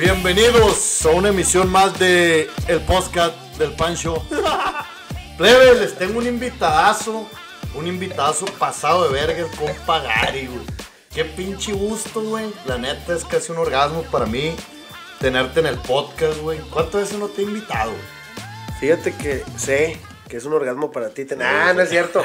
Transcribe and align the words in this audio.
Bienvenidos 0.00 1.04
a 1.04 1.10
una 1.10 1.28
emisión 1.28 1.70
más 1.70 1.98
de 1.98 2.48
el 2.68 2.80
podcast 2.80 3.36
del 3.58 3.72
Pancho. 3.72 4.24
Plebe, 5.36 5.74
les 5.74 5.94
tengo 5.94 6.20
un 6.20 6.26
invitadazo, 6.26 7.28
un 7.74 7.86
invitadazo 7.86 8.46
pasado 8.58 9.06
de 9.06 9.12
verga, 9.12 9.40
el 9.40 9.54
compa 9.54 10.00
Gary, 10.00 10.46
güey. 10.46 10.64
Qué 11.14 11.26
pinche 11.26 11.74
gusto, 11.74 12.22
güey. 12.22 12.50
La 12.64 12.78
neta 12.78 13.14
es 13.14 13.26
casi 13.26 13.52
un 13.52 13.58
orgasmo 13.58 14.02
para 14.04 14.24
mí 14.24 14.56
tenerte 15.18 15.60
en 15.60 15.66
el 15.66 15.76
podcast, 15.76 16.38
güey. 16.40 16.60
¿Cuántas 16.70 17.02
veces 17.02 17.18
no 17.18 17.28
te 17.28 17.42
he 17.42 17.44
invitado? 17.44 17.92
Fíjate 18.80 19.14
que 19.14 19.44
sé 19.58 20.00
que 20.30 20.38
es 20.38 20.46
un 20.46 20.54
orgasmo 20.54 20.90
para 20.90 21.10
ti. 21.10 21.26
Ten... 21.26 21.42
Ah, 21.42 21.74
no 21.74 21.82
es 21.82 21.90
cierto. 21.90 22.22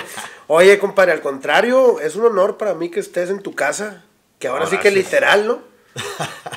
Oye, 0.47 0.79
compadre, 0.79 1.11
al 1.11 1.21
contrario, 1.21 1.99
es 1.99 2.15
un 2.15 2.25
honor 2.25 2.55
para 2.55 2.73
mí 2.73 2.89
que 2.89 3.01
estés 3.01 3.29
en 3.29 3.41
tu 3.41 3.53
casa. 3.53 4.05
Que 4.39 4.47
ahora 4.47 4.65
sí 4.65 4.77
que 4.77 4.91
literal, 4.91 5.45
¿no? 5.45 5.74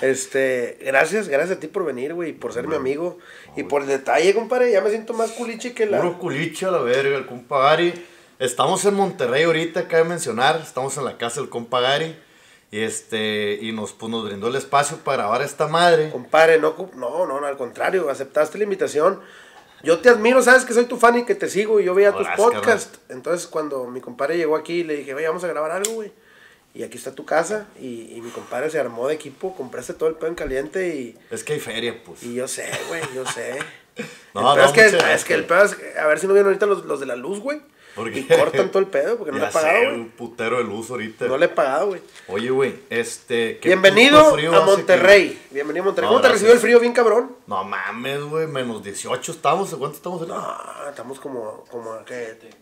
Este, 0.01 0.79
gracias, 0.85 1.29
gracias 1.29 1.57
a 1.57 1.61
ti 1.61 1.67
por 1.67 1.85
venir, 1.85 2.15
güey, 2.15 2.33
por 2.33 2.53
ser 2.53 2.69
mi 2.69 2.77
amigo. 2.77 3.19
Y 3.57 3.65
por 3.65 3.83
el 3.83 3.89
detalle, 3.89 4.35
compadre, 4.35 4.71
ya 4.71 4.81
me 4.81 4.91
siento 4.91 5.13
más 5.13 5.33
culiche 5.33 5.75
que 5.75 5.87
la. 5.87 6.01
Puro 6.01 6.19
culiche 6.19 6.67
a 6.67 6.71
la 6.71 6.79
verga, 6.79 7.17
el 7.17 7.27
compa 7.27 7.61
Gary. 7.61 7.93
Estamos 8.39 8.85
en 8.85 8.95
Monterrey 8.95 9.45
ahorita, 9.45 9.89
cabe 9.89 10.05
mencionar. 10.05 10.61
Estamos 10.63 10.97
en 10.97 11.05
la 11.05 11.19
casa 11.19 11.41
del 11.41 11.49
compa 11.49 11.81
Gary. 11.81 12.17
Y 12.71 12.81
este, 12.81 13.59
y 13.63 13.73
nos, 13.73 13.93
pues, 13.93 14.11
nos 14.11 14.27
brindó 14.27 14.49
el 14.49 14.57
espacio 14.57 14.99
para 14.99 15.23
grabar 15.23 15.43
esta 15.43 15.69
madre. 15.69 16.11
Compadre, 16.11 16.59
no, 16.59 16.75
no, 16.95 17.27
no, 17.27 17.45
al 17.45 17.57
contrario, 17.57 18.11
aceptaste 18.11 18.59
la 18.59 18.65
invitación. 18.65 19.21
Yo 19.83 20.01
te 20.01 20.09
admiro, 20.09 20.43
sabes 20.43 20.65
que 20.65 20.75
soy 20.75 20.85
tu 20.85 20.97
fan 20.97 21.19
y 21.19 21.25
que 21.25 21.35
te 21.35 21.49
sigo 21.49 21.81
y 21.81 21.85
yo 21.85 21.95
veía 21.95 22.13
tus 22.13 22.27
podcasts. 22.37 22.99
Entonces, 23.09 23.47
cuando 23.47 23.87
mi 23.87 24.01
compadre 24.01 24.37
llegó 24.37 24.57
aquí, 24.57 24.85
le 24.85 24.97
dije, 24.97 25.15
oye, 25.15 25.27
vamos 25.27 25.45
a 25.45 25.49
grabar 25.49 25.71
algo, 25.71 25.93
güey. 25.93 26.13
Y 26.75 26.83
aquí 26.85 26.97
está 26.99 27.15
tu 27.15 27.25
casa. 27.25 27.67
Y, 27.81 28.13
y 28.15 28.21
mi 28.21 28.31
compadre 28.31 28.71
se 28.71 28.79
armó 28.79 29.09
de 29.09 29.15
equipo, 29.15 29.55
compraste 29.57 29.95
todo 29.95 30.09
el 30.09 30.15
pedo 30.17 30.29
en 30.29 30.35
caliente 30.37 30.89
y, 30.95 31.17
Es 31.31 31.43
que 31.45 31.55
hay 31.55 31.61
feria, 31.61 32.03
pues. 32.05 32.23
y 32.23 32.35
yo 32.35 32.47
sé, 32.47 32.69
güey, 32.89 33.03
yo 33.15 33.27
sé. 33.27 33.59
No, 34.35 34.53
el 34.53 34.59
no, 34.61 34.65
es, 34.67 34.73
que, 34.73 35.15
es 35.15 35.25
que 35.25 35.35
el 35.35 35.45
pedo 35.45 35.65
es, 35.65 35.77
a 35.99 36.07
ver 36.07 36.21
si 36.21 36.29
no 36.29 36.33
vienen 36.33 36.47
ahorita 36.47 36.67
los, 36.67 36.85
los 36.85 37.01
de 37.01 37.07
la 37.07 37.17
luz, 37.17 37.41
güey. 37.41 37.61
¿Por 37.97 38.17
Y 38.17 38.23
qué? 38.25 38.37
cortan 38.39 38.71
todo 38.71 38.79
el 38.79 38.87
pedo 38.87 39.17
porque 39.19 39.33
no 39.33 39.39
Ya 39.39 39.45
le 39.47 39.51
he 39.51 39.53
pagado, 39.53 39.79
güey. 39.87 39.95
un 39.97 40.11
putero 40.11 40.59
de 40.59 40.63
luz 40.65 40.89
ahorita. 40.91 41.27
No 41.27 41.37
le 41.37 41.47
he 41.47 41.49
pagado, 41.49 41.89
güey. 41.89 42.01
Oye, 42.29 42.51
güey, 42.51 42.77
este... 42.91 43.59
¿qué 43.59 43.71
Bienvenido 43.71 44.21
a 44.21 44.37
que- 44.37 44.49
Monterrey. 44.51 45.43
Bienvenido 45.51 45.83
a 45.83 45.87
Monterrey. 45.87 46.07
No, 46.09 46.15
¿Cómo 46.15 46.21
te 46.23 46.29
recibió 46.33 46.53
el 46.53 46.61
frío 46.61 46.79
bien 46.79 46.93
cabrón? 46.93 47.35
No 47.49 47.65
mames, 47.65 48.23
güey, 48.23 48.47
menos 48.47 48.85
18 48.85 49.33
estamos. 49.33 49.73
¿A 49.73 49.77
cuánto 49.79 49.97
estamos 49.97 50.21
ahorita? 50.21 50.39
Ah, 50.39 50.87
estamos 50.91 51.19
como, 51.19 51.65
como 51.69 51.93
a 51.95 52.05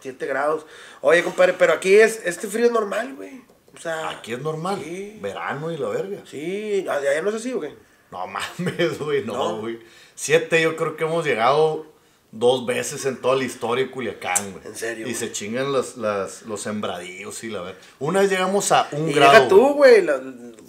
7 0.00 0.26
grados. 0.26 0.64
Oye, 1.02 1.22
compadre, 1.22 1.52
pero 1.52 1.74
aquí 1.74 1.96
es, 1.96 2.22
este 2.24 2.46
frío 2.48 2.64
es 2.64 2.72
normal, 2.72 3.14
güey. 3.14 3.42
O 3.76 3.80
sea, 3.80 4.10
Aquí 4.10 4.32
es 4.32 4.40
normal. 4.40 4.80
Sí. 4.82 5.18
Verano 5.20 5.70
y 5.70 5.76
la 5.76 5.88
verga. 5.88 6.22
sí, 6.24 6.82
¿de 6.82 6.90
allá 6.90 7.22
no 7.22 7.28
es 7.30 7.36
así 7.36 7.52
o 7.52 7.60
qué? 7.60 7.74
No 8.10 8.26
mames, 8.26 8.98
güey, 9.00 9.24
no, 9.24 9.34
No. 9.34 9.58
güey. 9.60 9.78
Siete 10.14 10.62
yo 10.62 10.76
creo 10.76 10.96
que 10.96 11.04
hemos 11.04 11.24
llegado 11.26 11.86
dos 12.32 12.66
veces 12.66 13.04
en 13.06 13.20
toda 13.20 13.36
la 13.36 13.44
historia 13.44 13.84
de 13.84 13.90
Culiacán, 13.90 14.52
güey. 14.52 14.66
¿En 14.66 14.74
serio, 14.74 15.06
Y 15.06 15.14
se 15.14 15.30
chingan 15.32 15.72
las, 15.72 15.96
las, 15.96 16.42
los 16.42 16.60
sembradíos 16.60 17.42
y 17.44 17.48
la 17.50 17.62
verga. 17.62 17.78
Una 17.98 18.20
vez 18.20 18.30
llegamos 18.30 18.72
a 18.72 18.88
un 18.92 19.08
Y 19.08 19.12
grado. 19.12 19.32
llega 19.32 19.48
tú, 19.48 19.74
güey, 19.74 20.04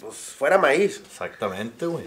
pues 0.00 0.14
fuera 0.16 0.58
maíz. 0.58 1.02
Exactamente, 1.04 1.86
güey. 1.86 2.04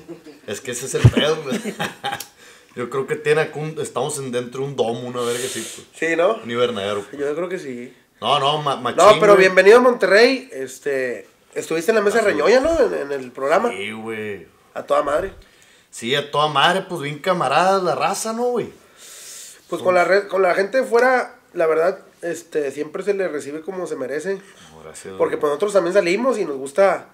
Es 0.48 0.62
que 0.62 0.72
ese 0.72 0.86
es 0.86 0.96
el 0.96 1.10
pedo, 1.10 1.42
güey. 1.44 1.60
Yo 2.76 2.90
creo 2.90 3.06
que 3.06 3.16
tiene 3.18 3.50
un- 3.56 3.76
estamos 3.82 4.18
en, 4.20 4.32
dentro 4.32 4.62
de 4.62 4.68
un 4.70 4.76
domo, 4.78 5.02
una 5.02 5.20
verga 5.22 5.44
así, 5.44 5.60
pues. 5.60 5.88
Sí, 5.94 6.16
¿no? 6.16 6.36
Un 6.36 6.50
invernadero. 6.50 7.02
pues. 7.04 7.20
Yo 7.22 7.36
creo 7.36 7.50
que 7.50 7.60
sí. 7.60 7.94
No, 8.22 8.40
no, 8.40 8.62
ma 8.62 8.76
machín, 8.76 8.98
No, 8.98 9.20
pero 9.20 9.34
güey. 9.34 9.46
bienvenido 9.46 9.78
a 9.78 9.82
Monterrey. 9.82 10.48
Este, 10.54 11.28
estuviste 11.56 11.92
en 11.92 11.96
la 11.96 12.02
mesa 12.02 12.20
de 12.20 12.26
Reñoña, 12.26 12.60
¿no? 12.60 12.80
En, 12.80 12.94
en 12.94 13.12
el 13.12 13.32
programa. 13.32 13.70
Sí, 13.70 13.92
güey. 13.92 14.48
A 14.76 14.84
toda 14.84 15.02
madre. 15.02 15.34
Sí, 15.90 16.14
a 16.16 16.30
toda 16.32 16.48
madre, 16.48 16.86
pues 16.88 17.02
bien 17.02 17.20
camaradas 17.20 17.82
la 17.84 17.96
raza, 17.96 18.32
¿no, 18.34 18.44
güey? 18.44 18.72
Pues 19.70 19.82
con 19.82 19.96
la, 19.96 20.04
red, 20.06 20.28
con 20.28 20.42
la 20.42 20.54
gente 20.54 20.82
de 20.82 20.84
fuera, 20.84 21.36
la 21.54 21.66
verdad, 21.66 22.00
este, 22.22 22.72
siempre 22.72 23.04
se 23.04 23.14
le 23.14 23.28
recibe 23.28 23.62
como 23.62 23.88
se 23.88 23.96
merece. 23.96 24.40
Gracias, 24.84 25.16
Porque 25.18 25.38
pues 25.38 25.50
nosotros 25.50 25.74
también 25.74 25.94
salimos 25.94 26.38
y 26.38 26.46
nos 26.46 26.58
gusta 26.58 27.08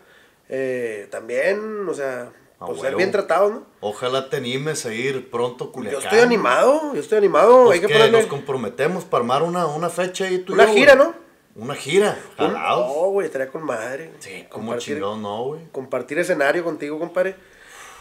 eh, 0.50 1.08
también, 1.10 1.88
o 1.88 1.94
sea, 1.94 2.30
A 2.60 2.66
pues, 2.66 2.82
ser 2.82 2.96
bien 2.96 3.12
tratados, 3.12 3.52
¿no? 3.52 3.66
Ojalá 3.82 4.30
te 4.30 4.38
animes 4.38 4.86
a 4.86 4.94
ir 4.94 5.30
pronto 5.30 5.72
Culiacán. 5.72 6.02
Yo 6.02 6.08
estoy 6.08 6.20
animado, 6.20 6.94
yo 6.94 7.00
estoy 7.00 7.20
animado. 7.20 7.66
Pues 7.66 7.76
hay 7.76 7.82
que 7.82 7.88
que 7.88 7.94
ponerle 7.94 8.20
nos 8.20 8.28
comprometemos 8.28 9.06
para 9.06 9.22
armar 9.22 9.44
una, 9.44 9.68
una 9.68 9.90
fecha 9.90 10.26
ahí 10.26 10.40
tú 10.40 10.54
y 10.54 10.56
una 10.56 10.66
yo, 10.66 10.74
gira. 10.74 10.96
¿no? 10.96 11.14
Una 11.56 11.76
gira, 11.76 12.18
jalados. 12.36 12.88
No, 12.88 12.94
güey, 13.12 13.28
estaría 13.28 13.50
con 13.50 13.64
madre. 13.64 14.12
Sí, 14.20 14.46
como 14.50 14.76
chingado 14.78 15.18
no, 15.18 15.44
güey. 15.46 15.62
compartir 15.72 16.18
escenario 16.18 16.64
contigo, 16.64 16.98
compadre. 16.98 17.36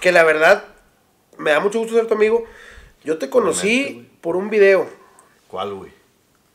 Que 0.00 0.12
la 0.12 0.24
verdad, 0.24 0.64
me 1.36 1.50
da 1.50 1.60
mucho 1.60 1.78
gusto 1.78 1.94
ser 1.94 2.06
tu 2.06 2.14
amigo. 2.14 2.44
Yo 3.04 3.18
te 3.18 3.30
conocí 3.30 4.10
por 4.20 4.36
un 4.36 4.50
video, 4.50 4.88
¿Cuál, 5.48 5.74
güey? 5.74 5.92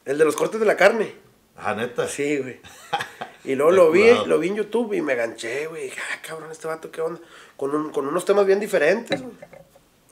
el 0.05 0.17
de 0.17 0.25
los 0.25 0.35
cortes 0.35 0.59
de 0.59 0.65
la 0.65 0.75
carne. 0.75 1.15
Ah, 1.55 1.75
neta. 1.75 2.07
Sí, 2.07 2.37
güey. 2.39 2.59
Y 3.43 3.55
luego 3.55 3.71
lo 3.71 3.91
vi, 3.91 4.03
lo 4.27 4.37
vi 4.39 4.49
en 4.49 4.55
YouTube 4.57 4.93
y 4.93 5.01
me 5.01 5.15
ganché, 5.15 5.67
güey. 5.67 5.83
Dije, 5.85 5.99
ah, 6.13 6.19
cabrón, 6.25 6.51
este 6.51 6.67
vato, 6.67 6.91
¿qué 6.91 7.01
onda? 7.01 7.19
Con, 7.57 7.73
un- 7.75 7.91
con 7.91 8.07
unos 8.07 8.23
temas 8.25 8.45
bien 8.45 8.59
diferentes, 8.59 9.21
güey. 9.21 9.33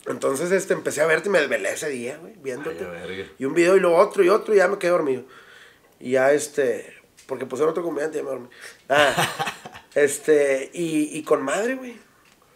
Entonces, 0.07 0.51
este, 0.51 0.73
empecé 0.73 1.01
a 1.01 1.05
verte 1.05 1.29
y 1.29 1.31
me 1.31 1.39
desvelé 1.39 1.71
ese 1.73 1.89
día, 1.89 2.17
güey, 2.17 2.33
viéndote. 2.41 2.83
Ay, 2.85 3.31
y 3.37 3.45
un 3.45 3.53
video 3.53 3.75
y 3.75 3.79
luego 3.79 3.97
otro 3.97 4.23
y 4.23 4.29
otro 4.29 4.53
y 4.53 4.57
ya 4.57 4.67
me 4.67 4.77
quedé 4.79 4.91
dormido. 4.91 5.23
Y 5.99 6.11
ya, 6.11 6.31
este, 6.31 6.95
porque 7.27 7.45
pusieron 7.45 7.71
otro 7.71 7.83
comediante 7.83 8.17
y 8.17 8.21
ya 8.21 8.23
me 8.23 8.29
dormí. 8.31 8.47
Ah, 8.87 9.83
este, 9.93 10.71
y, 10.73 11.17
y 11.17 11.23
con 11.23 11.43
madre, 11.43 11.75
güey. 11.75 11.97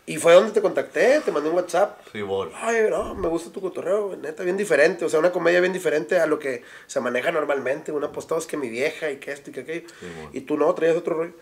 Y 0.06 0.18
fue 0.18 0.34
donde 0.34 0.52
te 0.52 0.62
contacté, 0.62 1.22
te 1.22 1.32
mandé 1.32 1.50
un 1.50 1.56
WhatsApp. 1.56 1.98
Sí, 2.12 2.22
bol. 2.22 2.52
Ay, 2.56 2.88
no, 2.90 3.16
me 3.16 3.30
gusta 3.30 3.52
tu 3.52 3.62
cotorreo, 3.62 4.18
neta, 4.18 4.44
bien 4.44 4.58
diferente. 4.58 5.06
O 5.06 5.10
sea, 5.10 5.20
una 5.20 5.32
comedia 5.32 5.62
bien 5.62 5.72
diferente 5.72 6.20
a 6.20 6.26
lo 6.26 6.40
que 6.40 6.64
se 6.88 7.00
maneja 7.00 7.32
normalmente. 7.32 7.92
Una 7.94 8.12
postada 8.12 8.40
es 8.42 8.46
que 8.48 8.58
mi 8.58 8.70
vieja 8.70 9.10
y 9.12 9.18
que 9.18 9.32
esto 9.32 9.50
y 9.50 9.54
que 9.54 9.60
aquello. 9.62 9.88
Sí, 10.00 10.06
bueno. 10.16 10.30
Y 10.34 10.42
tú 10.42 10.58
no, 10.58 10.74
traías 10.74 10.98
otro 10.98 11.16
rollo. 11.16 11.34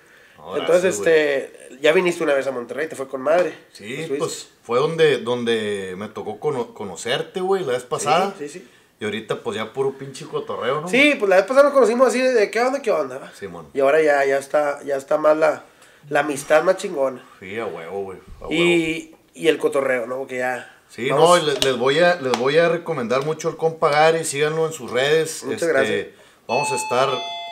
Entonces, 0.57 0.95
este, 0.95 1.77
ya 1.81 1.91
viniste 1.91 2.23
una 2.23 2.33
vez 2.33 2.47
a 2.47 2.51
Monterrey, 2.51 2.87
te 2.87 2.95
fue 2.95 3.07
con 3.07 3.21
madre. 3.21 3.53
Sí, 3.73 4.07
pues 4.17 4.49
fue 4.63 4.79
donde, 4.79 5.17
donde 5.19 5.93
me 5.97 6.07
tocó 6.09 6.39
cono- 6.39 6.73
conocerte, 6.73 7.41
güey, 7.41 7.63
la 7.63 7.73
vez 7.73 7.83
pasada. 7.83 8.33
Sí, 8.37 8.47
sí, 8.47 8.59
sí. 8.59 8.67
Y 8.99 9.05
ahorita, 9.05 9.41
pues 9.41 9.57
ya 9.57 9.73
puro 9.73 9.93
pinche 9.97 10.25
cotorreo, 10.25 10.81
¿no? 10.81 10.87
Sí, 10.87 11.15
pues 11.17 11.29
la 11.29 11.37
vez 11.37 11.45
pasada 11.45 11.65
nos 11.65 11.73
conocimos 11.73 12.07
así 12.07 12.21
de, 12.21 12.49
qué 12.51 12.59
onda, 12.59 12.81
qué 12.81 12.91
onda, 12.91 13.17
va? 13.17 13.31
Simón. 13.33 13.67
Y 13.73 13.79
ahora 13.79 14.01
ya, 14.01 14.23
ya 14.25 14.37
está, 14.37 14.81
ya 14.83 14.95
está 14.95 15.17
más 15.17 15.35
la, 15.37 15.63
la 16.09 16.21
amistad 16.21 16.63
más 16.63 16.77
chingona. 16.77 17.23
Sí, 17.39 17.57
a 17.59 17.65
huevo, 17.65 18.03
güey. 18.03 18.19
Y, 18.49 19.15
y 19.33 19.47
el 19.47 19.57
cotorreo, 19.57 20.07
¿no? 20.07 20.17
Porque 20.19 20.37
ya. 20.39 20.77
Sí, 20.89 21.09
vamos- 21.09 21.39
no, 21.39 21.45
les, 21.47 21.63
les 21.63 21.77
voy 21.77 21.99
a, 21.99 22.15
les 22.15 22.37
voy 22.37 22.57
a 22.57 22.67
recomendar 22.69 23.23
mucho 23.25 23.49
el 23.49 23.55
compa 23.57 23.89
Gary, 23.89 24.25
síganlo 24.25 24.65
en 24.67 24.73
sus 24.73 24.91
redes. 24.91 25.35
este, 25.37 25.45
Muchas 25.47 25.69
gracias. 25.69 26.07
Vamos 26.47 26.71
a 26.71 26.75
estar, 26.75 27.09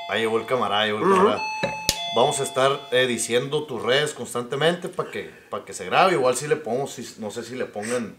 ahí 0.09 0.21
llegó 0.21 0.37
el 0.39 0.45
camarada, 0.45 0.85
llegó 0.85 0.97
el 0.99 1.03
camarada. 1.05 1.41
Vamos 2.15 2.39
a 2.39 2.43
estar 2.43 2.81
eh, 2.91 3.05
diciendo 3.07 3.63
tus 3.65 3.81
redes 3.83 4.13
constantemente 4.13 4.89
para 4.89 5.09
que, 5.11 5.29
para 5.49 5.63
que 5.63 5.73
se 5.73 5.85
grabe. 5.85 6.13
Igual 6.13 6.35
si 6.35 6.47
le 6.47 6.55
pongo, 6.57 6.87
si- 6.87 7.15
no 7.19 7.31
sé 7.31 7.43
si 7.43 7.55
le 7.55 7.63
pongan, 7.65 8.15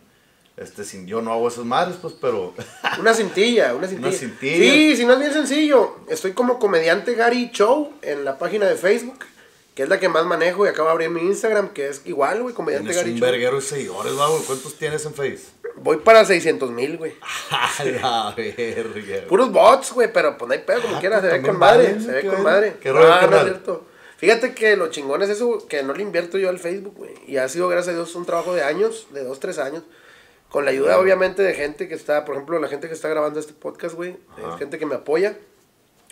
este, 0.57 0.85
sin 0.85 1.07
yo 1.07 1.21
no 1.21 1.33
hago 1.33 1.49
esas 1.49 1.65
madres, 1.65 1.97
pues, 2.01 2.15
pero... 2.19 2.55
Una 3.01 3.13
cintilla, 3.13 3.75
una 3.75 3.89
cintilla. 3.89 4.13
cintilla. 4.13 4.57
Sí, 4.73 4.97
si 4.97 5.05
no 5.05 5.15
es 5.15 5.19
bien 5.19 5.33
sencillo. 5.35 5.97
Estoy 6.09 6.33
como 6.33 6.59
comediante 6.59 7.15
Gary 7.15 7.51
Show 7.53 7.93
en 8.01 8.25
la 8.25 8.39
página 8.39 8.67
de 8.67 8.77
Facebook, 8.77 9.19
que 9.81 9.85
es 9.85 9.89
la 9.89 9.99
que 9.99 10.11
más 10.11 10.27
manejo 10.27 10.67
y 10.67 10.69
acabo 10.69 10.89
de 10.89 10.93
abrir 10.93 11.09
mi 11.09 11.23
Instagram, 11.23 11.71
que 11.71 11.89
es 11.89 12.03
igual, 12.05 12.43
güey, 12.43 12.55
comediante 12.55 12.91
Tienes 12.91 13.03
Gary 13.03 13.15
un 13.15 13.21
verguero 13.21 13.57
de 13.57 13.63
seguidores, 13.63 14.13
güey. 14.13 14.43
¿Cuántos 14.47 14.75
tienes 14.77 15.07
en 15.07 15.15
Face? 15.15 15.41
Voy 15.77 15.97
para 15.97 16.23
600 16.27 16.71
mil, 16.71 16.99
güey. 16.99 17.15
A 17.51 17.85
la 17.85 18.35
verga. 18.37 19.27
Puros 19.27 19.51
bots, 19.51 19.93
güey, 19.95 20.13
pero 20.13 20.37
pues 20.37 20.49
no 20.49 20.53
hay 20.53 20.59
pedo, 20.61 20.83
como 20.83 20.97
Ah, 20.97 21.01
quieras, 21.01 21.23
se 21.23 21.29
ve 21.29 21.41
con 21.41 21.59
madre, 21.59 21.99
se 21.99 22.13
ve 22.13 22.21
¿qué 22.21 22.29
con 22.29 22.43
madre. 22.43 22.77
¿Qué 22.79 22.93
rollo, 22.93 23.07
Ah, 23.07 23.09
no 23.09 23.15
es 23.15 23.21
carnal? 23.23 23.45
cierto. 23.47 23.87
Fíjate 24.19 24.55
que 24.55 24.77
lo 24.77 24.89
chingón 24.89 25.23
es 25.23 25.31
eso, 25.31 25.67
que 25.67 25.83
no 25.83 25.95
le 25.95 26.03
invierto 26.03 26.37
yo 26.37 26.51
al 26.51 26.59
Facebook, 26.59 26.97
güey. 26.99 27.15
Y 27.27 27.39
ha 27.39 27.49
sido, 27.49 27.67
gracias 27.69 27.95
a 27.95 27.97
Dios, 27.97 28.15
un 28.17 28.27
trabajo 28.27 28.55
de 28.55 28.63
años, 28.63 29.07
de 29.13 29.25
dos, 29.25 29.41
tres 29.41 29.57
años. 29.59 29.83
Con 30.51 30.67
la 30.67 30.73
ayuda, 30.73 30.99
obviamente, 30.99 31.43
de 31.43 31.55
gente 31.55 31.89
que 31.89 31.95
está, 31.95 32.27
por 32.27 32.35
ejemplo, 32.35 32.59
la 32.61 32.69
gente 32.69 32.87
que 32.87 32.93
está 32.93 33.09
grabando 33.09 33.41
este 33.41 33.55
podcast, 33.55 33.95
güey. 33.95 34.19
Gente 34.59 34.79
que 34.79 34.85
me 34.85 34.97
apoya. 34.97 35.39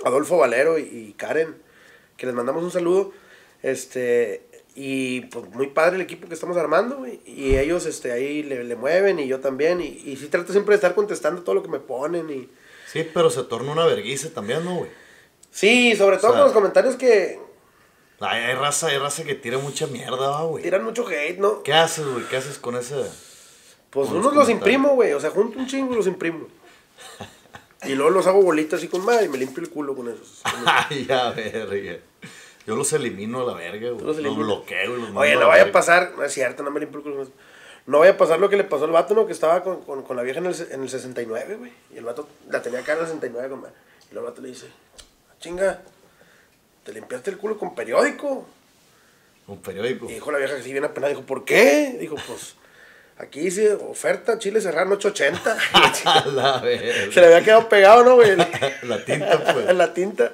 Adolfo 0.07 0.39
Valero 0.39 0.79
y, 0.79 0.85
y 0.85 1.13
Karen, 1.19 1.55
que 2.17 2.25
les 2.25 2.35
mandamos 2.35 2.63
un 2.65 2.71
saludo. 2.71 3.13
Este, 3.63 4.47
y 4.75 5.23
pues 5.23 5.49
muy 5.51 5.69
padre 5.69 5.97
el 5.97 6.03
equipo 6.03 6.29
que 6.29 6.35
estamos 6.35 6.57
armando, 6.57 6.99
güey. 6.99 7.21
Y 7.27 7.57
ellos, 7.57 7.87
este, 7.87 8.13
ahí 8.13 8.43
le, 8.43 8.65
le 8.65 8.77
mueven 8.77 9.19
y 9.19 9.27
yo 9.27 9.41
también. 9.41 9.81
Y, 9.81 10.03
y 10.07 10.17
sí 10.17 10.29
trato 10.29 10.53
siempre 10.53 10.73
de 10.73 10.77
estar 10.77 10.95
contestando 10.95 11.43
todo 11.43 11.57
lo 11.57 11.63
que 11.63 11.69
me 11.69 11.81
ponen 11.81 12.31
y... 12.31 12.49
Sí, 12.91 13.07
pero 13.13 13.29
se 13.31 13.43
torna 13.45 13.73
una 13.73 13.85
verguiza 13.85 14.31
también, 14.31 14.65
¿no, 14.65 14.77
güey? 14.77 14.91
Sí, 15.51 15.95
sobre 15.97 16.17
todo 16.19 16.29
O 16.29 16.33
sea, 16.33 16.41
con 16.41 16.47
los 16.49 16.53
comentarios 16.53 16.97
que 16.97 17.39
Ay, 18.21 18.43
hay 18.45 18.55
raza, 18.55 18.89
hay 18.89 18.99
raza 18.99 19.23
que 19.25 19.35
tira 19.35 19.59
mucha 19.59 19.87
mierda, 19.87 20.43
güey. 20.43 20.63
tiran 20.63 20.83
mucho 20.85 21.07
hate, 21.07 21.39
¿no? 21.39 21.63
¿Qué 21.63 21.73
haces, 21.73 22.05
güey? 22.07 22.25
¿Qué 22.29 22.37
haces 22.37 22.59
con 22.59 22.77
ese? 22.77 22.97
Pues 23.91 24.09
con 24.09 24.19
unos 24.19 24.35
los 24.35 24.49
imprimo, 24.49 24.95
güey. 24.95 25.13
O 25.13 25.21
sea, 25.21 25.31
junto 25.31 25.59
un 25.59 25.67
chingo 25.67 25.95
los 25.95 26.07
imprimo. 26.07 26.47
Y 27.85 27.95
luego 27.95 28.11
los 28.11 28.27
hago 28.27 28.43
bolitas 28.43 28.81
así 28.81 28.89
con 28.89 29.05
madre 29.05 29.27
y 29.27 29.29
me 29.29 29.39
limpio 29.39 29.63
el 29.63 29.71
culo 29.71 29.95
con 29.95 30.09
esos. 30.09 30.43
Ay, 30.67 31.07
ya, 31.07 31.31
verga. 31.31 32.01
Yo 32.69 32.77
los 32.77 32.93
elimino 32.93 33.41
a 33.41 33.45
la 33.47 33.55
verga, 33.55 33.89
güey. 33.91 34.23
los 34.23 34.37
bloqueo 34.37 34.97
los 34.97 35.17
Oye, 35.17 35.37
no 35.37 35.49
vaya 35.49 35.65
a 35.65 35.73
pasar. 35.73 36.13
No 36.19 36.23
es 36.23 36.35
cierto, 36.35 36.63
no 36.63 36.71
me 36.71 36.81
limpio 36.81 36.99
el 36.99 37.03
culo 37.03 37.15
con 37.17 37.25
eso. 37.25 37.33
No 37.87 38.01
vaya 38.01 38.13
a 38.13 38.17
pasar 38.19 38.39
lo 38.39 38.51
que 38.51 38.59
le 38.59 38.65
pasó 38.65 38.85
al 38.85 38.91
vato, 38.91 39.15
¿no? 39.15 39.27
Que 39.27 39.33
estaba 39.33 39.65
con, 39.65 39.81
con, 39.83 40.03
con 40.03 40.17
la 40.19 40.23
vieja 40.23 40.41
en 40.41 40.47
el, 40.47 40.55
en 40.71 40.83
el 40.83 40.91
69, 40.91 41.57
güey. 41.57 41.73
Y 41.95 41.97
el 41.97 42.05
vato 42.05 42.29
la 42.51 42.61
tenía 42.61 42.81
acá 42.81 42.93
en 42.93 42.99
el 42.99 43.07
69, 43.07 43.49
compa. 43.49 43.71
Y 44.13 44.15
el 44.15 44.23
vato 44.23 44.43
le 44.43 44.49
dice, 44.49 44.67
"Ah, 45.31 45.35
chinga, 45.41 45.81
te 46.85 46.93
limpiaste 46.93 47.31
el 47.31 47.39
culo 47.39 47.57
con 47.57 47.75
periódico. 47.75 48.47
Un 49.47 49.63
periódico. 49.63 50.05
Y 50.11 50.13
dijo 50.15 50.31
la 50.31 50.37
vieja 50.37 50.57
que 50.57 50.63
sí 50.63 50.71
bien 50.71 50.85
apenada, 50.85 51.09
dijo, 51.09 51.25
¿por 51.25 51.47
qué? 51.47 51.97
Dijo, 51.99 52.17
pues, 52.27 52.55
aquí 53.17 53.41
dice 53.41 53.73
oferta, 53.73 54.39
chile 54.39 54.61
serrano 54.61 54.97
880. 54.97 55.57
A 56.05 56.27
la. 56.27 56.61
Se 56.61 57.19
le 57.19 57.27
había 57.27 57.43
quedado 57.43 57.67
pegado, 57.71 58.05
¿no, 58.05 58.17
güey? 58.17 58.37
La 58.83 59.03
tinta, 59.07 59.55
pues. 59.55 59.75
la 59.75 59.95
tinta. 59.95 60.33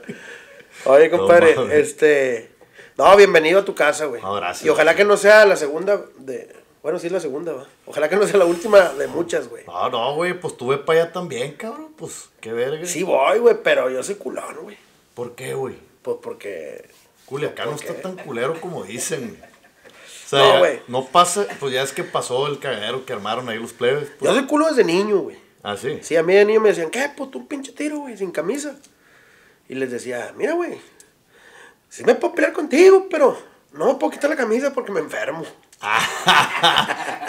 Oye, 0.87 1.11
compadre, 1.11 1.55
este. 1.79 2.51
No, 2.97 3.17
bienvenido 3.17 3.61
a 3.61 3.65
tu 3.65 3.75
casa, 3.75 4.07
güey. 4.07 4.23
No, 4.23 4.35
gracias, 4.35 4.65
Y 4.67 4.69
ojalá 4.69 4.93
güey. 4.93 4.99
que 4.99 5.05
no 5.09 5.17
sea 5.17 5.45
la 5.47 5.57
segunda 5.57 6.01
de. 6.19 6.55
Bueno, 6.83 6.99
sí 6.99 7.07
es 7.07 7.13
la 7.13 7.21
segunda, 7.21 7.53
va. 7.55 7.67
Ojalá 7.87 8.09
que 8.09 8.17
no 8.17 8.27
sea 8.27 8.37
la 8.39 8.45
última 8.45 8.81
de 8.91 9.07
muchas, 9.07 9.49
güey. 9.49 9.65
No, 9.67 9.89
no, 9.89 10.15
güey, 10.15 10.39
pues 10.39 10.57
tuve 10.57 10.77
para 10.79 11.03
allá 11.03 11.13
también, 11.13 11.53
cabrón. 11.55 11.95
Pues, 11.97 12.29
qué 12.41 12.53
verga. 12.53 12.85
Sí 12.87 13.03
voy, 13.03 13.39
güey, 13.39 13.57
pero 13.63 13.89
yo 13.91 14.03
soy 14.03 14.17
culón, 14.17 14.55
güey. 14.63 14.77
¿Por 15.15 15.35
qué, 15.35 15.55
güey? 15.55 15.77
Pues 16.03 16.19
porque. 16.23 16.89
Culiacán 17.27 17.71
no 17.71 17.77
¿Por 17.77 17.85
está 17.87 18.03
tan 18.03 18.17
culero 18.17 18.61
como 18.61 18.85
dicen, 18.85 19.37
güey. 19.39 19.55
O 20.25 20.27
sea, 20.37 20.39
No, 20.55 20.59
güey. 20.61 20.81
no 20.89 21.05
pasa, 21.07 21.47
pues 21.61 21.75
ya 21.75 21.83
es 21.83 21.93
que 21.93 22.03
pasó 22.03 22.47
el 22.47 22.59
cagadero 22.59 23.05
que 23.05 23.13
armaron 23.13 23.47
ahí 23.51 23.59
los 23.59 23.75
plebes. 23.75 24.09
pues. 24.19 24.31
Yo 24.33 24.37
soy 24.39 24.47
culo 24.47 24.67
desde 24.69 24.83
niño, 24.83 25.19
güey. 25.19 25.37
Ah, 25.63 25.77
sí. 25.77 25.99
Sí, 26.03 26.17
a 26.17 26.23
mí 26.23 26.35
de 26.35 26.45
niño 26.47 26.61
me 26.61 26.71
decían, 26.71 26.91
¿qué? 26.91 27.11
Pues 27.15 27.31
tú 27.31 27.39
un 27.41 27.47
pinche 27.47 27.73
tiro, 27.73 27.99
güey, 28.01 28.17
sin 28.17 28.31
camisa. 28.31 28.77
Y 29.69 29.75
les 29.75 29.91
decía, 29.91 30.33
mira, 30.37 30.53
güey, 30.55 30.79
sí 31.89 32.05
me 32.05 32.15
puedo 32.15 32.35
pelear 32.35 32.53
contigo, 32.53 33.07
pero 33.11 33.39
no 33.73 33.87
me 33.87 33.95
puedo 33.95 34.11
quitar 34.13 34.31
la 34.31 34.37
camisa 34.37 34.73
porque 34.73 34.93
me 34.93 35.01
enfermo. 35.01 35.45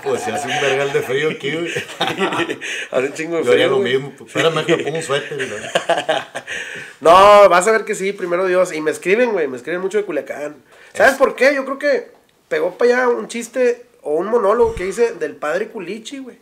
Pues 0.04 0.22
si 0.22 0.30
hace 0.30 0.48
un 0.48 0.62
vergal 0.62 0.94
de 0.94 1.02
frío 1.02 1.32
aquí, 1.32 1.52
güey. 1.52 1.68
Hace 2.92 3.08
un 3.08 3.14
chingo 3.14 3.38
de 3.38 3.44
Yo 3.44 3.52
haría 3.54 3.66
frío, 3.66 3.70
lo 3.70 3.78
güey. 3.80 3.94
mismo. 3.94 4.12
Pues, 4.16 4.28
espérame 4.36 4.64
que 4.64 4.78
me 4.78 4.84
pongo 4.84 4.98
un 4.98 5.04
suéter. 5.04 5.38
No, 7.02 7.50
vas 7.50 7.68
a 7.68 7.72
ver 7.72 7.86
que 7.86 7.96
sí, 7.96 8.14
primero 8.14 8.46
Dios. 8.46 8.72
Y 8.72 8.82
me 8.82 8.92
escriben, 8.92 9.32
güey, 9.32 9.48
me 9.48 9.58
escriben 9.58 9.82
mucho 9.82 9.98
de 9.98 10.06
Culiacán. 10.06 10.58
¿Sabes 10.94 11.16
por 11.16 11.36
qué? 11.36 11.56
Yo 11.56 11.66
creo 11.66 11.80
que 11.80 12.12
pegó 12.48 12.78
para 12.78 13.06
allá 13.06 13.10
un 13.10 13.28
chiste 13.28 13.88
o 14.04 14.14
un 14.14 14.28
monólogo 14.28 14.76
que 14.76 14.86
hice 14.88 15.14
del 15.16 15.36
padre 15.36 15.70
Culichi, 15.70 16.20
güey. 16.20 16.38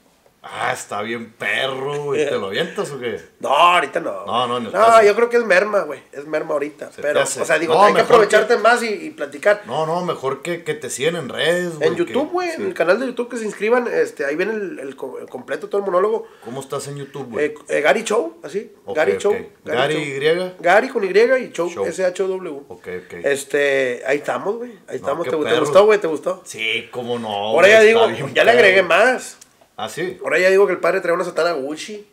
Ah, 0.46 0.74
está 0.74 1.02
bien 1.02 1.32
perro, 1.32 2.04
güey. 2.04 2.26
¿Te 2.26 2.32
lo 2.38 2.48
avientas 2.48 2.92
o 2.92 3.00
qué? 3.00 3.18
No, 3.40 3.48
ahorita 3.48 4.02
no. 4.02 4.26
No, 4.26 4.46
no, 4.48 4.60
No, 4.60 4.72
caso. 4.74 5.02
yo 5.08 5.16
creo 5.16 5.30
que 5.30 5.38
es 5.38 5.46
merma, 5.46 5.84
güey. 5.84 6.02
Es 6.12 6.26
merma 6.28 6.52
ahorita. 6.54 6.92
Se 6.92 7.02
Pero, 7.02 7.22
o 7.22 7.26
sea, 7.26 7.58
digo, 7.58 7.74
No, 7.74 7.84
hay 7.84 7.94
que 7.94 8.02
aprovecharte 8.02 8.58
más 8.58 8.84
y, 8.84 8.88
y 8.90 9.10
platicar. 9.12 9.62
No, 9.66 9.86
no, 9.86 10.04
mejor 10.04 10.42
que, 10.42 10.66
que 10.66 10.74
te 10.74 10.90
siguen 10.90 11.16
en 11.16 11.30
redes, 11.30 11.76
güey. 11.78 11.88
en 11.88 11.96
YouTube, 11.96 12.28
que- 12.28 12.34
güey, 12.34 12.50
sí. 12.50 12.56
en 12.62 12.68
el 12.68 12.74
canal 12.74 13.00
de 13.00 13.06
YouTube 13.08 13.30
que 13.30 13.38
se 13.38 13.46
inscriban, 13.46 13.88
este, 13.88 14.26
ahí 14.26 14.36
viene 14.36 14.52
el, 14.54 14.80
el 14.80 14.96
co- 14.98 15.18
el 15.18 15.28
completo, 15.30 15.70
todo 15.70 15.80
el 15.80 15.86
monólogo. 15.86 16.28
¿Cómo 16.44 16.60
estás 16.60 16.90
en 16.90 16.98
YouTube, 16.98 17.30
güey? 17.32 17.46
Eh, 17.46 17.56
eh, 17.70 17.80
Gary 17.82 18.04
Show, 18.04 18.40
así. 18.44 18.70
Ok, 18.84 18.98
Gary 18.98 19.14
ok. 19.14 19.20
Show. 19.22 19.36
Gary 19.64 19.94
Show. 19.94 20.02
Y. 20.04 20.62
Gary 20.62 20.90
con 20.90 21.04
Y 21.06 21.08
y 21.08 21.52
Show, 21.54 21.70
Show. 21.70 21.86
S-H-O-W. 21.86 22.64
Ok, 22.68 22.88
ok. 23.06 23.14
Este, 23.24 24.04
ahí 24.06 24.18
estamos, 24.18 24.58
güey. 24.58 24.72
Ahí 24.90 24.98
estamos. 24.98 25.26
¿Te, 25.26 25.32
te 25.38 25.60
gustó, 25.60 25.86
güey? 25.86 26.00
¿Te 26.00 26.08
gustó? 26.08 26.42
Sí, 26.44 26.90
cómo 26.92 27.18
no. 27.18 27.30
Ahora 27.30 27.70
ya 27.70 27.80
digo, 27.80 28.10
ya 28.34 28.44
le 28.44 28.52
agregué 28.52 28.84
más. 28.84 29.38
Ah, 29.78 29.90
sí. 29.90 30.20
Ahora 30.24 30.40
ya 30.40 30.50
digo 30.50 30.68
que 30.68 30.74
el 30.74 30.80
padre 30.80 31.02
trae 31.02 31.14
una 31.16 31.24
sotana 31.24 31.52
Gucci, 31.54 32.08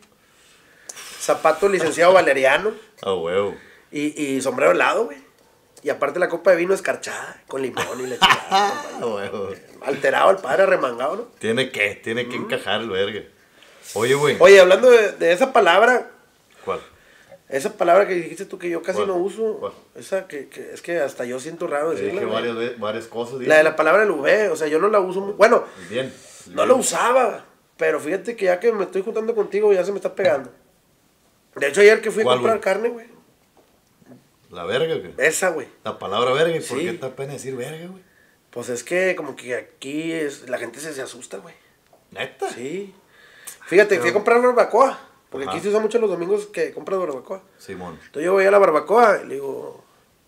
zapato 1.19 1.69
licenciado 1.69 2.13
Valeriano 2.13 2.71
Ah, 3.03 3.13
huevo. 3.13 3.55
y, 3.91 4.21
y 4.21 4.41
sombrero 4.41 4.71
helado, 4.71 5.05
güey. 5.05 5.17
Y 5.83 5.89
aparte 5.89 6.19
la 6.19 6.29
copa 6.29 6.51
de 6.51 6.57
vino 6.57 6.73
escarchada, 6.75 7.41
con 7.47 7.61
limón 7.61 7.83
y 7.99 8.07
leche. 8.07 8.19
Ah. 8.53 8.83
Alterado 9.85 10.29
el 10.31 10.37
padre, 10.37 10.65
remangado, 10.65 11.15
¿no? 11.15 11.21
Tiene 11.39 11.71
que, 11.71 11.95
tiene 11.95 12.27
que 12.27 12.35
encajar 12.35 12.81
el 12.81 12.89
verga. 12.89 13.21
Oye, 13.95 14.13
güey. 14.13 14.35
Oye, 14.39 14.59
hablando 14.59 14.89
de, 14.91 15.13
de 15.13 15.31
esa 15.31 15.51
palabra, 15.53 16.11
¿Cuál? 16.65 16.79
esa 17.49 17.73
palabra 17.77 18.07
que 18.07 18.13
dijiste 18.15 18.45
tú 18.45 18.59
que 18.59 18.69
yo 18.69 18.81
casi 18.83 18.97
¿Cuál? 18.97 19.07
no 19.07 19.15
uso, 19.15 19.57
¿Cuál? 19.59 19.73
esa 19.95 20.27
que, 20.27 20.47
que 20.49 20.71
es 20.73 20.81
que 20.81 20.99
hasta 20.99 21.25
yo 21.25 21.39
siento 21.39 21.65
raro 21.67 21.91
decirla. 21.91 22.21
dije 22.21 22.25
varias, 22.25 22.79
varias 22.79 23.07
cosas. 23.07 23.39
La 23.41 23.57
de 23.57 23.63
la 23.63 23.75
palabra 23.75 24.01
del 24.01 24.11
V, 24.11 24.49
o 24.49 24.55
sea, 24.55 24.67
yo 24.67 24.77
no 24.79 24.89
la 24.89 24.99
uso 24.99 25.21
muy. 25.21 25.33
Bueno, 25.33 25.63
Bien. 25.89 26.13
no 26.47 26.65
la 26.65 26.73
usaba, 26.75 27.45
pero 27.81 27.99
fíjate 27.99 28.35
que 28.35 28.45
ya 28.45 28.59
que 28.59 28.71
me 28.71 28.83
estoy 28.83 29.01
juntando 29.01 29.33
contigo 29.33 29.73
ya 29.73 29.83
se 29.83 29.91
me 29.91 29.97
está 29.97 30.13
pegando. 30.13 30.51
De 31.55 31.67
hecho, 31.67 31.81
ayer 31.81 31.99
que 31.99 32.11
fui 32.11 32.21
a 32.21 32.25
¿Cuál, 32.25 32.37
comprar 32.37 32.59
carne, 32.59 32.89
güey. 32.89 33.07
La 34.51 34.65
verga, 34.65 34.93
güey. 34.97 35.15
Esa, 35.17 35.49
güey. 35.49 35.67
La 35.83 35.97
palabra 35.97 36.31
verga. 36.31 36.55
¿y 36.55 36.59
¿Por 36.59 36.77
qué 36.77 36.93
te 36.93 37.07
pena 37.07 37.33
decir 37.33 37.55
verga, 37.55 37.87
güey? 37.87 38.03
Pues 38.51 38.69
es 38.69 38.83
que 38.83 39.15
como 39.15 39.35
que 39.35 39.55
aquí 39.55 40.11
es, 40.11 40.47
la 40.47 40.59
gente 40.59 40.79
se, 40.79 40.93
se 40.93 41.01
asusta, 41.01 41.37
güey. 41.37 41.55
¿Neta? 42.11 42.51
Sí. 42.51 42.93
Fíjate, 43.65 43.99
fui 43.99 44.11
a 44.11 44.13
comprar 44.13 44.39
barbacoa. 44.39 44.99
Porque 45.31 45.47
Ajá. 45.47 45.55
aquí 45.55 45.63
se 45.63 45.69
usa 45.69 45.79
mucho 45.79 45.97
los 45.97 46.11
domingos 46.11 46.45
que 46.45 46.73
compras 46.73 46.99
barbacoa. 46.99 47.41
Simón. 47.57 47.95
Entonces 47.95 48.25
yo 48.25 48.33
voy 48.33 48.45
a 48.45 48.51
la 48.51 48.59
barbacoa 48.59 49.21
y 49.23 49.27
le 49.27 49.33
digo, 49.33 49.83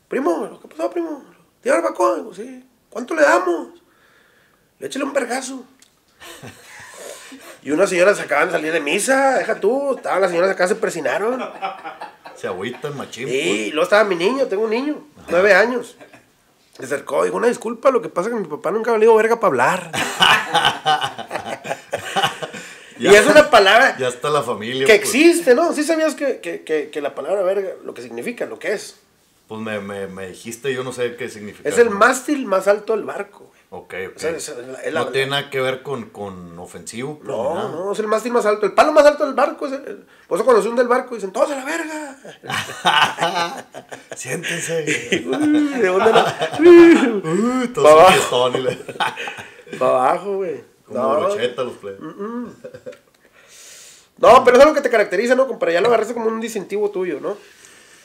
primo, 0.07 0.59
¿qué 0.59 0.67
pasó, 0.69 0.89
primo? 0.89 1.23
¿Tiene 1.61 1.77
barbacoa? 1.77 2.15
Digo, 2.15 2.33
sí. 2.33 2.67
¿Cuánto 2.89 3.13
le 3.13 3.21
damos? 3.21 3.79
Le 4.79 4.87
échale 4.87 5.05
un 5.05 5.13
vergazo. 5.13 5.63
Y 7.63 7.71
unas 7.71 7.89
señoras 7.89 8.19
acaban 8.19 8.47
de 8.47 8.53
salir 8.53 8.71
de 8.73 8.79
misa, 8.81 9.37
deja 9.37 9.59
tú. 9.59 9.95
Estaban 9.97 10.21
las 10.21 10.29
señoras 10.31 10.51
acá, 10.51 10.67
se 10.67 10.75
persinaron. 10.75 11.43
Se 12.35 12.47
agüitan 12.47 12.97
machín. 12.97 13.23
pues. 13.25 13.35
Y 13.35 13.69
luego 13.71 13.83
estaba 13.83 14.03
mi 14.03 14.15
niño, 14.15 14.45
tengo 14.47 14.63
un 14.63 14.69
niño, 14.71 14.97
nueve 15.29 15.53
años. 15.53 15.95
Se 16.77 16.85
acercó, 16.85 17.23
dijo, 17.23 17.37
una 17.37 17.47
disculpa, 17.47 17.91
lo 17.91 18.01
que 18.01 18.09
pasa 18.09 18.29
es 18.29 18.35
que 18.35 18.41
mi 18.41 18.47
papá 18.47 18.71
nunca 18.71 18.91
me 18.91 18.99
dijo 18.99 19.15
verga 19.15 19.39
para 19.39 19.49
hablar. 19.49 19.91
y 22.97 23.03
Ya. 23.03 23.19
es 23.19 23.27
una 23.27 23.49
palabra 23.49 23.95
Ya 23.97 24.07
está 24.07 24.29
la 24.29 24.41
familia. 24.43 24.85
que 24.85 24.95
pues. 24.95 24.99
existe, 24.99 25.53
¿no? 25.55 25.73
Sí 25.73 25.83
sabías 25.83 26.15
que, 26.15 26.39
que, 26.39 26.63
que, 26.63 26.89
que 26.89 27.01
la 27.01 27.13
palabra 27.15 27.43
verga, 27.43 27.69
lo 27.85 27.93
que 27.93 28.01
significa, 28.01 28.45
lo 28.45 28.57
que 28.59 28.73
es. 28.73 28.97
Pues 29.47 29.61
me, 29.61 29.79
me, 29.79 30.07
me 30.07 30.27
dijiste, 30.29 30.73
yo 30.73 30.83
no 30.83 30.91
sé 30.93 31.15
qué 31.15 31.29
significa. 31.29 31.67
Es 31.69 31.77
el 31.77 31.89
mástil 31.91 32.45
más 32.45 32.67
alto 32.67 32.93
del 32.95 33.03
barco. 33.03 33.51
Ok, 33.75 33.93
ok. 34.09 34.15
O 34.15 34.19
sea, 34.19 34.29
es- 34.29 34.49
es 34.49 34.57
la- 34.67 34.81
es 34.83 34.93
la- 34.93 34.99
no 34.99 35.07
tiene 35.07 35.31
nada 35.31 35.49
que 35.49 35.59
ver 35.59 35.81
con, 35.81 36.09
con 36.11 36.59
ofensivo. 36.59 37.19
No, 37.23 37.69
no, 37.69 37.91
es 37.91 37.97
el 37.97 38.05
mástil 38.07 38.31
más 38.31 38.45
alto. 38.45 38.67
El 38.67 38.73
palo 38.73 38.91
más 38.91 39.03
alto 39.03 39.25
del 39.25 39.33
barco. 39.33 39.65
Es 39.65 39.71
el- 39.73 40.05
por 40.27 40.37
eso 40.37 40.45
cuando 40.45 40.61
se 40.61 40.69
hunde 40.69 40.83
el 40.83 40.87
barco 40.87 41.15
dicen, 41.15 41.31
todos 41.33 41.49
a 41.49 41.55
la 41.55 41.65
verga. 41.65 42.15
Siéntense. 44.15 44.83
Uy, 45.25 45.67
¿De 45.69 45.87
dónde 45.87 46.11
la- 46.11 46.51
Uy, 46.59 47.67
todos 47.73 47.87
Pa' 48.29 48.45
un 48.47 48.55
abajo. 48.55 48.77
Para 49.79 49.91
abajo, 49.91 50.35
güey. 50.37 50.63
Como 50.85 50.99
No, 50.99 51.15
brocheta 51.19 51.63
los 51.63 51.73
plebes. 51.77 51.99
no, 54.17 54.43
pero 54.43 54.57
es 54.57 54.61
algo 54.63 54.75
que 54.75 54.81
te 54.81 54.89
caracteriza, 54.91 55.33
¿no? 55.33 55.47
Para 55.57 55.71
ya 55.71 55.81
lo 55.81 55.87
agarraste 55.87 56.13
como 56.13 56.27
un 56.27 56.39
distintivo 56.39 56.91
tuyo, 56.91 57.19
¿no? 57.19 57.37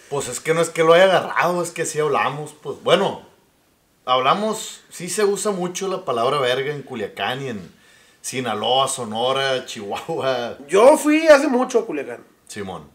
Pues 0.08 0.28
es 0.28 0.40
que 0.40 0.54
no 0.54 0.62
es 0.62 0.70
que 0.70 0.82
lo 0.82 0.94
haya 0.94 1.04
agarrado, 1.04 1.62
es 1.62 1.70
que 1.72 1.84
sí 1.84 2.00
hablamos. 2.00 2.54
Pues 2.62 2.82
bueno, 2.82 3.27
hablamos, 4.08 4.80
sí 4.88 5.08
se 5.08 5.24
usa 5.24 5.52
mucho 5.52 5.86
la 5.88 6.04
palabra 6.04 6.38
verga 6.40 6.72
en 6.74 6.82
Culiacán 6.82 7.42
y 7.42 7.48
en 7.48 7.72
Sinaloa, 8.22 8.88
Sonora, 8.88 9.64
Chihuahua. 9.66 10.58
Yo 10.66 10.96
fui 10.96 11.26
hace 11.28 11.48
mucho 11.48 11.80
a 11.80 11.86
Culiacán. 11.86 12.24
Simón. 12.46 12.90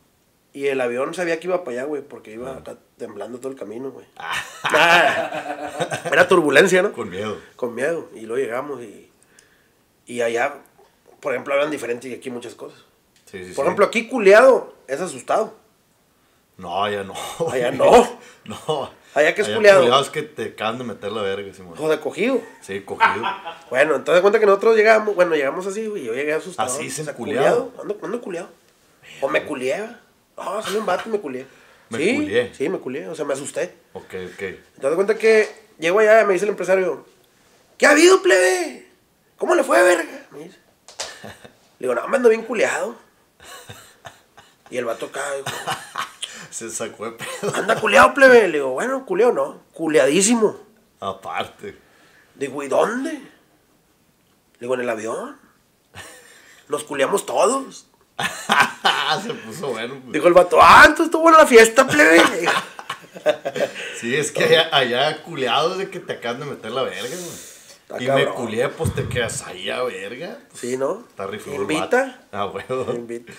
Y 0.53 0.67
el 0.67 0.82
avión 0.82 1.13
sabía 1.13 1.39
que 1.39 1.48
iba 1.48 1.63
para 1.63 1.77
allá, 1.77 1.84
güey, 1.86 2.01
porque 2.01 2.32
iba 2.34 2.58
acá 2.58 2.77
temblando 2.98 3.39
todo 3.39 3.51
el 3.51 3.58
camino, 3.58 3.91
güey. 3.91 4.05
Ah, 4.17 6.01
Era 6.12 6.27
turbulencia, 6.27 6.82
¿no? 6.82 6.91
Con 6.93 7.10
miedo. 7.10 7.38
Con 7.55 7.74
miedo. 7.74 8.10
Y 8.15 8.22
luego 8.22 8.43
llegamos 8.43 8.82
y, 8.82 9.10
y 10.05 10.22
allá, 10.22 10.55
por 11.20 11.34
ejemplo, 11.34 11.53
hablan 11.53 11.72
diferente 11.72 12.08
y 12.10 12.13
aquí 12.13 12.29
muchas 12.29 12.53
cosas. 12.55 12.79
Sí, 13.25 13.39
sí, 13.46 13.53
Por 13.53 13.55
sí. 13.55 13.62
ejemplo, 13.62 13.86
aquí 13.86 14.08
culeado 14.08 14.75
es 14.88 15.01
asustado. 15.01 15.55
No, 16.58 16.84
allá 16.84 17.03
no. 17.03 17.15
Allá 17.51 17.72
no. 17.72 18.20
No. 18.46 19.02
Allá 19.13 19.36
que 19.36 19.41
es 19.43 19.50
culiado. 19.50 20.01
es 20.01 20.10
que 20.10 20.24
te 20.24 20.46
acaban 20.46 20.77
de 20.79 20.84
meter 20.84 21.12
la 21.12 21.22
verga, 21.22 21.53
Simón. 21.53 21.74
Ojo 21.74 21.89
de 21.89 22.00
cogido. 22.00 22.41
Sí, 22.62 22.82
cogido. 22.82 23.24
Bueno, 23.70 23.96
entonces 23.96 24.22
cuenta 24.22 24.39
que 24.39 24.46
nosotros 24.46 24.75
llegamos, 24.75 25.15
bueno, 25.15 25.34
llegamos 25.36 25.65
así, 25.65 25.88
güey, 25.88 26.03
yo 26.03 26.13
llegué 26.13 26.34
asustado. 26.34 26.72
Así 26.72 26.88
O 26.88 27.03
sea, 27.03 27.15
culiado. 27.15 27.72
Ando, 27.82 27.98
ando 28.03 28.22
culiado. 28.22 28.50
O 29.20 29.27
me 29.27 29.43
culiaba. 29.46 30.00
No, 30.38 30.62
salió 30.62 30.79
un 30.79 30.86
vato 30.86 31.10
y 31.10 31.12
me 31.12 31.20
culié. 31.20 31.46
Me 31.89 31.98
sí, 31.98 32.15
culié. 32.15 32.53
Sí, 32.53 32.70
me 32.70 32.77
culié, 32.77 33.08
o 33.08 33.15
sea, 33.15 33.25
me 33.25 33.34
asusté. 33.34 33.74
Ok, 33.93 34.13
ok. 34.34 34.41
Entonces 34.75 34.96
cuenta 34.96 35.15
que 35.15 35.50
llego 35.79 36.00
allá 36.00 36.22
y 36.22 36.25
me 36.25 36.34
dice 36.34 36.46
el 36.46 36.51
empresario, 36.51 37.05
¿qué 37.77 37.88
ha 37.88 37.91
habido, 37.91 38.22
plebe? 38.22 38.88
¿Cómo 39.38 39.55
le 39.55 39.63
fue, 39.63 39.82
verga? 39.82 40.27
Me 40.32 40.39
dice. 40.39 40.58
Le 41.79 41.88
digo, 41.88 41.96
no, 41.96 42.08
me 42.08 42.17
ando 42.17 42.29
bien 42.29 42.43
culiado. 42.43 42.96
Y 44.70 44.77
el 44.77 44.86
vato 44.86 45.08
acá 45.08 45.22
dijo, 45.36 45.50
Se 46.53 46.69
sacó 46.69 47.05
de 47.05 47.12
pedo. 47.13 47.55
anda 47.55 47.79
culiado, 47.79 48.13
plebe. 48.13 48.48
Le 48.48 48.60
digo, 48.60 48.69
bueno, 48.74 49.05
culiado 49.07 49.33
no, 49.33 49.63
culiadísimo. 49.74 50.55
Aparte. 51.00 51.75
Digo, 52.36 52.62
¿y 52.62 52.67
dónde? 52.67 53.12
Le 53.13 54.60
digo, 54.60 54.75
en 54.75 54.81
el 54.81 54.89
avión. 54.89 55.38
Nos 56.69 56.83
culiamos 56.83 57.25
todos. 57.25 57.88
Se 59.24 59.33
puso 59.33 59.69
bueno. 59.69 59.95
pues. 60.01 60.13
Dijo 60.13 60.27
el 60.27 60.33
vato, 60.36 60.60
ah, 60.62 60.83
entonces 60.86 61.05
estuvo 61.05 61.24
buena 61.24 61.39
la 61.39 61.48
fiesta, 61.48 61.88
plebe. 61.88 62.17
Le 62.24 62.39
digo, 62.41 62.51
Sí, 64.00 64.15
es 64.15 64.31
que 64.31 64.43
allá, 64.43 64.69
allá 64.72 65.24
culeados 65.24 65.79
de 65.79 65.89
que 65.89 66.00
te 66.00 66.13
acaban 66.13 66.39
de 66.39 66.45
meter 66.45 66.72
la 66.72 66.83
verga, 66.83 67.01
güey. 67.01 67.19
Está 67.81 68.01
y 68.01 68.05
cabrón. 68.05 68.25
me 68.29 68.33
culié, 68.36 68.69
pues 68.69 68.93
te 68.93 69.07
quedas 69.10 69.41
ahí 69.48 69.72
a 69.72 69.81
verga. 69.81 70.39
Sí, 70.53 70.77
¿no? 70.77 71.03
Está 71.10 71.25
rifado 71.25 71.55
Invita. 71.55 72.27
Ah, 72.31 72.45
güey. 72.45 72.63
Invita. 72.95 73.33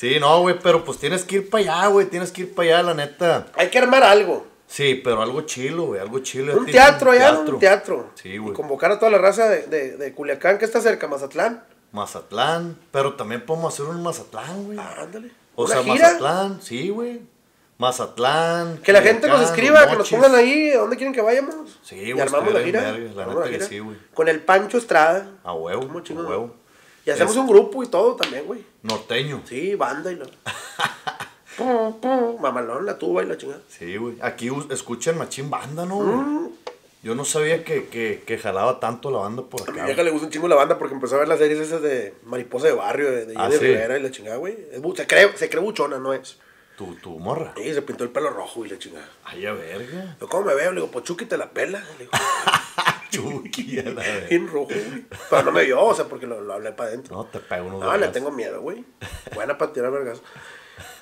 Sí, 0.00 0.18
no, 0.18 0.40
güey, 0.40 0.58
pero 0.62 0.82
pues 0.82 0.96
tienes 0.98 1.24
que 1.24 1.36
ir 1.36 1.50
para 1.50 1.62
allá, 1.82 1.86
güey. 1.88 2.06
Tienes 2.06 2.32
que 2.32 2.40
ir 2.42 2.54
para 2.54 2.68
allá, 2.78 2.82
la 2.84 2.94
neta. 2.94 3.46
Hay 3.54 3.68
que 3.68 3.78
armar 3.78 4.02
algo. 4.02 4.46
Sí, 4.66 4.94
pero 5.04 5.20
algo 5.20 5.42
chilo, 5.42 5.86
güey. 5.88 6.00
Algo 6.00 6.20
chilo. 6.20 6.56
Un 6.56 6.64
teatro 6.64 7.10
allá, 7.10 7.38
un 7.38 7.58
teatro. 7.58 8.10
Sí, 8.14 8.30
Y 8.30 8.38
güey. 8.38 8.54
convocar 8.54 8.92
a 8.92 8.98
toda 8.98 9.10
la 9.10 9.18
raza 9.18 9.46
de, 9.50 9.66
de, 9.66 9.96
de 9.98 10.14
Culiacán, 10.14 10.56
que 10.56 10.64
está 10.64 10.80
cerca, 10.80 11.06
Mazatlán. 11.06 11.62
Mazatlán. 11.92 12.78
Pero 12.90 13.14
también 13.14 13.44
podemos 13.44 13.74
hacer 13.74 13.86
un 13.86 14.02
Mazatlán, 14.02 14.64
güey. 14.64 14.78
Ah, 14.78 14.94
ándale. 15.02 15.32
o 15.54 15.64
Una 15.64 15.74
sea, 15.74 15.82
gira. 15.82 15.94
Mazatlán, 16.06 16.62
sí, 16.62 16.88
güey. 16.88 17.20
Mazatlán. 17.76 18.78
Que 18.78 18.92
la 18.92 19.02
gente 19.02 19.26
nos 19.28 19.40
escriba, 19.42 19.88
que 19.88 19.96
nos 19.96 20.08
pongan 20.10 20.34
ahí, 20.34 20.70
¿a 20.70 20.78
dónde 20.78 20.96
quieren 20.96 21.12
que 21.14 21.22
vayamos? 21.22 21.54
Sí, 21.82 21.96
Y 21.96 22.12
güey, 22.12 22.22
armamos 22.22 22.52
la 22.54 22.60
gira. 22.60 22.92
la 22.92 23.26
neta 23.26 23.42
que 23.44 23.50
gira. 23.50 23.66
sí, 23.66 23.78
güey. 23.80 23.96
Con 24.14 24.28
el 24.28 24.40
Pancho 24.40 24.78
Estrada. 24.78 25.30
A 25.44 25.52
huevo, 25.54 25.88
¿Cómo 26.06 26.20
a 26.20 26.24
huevo. 26.28 26.56
Y 27.06 27.10
hacemos 27.10 27.32
Es- 27.32 27.38
un 27.38 27.46
grupo 27.48 27.82
y 27.82 27.88
todo 27.88 28.16
también, 28.16 28.44
güey. 28.46 28.64
Norteño. 28.82 29.42
Sí, 29.46 29.74
banda 29.74 30.10
y 30.12 30.16
lo. 30.16 30.26
Pum, 31.56 32.00
pum, 32.00 32.40
Mamalón, 32.40 32.86
la 32.86 32.96
tuba 32.98 33.22
y 33.22 33.26
la 33.26 33.36
chingada. 33.36 33.60
Sí, 33.68 33.96
güey. 33.96 34.16
Aquí 34.22 34.50
escuchan 34.70 35.18
Machín 35.18 35.50
Banda, 35.50 35.84
¿no, 35.84 35.96
güey? 35.96 36.08
Mm. 36.16 36.48
Yo 37.02 37.14
no 37.14 37.24
sabía 37.24 37.64
que, 37.64 37.86
que, 37.88 38.22
que 38.26 38.38
jalaba 38.38 38.78
tanto 38.80 39.10
la 39.10 39.18
banda 39.18 39.42
por 39.42 39.62
A 39.62 39.72
mi 39.72 39.78
acá. 39.78 39.86
vieja 39.86 40.02
le 40.02 40.10
gusta 40.10 40.26
un 40.26 40.32
chingo 40.32 40.48
la 40.48 40.54
banda 40.54 40.78
porque 40.78 40.94
empezó 40.94 41.16
a 41.16 41.18
ver 41.20 41.28
las 41.28 41.38
series 41.38 41.58
esas 41.60 41.82
de 41.82 42.14
Mariposa 42.24 42.66
de 42.66 42.72
Barrio, 42.74 43.10
de, 43.10 43.26
de 43.26 43.34
Ah, 43.36 43.48
sí. 43.50 43.58
Rivera 43.58 43.98
y 43.98 44.02
la 44.02 44.10
chingada, 44.10 44.36
güey. 44.36 44.56
Se 44.96 45.06
cree, 45.06 45.36
se 45.36 45.48
cree 45.50 45.62
buchona, 45.62 45.98
no 45.98 46.12
es. 46.14 46.38
Tu, 46.76 46.94
tu 46.96 47.18
morra. 47.18 47.52
Y 47.62 47.74
se 47.74 47.82
pintó 47.82 48.04
el 48.04 48.10
pelo 48.10 48.30
rojo 48.30 48.64
y 48.64 48.68
la 48.70 48.78
chingada. 48.78 49.08
Ay, 49.24 49.44
a 49.44 49.52
verga. 49.52 50.16
Yo, 50.20 50.28
¿cómo 50.28 50.46
me 50.46 50.54
veo? 50.54 50.70
Le 50.72 50.80
digo, 50.80 50.90
pues 50.90 51.04
Chucky 51.04 51.26
te 51.26 51.36
la 51.36 51.50
pela. 51.50 51.80
Le 51.98 52.04
digo, 52.04 52.10
Chucky, 53.10 53.78
a 53.80 53.90
la 53.90 54.02
bien 54.28 54.46
rojo, 54.48 54.66
güey. 54.66 55.04
Pero 55.28 55.42
no 55.42 55.52
me 55.52 55.64
vio, 55.64 55.82
o 55.82 55.94
sea, 55.94 56.06
porque 56.06 56.26
lo, 56.26 56.40
lo 56.40 56.54
hablé 56.54 56.72
para 56.72 56.90
adentro. 56.90 57.16
No, 57.16 57.24
te 57.26 57.38
pego 57.38 57.66
unos 57.66 57.80
No, 57.80 57.96
le 57.96 58.08
tengo 58.08 58.30
miedo, 58.30 58.60
güey. 58.60 58.84
Buena 59.34 59.58
para 59.58 59.72
tirar 59.72 59.90
vergas. 59.90 60.22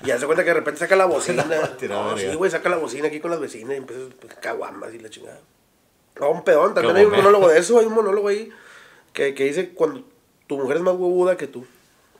Y 0.03 0.07
ya 0.07 0.17
se 0.17 0.25
cuenta 0.25 0.43
que 0.43 0.49
de 0.49 0.55
repente 0.55 0.79
saca 0.79 0.95
la 0.95 1.05
bocina. 1.05 1.45
No, 1.89 2.17
sí, 2.17 2.33
güey, 2.35 2.51
saca 2.51 2.69
la 2.69 2.77
bocina 2.77 3.07
aquí 3.07 3.19
con 3.19 3.31
las 3.31 3.39
vecinas 3.39 3.73
y 3.73 3.77
empieza 3.77 4.01
pues, 4.19 4.33
caguamas 4.35 4.93
y 4.93 4.99
la 4.99 5.09
chingada. 5.09 5.39
No, 6.19 6.31
un 6.31 6.43
pedón, 6.43 6.73
también 6.73 6.97
hay 6.97 7.05
un 7.05 7.15
monólogo 7.15 7.47
de 7.47 7.59
eso, 7.59 7.79
hay 7.79 7.85
un 7.85 7.93
monólogo 7.93 8.27
ahí 8.27 8.51
que, 9.13 9.33
que 9.33 9.45
dice 9.45 9.69
cuando 9.69 10.03
tu 10.47 10.57
mujer 10.57 10.77
es 10.77 10.83
más 10.83 10.95
huevuda 10.95 11.37
que 11.37 11.47
tú. 11.47 11.65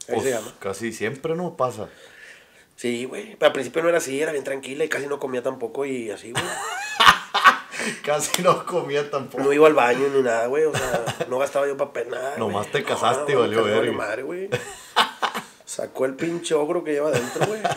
Ahí 0.07 0.21
se 0.21 0.31
llama. 0.31 0.55
Casi 0.59 0.93
siempre 0.93 1.35
no 1.35 1.57
pasa. 1.57 1.89
Sí, 2.75 3.05
güey. 3.05 3.35
Pero 3.35 3.47
al 3.47 3.53
principio 3.53 3.83
no 3.83 3.89
era 3.89 3.97
así, 3.97 4.21
era 4.21 4.31
bien 4.31 4.43
tranquila 4.43 4.85
y 4.85 4.89
casi 4.89 5.07
no 5.07 5.19
comía 5.19 5.43
tampoco 5.43 5.85
y 5.85 6.11
así, 6.11 6.31
güey. 6.31 6.43
Casi 8.03 8.41
no 8.41 8.65
comía 8.65 9.09
tampoco. 9.09 9.43
No 9.43 9.53
iba 9.53 9.67
al 9.67 9.73
baño 9.73 10.07
ni 10.13 10.21
nada, 10.21 10.47
güey. 10.47 10.65
O 10.65 10.73
sea, 10.75 11.05
no 11.29 11.37
gastaba 11.39 11.67
yo 11.67 11.77
papel, 11.77 12.09
nada. 12.09 12.37
Nomás 12.37 12.71
te 12.71 12.83
casaste 12.83 13.31
y 13.31 13.35
No, 13.35 13.41
valió 13.41 13.57
me 13.61 13.69
casé, 13.69 13.79
verga. 13.79 13.97
madre, 13.97 14.23
güey. 14.23 14.49
Sacó 15.65 16.05
el 16.05 16.15
pinche 16.15 16.55
ogro 16.55 16.83
que 16.83 16.91
lleva 16.93 17.09
adentro, 17.09 17.45
güey. 17.47 17.61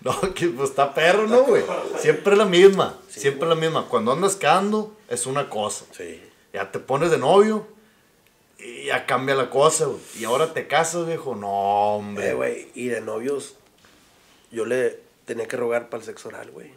No, 0.00 0.20
que 0.34 0.46
pues 0.46 0.70
está 0.70 0.94
perro, 0.94 1.26
¿no, 1.26 1.42
güey? 1.42 1.64
Siempre 1.98 2.36
la 2.36 2.44
misma. 2.44 2.96
Siempre 3.08 3.48
la 3.48 3.56
misma. 3.56 3.86
Cuando 3.88 4.12
andas 4.12 4.36
cagando, 4.36 4.94
es 5.08 5.26
una 5.26 5.50
cosa. 5.50 5.84
Sí. 5.90 6.22
Ya 6.52 6.70
te 6.70 6.78
pones 6.78 7.10
de 7.10 7.18
novio 7.18 7.66
y 8.56 8.84
ya 8.84 9.04
cambia 9.04 9.34
la 9.34 9.50
cosa, 9.50 9.86
güey. 9.86 9.98
Y 10.16 10.24
ahora 10.24 10.52
te 10.52 10.68
casas, 10.68 11.08
viejo. 11.08 11.34
No, 11.34 11.48
hombre. 11.96 12.28
Eh, 12.28 12.34
güey, 12.34 12.68
y 12.74 12.86
de 12.86 13.00
novios, 13.00 13.56
yo 14.52 14.64
le 14.64 15.00
tenía 15.24 15.48
que 15.48 15.56
rogar 15.56 15.88
para 15.88 16.02
el 16.02 16.06
sexo 16.06 16.28
oral, 16.28 16.52
güey. 16.52 16.70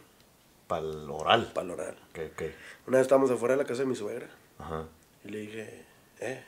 Para 0.70 0.86
el 0.86 1.10
oral. 1.10 1.50
Para 1.52 1.64
el 1.64 1.70
oral. 1.72 1.96
¿Qué, 2.12 2.30
qué? 2.36 2.54
Una 2.86 2.98
vez 2.98 3.06
estábamos 3.06 3.28
afuera 3.28 3.56
de 3.56 3.62
la 3.62 3.66
casa 3.66 3.80
de 3.80 3.86
mi 3.86 3.96
suegra 3.96 4.28
Ajá. 4.56 4.84
y 5.24 5.28
le 5.28 5.38
dije, 5.40 5.84
eh, 6.20 6.44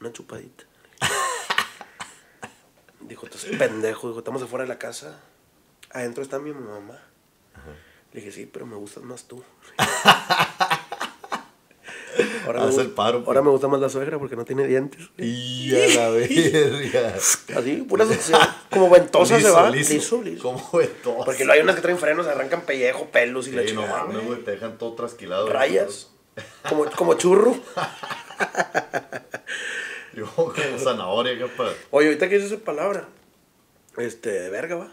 una 0.00 0.12
chupadita. 0.12 0.64
Dijo, 3.00 3.26
estás 3.26 3.44
pendejo. 3.44 4.08
Dijo, 4.08 4.18
estamos 4.18 4.42
afuera 4.42 4.64
de 4.64 4.68
la 4.68 4.80
casa. 4.80 5.20
Adentro 5.92 6.24
está 6.24 6.40
mi 6.40 6.52
mamá. 6.52 6.98
Le 8.12 8.20
dije, 8.20 8.32
sí, 8.32 8.46
pero 8.46 8.66
me 8.66 8.74
gustas 8.74 9.04
más 9.04 9.28
tú. 9.28 9.44
Ahora, 12.46 12.60
me, 12.60 12.66
Haz 12.68 12.78
el 12.78 12.84
gusta- 12.86 12.94
paro, 12.96 13.18
pues. 13.18 13.26
ahora 13.28 13.42
me 13.42 13.50
gusta 13.50 13.68
más 13.68 13.80
la 13.80 13.88
suegra 13.88 14.18
porque 14.18 14.36
no 14.36 14.44
tiene 14.44 14.66
dientes. 14.66 15.10
Y 15.18 15.74
a 15.74 15.86
la 15.96 16.08
verga. 16.10 17.14
Así, 17.56 17.84
pura 17.88 18.06
succión. 18.06 18.40
Como 18.70 18.88
ventosa 18.88 19.40
se 19.40 19.50
va. 19.50 19.68
Liso, 19.70 20.22
liso. 20.22 20.42
Como 20.42 20.70
ventosa. 20.78 21.24
Porque 21.24 21.44
luego 21.44 21.52
hay 21.58 21.62
unas 21.62 21.74
que 21.76 21.82
traen 21.82 21.98
frenos, 21.98 22.26
arrancan 22.26 22.62
pellejo, 22.62 23.06
pelos 23.10 23.48
y 23.48 23.52
la 23.52 23.62
Sí, 23.62 23.72
no 23.74 23.82
chingada, 23.82 24.04
mames, 24.04 24.24
güey. 24.26 24.44
Te 24.44 24.52
dejan 24.52 24.78
todo 24.78 24.94
trasquilado. 24.94 25.48
Rayas. 25.48 26.10
Como, 26.68 26.84
como 26.92 27.14
churro. 27.14 27.56
Yo 30.14 30.26
como 30.34 30.52
zanahoria, 30.78 31.46
para. 31.56 31.72
Oye, 31.90 32.06
ahorita 32.08 32.28
que 32.28 32.36
dices 32.36 32.52
esa 32.52 32.64
palabra, 32.64 33.08
este, 33.98 34.30
de 34.30 34.50
verga, 34.50 34.76
va. 34.76 34.92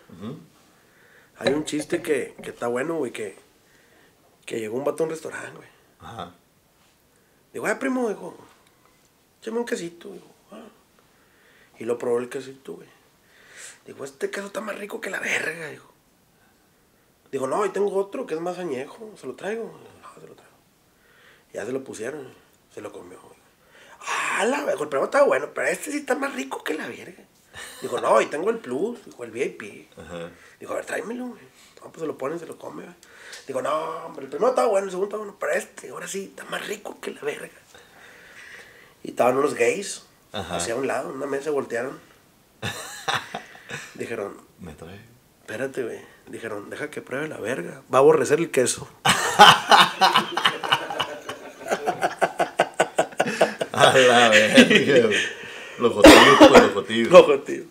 Hay 1.37 1.53
un 1.53 1.65
chiste 1.65 2.01
que, 2.01 2.35
que 2.43 2.49
está 2.49 2.67
bueno, 2.67 2.95
güey, 2.95 3.11
que, 3.11 3.35
que 4.45 4.59
llegó 4.59 4.77
un 4.77 4.83
vato 4.83 5.03
a 5.03 5.05
un 5.05 5.09
restaurante, 5.11 5.51
güey. 5.55 5.67
Ajá. 5.99 6.35
Digo, 7.53 7.67
ay, 7.67 7.75
primo, 7.75 8.09
dijo, 8.09 8.35
échame 9.39 9.59
un 9.59 9.65
quesito, 9.65 10.11
digo, 10.11 10.27
ah. 10.51 10.67
Y 11.77 11.85
lo 11.85 11.97
probó 11.97 12.17
el 12.17 12.29
quesito, 12.29 12.73
güey. 12.73 12.87
Digo, 13.85 14.03
este 14.03 14.31
queso 14.31 14.47
está 14.47 14.59
más 14.59 14.77
rico 14.77 14.99
que 14.99 15.11
la 15.11 15.19
verga, 15.19 15.67
dijo. 15.67 15.91
Digo, 17.31 17.47
no, 17.47 17.65
y 17.65 17.69
tengo 17.69 17.93
otro 17.95 18.25
que 18.25 18.33
es 18.33 18.41
más 18.41 18.57
añejo, 18.57 19.13
¿se 19.17 19.27
lo 19.27 19.35
traigo? 19.35 19.65
No, 19.65 20.21
se 20.21 20.27
lo 20.27 20.35
traigo. 20.35 20.53
Ya 21.53 21.65
se 21.65 21.71
lo 21.71 21.83
pusieron, 21.83 22.33
se 22.73 22.81
lo 22.81 22.91
comió. 22.91 23.19
Ah, 23.99 24.45
la 24.45 24.63
verga, 24.65 24.83
el 24.83 24.89
primero 24.89 25.05
está 25.05 25.23
bueno, 25.23 25.51
pero 25.53 25.67
este 25.67 25.91
sí 25.91 25.97
está 25.97 26.15
más 26.15 26.33
rico 26.33 26.63
que 26.63 26.73
la 26.73 26.87
verga. 26.87 27.23
Dijo, 27.81 27.99
no, 28.01 28.19
y 28.21 28.25
tengo 28.27 28.49
el 28.49 28.57
plus, 28.57 29.05
dijo, 29.05 29.23
el 29.23 29.31
VIP. 29.31 29.89
Ajá. 29.97 30.29
Dijo, 30.59 30.73
a 30.73 30.77
ver, 30.77 30.85
tráemelo, 30.85 31.27
güey. 31.27 31.41
No, 31.83 31.91
pues 31.91 32.01
se 32.01 32.07
lo 32.07 32.17
ponen, 32.17 32.39
se 32.39 32.45
lo 32.47 32.57
come, 32.57 32.83
güey. 32.83 32.95
Digo, 33.47 33.61
no, 33.61 33.73
hombre, 34.05 34.23
el 34.25 34.29
primero 34.29 34.49
estaba 34.49 34.67
bueno, 34.69 34.85
el 34.85 34.91
segundo 34.91 35.07
estaba 35.07 35.23
bueno, 35.23 35.37
pero 35.39 35.53
este, 35.53 35.89
ahora 35.89 36.07
sí, 36.07 36.33
está 36.35 36.45
más 36.49 36.65
rico 36.67 36.99
que 37.01 37.11
la 37.11 37.21
verga. 37.21 37.49
Y 39.03 39.09
estaban 39.09 39.37
unos 39.37 39.53
gays, 39.53 40.03
Ajá. 40.31 40.55
hacia 40.55 40.75
un 40.75 40.87
lado, 40.87 41.09
una 41.09 41.25
mesa, 41.25 41.51
voltearon. 41.51 41.99
Dijeron, 43.95 44.37
Me 44.59 44.73
trae. 44.73 44.99
espérate, 45.41 45.83
güey. 45.83 45.99
Dijeron, 46.27 46.69
deja 46.69 46.89
que 46.89 47.01
pruebe 47.01 47.27
la 47.27 47.37
verga. 47.37 47.81
Va 47.93 47.97
a 47.97 48.01
aborrecer 48.01 48.39
el 48.39 48.49
queso. 48.49 48.87
A 53.73 53.91
la 53.97 54.29
verga. 54.29 55.09
Los 55.79 55.93
jotillos, 55.93 56.35
pues, 56.39 56.51
los 56.51 56.73
jotillos. 56.73 57.11
Loco, 57.11 57.39
tío. 57.39 57.63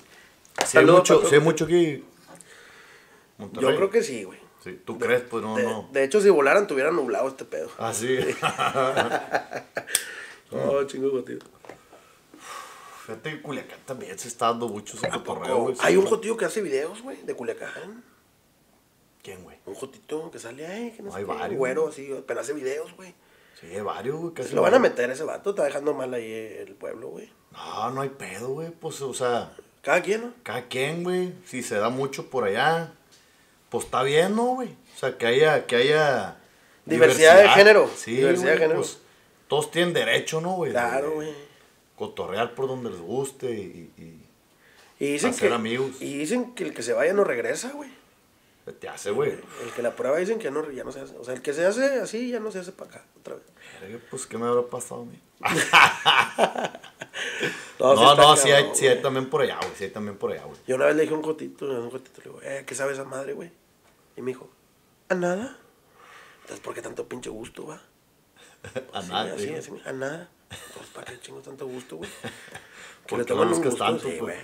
Sí 0.66 0.78
hay 0.78 0.86
mucho, 0.86 1.26
sí 1.28 1.34
hay 1.34 1.40
mucho 1.40 1.64
aquí. 1.64 2.04
Monterrey. 3.38 3.70
Yo 3.70 3.76
creo 3.76 3.90
que 3.90 4.02
sí, 4.02 4.24
güey. 4.24 4.38
Sí, 4.62 4.80
¿tú 4.84 4.98
crees? 4.98 5.22
Pues 5.22 5.42
no, 5.42 5.56
de, 5.56 5.64
no. 5.64 5.88
de 5.92 6.04
hecho, 6.04 6.20
si 6.20 6.30
volaran, 6.30 6.66
tuvieran 6.66 6.94
nublado 6.94 7.28
este 7.28 7.44
pedo. 7.44 7.70
Ah, 7.78 7.92
sí. 7.92 8.18
Oh, 10.54 10.84
chingo, 10.84 11.22
tío. 11.24 11.38
Fíjate 13.06 13.30
que 13.30 13.42
Culiacán 13.42 13.80
también 13.84 14.18
se 14.18 14.28
está 14.28 14.48
dando 14.48 14.68
mucho 14.68 14.96
ese 14.96 15.08
cotorreo, 15.08 15.58
güey. 15.62 15.76
Hay 15.80 15.96
un 15.96 16.06
jotillo 16.06 16.36
que 16.36 16.44
hace 16.44 16.62
videos, 16.62 17.02
güey, 17.02 17.22
de 17.22 17.34
Culiacán. 17.34 18.04
¿Quién, 19.22 19.42
güey? 19.42 19.56
Un 19.66 19.74
jotito 19.74 20.30
que 20.30 20.38
sale 20.38 20.66
ahí, 20.66 20.90
que 20.92 21.02
no 21.02 21.10
sé 21.10 21.18
Hay 21.18 21.24
qué, 21.24 21.32
varios, 21.32 21.58
güero, 21.58 21.88
así, 21.88 22.14
pero 22.26 22.40
hace 22.40 22.52
videos, 22.52 22.94
güey. 22.96 23.14
Sí, 23.60 23.66
hay 23.66 23.80
varios, 23.80 24.20
güey. 24.20 24.32
Se 24.36 24.54
lo 24.54 24.62
van 24.62 24.74
a 24.74 24.78
meter 24.78 25.10
ese 25.10 25.24
vato, 25.24 25.50
está 25.50 25.64
dejando 25.64 25.94
mal 25.94 26.12
ahí 26.14 26.32
el 26.32 26.74
pueblo, 26.74 27.08
güey. 27.08 27.30
No, 27.52 27.90
no 27.90 28.00
hay 28.00 28.08
pedo, 28.10 28.48
güey. 28.48 28.70
Pues, 28.70 29.00
o 29.02 29.12
sea, 29.14 29.52
Cada 29.82 30.02
quien, 30.02 30.20
¿no? 30.22 30.32
cada 30.42 30.62
quien, 30.68 31.02
güey. 31.04 31.32
Si 31.46 31.62
se 31.62 31.76
da 31.76 31.88
mucho 31.90 32.30
por 32.30 32.44
allá, 32.44 32.92
pues 33.68 33.84
está 33.84 34.02
bien, 34.02 34.34
¿no, 34.36 34.54
güey? 34.54 34.68
O 34.68 34.98
sea, 34.98 35.16
que 35.18 35.26
haya, 35.26 35.66
que 35.66 35.76
haya... 35.76 36.36
Diversidad 36.84 37.40
de 37.40 37.48
género, 37.50 37.88
Sí, 37.96 38.16
diversidad 38.16 38.52
de 38.52 38.58
género. 38.58 38.80
pues, 38.80 38.98
todos 39.48 39.70
tienen 39.70 39.92
derecho, 39.94 40.40
¿no, 40.40 40.54
güey? 40.56 40.72
Claro, 40.72 41.12
güey. 41.14 41.32
Cotorrear 41.96 42.54
por 42.54 42.66
donde 42.68 42.90
les 42.90 43.00
guste 43.00 43.50
y... 43.50 43.90
y, 43.98 45.04
Y 45.04 45.12
dicen 45.12 45.30
Hacer 45.30 45.48
que, 45.50 45.54
amigos. 45.54 46.00
Y 46.00 46.16
dicen 46.18 46.54
que 46.54 46.64
el 46.64 46.74
que 46.74 46.82
se 46.82 46.92
vaya 46.92 47.12
no 47.12 47.22
regresa, 47.24 47.70
güey. 47.70 47.90
Te 48.70 48.88
hace, 48.88 49.10
güey. 49.10 49.32
El 49.32 49.72
que 49.74 49.82
la 49.82 49.96
prueba 49.96 50.18
dicen 50.18 50.38
que 50.38 50.50
no, 50.50 50.70
ya 50.70 50.84
no 50.84 50.92
se 50.92 51.00
hace. 51.00 51.16
O 51.16 51.24
sea, 51.24 51.34
el 51.34 51.42
que 51.42 51.52
se 51.52 51.66
hace 51.66 52.00
así 52.00 52.30
ya 52.30 52.38
no 52.38 52.52
se 52.52 52.60
hace 52.60 52.70
para 52.72 52.90
acá, 52.90 53.04
otra 53.18 53.34
vez. 53.34 53.44
Pues, 54.10 54.26
¿qué 54.26 54.38
me 54.38 54.46
habrá 54.46 54.62
pasado 54.62 55.02
a 55.02 55.04
mí? 55.06 55.20
No, 57.78 58.14
No, 58.14 58.36
sí 58.36 58.50
hay, 58.52 58.70
sí 58.74 58.86
hay 58.86 59.02
también 59.02 59.28
por 59.28 59.42
allá, 59.42 59.58
güey. 59.58 59.72
Sí 59.76 59.84
hay 59.84 59.90
también 59.90 60.16
por 60.16 60.32
allá, 60.32 60.44
güey. 60.44 60.58
Yo 60.66 60.76
una 60.76 60.86
vez 60.86 60.94
le 60.96 61.02
dije 61.02 61.14
a 61.14 61.16
un 61.16 61.22
jotito, 61.24 61.66
a 61.66 61.80
un 61.80 61.90
jotito, 61.90 62.20
le 62.22 62.30
digo, 62.30 62.40
eh, 62.42 62.64
¿qué 62.66 62.74
sabe 62.74 62.92
esa 62.92 63.04
madre, 63.04 63.32
güey? 63.32 63.50
Y 64.16 64.22
me 64.22 64.30
dijo, 64.30 64.48
¿a 65.08 65.14
nada? 65.14 65.58
Entonces, 66.42 66.60
¿por 66.60 66.74
qué 66.74 66.82
tanto 66.82 67.08
pinche 67.08 67.30
gusto, 67.30 67.66
va? 67.66 67.82
A 68.92 69.02
nada, 69.02 69.34
así, 69.34 69.48
sí. 69.48 69.54
así, 69.54 69.70
a 69.84 69.92
nada. 69.92 70.28
Entonces, 70.50 70.92
¿para 70.94 71.10
qué 71.10 71.20
chingo 71.20 71.40
tanto 71.40 71.66
gusto, 71.66 71.96
güey? 71.96 72.10
Que 73.06 73.08
¿Por 73.08 73.18
le 73.18 73.24
toman 73.24 73.76
tanto, 73.76 74.02
pues? 74.04 74.20
güey. 74.20 74.36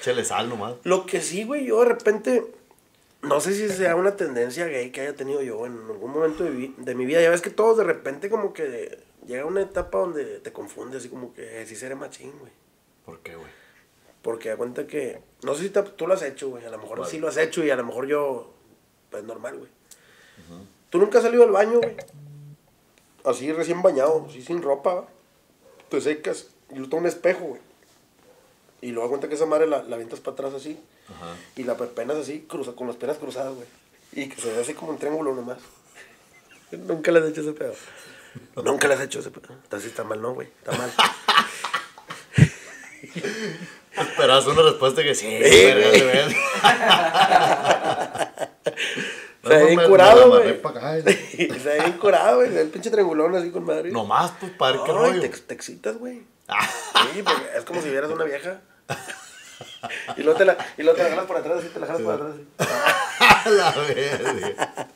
Échale 0.00 0.22
sal 0.22 0.50
nomás. 0.50 0.74
Lo 0.84 1.06
que 1.06 1.22
sí, 1.22 1.44
güey, 1.44 1.64
yo 1.64 1.80
de 1.80 1.86
repente, 1.86 2.52
no 3.26 3.40
sé 3.40 3.54
si 3.54 3.68
sea 3.68 3.96
una 3.96 4.16
tendencia 4.16 4.66
gay 4.66 4.90
que 4.90 5.00
haya 5.02 5.14
tenido 5.14 5.42
yo 5.42 5.66
en 5.66 5.72
algún 5.90 6.10
momento 6.12 6.44
de, 6.44 6.50
vi- 6.50 6.74
de 6.78 6.94
mi 6.94 7.06
vida. 7.06 7.20
Ya 7.20 7.30
ves 7.30 7.42
que 7.42 7.50
todos 7.50 7.76
de 7.78 7.84
repente 7.84 8.28
como 8.30 8.52
que 8.52 8.98
llega 9.26 9.44
una 9.44 9.62
etapa 9.62 9.98
donde 9.98 10.38
te 10.40 10.52
confundes, 10.52 11.00
así 11.00 11.08
como 11.08 11.32
que 11.34 11.62
eh, 11.62 11.66
sí 11.66 11.76
seré 11.76 11.94
machín, 11.94 12.32
güey. 12.38 12.52
¿Por 13.04 13.20
qué, 13.20 13.36
güey? 13.36 13.48
Porque 14.22 14.48
da 14.48 14.56
cuenta 14.56 14.86
que, 14.86 15.20
no 15.44 15.54
sé 15.54 15.64
si 15.64 15.70
te- 15.70 15.82
tú 15.82 16.06
lo 16.06 16.14
has 16.14 16.22
hecho, 16.22 16.48
güey, 16.50 16.64
a 16.64 16.70
lo 16.70 16.78
mejor 16.78 16.98
sí 17.06 17.18
lo 17.18 17.28
has 17.28 17.36
hecho 17.36 17.64
y 17.64 17.70
a 17.70 17.76
lo 17.76 17.84
mejor 17.84 18.06
yo, 18.06 18.52
pues 19.10 19.22
normal, 19.24 19.58
güey. 19.58 19.70
Tú 20.90 20.98
nunca 20.98 21.18
has 21.18 21.24
salido 21.24 21.42
al 21.44 21.50
baño, 21.50 21.78
güey. 21.80 21.96
Así 23.24 23.52
recién 23.52 23.82
bañado, 23.82 24.26
así 24.28 24.42
sin 24.42 24.62
ropa, 24.62 25.06
te 25.88 26.00
secas 26.00 26.48
y 26.70 26.76
luego 26.76 26.96
un 26.98 27.06
espejo, 27.06 27.44
güey. 27.44 27.60
Y 28.86 28.92
luego 28.92 29.08
cuenta 29.08 29.28
que 29.28 29.34
esa 29.34 29.46
madre 29.46 29.66
la, 29.66 29.82
la 29.82 29.96
avientas 29.96 30.20
para 30.20 30.34
atrás 30.34 30.54
así 30.54 30.78
Ajá. 31.08 31.34
y 31.56 31.64
la 31.64 31.76
penas 31.76 32.18
así, 32.18 32.44
cruza, 32.48 32.70
con 32.70 32.86
las 32.86 32.94
penas 32.94 33.18
cruzadas, 33.18 33.52
güey. 33.52 33.66
Y 34.12 34.28
que 34.28 34.40
se 34.40 34.52
ve 34.52 34.60
así 34.60 34.74
como 34.74 34.92
un 34.92 34.98
triángulo 34.98 35.34
nomás. 35.34 35.58
Nunca 36.70 37.10
le 37.10 37.18
has 37.18 37.26
hecho 37.26 37.40
ese 37.40 37.50
pedo. 37.52 37.74
Nunca 38.62 38.86
le 38.86 38.94
has 38.94 39.00
hecho 39.00 39.18
ese 39.18 39.32
pedo. 39.32 39.54
Entonces 39.60 39.90
está 39.90 40.04
mal, 40.04 40.22
no, 40.22 40.34
güey. 40.34 40.46
Está 40.46 40.70
mal. 40.78 40.92
Esperabas 43.96 44.46
una 44.46 44.62
respuesta 44.62 45.02
que 45.02 45.16
sí, 45.16 45.26
Sí. 45.26 45.50
Se 49.42 49.54
ve 49.54 49.60
No, 49.60 49.66
bien 49.66 49.80
curado, 49.88 50.28
güey. 50.30 50.60
Se 51.26 51.48
ve 51.48 51.80
bien 51.80 51.92
curado, 51.98 52.36
güey. 52.36 52.48
Se 52.50 52.54
ve 52.54 52.60
el 52.62 52.68
pinche 52.68 52.90
triangulón 52.90 53.34
así 53.34 53.50
con 53.50 53.64
madre. 53.64 53.90
Nomás, 53.90 54.30
pues, 54.38 54.52
para 54.52 54.76
ver 54.76 54.80
qué 54.84 54.92
Ay, 54.92 54.96
rollo. 54.96 55.20
te, 55.22 55.28
te 55.28 55.54
excitas, 55.54 55.98
güey. 55.98 56.22
Ah, 56.46 56.68
Sí, 57.12 57.22
porque 57.24 57.46
es 57.56 57.64
como 57.64 57.82
si 57.82 57.90
vieras 57.90 58.10
una 58.12 58.22
vieja. 58.24 58.60
Y 60.16 60.22
luego 60.22 60.36
te 60.38 60.44
la, 60.44 60.56
y 60.76 60.82
luego 60.82 60.96
te 60.96 61.04
la 61.04 61.10
jalas 61.10 61.26
por 61.26 61.36
atrás, 61.36 61.58
así 61.58 61.68
te 61.68 61.78
la 61.80 61.86
jalas 61.86 62.02
por 62.02 62.14
atrás. 62.14 62.32
Así. 62.58 63.50
la 63.56 63.70
verga. 63.72 64.88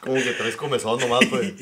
Como 0.00 0.14
que 0.16 0.32
traes 0.32 0.56
comezón 0.56 1.00
nomás, 1.00 1.24
pues. 1.28 1.52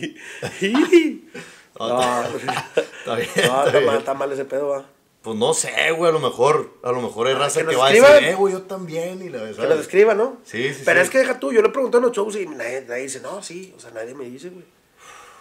No, 1.79 1.89
No, 1.89 2.23
Está 2.23 3.17
bien. 3.17 3.29
está 3.35 3.65
está 3.67 3.71
bien. 3.73 3.87
mal, 3.87 3.99
está 3.99 4.15
mal 4.15 4.33
ese 4.33 4.45
pedo, 4.45 4.69
va. 4.69 4.85
Pues 5.23 5.37
no 5.37 5.55
sé, 5.55 5.91
güey, 5.93 6.11
a 6.11 6.13
lo 6.13 6.21
mejor, 6.21 6.75
a 6.83 6.93
lo 6.93 7.01
mejor 7.01 7.27
hay 7.29 7.35
raza 7.35 7.61
que 7.61 7.69
que, 7.69 7.77
va 7.77 7.87
a 7.87 7.91
escriban. 7.91 8.13
decir, 8.15 8.29
eh, 8.29 8.35
güey, 8.35 8.53
yo 8.55 8.63
también, 8.63 9.23
y 9.23 9.29
la 9.31 9.43
verdad. 9.43 9.63
Que 9.63 9.69
nos 9.69 9.81
escriba, 9.81 10.15
¿no? 10.15 10.39
Sí, 10.45 10.75
sí, 10.75 10.83
Pero 10.85 11.01
sí. 11.01 11.05
es 11.05 11.11
que 11.11 11.19
deja 11.19 11.39
tú, 11.41 11.53
yo 11.53 11.63
le 11.63 11.69
pregunté 11.71 11.97
en 11.99 12.03
los 12.05 12.13
shows 12.13 12.37
y 12.37 12.47
nadie, 12.47 12.85
nadie 12.89 13.03
dice, 13.05 13.21
no, 13.21 13.43
sí, 13.43 13.73
o 13.77 13.81
sea, 13.81 13.91
nadie 13.93 14.15
me 14.15 14.25
dice, 14.25 14.51
güey. 14.51 14.65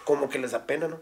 Como 0.04 0.28
que 0.28 0.38
les 0.38 0.50
da 0.52 0.66
pena, 0.66 0.88
¿no? 0.88 1.00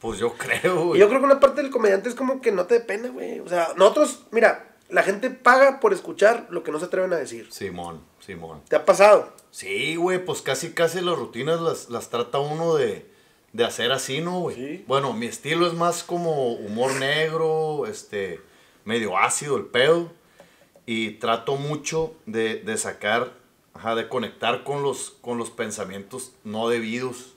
Pues 0.00 0.18
yo 0.18 0.34
creo, 0.34 0.82
Y 0.82 0.86
güey. 0.86 1.00
yo 1.00 1.08
creo 1.08 1.20
que 1.20 1.26
una 1.26 1.40
parte 1.40 1.62
del 1.62 1.70
comediante 1.70 2.08
es 2.08 2.14
como 2.14 2.40
que 2.40 2.52
no 2.52 2.66
te 2.66 2.74
dé 2.74 2.80
pena, 2.80 3.08
güey. 3.08 3.40
O 3.40 3.48
sea, 3.48 3.68
nosotros, 3.76 4.24
mira, 4.30 4.76
la 4.88 5.02
gente 5.02 5.30
paga 5.30 5.80
por 5.80 5.92
escuchar 5.92 6.46
lo 6.50 6.62
que 6.62 6.70
no 6.72 6.78
se 6.78 6.86
atreven 6.86 7.12
a 7.12 7.16
decir. 7.16 7.48
Simón, 7.50 8.02
Simón. 8.20 8.62
¿Te 8.68 8.76
ha 8.76 8.84
pasado? 8.84 9.32
Sí, 9.50 9.96
güey, 9.96 10.24
pues 10.24 10.40
casi, 10.42 10.72
casi 10.72 11.00
las 11.00 11.16
rutinas 11.18 11.60
las, 11.60 11.90
las 11.90 12.10
trata 12.10 12.38
uno 12.38 12.74
de, 12.76 13.10
de 13.52 13.64
hacer 13.64 13.90
así, 13.92 14.20
¿no, 14.20 14.40
güey? 14.40 14.56
Sí. 14.56 14.84
Bueno, 14.86 15.12
mi 15.14 15.26
estilo 15.26 15.66
es 15.66 15.74
más 15.74 16.04
como 16.04 16.52
humor 16.52 16.92
negro, 16.94 17.86
este, 17.86 18.40
medio 18.84 19.18
ácido 19.18 19.56
el 19.56 19.64
pedo. 19.64 20.12
Y 20.86 21.12
trato 21.12 21.56
mucho 21.56 22.14
de, 22.24 22.56
de 22.62 22.76
sacar, 22.78 23.32
ajá, 23.74 23.94
de 23.94 24.08
conectar 24.08 24.64
con 24.64 24.82
los, 24.82 25.10
con 25.20 25.36
los 25.36 25.50
pensamientos 25.50 26.32
no 26.44 26.68
debidos. 26.70 27.34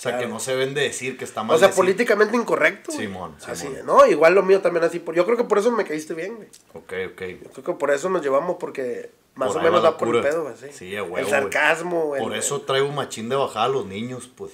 O 0.00 0.02
sea, 0.02 0.12
Claro. 0.12 0.26
que 0.28 0.32
no 0.32 0.40
se 0.40 0.54
ven 0.56 0.72
de 0.72 0.80
decir 0.80 1.18
que 1.18 1.24
está 1.24 1.42
mal 1.42 1.56
O 1.56 1.58
sea, 1.58 1.68
decir. 1.68 1.82
políticamente 1.82 2.34
incorrecto. 2.34 2.90
güey. 2.90 3.06
Simón, 3.06 3.36
Así, 3.46 3.66
Simón. 3.66 3.84
¿no? 3.84 4.06
Igual 4.06 4.34
lo 4.34 4.42
mío 4.42 4.62
también 4.62 4.82
así. 4.82 4.98
Por, 4.98 5.14
yo 5.14 5.26
creo 5.26 5.36
que 5.36 5.44
por 5.44 5.58
eso 5.58 5.70
me 5.70 5.84
caíste 5.84 6.14
bien, 6.14 6.36
güey. 6.36 6.48
Ok, 6.72 6.92
ok. 7.12 7.20
Yo 7.44 7.50
creo 7.52 7.64
que 7.66 7.72
por 7.74 7.90
eso 7.90 8.08
nos 8.08 8.22
llevamos 8.22 8.56
porque 8.58 9.10
más 9.34 9.52
Por 9.52 9.60
o 9.60 9.62
menos 9.62 9.82
la 9.82 9.98
por 9.98 10.16
el 10.16 10.22
pedo, 10.22 10.44
güey. 10.44 10.54
Sí, 10.72 10.94
huevo, 10.94 11.18
El 11.18 11.24
güey. 11.26 11.26
sarcasmo, 11.26 12.16
el- 12.16 12.22
Por 12.22 12.34
eso 12.34 12.62
traigo 12.62 12.88
un 12.88 12.94
machín 12.94 13.28
de 13.28 13.36
bajada 13.36 13.66
a 13.66 13.68
los 13.68 13.84
niños, 13.84 14.30
pues. 14.34 14.52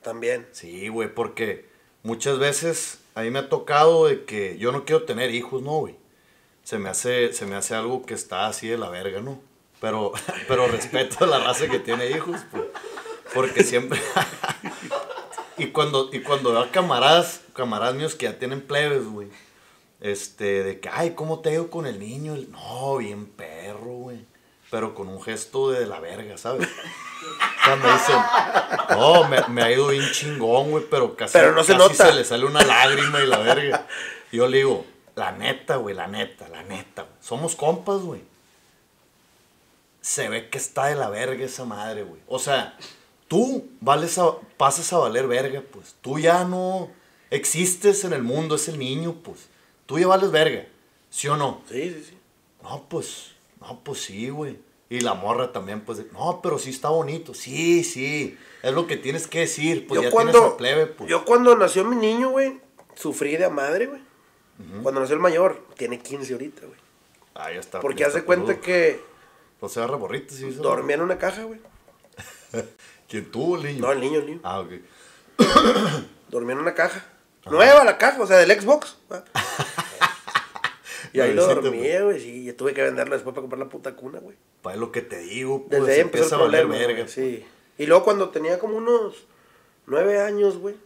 También. 0.00 0.46
Sí, 0.52 0.86
güey, 0.86 1.12
porque 1.12 1.66
muchas 2.04 2.38
veces 2.38 3.00
a 3.16 3.22
mí 3.22 3.30
me 3.30 3.40
ha 3.40 3.48
tocado 3.48 4.06
de 4.06 4.24
que 4.24 4.58
yo 4.58 4.70
no 4.70 4.84
quiero 4.84 5.02
tener 5.02 5.34
hijos, 5.34 5.60
¿no, 5.60 5.72
güey? 5.78 5.96
Se 6.62 6.78
me 6.78 6.88
hace, 6.88 7.32
se 7.32 7.46
me 7.46 7.56
hace 7.56 7.74
algo 7.74 8.06
que 8.06 8.14
está 8.14 8.46
así 8.46 8.68
de 8.68 8.78
la 8.78 8.90
verga, 8.90 9.20
¿no? 9.20 9.40
Pero, 9.80 10.12
pero 10.46 10.68
respeto 10.68 11.24
a 11.24 11.26
la 11.26 11.40
raza 11.40 11.66
que 11.68 11.80
tiene 11.80 12.08
hijos, 12.10 12.40
pues. 12.52 12.64
Porque 13.34 13.64
siempre... 13.64 13.98
y 15.62 15.66
cuando, 15.72 16.10
y 16.12 16.20
cuando 16.20 16.52
veo 16.52 16.60
a 16.62 16.70
camaradas, 16.70 17.40
camaradas 17.54 17.94
míos 17.94 18.14
que 18.14 18.26
ya 18.26 18.38
tienen 18.38 18.60
plebes, 18.62 19.06
güey. 19.06 19.28
Este, 20.00 20.62
de 20.64 20.80
que, 20.80 20.88
ay, 20.92 21.12
¿cómo 21.14 21.40
te 21.40 21.50
ha 21.50 21.52
ido 21.52 21.70
con 21.70 21.86
el 21.86 21.98
niño? 22.00 22.34
El- 22.34 22.50
No, 22.50 22.96
bien 22.96 23.26
perro, 23.26 23.92
güey. 23.92 24.24
Pero 24.70 24.94
con 24.94 25.08
un 25.08 25.22
gesto 25.22 25.70
de 25.70 25.86
la 25.86 26.00
verga, 26.00 26.36
¿sabes? 26.38 26.66
O 26.66 27.64
sea, 27.64 27.76
me 27.76 27.92
dicen, 27.92 28.16
no, 28.98 29.28
me, 29.28 29.38
me 29.48 29.62
ha 29.62 29.70
ido 29.70 29.88
bien 29.88 30.10
chingón, 30.12 30.70
güey, 30.70 30.84
pero 30.90 31.14
casi, 31.14 31.34
Pero 31.34 31.52
no 31.52 31.62
se 31.62 31.74
casi 31.74 31.88
nota. 31.90 32.06
se 32.06 32.14
le 32.14 32.24
sale 32.24 32.44
una 32.46 32.62
lágrima 32.62 33.22
y 33.22 33.26
la 33.26 33.38
verga. 33.38 33.86
Y 34.32 34.38
yo 34.38 34.48
le 34.48 34.56
digo, 34.58 34.84
la 35.14 35.30
neta, 35.32 35.76
güey, 35.76 35.94
la 35.94 36.06
neta, 36.08 36.48
la 36.48 36.62
neta, 36.64 37.02
güey. 37.02 37.14
Somos 37.20 37.54
compas, 37.54 38.00
güey. 38.00 38.22
Se 40.00 40.28
ve 40.28 40.48
que 40.48 40.58
está 40.58 40.86
de 40.86 40.96
la 40.96 41.08
verga 41.10 41.44
esa 41.44 41.64
madre, 41.64 42.02
güey. 42.02 42.20
O 42.26 42.38
sea, 42.38 42.76
tú 43.32 43.66
vales 43.80 44.18
a- 44.18 44.36
pasas 44.58 44.92
a 44.92 44.98
valer 44.98 45.26
verga, 45.26 45.62
pues. 45.72 45.94
Tú 46.02 46.18
ya 46.18 46.44
no 46.44 46.90
existes 47.30 48.04
en 48.04 48.12
el 48.12 48.22
mundo, 48.22 48.56
es 48.56 48.68
el 48.68 48.78
niño, 48.78 49.14
pues. 49.24 49.48
Tú 49.86 49.98
ya 49.98 50.06
vales 50.06 50.30
verga, 50.30 50.66
¿sí 51.08 51.28
o 51.28 51.36
no? 51.38 51.62
Sí, 51.66 51.90
sí, 51.94 52.04
sí. 52.10 52.18
No, 52.62 52.84
pues, 52.90 53.32
no, 53.60 53.80
pues 53.82 54.00
sí, 54.02 54.28
güey. 54.28 54.58
Y 54.90 55.00
la 55.00 55.14
morra 55.14 55.50
también, 55.50 55.80
pues, 55.80 56.02
no, 56.12 56.40
pero 56.42 56.58
sí 56.58 56.68
está 56.68 56.90
bonito. 56.90 57.32
Sí, 57.32 57.84
sí, 57.84 58.36
es 58.62 58.72
lo 58.74 58.86
que 58.86 58.98
tienes 58.98 59.26
que 59.26 59.40
decir. 59.40 59.86
Pues 59.86 59.98
yo 60.02 60.08
ya 60.08 60.10
cuando, 60.10 60.32
tienes 60.32 60.52
a 60.52 60.56
plebe, 60.58 60.86
pues. 60.86 61.08
yo 61.08 61.24
cuando 61.24 61.56
nació 61.56 61.84
mi 61.86 61.96
niño, 61.96 62.28
güey, 62.28 62.60
sufrí 62.94 63.38
de 63.38 63.46
a 63.46 63.50
madre, 63.50 63.86
güey. 63.86 64.02
Cuando 64.82 65.00
nació 65.00 65.14
el 65.14 65.22
mayor, 65.22 65.66
tiene 65.78 65.98
15 65.98 66.34
ahorita, 66.34 66.66
güey. 66.66 66.78
Ah, 67.34 67.50
ya 67.50 67.58
está. 67.60 67.80
Porque 67.80 68.00
ya 68.00 68.08
hace 68.08 68.24
cuenta 68.24 68.60
que 68.60 69.00
Pues 69.58 69.72
se 69.72 69.80
agarra 69.80 69.96
borrito, 69.96 70.34
sí. 70.34 70.44
dormía 70.50 70.96
en 70.96 71.02
una 71.02 71.16
caja, 71.18 71.44
güey. 71.44 71.58
¿Quién 73.12 73.30
tuvo 73.30 73.56
el 73.56 73.64
niño? 73.64 73.80
No, 73.82 73.92
el 73.92 74.00
niño, 74.00 74.20
el 74.20 74.26
niño. 74.26 74.40
Ah, 74.42 74.60
ok. 74.60 74.70
Dormía 76.30 76.54
en 76.54 76.60
una 76.60 76.72
caja. 76.72 77.04
Nueva 77.44 77.84
la 77.84 77.98
caja, 77.98 78.22
o 78.22 78.26
sea, 78.26 78.38
del 78.38 78.58
Xbox. 78.58 78.96
y 81.12 81.20
ahí 81.20 81.34
lo 81.34 81.46
dormía, 81.46 82.04
güey. 82.04 82.18
Sí, 82.18 82.44
yo 82.44 82.56
tuve 82.56 82.72
que 82.72 82.80
venderlo 82.80 83.14
después 83.14 83.34
para 83.34 83.42
comprar 83.42 83.58
la 83.58 83.68
puta 83.68 83.94
cuna, 83.96 84.18
güey. 84.18 84.38
Pues 84.62 84.76
es 84.76 84.80
lo 84.80 84.92
que 84.92 85.02
te 85.02 85.18
digo, 85.18 85.66
pues. 85.68 85.82
Desde 85.82 85.92
ahí 85.92 86.00
empezó 86.00 86.36
a 86.36 86.38
valer 86.38 86.66
verga. 86.66 87.06
sí. 87.06 87.44
Y 87.76 87.84
luego 87.84 88.02
cuando 88.02 88.30
tenía 88.30 88.58
como 88.58 88.78
unos 88.78 89.26
nueve 89.84 90.18
años, 90.18 90.56
güey. 90.56 90.76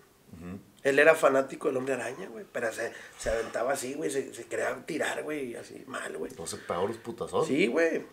Él 0.82 0.98
era 0.98 1.14
fanático 1.14 1.68
del 1.68 1.76
hombre 1.76 1.94
araña, 1.94 2.28
güey. 2.28 2.44
Pero 2.50 2.72
se, 2.72 2.92
se 3.18 3.30
aventaba 3.30 3.74
así, 3.74 3.94
güey. 3.94 4.10
Se, 4.10 4.34
se 4.34 4.46
quería 4.46 4.84
tirar, 4.84 5.22
güey. 5.22 5.54
Así, 5.54 5.84
mal, 5.86 6.16
güey. 6.16 6.32
No 6.36 6.48
se 6.48 6.56
pegó 6.56 6.88
los 6.88 6.96
putazos. 6.96 7.46
Sí, 7.46 7.68
güey. 7.68 8.04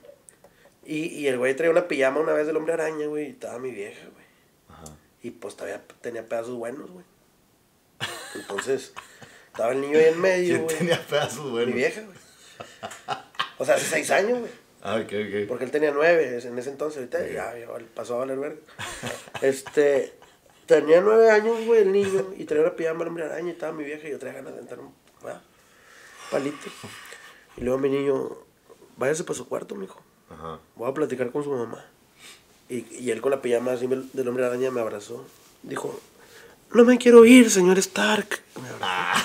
Y, 0.86 1.06
y 1.08 1.28
el 1.28 1.38
güey 1.38 1.56
traía 1.56 1.72
una 1.72 1.88
pijama 1.88 2.20
una 2.20 2.34
vez 2.34 2.48
del 2.48 2.58
hombre 2.58 2.74
araña, 2.74 3.08
güey. 3.08 3.28
Y 3.28 3.30
estaba 3.32 3.60
mi 3.60 3.72
vieja, 3.72 4.02
güey. 4.14 4.26
Ajá. 4.70 4.96
Y 5.22 5.32
pues 5.32 5.56
todavía 5.56 5.82
tenía 6.02 6.28
pedazos 6.28 6.56
buenos, 6.56 6.92
güey. 6.92 7.06
Entonces, 8.36 8.94
estaba 9.48 9.72
el 9.72 9.82
niño 9.82 9.98
ahí 9.98 10.06
en 10.06 10.20
medio, 10.20 10.54
¿Quién 10.56 10.64
güey. 10.64 10.78
tenía 10.78 11.08
pedazos 11.08 11.52
buenos? 11.52 11.68
Mi 11.68 11.74
vieja, 11.74 12.02
güey. 12.02 12.18
O 13.60 13.66
sea, 13.66 13.76
hace 13.76 13.86
seis 13.86 14.12
años, 14.12 14.40
güey. 14.40 14.52
Ah, 14.82 14.96
ok, 14.96 15.06
ok. 15.06 15.48
Porque 15.48 15.64
él 15.64 15.72
tenía 15.72 15.92
nueve 15.92 16.38
en 16.44 16.60
ese 16.60 16.70
entonces, 16.70 16.98
ahorita 16.98 17.26
ya, 17.28 17.58
ya 17.58 17.68
pasó 17.96 18.16
a 18.16 18.20
valer 18.20 18.38
verga. 18.38 18.58
Este, 19.42 20.14
tenía 20.66 21.00
nueve 21.00 21.30
años, 21.30 21.64
güey, 21.66 21.84
el 21.84 21.92
niño, 21.94 22.34
y 22.38 22.44
traía 22.44 22.64
una 22.64 22.76
pijama 22.76 23.00
del 23.00 23.08
hombre 23.08 23.24
araña 23.24 23.48
y 23.48 23.52
estaba 23.52 23.72
mi 23.72 23.86
vieja 23.86 24.08
y 24.08 24.12
yo 24.12 24.20
traía 24.20 24.36
ganas 24.42 24.56
de 24.56 24.60
entrar 24.60 24.80
un 24.82 24.94
¿verdad? 25.24 25.42
palito. 26.30 26.68
Y 27.56 27.62
luego 27.62 27.80
mi 27.80 27.90
niño, 27.90 28.38
váyase 28.98 29.24
para 29.24 29.38
su 29.38 29.48
cuarto, 29.48 29.76
mijo. 29.76 30.02
Ajá. 30.34 30.60
Voy 30.76 30.90
a 30.90 30.94
platicar 30.94 31.32
con 31.32 31.44
su 31.44 31.52
mamá. 31.52 31.84
Y, 32.70 32.86
y 33.00 33.12
él 33.12 33.22
con 33.22 33.32
la 33.32 33.42
pijama 33.42 33.74
así 33.74 33.88
me- 33.88 34.04
del 34.14 34.28
hombre 34.28 34.46
araña 34.46 34.72
me 34.72 34.82
abrazó. 34.82 35.26
Dijo, 35.64 36.00
no 36.72 36.84
me 36.86 36.98
quiero 36.98 37.26
ir, 37.26 37.50
señor 37.52 37.78
Stark. 37.80 38.42
Me 38.62 38.70
abrazó. 38.70 39.24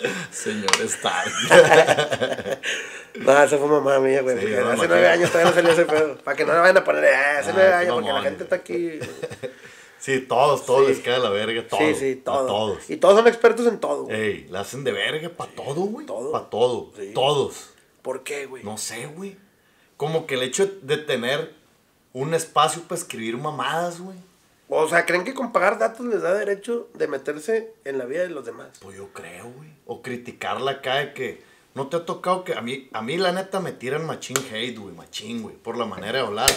Señor 0.30 0.80
Stark. 0.82 1.32
No, 3.18 3.42
esa 3.42 3.58
fue 3.58 3.66
mamá 3.66 3.98
mía, 3.98 4.22
güey. 4.22 4.36
Sí, 4.38 4.42
porque 4.46 4.58
hace 4.60 4.86
nueve 4.88 5.08
años 5.08 5.30
todavía 5.32 5.50
no 5.50 5.54
salía 5.56 5.72
ese 5.72 5.86
pedo. 5.86 6.16
Para 6.24 6.36
que 6.36 6.44
no 6.44 6.52
me 6.52 6.60
vayan 6.60 6.76
a 6.76 6.84
poner, 6.84 7.04
"Ah, 7.06 7.38
hace 7.40 7.50
Ah, 7.50 7.54
nueve 7.56 7.72
años, 7.74 7.94
porque 7.94 8.12
la 8.12 8.22
gente 8.22 8.44
está 8.44 8.56
aquí. 8.56 8.90
sí, 9.98 10.20
todos, 10.20 10.64
todos 10.64 10.82
Sí. 10.86 10.92
les 10.92 11.00
cae 11.00 11.18
la 11.18 11.30
verga. 11.30 11.66
Todo. 11.66 11.80
Sí, 11.80 11.94
sí, 11.96 12.14
todo. 12.14 12.46
todos. 12.46 12.88
Y 12.90 12.96
todos 12.98 13.16
son 13.16 13.26
expertos 13.26 13.66
en 13.66 13.80
todo, 13.80 14.04
güey. 14.04 14.20
Ey, 14.20 14.46
la 14.50 14.60
hacen 14.60 14.84
de 14.84 14.92
verga 14.92 15.30
para 15.30 15.50
todo, 15.50 15.80
güey. 15.80 16.06
Todo. 16.06 16.30
Para 16.30 16.44
todo. 16.48 16.92
Sí. 16.96 17.10
Todos. 17.12 17.70
¿Por 18.02 18.22
qué, 18.22 18.46
güey? 18.46 18.62
No 18.62 18.78
sé, 18.78 19.06
güey. 19.06 19.36
Como 19.98 20.26
que 20.26 20.36
el 20.36 20.42
hecho 20.42 20.66
de 20.80 20.96
tener 20.96 21.52
un 22.14 22.32
espacio 22.32 22.82
para 22.82 22.98
escribir 22.98 23.36
mamadas, 23.36 24.00
güey. 24.00 24.16
O 24.70 24.88
sea, 24.88 25.04
¿creen 25.04 25.24
que 25.24 25.34
con 25.34 25.52
pagar 25.52 25.78
datos 25.78 26.06
les 26.06 26.22
da 26.22 26.34
derecho 26.34 26.88
de 26.94 27.08
meterse 27.08 27.72
en 27.84 27.98
la 27.98 28.04
vida 28.04 28.22
de 28.22 28.30
los 28.30 28.46
demás? 28.46 28.68
Pues 28.80 28.96
yo 28.96 29.12
creo, 29.12 29.50
güey. 29.50 29.70
O 29.86 30.00
criticarla 30.00 30.70
acá 30.70 30.96
de 30.96 31.12
que 31.14 31.42
no 31.74 31.88
te 31.88 31.96
ha 31.96 32.04
tocado 32.04 32.44
que 32.44 32.54
a 32.54 32.60
mí, 32.60 32.88
a 32.92 33.02
mí 33.02 33.16
la 33.16 33.32
neta 33.32 33.60
me 33.60 33.72
tiran 33.72 34.06
machín 34.06 34.36
hate, 34.52 34.78
güey, 34.78 34.94
machín, 34.94 35.42
güey, 35.42 35.56
por 35.56 35.76
la 35.76 35.84
manera 35.84 36.18
de 36.18 36.26
hablar. 36.26 36.50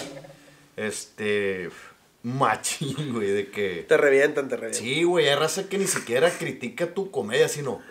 Este, 0.78 1.70
machín, 2.24 3.14
güey, 3.14 3.32
de 3.32 3.50
que... 3.50 3.86
Te 3.88 3.98
revientan, 3.98 4.50
te 4.50 4.56
revientan. 4.56 4.84
Sí, 4.84 5.04
güey, 5.04 5.28
hay 5.30 5.36
raza 5.36 5.68
que 5.68 5.78
ni 5.78 5.88
siquiera 5.88 6.30
critica 6.30 6.94
tu 6.94 7.12
comedia, 7.12 7.48
sino 7.48 7.82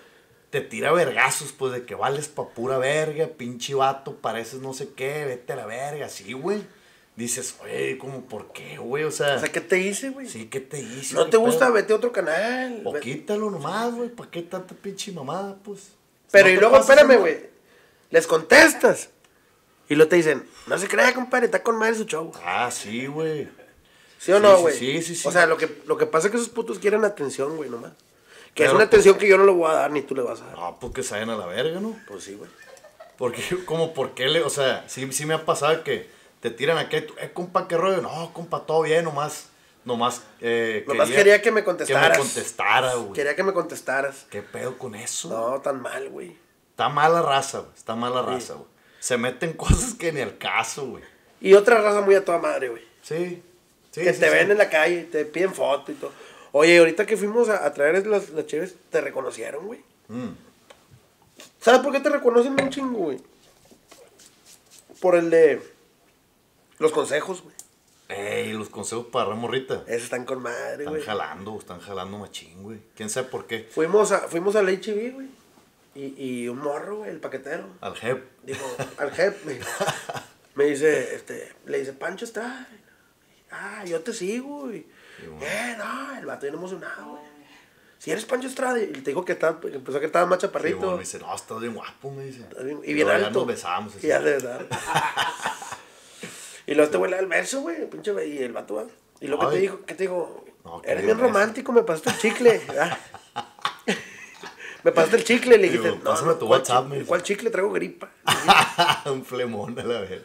te 0.50 0.60
tira 0.60 0.92
vergazos, 0.92 1.52
pues, 1.52 1.72
de 1.72 1.84
que 1.84 1.94
vales 1.94 2.28
pa' 2.28 2.48
pura 2.50 2.78
verga, 2.78 3.28
pinche 3.28 3.74
vato, 3.74 4.16
pareces 4.16 4.60
no 4.60 4.72
sé 4.74 4.90
qué, 4.94 5.24
vete 5.24 5.52
a 5.52 5.56
la 5.56 5.66
verga, 5.66 6.08
sí, 6.08 6.32
güey. 6.32 6.62
Dices, 7.16 7.56
oye, 7.62 7.98
¿cómo 7.98 8.22
por 8.22 8.52
qué, 8.52 8.78
güey? 8.78 9.04
O 9.04 9.10
sea, 9.10 9.36
O 9.36 9.40
sea, 9.40 9.50
¿qué 9.50 9.60
te 9.60 9.78
hice, 9.78 10.10
güey? 10.10 10.28
sí, 10.28 10.46
¿qué 10.46 10.60
te 10.60 10.80
hice? 10.80 11.14
no 11.14 11.24
¿Qué 11.26 11.32
te 11.32 11.36
gusta, 11.36 11.68
vete 11.70 11.92
a 11.92 11.96
otro 11.96 12.12
canal. 12.12 12.82
O 12.84 12.94
quítalo 12.94 13.50
nomás, 13.50 13.94
güey, 13.94 14.08
¿para 14.08 14.30
qué 14.30 14.42
tanta 14.42 14.74
pinche 14.74 15.12
mamada, 15.12 15.56
pues? 15.62 15.92
Pero 16.30 16.48
No 16.48 16.54
y 16.54 16.56
luego, 16.56 16.78
espérame, 16.78 17.18
güey. 17.18 17.50
Les 18.10 18.26
contestas. 18.26 19.10
Y 19.88 19.96
luego 19.96 20.08
te 20.08 20.16
dicen, 20.16 20.44
no 20.66 20.78
se 20.78 20.88
crea, 20.88 21.12
compadre, 21.14 21.46
está 21.46 21.62
con 21.62 21.76
madre 21.76 21.96
su 21.96 22.04
show. 22.04 22.32
Ah, 22.44 22.70
sí, 22.70 23.06
güey. 23.06 23.48
¿Sí 24.18 24.32
o 24.32 24.36
Sí, 24.36 24.42
no, 24.42 24.60
güey? 24.60 24.76
sí, 24.76 25.02
sí, 25.02 25.14
sí. 25.16 25.28
O 25.28 25.32
sea, 25.32 25.46
lo 25.46 25.56
que, 25.56 25.82
lo 25.86 25.96
que 25.96 26.06
pasa 26.06 26.28
es 26.28 26.30
que 26.30 26.36
esos 26.36 26.48
putos 26.50 26.78
quieren 26.78 27.04
atención, 27.04 27.56
güey, 27.56 27.68
nomás. 27.68 27.92
Que 28.54 28.64
es 28.64 28.70
una 28.70 28.78
pues- 28.78 28.88
atención 28.88 29.18
que 29.18 29.28
yo 29.28 29.38
no 29.38 29.44
le 29.44 29.52
voy 29.52 29.70
a 29.70 29.74
dar, 29.74 29.90
ni 29.90 30.02
tú 30.02 30.14
le 30.14 30.22
vas 30.22 30.40
a 30.40 30.46
dar. 30.46 30.58
No, 30.58 30.78
pues 30.80 30.92
que 30.92 31.02
se 31.02 31.14
vayan 31.14 31.30
a 31.30 31.36
la 31.36 31.46
verga, 31.46 31.80
¿no? 31.80 31.96
Pues 32.06 32.24
sí, 32.24 32.34
güey. 32.34 32.50
Porque, 33.16 33.42
como, 33.66 33.92
¿por 33.94 34.14
qué 34.14 34.26
le, 34.26 34.42
o 34.42 34.50
sea, 34.50 34.84
sí, 34.88 35.10
sí 35.12 35.26
me 35.26 35.34
ha 35.34 35.44
pasado 35.44 35.84
que 35.84 36.08
te 36.40 36.50
tiran 36.50 36.78
aquí, 36.78 36.96
eh, 36.96 37.30
compa, 37.32 37.68
qué 37.68 37.76
rollo, 37.76 38.00
no, 38.00 38.32
compa, 38.32 38.64
todo 38.66 38.82
bien, 38.82 39.04
nomás, 39.04 39.48
nomás, 39.84 40.22
eh, 40.40 40.84
Nomás 40.86 41.10
quería 41.10 41.42
que 41.42 41.52
me 41.52 41.62
contestaras. 41.62 42.16
Que 42.16 42.18
me 42.18 42.24
contestara, 42.24 42.94
güey. 42.94 43.12
Quería 43.12 43.36
que 43.36 43.42
me 43.42 43.52
contestaras. 43.52 44.26
¿Qué 44.30 44.42
pedo 44.42 44.78
con 44.78 44.94
eso? 44.94 45.28
No, 45.28 45.60
tan 45.60 45.80
mal, 45.82 46.08
güey. 46.08 46.36
Está 46.70 46.88
mala 46.88 47.20
raza, 47.20 47.58
güey, 47.58 47.72
está 47.76 47.94
mala 47.94 48.22
raza, 48.22 48.54
güey. 48.54 48.66
Se 49.00 49.18
meten 49.18 49.52
cosas 49.56 49.94
que 49.94 50.12
ni 50.12 50.20
al 50.20 50.38
caso, 50.38 50.86
güey. 50.86 51.04
Y 51.42 51.54
otra 51.54 51.80
raza 51.80 52.00
muy 52.00 52.14
a 52.14 52.24
toda 52.24 52.38
madre, 52.38 52.70
güey. 52.70 52.82
Sí, 53.02 53.42
sí, 53.90 54.00
que 54.00 54.14
sí, 54.14 54.20
te 54.20 54.28
sí. 54.28 54.32
ven 54.32 54.50
en 54.50 54.58
la 54.58 54.70
calle, 54.70 55.04
te 55.04 55.24
piden 55.26 55.52
foto 55.52 55.92
y 55.92 55.94
todo. 55.94 56.12
Oye, 56.52 56.78
ahorita 56.78 57.06
que 57.06 57.16
fuimos 57.16 57.48
a, 57.48 57.64
a 57.64 57.72
traer 57.72 58.06
las, 58.06 58.30
las 58.30 58.46
chéves, 58.46 58.74
te 58.90 59.00
reconocieron, 59.00 59.66
güey. 59.66 59.80
Mm. 60.08 60.30
¿Sabes 61.60 61.80
por 61.80 61.92
qué 61.92 62.00
te 62.00 62.08
reconocen 62.08 62.60
un 62.60 62.70
chingo, 62.70 62.98
güey? 62.98 63.20
Por 65.00 65.14
el 65.14 65.30
de 65.30 65.62
los 66.78 66.92
consejos, 66.92 67.42
güey. 67.42 67.54
Ey, 68.08 68.52
los 68.52 68.68
consejos 68.68 69.06
para 69.06 69.28
la 69.28 69.34
morrita. 69.36 69.84
Esos 69.86 70.04
están 70.04 70.24
con 70.24 70.42
madre, 70.42 70.78
Están 70.82 70.88
güey. 70.94 71.02
jalando, 71.02 71.58
están 71.58 71.80
jalando 71.80 72.18
machín, 72.18 72.62
güey. 72.62 72.80
¿Quién 72.96 73.08
sabe 73.08 73.28
por 73.28 73.46
qué? 73.46 73.68
Fuimos 73.70 74.10
a, 74.10 74.20
fuimos 74.28 74.56
al 74.56 74.66
HB, 74.66 75.12
güey. 75.14 75.28
Y, 75.94 76.14
y 76.42 76.48
un 76.48 76.58
morro, 76.58 76.98
güey, 76.98 77.10
el 77.10 77.20
paquetero. 77.20 77.66
Al 77.80 77.94
jep. 77.96 78.24
Dijo, 78.42 78.64
al 78.98 79.12
jefe, 79.12 79.44
me, 79.44 79.60
me 80.64 80.70
dice, 80.70 81.14
este, 81.14 81.52
le 81.66 81.78
dice, 81.78 81.92
Pancho 81.92 82.24
está. 82.24 82.66
Ah, 83.52 83.84
yo 83.84 84.00
te 84.00 84.12
sigo, 84.12 84.66
güey. 84.66 84.86
Eh, 85.40 85.74
no, 85.78 86.18
el 86.18 86.26
vato 86.26 86.42
bien 86.42 86.54
emocionado, 86.54 87.10
güey. 87.10 87.22
Si 87.98 88.10
eres 88.10 88.24
Pancho 88.24 88.48
Estrada, 88.48 88.78
y 88.80 88.86
te 88.92 89.10
dijo 89.10 89.24
que, 89.26 89.32
estaba, 89.32 89.60
empezó 89.62 89.98
a 89.98 90.00
que 90.00 90.06
estaba 90.06 90.24
más 90.24 90.38
Y 90.38 90.42
chaparrito. 90.42 90.78
bueno, 90.78 90.92
me 90.94 91.00
dice, 91.00 91.18
no, 91.18 91.34
estás 91.34 91.60
bien 91.60 91.74
guapo, 91.74 92.10
me 92.10 92.24
dice. 92.24 92.46
Bien- 92.64 92.80
y 92.82 92.94
bien 92.94 93.06
luego 93.06 93.20
ya 93.20 93.26
alto. 93.26 93.38
nos 93.40 93.48
besamos. 93.48 93.94
así. 93.94 94.06
Y 94.06 94.08
ya 94.08 94.20
de 94.20 94.32
verdad. 94.32 94.60
y 96.66 96.74
luego 96.74 96.84
este 96.84 96.96
güey 96.96 97.10
le 97.10 97.16
da 97.18 97.22
el 97.22 97.28
beso, 97.28 97.60
güey, 97.60 97.88
pinche, 97.90 98.26
y 98.26 98.38
el 98.38 98.52
vato 98.52 98.76
va. 98.76 98.84
Y 99.20 99.26
luego 99.26 99.50
que 99.50 99.56
te 99.56 99.60
dijo, 99.60 99.80
¿qué 99.86 99.94
te 99.94 100.04
dijo? 100.04 100.44
No, 100.64 100.80
Eres 100.84 101.04
bien 101.04 101.18
romántico, 101.18 101.72
me 101.72 101.82
pasaste 101.82 102.10
el 102.10 102.18
chicle. 102.18 102.60
Me 104.84 104.92
pasaste 104.92 105.16
el 105.16 105.24
chicle, 105.24 105.58
le 105.58 105.68
Digo, 105.68 105.82
dijiste, 105.84 106.04
pásame 106.04 106.34
tu 106.34 106.46
¿cuál 106.46 106.60
WhatsApp, 106.60 106.84
chi- 106.84 106.88
me 106.90 106.96
dice. 106.96 107.08
¿Cuál 107.08 107.22
chicle 107.22 107.50
traigo 107.50 107.70
gripa? 107.72 108.10
un 109.06 109.24
flemón 109.24 109.78
a 109.78 109.84
la 109.84 110.00
vez. 110.00 110.22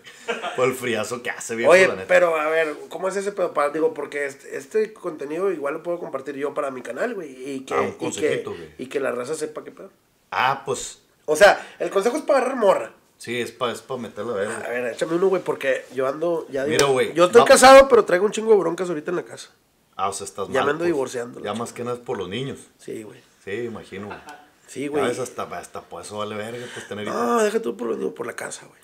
Por 0.55 0.67
el 0.69 0.73
friazo 0.75 1.21
que 1.21 1.29
hace, 1.29 1.55
viejo, 1.55 1.71
Oye, 1.71 1.87
la 1.87 1.95
neta. 1.95 2.07
pero 2.07 2.35
a 2.35 2.47
ver, 2.49 2.75
¿cómo 2.89 3.07
es 3.07 3.15
ese 3.15 3.31
pedo? 3.31 3.53
Pa- 3.53 3.69
Digo, 3.69 3.93
porque 3.93 4.25
este, 4.25 4.57
este 4.57 4.93
contenido 4.93 5.51
igual 5.51 5.73
lo 5.75 5.83
puedo 5.83 5.99
compartir 5.99 6.35
yo 6.35 6.53
para 6.53 6.71
mi 6.71 6.81
canal, 6.81 7.13
güey. 7.15 7.51
Y 7.55 7.59
que, 7.61 7.73
Ah, 7.73 7.81
un 7.81 7.87
y, 7.87 7.91
que, 7.91 7.97
consejito, 7.97 8.51
güey. 8.51 8.69
y 8.77 8.85
que 8.87 8.99
la 8.99 9.11
raza 9.11 9.35
sepa 9.35 9.63
qué 9.63 9.71
pedo. 9.71 9.89
Ah, 10.31 10.63
pues, 10.65 11.01
O 11.25 11.35
sea, 11.35 11.65
el 11.79 11.89
consejo 11.89 12.17
es 12.17 12.23
para 12.23 12.39
agarrar 12.39 12.57
morra. 12.57 12.93
sí, 13.17 13.39
es 13.41 13.51
para 13.51 13.71
es 13.73 13.81
pa 13.81 13.97
meterla 13.97 14.33
a 14.33 14.35
A 14.35 14.39
ver. 14.69 14.83
ver, 14.83 14.93
échame 14.93 15.15
uno, 15.15 15.27
güey, 15.27 15.41
porque 15.41 15.85
yo 15.93 16.07
ando, 16.07 16.45
ya 16.49 16.63
digo, 16.65 16.73
Mira, 16.77 16.85
güey, 16.91 17.13
Yo 17.13 17.25
estoy 17.25 17.43
casado, 17.45 17.87
pero 17.89 18.05
traigo 18.05 18.25
un 18.25 18.31
chingo 18.31 18.51
de 18.51 18.59
broncas 18.59 18.87
ahorita 18.89 19.11
en 19.11 19.17
la 19.17 19.23
casa. 19.23 19.49
Ah, 19.97 20.09
o 20.09 20.13
sea, 20.13 20.25
estás 20.25 20.47
Ya 20.49 20.55
mal, 20.55 20.65
me 20.65 20.71
ando 20.71 20.79
pues. 20.83 20.87
divorciando, 20.87 21.39
Ya 21.41 21.53
más 21.53 21.71
que 21.73 21.83
nada 21.83 21.95
es 21.95 22.01
por 22.03 22.17
los 22.17 22.27
niños. 22.29 22.59
Sí, 22.77 23.03
güey. 23.03 23.21
Sí, 23.45 23.51
imagino, 23.51 24.07
güey. 24.07 24.17
Sí, 24.67 24.85
A 24.85 24.89
güey. 24.89 25.03
veces 25.03 25.19
hasta, 25.19 25.43
hasta 25.57 25.81
por 25.81 26.01
eso 26.01 26.17
vale 26.17 26.35
verga, 26.35 26.65
pues 26.73 26.87
tener. 26.87 27.05
No, 27.07 27.41
deja 27.43 27.61
tú 27.61 27.75
por, 27.77 28.13
por 28.13 28.25
la 28.25 28.33
casa, 28.35 28.65
güey. 28.67 28.81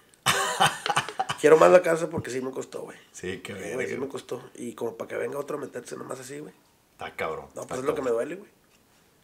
Quiero 1.40 1.58
más 1.58 1.72
la 1.72 1.82
casa 1.82 2.10
porque 2.10 2.30
sí 2.30 2.40
me 2.42 2.52
costó, 2.52 2.82
güey. 2.84 2.98
Sí, 3.12 3.40
qué 3.44 3.54
Sí, 3.54 3.74
güey, 3.74 3.88
sí 3.88 3.94
me 3.94 4.00
verga. 4.02 4.08
costó. 4.12 4.42
Y 4.56 4.74
como 4.74 4.96
para 4.96 5.08
que 5.10 5.16
venga 5.18 5.40
otro 5.40 5.58
a 5.58 5.60
meterse 5.62 5.96
nomás 5.98 6.20
así, 6.20 6.40
güey. 6.40 6.54
Está 6.94 7.16
cabrón. 7.16 7.48
No, 7.56 7.66
pues 7.66 7.80
es 7.80 7.86
lo 7.86 7.96
que 7.96 8.02
me 8.04 8.12
duele, 8.12 8.36
güey. 8.36 8.50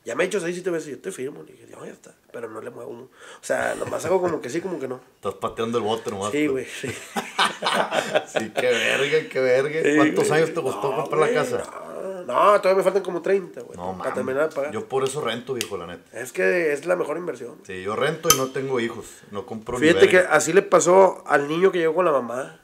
Ya 0.04 0.16
me 0.16 0.24
he 0.24 0.28
hecho 0.28 0.40
seis, 0.40 0.56
siete 0.56 0.70
veces, 0.70 0.90
yo 0.90 1.00
te 1.00 1.12
firmo. 1.12 1.44
Le 1.44 1.52
dije, 1.52 1.68
no, 1.70 1.86
ya 1.86 1.92
está. 1.92 2.16
Pero 2.32 2.50
no 2.50 2.62
le 2.62 2.70
muevo 2.72 2.90
uno. 2.92 3.04
O 3.04 3.44
sea, 3.44 3.76
nomás 3.76 4.04
hago 4.06 4.22
como 4.22 4.40
que 4.42 4.50
sí, 4.50 4.62
como 4.62 4.80
que 4.80 4.88
no. 4.88 5.02
Estás 5.16 5.34
pateando 5.36 5.78
el 5.78 5.84
bote 5.84 6.10
nomás. 6.10 6.32
Sí, 6.32 6.48
pues. 6.48 6.68
güey, 6.82 6.94
sí. 6.94 7.00
Sí, 8.40 8.52
qué 8.56 8.68
verga, 8.68 9.30
qué 9.30 9.40
verga. 9.40 9.82
Sí, 9.84 9.96
¿Cuántos 9.98 10.28
güey. 10.30 10.42
años 10.42 10.54
te 10.56 10.62
costó 10.62 10.92
No, 10.92 10.96
comprar 11.04 11.22
la 11.30 11.34
casa? 11.34 11.58
No, 11.58 11.87
no, 12.28 12.60
todavía 12.60 12.76
me 12.76 12.84
faltan 12.84 13.04
como 13.04 13.22
30, 13.22 13.62
güey. 13.62 13.78
No, 13.78 13.98
para 13.98 14.14
terminar 14.14 14.50
de 14.50 14.56
pagar. 14.56 14.74
Yo 14.74 14.86
por 14.86 15.06
eso 15.06 15.22
rento, 15.22 15.54
viejo, 15.54 15.78
la 15.78 15.88
neta. 15.88 16.20
Es 16.20 16.34
que 16.34 16.74
es 16.74 16.86
la 16.86 16.98
mejor 16.98 17.16
inversión. 17.18 17.56
Sí, 17.64 17.82
yo 17.82 17.96
rento 17.96 18.28
y 18.34 18.38
no 18.38 18.48
tengo 18.48 18.82
hijos. 18.82 19.06
No 19.32 19.46
compro 19.46 19.80
ni 19.80 19.88
Fíjate 19.88 20.10
que 20.10 20.20
así 20.20 20.52
le 20.52 20.62
pasó 20.62 21.24
al 21.26 21.48
niño 21.48 21.72
que 21.72 21.80
llegó 21.80 21.96
con 21.96 22.04
la 22.04 22.12
mamá. 22.12 22.60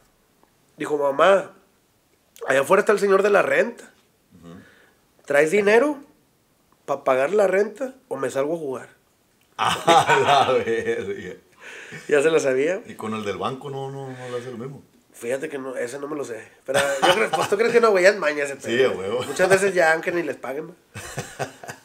Dijo, 0.75 0.97
mamá, 0.97 1.51
allá 2.45 2.59
afuera 2.59 2.81
está 2.81 2.91
el 2.91 2.99
señor 2.99 3.23
de 3.23 3.29
la 3.29 3.41
renta. 3.41 3.89
¿Traes 5.25 5.51
dinero 5.51 5.97
para 6.85 7.05
pagar 7.05 7.31
la 7.31 7.47
renta 7.47 7.95
o 8.09 8.17
me 8.17 8.29
salgo 8.29 8.55
a 8.55 8.57
jugar? 8.57 8.89
A 9.57 10.47
la 10.47 10.51
verga. 10.51 11.37
Ya 12.09 12.21
se 12.21 12.29
la 12.29 12.39
sabía. 12.41 12.81
Y 12.85 12.95
con 12.95 13.13
el 13.13 13.23
del 13.23 13.37
banco 13.37 13.69
no, 13.69 13.89
no, 13.89 14.09
no 14.09 14.29
le 14.29 14.37
hace 14.37 14.51
lo 14.51 14.57
mismo. 14.57 14.83
Fíjate 15.23 15.47
que 15.47 15.57
no, 15.57 15.73
ese 15.77 15.99
no 15.99 16.09
me 16.09 16.17
lo 16.17 16.25
sé. 16.25 16.45
Pero 16.65 16.79
yo 17.07 17.13
creo, 17.15 17.31
pues 17.31 17.47
tú 17.49 17.55
crees 17.57 17.71
que 17.71 17.79
no, 17.79 17.91
güey, 17.91 18.03
es 18.05 18.17
maña 18.17 18.43
ese 18.43 18.59
Sí, 18.59 18.85
huevo. 18.85 19.23
Muchas 19.23 19.47
veces 19.47 19.73
ya, 19.73 19.93
aunque 19.93 20.11
ni 20.11 20.21
les 20.21 20.35
paguen. 20.35 20.65
güey. 20.67 20.77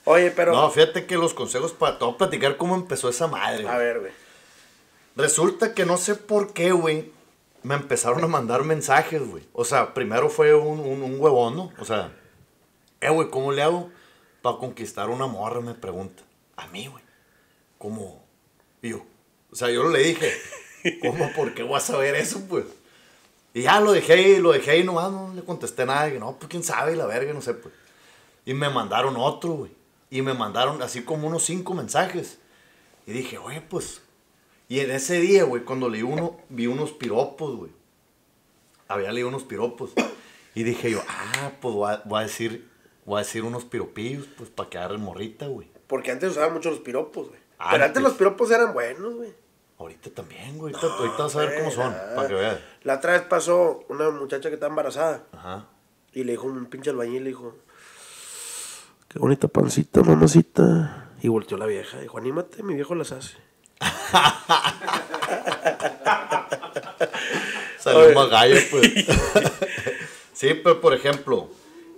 Oye, 0.05 0.31
pero, 0.33 0.53
No, 0.53 0.69
fíjate 0.71 1.07
que 1.07 1.17
los 1.17 1.35
consejos 1.35 1.73
para 1.73 1.99
todo 2.01 2.17
platicar 2.17 2.57
cómo 2.57 2.75
empezó 2.75 3.09
esa 3.09 3.29
madre. 3.29 3.61
a 3.69 3.75
güey. 3.75 3.79
ver, 3.87 4.01
güey. 4.01 4.13
Resulta 5.15 5.73
que 5.73 5.87
no 5.87 5.97
sé 5.99 6.17
por 6.17 6.53
qué, 6.53 6.73
güey. 6.73 7.13
Me 7.63 7.75
empezaron 7.75 8.23
a 8.25 8.27
mandar 8.27 8.65
mensajes, 8.65 9.21
güey. 9.25 9.45
O 9.53 9.65
sea, 9.65 9.95
primero 9.95 10.29
fue 10.31 10.55
un, 10.55 10.81
un, 10.81 11.03
un 11.03 11.21
huevón, 11.21 11.57
¿no? 11.57 11.73
O 11.79 11.85
sea, 11.85 12.11
eh, 13.01 13.09
güey, 13.11 13.29
¿cómo 13.31 13.53
le 13.53 13.63
hago 13.63 13.91
para 14.43 14.57
conquistar 14.59 15.11
una 15.11 15.27
morra? 15.27 15.61
Me 15.61 15.75
pregunta. 15.75 16.23
A 16.57 16.67
mí, 16.69 16.87
güey. 16.89 17.05
¿Cómo? 17.79 18.25
Y 18.83 18.91
yo. 18.91 19.05
O 19.53 19.57
sea, 19.57 19.71
yo 19.71 19.89
le 19.89 20.01
dije, 20.01 20.33
¿cómo? 21.03 21.31
¿Por 21.35 21.55
qué 21.55 21.63
voy 21.63 21.77
a 21.77 21.81
saber 21.81 22.15
eso, 22.17 22.41
pues? 22.49 22.65
Y 23.55 23.63
ya 23.63 23.81
lo 23.81 23.93
dejé 23.93 24.13
ahí, 24.13 24.39
lo 24.39 24.53
dejé 24.53 24.73
ahí 24.73 24.85
nomás, 24.85 25.11
no 25.11 25.33
le 25.35 25.43
contesté 25.43 25.87
nada. 25.87 26.09
Y 26.13 26.19
no, 26.19 26.39
pues 26.39 26.49
quién 26.49 26.63
sabe, 26.63 26.97
la 26.97 27.07
verga, 27.07 27.33
no 27.33 27.41
sé, 27.41 27.55
pues. 27.55 27.75
Y 28.45 28.55
me 28.55 28.69
mandaron 28.69 29.17
otro, 29.17 29.51
güey. 29.51 29.73
Y 30.11 30.23
me 30.23 30.35
mandaron 30.35 30.81
así 30.83 31.03
como 31.03 31.27
unos 31.27 31.45
cinco 31.45 31.75
mensajes. 31.75 32.39
Y 33.07 33.13
dije, 33.13 33.39
oye, 33.39 33.61
pues. 33.61 34.03
Y 34.69 34.81
en 34.81 34.91
ese 34.91 35.21
día, 35.21 35.45
güey, 35.45 35.65
cuando 35.65 35.89
leí 35.89 36.03
uno, 36.03 36.37
vi 36.49 36.67
unos 36.67 36.93
piropos, 36.93 37.57
güey. 37.57 37.73
Había 38.87 39.13
leído 39.13 39.29
unos 39.29 39.45
piropos. 39.45 39.93
Y 40.55 40.63
dije 40.63 40.91
yo, 40.91 41.03
ah, 41.09 41.53
pues 41.61 41.75
voy 41.75 41.93
a, 41.93 42.03
voy 42.05 42.21
a 42.21 42.23
decir, 42.23 42.69
voy 43.05 43.17
a 43.17 43.23
decir 43.23 43.45
unos 43.45 43.65
piropillos, 43.65 44.27
pues 44.37 44.51
para 44.51 44.69
que 44.69 44.79
agarren 44.79 45.01
morrita, 45.01 45.47
güey. 45.47 45.69
Porque 45.87 46.11
antes 46.11 46.33
usaban 46.33 46.53
mucho 46.53 46.71
los 46.71 46.81
piropos, 46.81 47.29
güey. 47.29 47.41
Pero 47.71 47.85
antes 47.85 48.03
los 48.03 48.13
piropos 48.15 48.51
eran 48.51 48.73
buenos, 48.73 49.15
güey. 49.15 49.35
Ahorita 49.79 50.11
también, 50.11 50.59
güey. 50.59 50.75
Ahorita, 50.75 50.95
ahorita 50.95 51.23
vas 51.23 51.37
a 51.37 51.41
ver 51.41 51.59
cómo 51.59 51.71
son, 51.71 51.95
para 52.17 52.29
que 52.29 52.35
veas. 52.35 52.59
La 52.83 52.97
otra 52.97 53.13
vez 53.13 53.23
pasó 53.23 53.85
una 53.89 54.11
muchacha 54.11 54.49
que 54.49 54.55
está 54.55 54.67
embarazada. 54.67 55.25
Ajá. 55.33 55.67
Y 56.13 56.25
le 56.25 56.33
dijo 56.33 56.47
un 56.47 56.67
pinche 56.67 56.91
albañil, 56.91 57.23
le 57.23 57.31
dijo, 57.31 57.55
qué 59.09 59.21
bonita 59.21 59.47
pancita, 59.47 60.03
mamacita. 60.03 61.11
Y 61.23 61.29
volteó 61.29 61.57
la 61.59 61.67
vieja, 61.67 62.01
dijo, 62.01 62.19
anímate, 62.19 62.65
mi 62.65 62.75
viejo 62.75 62.97
las 62.97 63.13
hace. 63.13 63.37
Salió 67.79 68.13
más 68.15 68.31
gallo, 68.31 68.57
pues. 68.71 68.93
sí, 70.33 70.55
pero 70.55 70.81
por 70.81 70.95
ejemplo, 70.95 71.49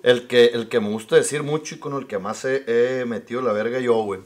el 0.03 0.27
que, 0.27 0.47
el 0.47 0.69
que 0.69 0.81
me 0.81 0.90
gusta 0.90 1.16
decir 1.16 1.43
mucho 1.43 1.77
y 1.77 1.79
con 1.79 1.95
el 1.95 2.07
que 2.07 2.19
más 2.19 2.45
he, 2.45 3.01
he 3.01 3.07
metido 3.07 3.40
la 3.40 3.53
verga 3.53 3.81
yo, 3.81 3.95
güey, 4.03 4.21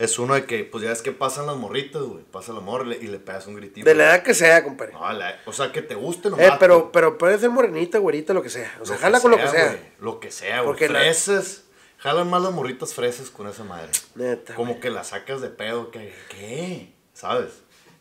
es 0.00 0.18
uno 0.18 0.32
de 0.32 0.46
que, 0.46 0.64
pues 0.64 0.82
ya 0.82 0.92
es 0.92 1.02
que 1.02 1.12
pasan 1.12 1.46
las 1.46 1.56
morritas, 1.56 2.00
güey. 2.00 2.24
Pasa 2.24 2.54
la 2.54 2.60
morra 2.60 2.94
y 2.98 3.06
le, 3.06 3.18
pegas 3.18 3.46
un 3.46 3.54
gritito. 3.54 3.84
De 3.84 3.94
la 3.94 4.04
edad 4.04 4.22
que 4.22 4.32
sea, 4.32 4.64
compadre. 4.64 4.94
No, 4.94 5.12
la- 5.12 5.38
o 5.44 5.52
sea, 5.52 5.72
que 5.72 5.82
te 5.82 5.94
guste 5.94 6.30
nomás. 6.30 6.46
Eh, 6.46 6.52
pero, 6.58 6.90
pero 6.90 7.18
puede 7.18 7.38
ser 7.38 7.50
morenita, 7.50 7.98
güerita, 7.98 8.32
lo 8.32 8.42
que 8.42 8.48
sea. 8.48 8.74
O 8.80 8.86
sea, 8.86 8.96
jala 8.96 9.20
con 9.20 9.30
lo 9.30 9.36
que 9.36 9.46
sea. 9.46 9.78
Lo 10.00 10.18
que 10.18 10.30
sea, 10.30 10.62
güey. 10.62 10.80
La- 10.80 10.88
Fresas. 10.88 11.64
Jalan 11.98 12.30
más 12.30 12.40
las 12.42 12.50
morritas 12.52 12.94
fresas 12.94 13.28
con 13.28 13.46
esa 13.46 13.62
madre. 13.62 13.90
Neta. 14.14 14.54
Como 14.54 14.80
que 14.80 14.88
la 14.88 15.04
sacas 15.04 15.42
de 15.42 15.50
pedo, 15.50 15.90
que, 15.90 16.14
¿qué? 16.30 16.94
¿Sabes? 17.12 17.50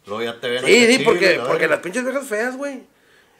Luego 0.06 0.24
ya 0.24 0.40
te 0.40 0.48
ven 0.48 0.64
Sí, 0.64 0.96
sí, 0.96 1.04
porque, 1.04 1.36
la 1.36 1.44
porque 1.46 1.68
las 1.68 1.80
pinches 1.80 2.06
viejas 2.06 2.26
feas, 2.26 2.56
güey. 2.56 2.84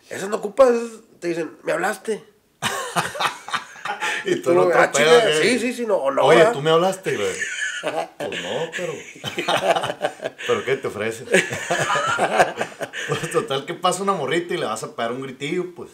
Esas 0.10 0.28
no 0.28 0.36
ocupas, 0.36 0.72
esas 0.72 1.00
te 1.22 1.30
dicen, 1.30 1.52
me 1.63 1.72
hablaste. 1.72 2.22
Y 4.26 4.36
tú 4.36 4.50
Tú, 4.50 4.54
no 4.54 4.69
ah, 4.74 4.91
te 4.91 5.02
¿eh? 5.02 5.39
sí, 5.41 5.60
sí, 5.60 5.74
sí, 5.74 5.86
no. 5.86 5.95
Oye, 5.98 6.39
¿verdad? 6.39 6.52
tú 6.52 6.62
me 6.62 6.72
hablaste, 6.72 7.15
güey. 7.15 7.32
Pues 7.81 8.41
no, 8.41 8.71
pero. 8.75 8.93
¿Pero 10.47 10.65
qué 10.65 10.75
te 10.77 10.87
ofreces? 10.87 11.27
pues 13.07 13.31
total, 13.31 13.65
que 13.65 13.73
pasa 13.73 14.03
una 14.03 14.13
morrita 14.13 14.53
y 14.53 14.57
le 14.57 14.65
vas 14.65 14.83
a 14.83 14.95
pegar 14.95 15.11
un 15.11 15.21
gritillo, 15.21 15.73
pues. 15.75 15.91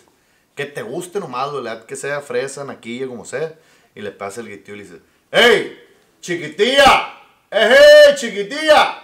Que 0.56 0.66
te 0.66 0.82
guste 0.82 1.20
nomás, 1.20 1.52
güey, 1.52 1.64
le 1.64 1.70
da 1.70 1.86
que 1.86 1.96
sea 1.96 2.22
fresa, 2.22 2.64
naquilla, 2.64 3.08
como 3.08 3.26
sea. 3.26 3.54
Y 3.94 4.02
le 4.02 4.12
pasa 4.12 4.42
el 4.42 4.48
gritillo 4.48 4.76
y 4.76 4.78
le 4.78 4.84
dice: 4.84 5.00
¡Ey! 5.32 5.80
¡Chiquitilla! 6.22 7.20
¡Eh, 7.52 8.16
chiquitilla! 8.16 9.04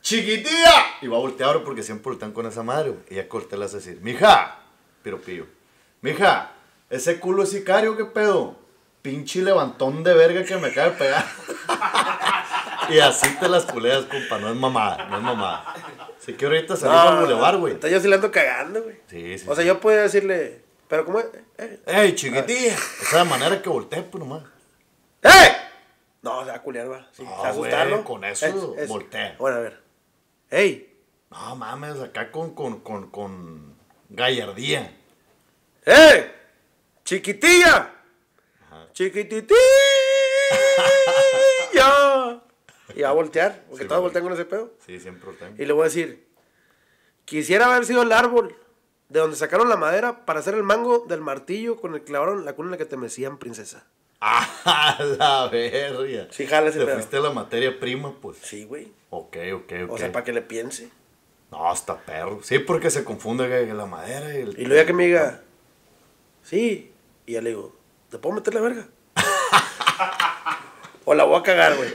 ¡Chiquitilla! 0.00 0.98
Y 1.02 1.08
va 1.08 1.16
a 1.16 1.20
voltear 1.20 1.62
porque 1.64 1.82
siempre 1.82 2.10
voltean 2.10 2.32
con 2.32 2.46
esa 2.46 2.62
madre, 2.62 2.90
güey. 2.90 3.02
Y 3.10 3.14
ya 3.16 3.28
corté 3.28 3.56
le 3.56 3.64
hace 3.64 3.76
decir: 3.76 3.98
¡Mija! 4.02 4.58
Pero 5.02 5.20
pillo. 5.20 5.46
Mija, 6.02 6.52
ese 6.88 7.18
culo 7.18 7.42
es 7.42 7.50
sicario, 7.50 7.96
¿qué 7.96 8.04
pedo? 8.04 8.56
Pinche 9.02 9.42
levantón 9.42 10.02
de 10.04 10.14
verga 10.14 10.44
que 10.44 10.56
me 10.58 10.68
acaba 10.68 10.90
de 10.90 10.96
pegar. 10.96 11.24
y 12.90 12.98
así 12.98 13.28
te 13.36 13.48
las 13.48 13.64
culeas, 13.64 14.04
compa. 14.04 14.38
No 14.38 14.50
es 14.50 14.56
mamada, 14.56 15.06
no 15.06 15.16
es 15.16 15.22
mamada. 15.22 15.74
Si 16.18 16.34
que 16.34 16.44
ahorita 16.46 16.76
salimos 16.76 17.04
al 17.06 17.20
bulevar, 17.22 17.56
güey. 17.56 17.74
Entonces 17.74 17.96
yo 17.96 18.02
sí 18.02 18.08
le 18.08 18.16
ando 18.16 18.30
cagando, 18.30 18.82
güey. 18.82 18.96
Sí, 19.08 19.38
sí. 19.38 19.46
O 19.48 19.54
sea, 19.54 19.62
sí. 19.62 19.68
yo 19.68 19.80
podía 19.80 20.02
decirle, 20.02 20.62
pero 20.86 21.04
¿cómo 21.06 21.20
es? 21.20 21.26
Eh, 21.56 21.80
¡Ey, 21.86 22.14
chiquitilla! 22.14 22.74
Esa 22.74 23.06
es 23.06 23.12
la 23.12 23.24
manera 23.24 23.62
que 23.62 23.68
volteé, 23.68 24.02
pues 24.02 24.22
nomás. 24.22 24.42
¡Eh! 25.22 25.56
No, 26.22 26.44
se 26.44 26.50
va 26.50 26.56
a 26.56 26.62
culiar, 26.62 26.90
va. 26.92 27.08
Sí, 27.12 27.22
No, 27.22 27.30
se 27.30 27.36
va 27.42 27.46
a 27.46 27.50
asustar, 27.50 27.88
güey, 27.88 28.00
¿no? 28.00 28.04
con 28.04 28.24
eso 28.24 28.74
voltea. 28.86 29.36
Bueno, 29.38 29.56
a 29.56 29.60
ver. 29.60 29.82
¡Ey! 30.50 30.98
No 31.30 31.56
mames, 31.56 32.00
acá 32.00 32.30
con, 32.30 32.54
con, 32.54 32.80
con, 32.80 33.10
con 33.10 33.76
gallardía. 34.10 34.94
¡Eh! 35.86 36.34
¡Chiquitilla! 37.04 37.94
¡Chiquititilla! 38.92 39.56
y 42.94 43.02
va 43.02 43.08
a 43.08 43.12
voltear, 43.12 43.64
porque 43.68 43.84
Sí, 43.84 43.88
todos 43.88 44.00
voltean 44.02 44.24
con 44.24 44.32
ese 44.32 44.44
pedo. 44.44 44.72
Sí, 44.84 44.98
siempre 45.00 45.26
voltean. 45.26 45.54
Y 45.58 45.64
le 45.64 45.72
voy 45.72 45.82
a 45.82 45.84
decir, 45.84 46.26
quisiera 47.24 47.66
haber 47.66 47.86
sido 47.86 48.02
el 48.02 48.12
árbol 48.12 48.56
de 49.08 49.20
donde 49.20 49.36
sacaron 49.36 49.68
la 49.68 49.76
madera 49.76 50.24
para 50.26 50.40
hacer 50.40 50.54
el 50.54 50.62
mango 50.62 51.04
del 51.08 51.20
martillo 51.20 51.76
con 51.80 51.94
el 51.94 52.00
que 52.00 52.06
clavaron 52.06 52.44
la 52.44 52.54
cuna 52.54 52.66
en 52.68 52.70
la 52.72 52.76
que 52.78 52.84
te 52.86 52.96
mecían, 52.96 53.38
princesa. 53.38 53.86
¡Ah, 54.20 54.98
la 55.18 55.48
verga! 55.48 56.26
Sí, 56.30 56.46
jala 56.46 56.68
ese 56.68 56.80
Te 56.80 56.84
pedo. 56.84 56.96
fuiste 56.96 57.16
a 57.16 57.20
la 57.20 57.30
materia 57.30 57.78
prima, 57.80 58.14
pues. 58.20 58.38
Sí, 58.42 58.64
güey. 58.64 58.92
Ok, 59.10 59.36
ok, 59.54 59.72
ok. 59.84 59.90
O 59.92 59.98
sea, 59.98 60.12
para 60.12 60.24
que 60.24 60.32
le 60.32 60.42
piense. 60.42 60.90
No, 61.50 61.72
está 61.72 61.98
perro. 61.98 62.40
Sí, 62.42 62.58
porque 62.58 62.90
se 62.90 63.02
confunde 63.02 63.66
la 63.72 63.86
madera 63.86 64.34
y 64.36 64.42
el... 64.42 64.50
Y 64.60 64.66
luego 64.66 64.82
ya 64.82 64.86
que 64.86 64.92
me 64.92 65.06
diga, 65.06 65.42
sí. 66.44 66.92
Y 67.26 67.32
ya 67.32 67.40
le 67.40 67.50
digo, 67.50 67.74
¿te 68.10 68.18
puedo 68.18 68.34
meter 68.36 68.54
la 68.54 68.60
verga? 68.60 68.88
o 71.04 71.14
la 71.14 71.24
voy 71.24 71.38
a 71.40 71.42
cagar, 71.42 71.76
güey. 71.76 71.90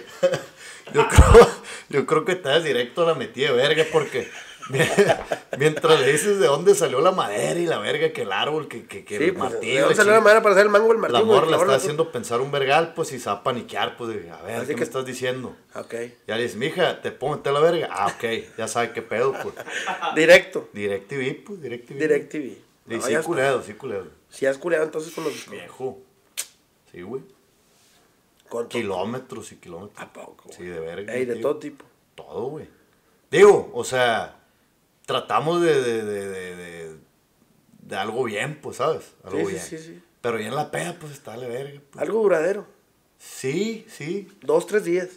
Yo 0.94 1.08
creo, 1.08 1.50
yo 1.90 2.06
creo 2.06 2.26
que 2.26 2.36
te 2.36 2.50
das 2.50 2.64
directo 2.64 3.04
a 3.04 3.08
la 3.08 3.14
metida 3.16 3.48
de 3.52 3.54
verga 3.58 3.84
porque 3.92 4.30
mientras 5.58 6.00
le 6.00 6.12
dices 6.12 6.40
de 6.40 6.48
dónde 6.48 6.76
salió 6.76 7.02
la 7.02 7.12
madera 7.12 7.60
y 7.60 7.66
la 7.66 7.80
verga, 7.80 8.12
que 8.14 8.22
el 8.24 8.32
árbol, 8.32 8.68
que, 8.68 8.86
que, 8.86 9.04
que 9.04 9.18
Sí, 9.18 9.24
el 9.26 9.34
pues, 9.34 9.50
¿de 9.50 9.56
martillo. 9.56 9.80
dónde 9.82 9.96
la 9.96 9.96
salió 9.96 10.14
la 10.14 10.22
madera 10.22 10.42
para 10.42 10.54
hacer 10.56 10.66
el 10.66 10.72
mango 10.72 10.94
La 10.94 11.00
martillo? 11.00 11.26
morra 11.26 11.38
la 11.38 11.42
está 11.44 11.48
Clavaron 11.50 11.72
la 11.72 11.78
haciendo 11.78 12.12
pensar 12.12 12.42
un 12.42 12.52
vergal, 12.52 12.94
pues 12.96 13.12
y 13.14 13.20
se 13.20 13.26
va 13.30 13.38
a 13.38 13.44
paniquear, 13.44 13.98
pues 13.98 14.10
de, 14.16 14.30
a 14.32 14.42
ver, 14.44 14.56
Así 14.58 14.68
¿qué 14.68 14.74
que- 14.74 14.80
me 14.80 14.84
estás 14.84 15.06
diciendo? 15.06 15.56
Ok. 15.76 15.94
Ya 16.28 16.36
le 16.38 16.44
dices, 16.44 16.58
mija, 16.58 17.02
¿te 17.02 17.12
puedo 17.12 17.36
meter 17.38 17.54
la 17.54 17.60
verga? 17.60 17.90
Ah, 17.92 18.08
ok, 18.08 18.24
ya 18.58 18.68
sabe 18.68 18.92
qué 18.92 19.02
pedo, 19.02 19.34
pues. 19.34 19.56
Directo. 20.16 20.70
DirecTV, 20.74 21.44
pues, 21.46 21.62
DirecTV. 21.62 21.98
DirecTV. 22.00 22.65
Sí, 22.88 22.96
No, 22.96 23.02
sí, 23.02 23.16
culero, 23.24 23.64
sí, 23.64 23.74
culero. 23.74 24.08
Si 24.30 24.46
has 24.46 24.58
culeado 24.58 24.86
entonces 24.86 25.14
con 25.14 25.24
los... 25.24 25.50
Viejo. 25.50 26.00
Sí, 26.92 27.02
güey. 27.02 27.24
Kilómetros 28.70 29.52
y 29.52 29.56
kilómetros. 29.58 30.00
¿A 30.02 30.14
poco? 30.14 30.50
Sí, 30.56 30.64
de 30.64 30.80
verga. 30.80 31.14
Ey, 31.14 31.26
de 31.26 31.34
tío. 31.34 31.42
todo 31.42 31.58
tipo. 31.58 31.84
Todo, 32.16 32.44
güey. 32.46 32.70
Digo, 33.32 33.72
o 33.74 33.84
sea, 33.84 34.40
tratamos 35.06 35.62
de, 35.62 35.82
de, 35.82 36.04
de, 36.06 36.26
de, 36.56 36.98
de- 37.80 37.96
algo 37.98 38.24
bien, 38.24 38.60
pues, 38.62 38.78
¿sabes? 38.78 39.14
Algo 39.24 39.40
Sí, 39.40 39.46
sí, 39.46 39.52
bien. 39.52 39.64
sí, 39.66 39.78
sí. 39.80 40.04
Pero 40.22 40.40
ya 40.40 40.48
en 40.48 40.56
la 40.56 40.72
peda, 40.72 40.96
pues, 41.00 41.12
está 41.12 41.38
de 41.38 41.48
verga. 41.48 41.82
pues. 41.92 42.02
Algo 42.02 42.22
duradero. 42.22 42.66
Sí, 43.18 43.86
sí. 43.90 44.30
Dos, 44.42 44.68
tres 44.68 44.84
días. 44.86 45.10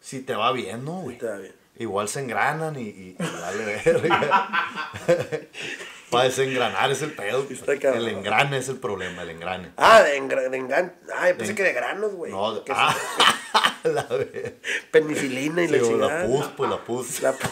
Si 0.00 0.20
te 0.20 0.34
va 0.34 0.52
bien, 0.52 0.84
¿no, 0.84 1.00
güey? 1.00 1.18
Te 1.18 1.26
va 1.26 1.36
bien. 1.38 1.54
Igual 1.76 2.08
se 2.08 2.20
engranan 2.20 2.78
y, 2.78 2.82
y, 2.88 3.16
y 3.18 3.40
vale 3.40 3.82
verga. 3.84 4.48
Para 6.14 6.24
desengranar 6.28 6.90
es 6.90 7.02
el 7.02 7.12
pedo. 7.12 7.46
Está. 7.50 7.72
El 7.72 8.08
engrane 8.08 8.56
es 8.58 8.68
el 8.68 8.76
problema, 8.78 9.22
el 9.22 9.30
engrane. 9.30 9.72
Ah, 9.76 10.02
de, 10.02 10.18
engra- 10.20 10.48
de 10.48 10.56
engan... 10.56 10.94
Ah, 11.14 11.28
yo 11.28 11.36
pensé 11.36 11.52
De- 11.52 11.56
que 11.56 11.62
de 11.64 11.72
granos, 11.72 12.12
güey. 12.14 12.32
No, 12.32 12.54
de- 12.54 12.62
ah, 12.70 12.96
la 13.84 14.02
verga. 14.04 14.52
Penicilina 14.90 15.62
y 15.64 15.68
Sí, 15.68 15.72
la 15.76 15.82
chingada. 15.82 16.20
la 16.22 16.26
pus, 16.26 16.46
pues 16.56 16.70
la 16.70 16.78
pus. 16.78 17.20
La- 17.20 17.34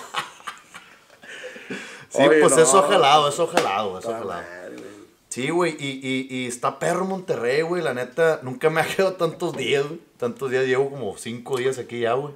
Sí, 2.09 2.19
Oye, 2.23 2.41
pues 2.41 2.55
no. 2.57 2.63
eso 2.63 2.83
jalado, 2.83 3.29
eso 3.29 3.47
jalado, 3.47 3.99
eso 3.99 4.13
jalado. 4.13 4.43
madre, 4.43 4.77
güey. 4.77 4.93
Sí, 5.31 5.49
güey, 5.49 5.77
y, 5.79 6.01
y, 6.07 6.27
y 6.31 6.47
está 6.47 6.79
perro 6.79 7.07
Monterrey, 7.07 7.63
güey, 7.63 7.83
la 7.83 7.95
neta, 7.95 8.41
nunca 8.43 8.69
me 8.69 8.83
ha 8.83 8.87
quedado 8.87 9.15
tantos 9.15 9.57
días, 9.57 9.83
güey. 9.87 9.99
Tantos 10.19 10.51
días, 10.51 10.67
llevo 10.67 10.91
como 10.91 11.17
cinco 11.17 11.57
días 11.57 11.79
aquí 11.79 12.01
ya, 12.01 12.13
güey. 12.13 12.35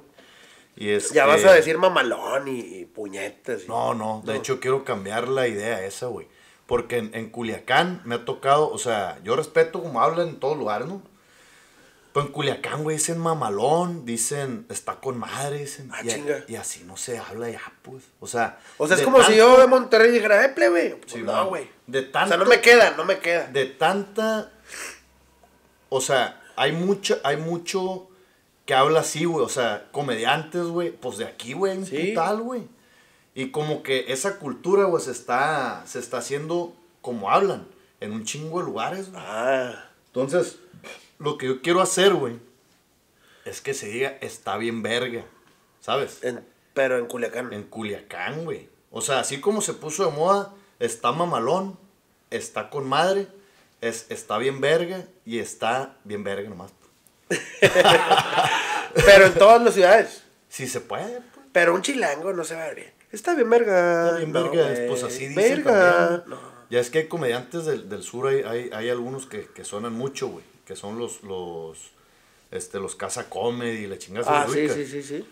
Y 0.77 0.97
Ya 1.13 1.25
vas 1.25 1.43
a 1.43 1.53
decir 1.53 1.77
mamalón 1.77 2.47
y, 2.47 2.59
y 2.59 2.85
puñetas. 2.85 3.63
y- 3.63 3.67
No, 3.67 3.93
no, 3.93 4.21
de 4.25 4.33
No. 4.33 4.39
hecho 4.39 4.59
quiero 4.59 4.83
cambiar 4.85 5.27
la 5.27 5.47
idea 5.47 5.83
esa, 5.83 6.05
güey. 6.07 6.27
Porque 6.67 6.97
en, 6.97 7.11
en 7.15 7.29
Culiacán 7.29 8.01
me 8.05 8.15
ha 8.15 8.25
tocado, 8.25 8.69
o 8.69 8.77
sea, 8.77 9.19
yo 9.23 9.35
respeto 9.35 9.81
como 9.81 10.01
hablan 10.01 10.27
en 10.29 10.39
todos 10.39 10.57
lugares, 10.57 10.87
¿no? 10.87 11.01
Pero 12.13 12.25
en 12.27 12.31
Culiacán, 12.31 12.83
güey, 12.83 12.97
dicen 12.97 13.19
mamalón, 13.19 14.05
dicen 14.05 14.65
está 14.69 14.95
con 14.95 15.17
madre, 15.17 15.59
dicen. 15.59 15.89
Ah, 15.93 16.01
y, 16.03 16.07
chinga. 16.07 16.43
y 16.47 16.55
así 16.55 16.83
no 16.83 16.97
se 16.97 17.17
habla 17.19 17.49
ya, 17.49 17.61
pues. 17.83 18.03
O 18.19 18.27
sea. 18.27 18.59
O 18.77 18.87
sea, 18.87 18.97
es 18.97 19.03
como 19.03 19.21
si 19.23 19.35
yo 19.35 19.59
de 19.59 19.67
Monterrey 19.67 20.11
dijera, 20.11 20.43
eh, 20.43 20.49
plebe. 20.49 20.97
Pues 20.99 21.11
Sí, 21.11 21.21
no, 21.21 21.47
güey. 21.47 21.69
De 21.85 21.99
O 21.99 22.09
tanto. 22.09 22.29
sea, 22.29 22.37
no 22.37 22.45
me 22.45 22.59
queda, 22.61 22.91
no 22.97 23.05
me 23.05 23.19
queda. 23.19 23.47
de 23.47 23.65
tanta 23.65 24.51
o 25.89 26.01
sea 26.01 26.41
hay 26.57 26.73
mucho 26.73 27.17
hay 27.23 27.37
mucho 27.37 28.09
que 28.67 28.75
habla 28.75 28.99
así 28.99 29.25
güey 29.25 29.43
o 29.43 29.49
sea 29.49 29.87
comediantes 29.91 30.65
güey 30.65 30.91
pues 30.91 31.17
de 31.17 31.25
aquí 31.25 31.53
güey 31.53 31.83
Sí. 31.85 32.13
tal 32.13 32.41
güey 32.41 32.67
y 33.33 33.49
como 33.49 33.81
que 33.81 34.11
esa 34.13 34.37
cultura 34.37 34.83
güey 34.83 35.01
se 35.03 35.11
está 35.11 35.83
se 35.87 35.97
está 35.97 36.19
haciendo 36.19 36.75
como 37.01 37.31
hablan 37.31 37.67
en 38.01 38.11
un 38.11 38.23
chingo 38.25 38.59
de 38.59 38.65
lugares 38.65 39.09
güey. 39.11 39.23
Ah, 39.25 39.89
entonces 40.07 40.59
lo 41.17 41.39
que 41.39 41.47
yo 41.47 41.61
quiero 41.63 41.81
hacer 41.81 42.13
güey 42.13 42.35
es 43.45 43.61
que 43.61 43.73
se 43.73 43.87
diga 43.87 44.17
está 44.21 44.57
bien 44.57 44.83
verga 44.83 45.23
sabes 45.79 46.23
en- 46.23 46.45
pero 46.73 46.99
en 46.99 47.07
Culiacán. 47.07 47.51
en 47.53 47.63
Culiacán, 47.63 48.45
güey. 48.45 48.69
O 48.91 49.01
sea, 49.01 49.19
así 49.19 49.39
como 49.41 49.61
se 49.61 49.73
puso 49.73 50.05
de 50.05 50.11
moda, 50.11 50.53
está 50.79 51.11
mamalón, 51.11 51.75
está 52.29 52.69
con 52.69 52.87
madre, 52.87 53.27
es, 53.81 54.05
está 54.09 54.37
bien 54.37 54.61
verga 54.61 55.03
y 55.25 55.39
está 55.39 55.97
bien 56.03 56.23
verga 56.23 56.47
nomás. 56.49 56.71
Pero 58.93 59.25
en 59.25 59.33
todas 59.35 59.61
las 59.61 59.73
ciudades. 59.73 60.23
Si 60.49 60.67
se 60.67 60.81
puede, 60.81 61.21
pues. 61.33 61.45
Pero 61.51 61.73
un 61.73 61.81
chilango 61.81 62.33
no 62.33 62.43
se 62.43 62.55
va 62.55 62.65
a 62.65 62.73
bien. 62.73 62.93
Está 63.11 63.35
bien 63.35 63.49
verga. 63.49 64.05
Está 64.05 64.17
bien 64.17 64.31
No, 64.31 64.51
verga, 64.51 64.87
pues 64.87 65.03
así 65.03 65.27
dicen 65.27 65.63
Verga. 65.63 66.07
también. 66.07 66.29
No. 66.29 66.57
Ya 66.69 66.79
es 66.79 66.89
que 66.89 66.99
hay 66.99 67.07
comediantes 67.07 67.65
del, 67.65 67.87
del 67.87 68.03
sur, 68.03 68.27
hay, 68.27 68.41
hay, 68.41 68.69
hay 68.73 68.89
algunos 68.89 69.25
que, 69.25 69.45
que 69.47 69.63
suenan 69.63 69.93
mucho, 69.93 70.27
güey. 70.27 70.43
Que 70.65 70.75
son 70.75 70.99
los, 70.99 71.23
los, 71.23 71.91
este, 72.51 72.79
los 72.79 72.95
casa 72.95 73.29
comedy 73.29 73.85
y 73.85 73.87
la 73.87 73.97
chingada. 73.97 74.25
¿se 74.25 74.31
Ah, 74.31 74.47
sí, 74.53 74.69
sí, 74.69 74.85
sí, 74.85 75.03
sí. 75.03 75.27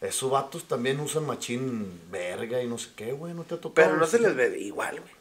Esos 0.00 0.30
vatos 0.30 0.66
también 0.66 0.98
usan 1.00 1.26
machín 1.26 2.00
verga 2.10 2.62
y 2.62 2.66
no 2.66 2.78
sé 2.78 2.90
qué, 2.96 3.12
güey. 3.12 3.34
¿No 3.34 3.44
te 3.44 3.56
ha 3.56 3.60
tocado? 3.60 3.86
Pero 3.86 3.98
no 4.00 4.06
se 4.06 4.18
les 4.18 4.34
ve 4.34 4.58
igual, 4.58 5.00
güey. 5.00 5.12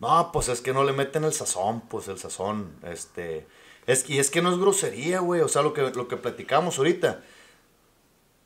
No, 0.00 0.30
pues 0.32 0.48
es 0.48 0.60
que 0.60 0.74
no 0.74 0.84
le 0.84 0.92
meten 0.92 1.24
el 1.24 1.32
sazón, 1.32 1.82
pues 1.82 2.08
el 2.08 2.18
sazón, 2.18 2.72
este... 2.82 3.46
Es, 3.86 4.08
y 4.08 4.18
es 4.18 4.30
que 4.30 4.42
no 4.42 4.52
es 4.52 4.58
grosería, 4.58 5.20
güey, 5.20 5.40
o 5.40 5.48
sea, 5.48 5.62
lo 5.62 5.72
que, 5.72 5.82
lo 5.82 6.06
que 6.08 6.16
platicamos 6.16 6.78
ahorita. 6.78 7.22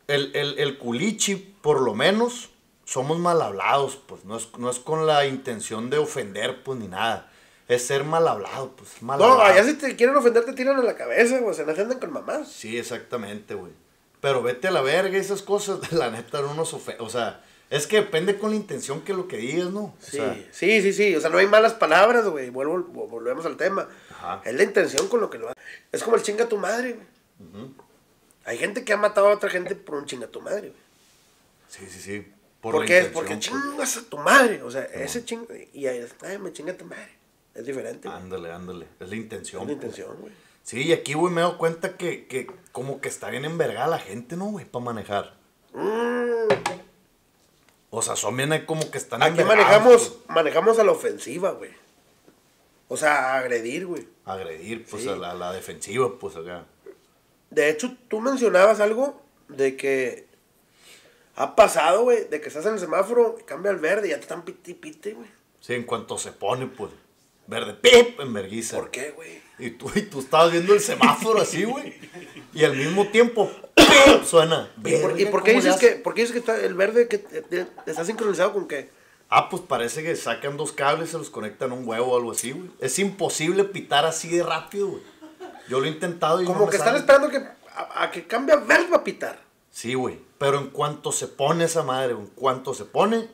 El, 0.06 0.34
el, 0.34 0.58
el 0.58 0.78
culichi, 0.78 1.36
por 1.36 1.80
lo 1.80 1.94
menos, 1.94 2.50
somos 2.84 3.18
mal 3.18 3.40
hablados, 3.40 3.96
pues, 4.06 4.24
no 4.24 4.36
es, 4.36 4.48
no 4.58 4.70
es 4.70 4.78
con 4.78 5.06
la 5.06 5.26
intención 5.26 5.88
de 5.90 5.98
ofender, 5.98 6.62
pues, 6.62 6.78
ni 6.78 6.88
nada. 6.88 7.30
Es 7.68 7.86
ser 7.86 8.04
mal 8.04 8.28
hablado, 8.28 8.72
pues, 8.76 9.00
mal 9.02 9.18
No, 9.18 9.24
hablado. 9.24 9.42
allá 9.52 9.64
si 9.64 9.74
te 9.74 9.96
quieren 9.96 10.14
ofender 10.16 10.44
te 10.44 10.52
tiran 10.52 10.78
a 10.78 10.82
la 10.82 10.94
cabeza, 10.96 11.38
güey. 11.38 11.54
Se 11.54 11.62
andan 11.62 11.98
con 11.98 12.12
mamás. 12.12 12.52
Sí, 12.52 12.76
exactamente, 12.76 13.54
güey. 13.54 13.72
Pero 14.20 14.42
vete 14.42 14.68
a 14.68 14.70
la 14.70 14.82
verga 14.82 15.16
esas 15.16 15.40
cosas, 15.40 15.90
la 15.92 16.10
neta, 16.10 16.42
no 16.42 16.52
nos 16.52 16.74
ofende. 16.74 17.02
O 17.02 17.08
sea, 17.08 17.42
es 17.70 17.86
que 17.86 17.96
depende 17.96 18.36
con 18.38 18.50
la 18.50 18.56
intención 18.56 19.00
que 19.00 19.14
lo 19.14 19.26
que 19.28 19.38
digas, 19.38 19.70
¿no? 19.70 19.80
O 19.80 19.94
Sí, 19.98 20.18
sea, 20.18 20.34
sí, 20.52 20.82
sí, 20.82 20.92
sí. 20.92 21.16
O 21.16 21.20
sea, 21.22 21.30
no 21.30 21.38
hay 21.38 21.46
malas 21.46 21.72
palabras, 21.72 22.26
güey. 22.28 22.50
Vuelvo, 22.50 22.76
vo- 22.92 23.08
volvemos 23.08 23.46
al 23.46 23.56
tema. 23.56 23.88
Ajá. 24.18 24.42
Es 24.44 24.54
la 24.54 24.62
intención 24.62 25.08
con 25.08 25.20
lo 25.20 25.30
que 25.30 25.38
lo 25.38 25.48
hace. 25.48 25.58
Es 25.92 26.02
como 26.02 26.16
el 26.16 26.22
chinga 26.22 26.48
tu 26.48 26.56
madre, 26.58 26.92
güey. 26.94 27.66
Hay 28.44 28.58
gente 28.58 28.84
que 28.84 28.92
ha 28.92 28.96
matado 28.96 29.28
a 29.28 29.34
otra 29.34 29.50
gente 29.50 29.74
por 29.74 29.96
un 29.96 30.06
chinga 30.06 30.26
tu 30.26 30.40
madre, 30.40 30.68
güey. 30.70 30.82
sí, 31.68 31.86
sí, 31.88 32.00
sí. 32.00 32.30
Por 32.60 32.72
¿Por 32.76 32.82
la 32.82 32.86
qué? 32.86 33.10
Porque 33.12 33.38
chingas 33.38 33.96
a 33.98 34.02
tu 34.04 34.16
madre. 34.18 34.62
O 34.62 34.70
sea, 34.70 34.84
ese 34.84 35.24
chinga. 35.24 35.54
Y 35.74 35.86
ahí, 35.86 36.06
ay, 36.22 36.38
me 36.38 36.52
chinga 36.52 36.74
tu 36.74 36.84
madre. 36.86 37.10
Es 37.54 37.66
diferente. 37.66 38.08
Ándale, 38.08 38.50
ándale. 38.52 38.86
Es 39.00 39.08
la 39.08 39.16
intención. 39.16 39.62
es 39.62 39.68
la 39.68 39.72
intención, 39.74 40.16
güey. 40.18 40.32
Sí, 40.62 40.82
y 40.82 40.92
aquí, 40.94 41.12
güey, 41.12 41.32
me 41.32 41.42
he 41.42 41.44
dado 41.44 41.58
cuenta 41.58 41.98
que, 41.98 42.26
que 42.26 42.46
como 42.72 43.02
que 43.02 43.08
está 43.10 43.28
bien 43.28 43.44
envergada 43.44 43.86
la 43.86 43.98
gente, 43.98 44.34
¿no, 44.36 44.46
güey? 44.46 44.64
Para 44.64 44.84
manejar. 44.86 45.34
Mm, 45.74 46.48
O 47.90 48.00
sea, 48.02 48.16
son 48.16 48.34
bien 48.36 48.50
ahí 48.52 48.64
como 48.64 48.90
que 48.90 48.96
están 48.98 49.22
aquí 49.22 49.44
manejamos, 49.44 50.08
pues. 50.08 50.28
manejamos 50.28 50.78
a 50.78 50.84
la 50.84 50.92
ofensiva, 50.92 51.50
güey. 51.52 51.70
O 52.94 52.96
sea, 52.96 53.36
agredir, 53.36 53.86
güey. 53.86 54.06
Agredir, 54.24 54.84
pues, 54.84 55.02
Sí. 55.02 55.08
a 55.08 55.16
la, 55.16 55.34
la 55.34 55.52
defensiva, 55.52 56.16
pues, 56.16 56.36
acá. 56.36 56.64
De 57.50 57.68
hecho, 57.68 57.96
tú 58.06 58.20
mencionabas 58.20 58.78
algo 58.78 59.20
de 59.48 59.76
que 59.76 60.26
ha 61.34 61.56
pasado, 61.56 62.02
güey, 62.04 62.28
de 62.28 62.40
que 62.40 62.46
estás 62.46 62.64
en 62.66 62.74
el 62.74 62.78
semáforo, 62.78 63.36
cambia 63.46 63.72
al 63.72 63.78
verde 63.78 64.06
y 64.06 64.10
ya 64.10 64.16
te 64.16 64.22
están 64.22 64.44
piti 64.44 64.70
y 64.70 64.74
pite, 64.74 65.14
güey. 65.14 65.28
Sí, 65.58 65.74
en 65.74 65.82
cuanto 65.82 66.16
se 66.18 66.30
pone, 66.30 66.68
pues, 66.68 66.92
verde, 67.48 67.74
pip, 67.74 68.20
en 68.20 68.32
vergüenza. 68.32 68.76
¿Por 68.76 68.92
qué, 68.92 69.10
güey? 69.10 69.42
Y 69.58 69.70
tú, 69.70 69.90
y 69.96 70.02
tú 70.02 70.20
estabas 70.20 70.52
viendo 70.52 70.72
el 70.72 70.80
semáforo 70.80 71.40
así, 71.40 71.64
güey. 71.64 71.94
Y 72.52 72.62
al 72.62 72.76
mismo 72.76 73.08
tiempo, 73.08 73.50
¡pip! 73.74 74.22
suena. 74.24 74.70
¿Y 74.84 74.96
por, 74.98 75.10
y 75.18 75.24
Verga, 75.24 75.30
por 75.32 75.42
qué 75.42 75.52
¿cómo 75.54 75.62
le 75.64 75.68
dices 75.72 75.76
que, 75.80 75.96
por 75.96 76.14
qué 76.14 76.20
dices 76.20 76.32
que 76.32 76.38
está 76.38 76.60
el 76.60 76.74
verde 76.74 77.08
que 77.08 77.24
está 77.86 78.04
sincronizado 78.04 78.52
con 78.52 78.68
qué? 78.68 78.88
Ah, 79.36 79.48
pues 79.48 79.62
parece 79.66 80.04
que 80.04 80.14
sacan 80.14 80.56
dos 80.56 80.70
cables 80.70 81.08
y 81.08 81.12
se 81.12 81.18
los 81.18 81.28
conectan 81.28 81.72
a 81.72 81.74
un 81.74 81.88
huevo 81.88 82.12
o 82.12 82.16
algo 82.16 82.30
así, 82.30 82.52
güey. 82.52 82.70
Es 82.78 83.00
imposible 83.00 83.64
pitar 83.64 84.06
así 84.06 84.28
de 84.28 84.44
rápido, 84.44 84.86
güey. 84.86 85.02
Yo 85.68 85.80
lo 85.80 85.86
he 85.86 85.88
intentado 85.88 86.40
y 86.40 86.44
no 86.44 86.52
Como 86.52 86.66
me 86.66 86.70
que 86.70 86.76
están 86.76 86.94
esperando 86.94 87.28
que, 87.28 87.38
a, 87.38 88.04
a 88.04 88.10
que 88.12 88.28
cambie 88.28 88.54
a 88.54 88.64
para 88.64 89.02
pitar. 89.02 89.40
Sí, 89.72 89.94
güey. 89.94 90.20
Pero 90.38 90.58
en 90.58 90.68
cuanto 90.68 91.10
se 91.10 91.26
pone 91.26 91.64
esa 91.64 91.82
madre, 91.82 92.12
en 92.12 92.28
cuanto 92.28 92.74
se 92.74 92.84
pone, 92.84 93.28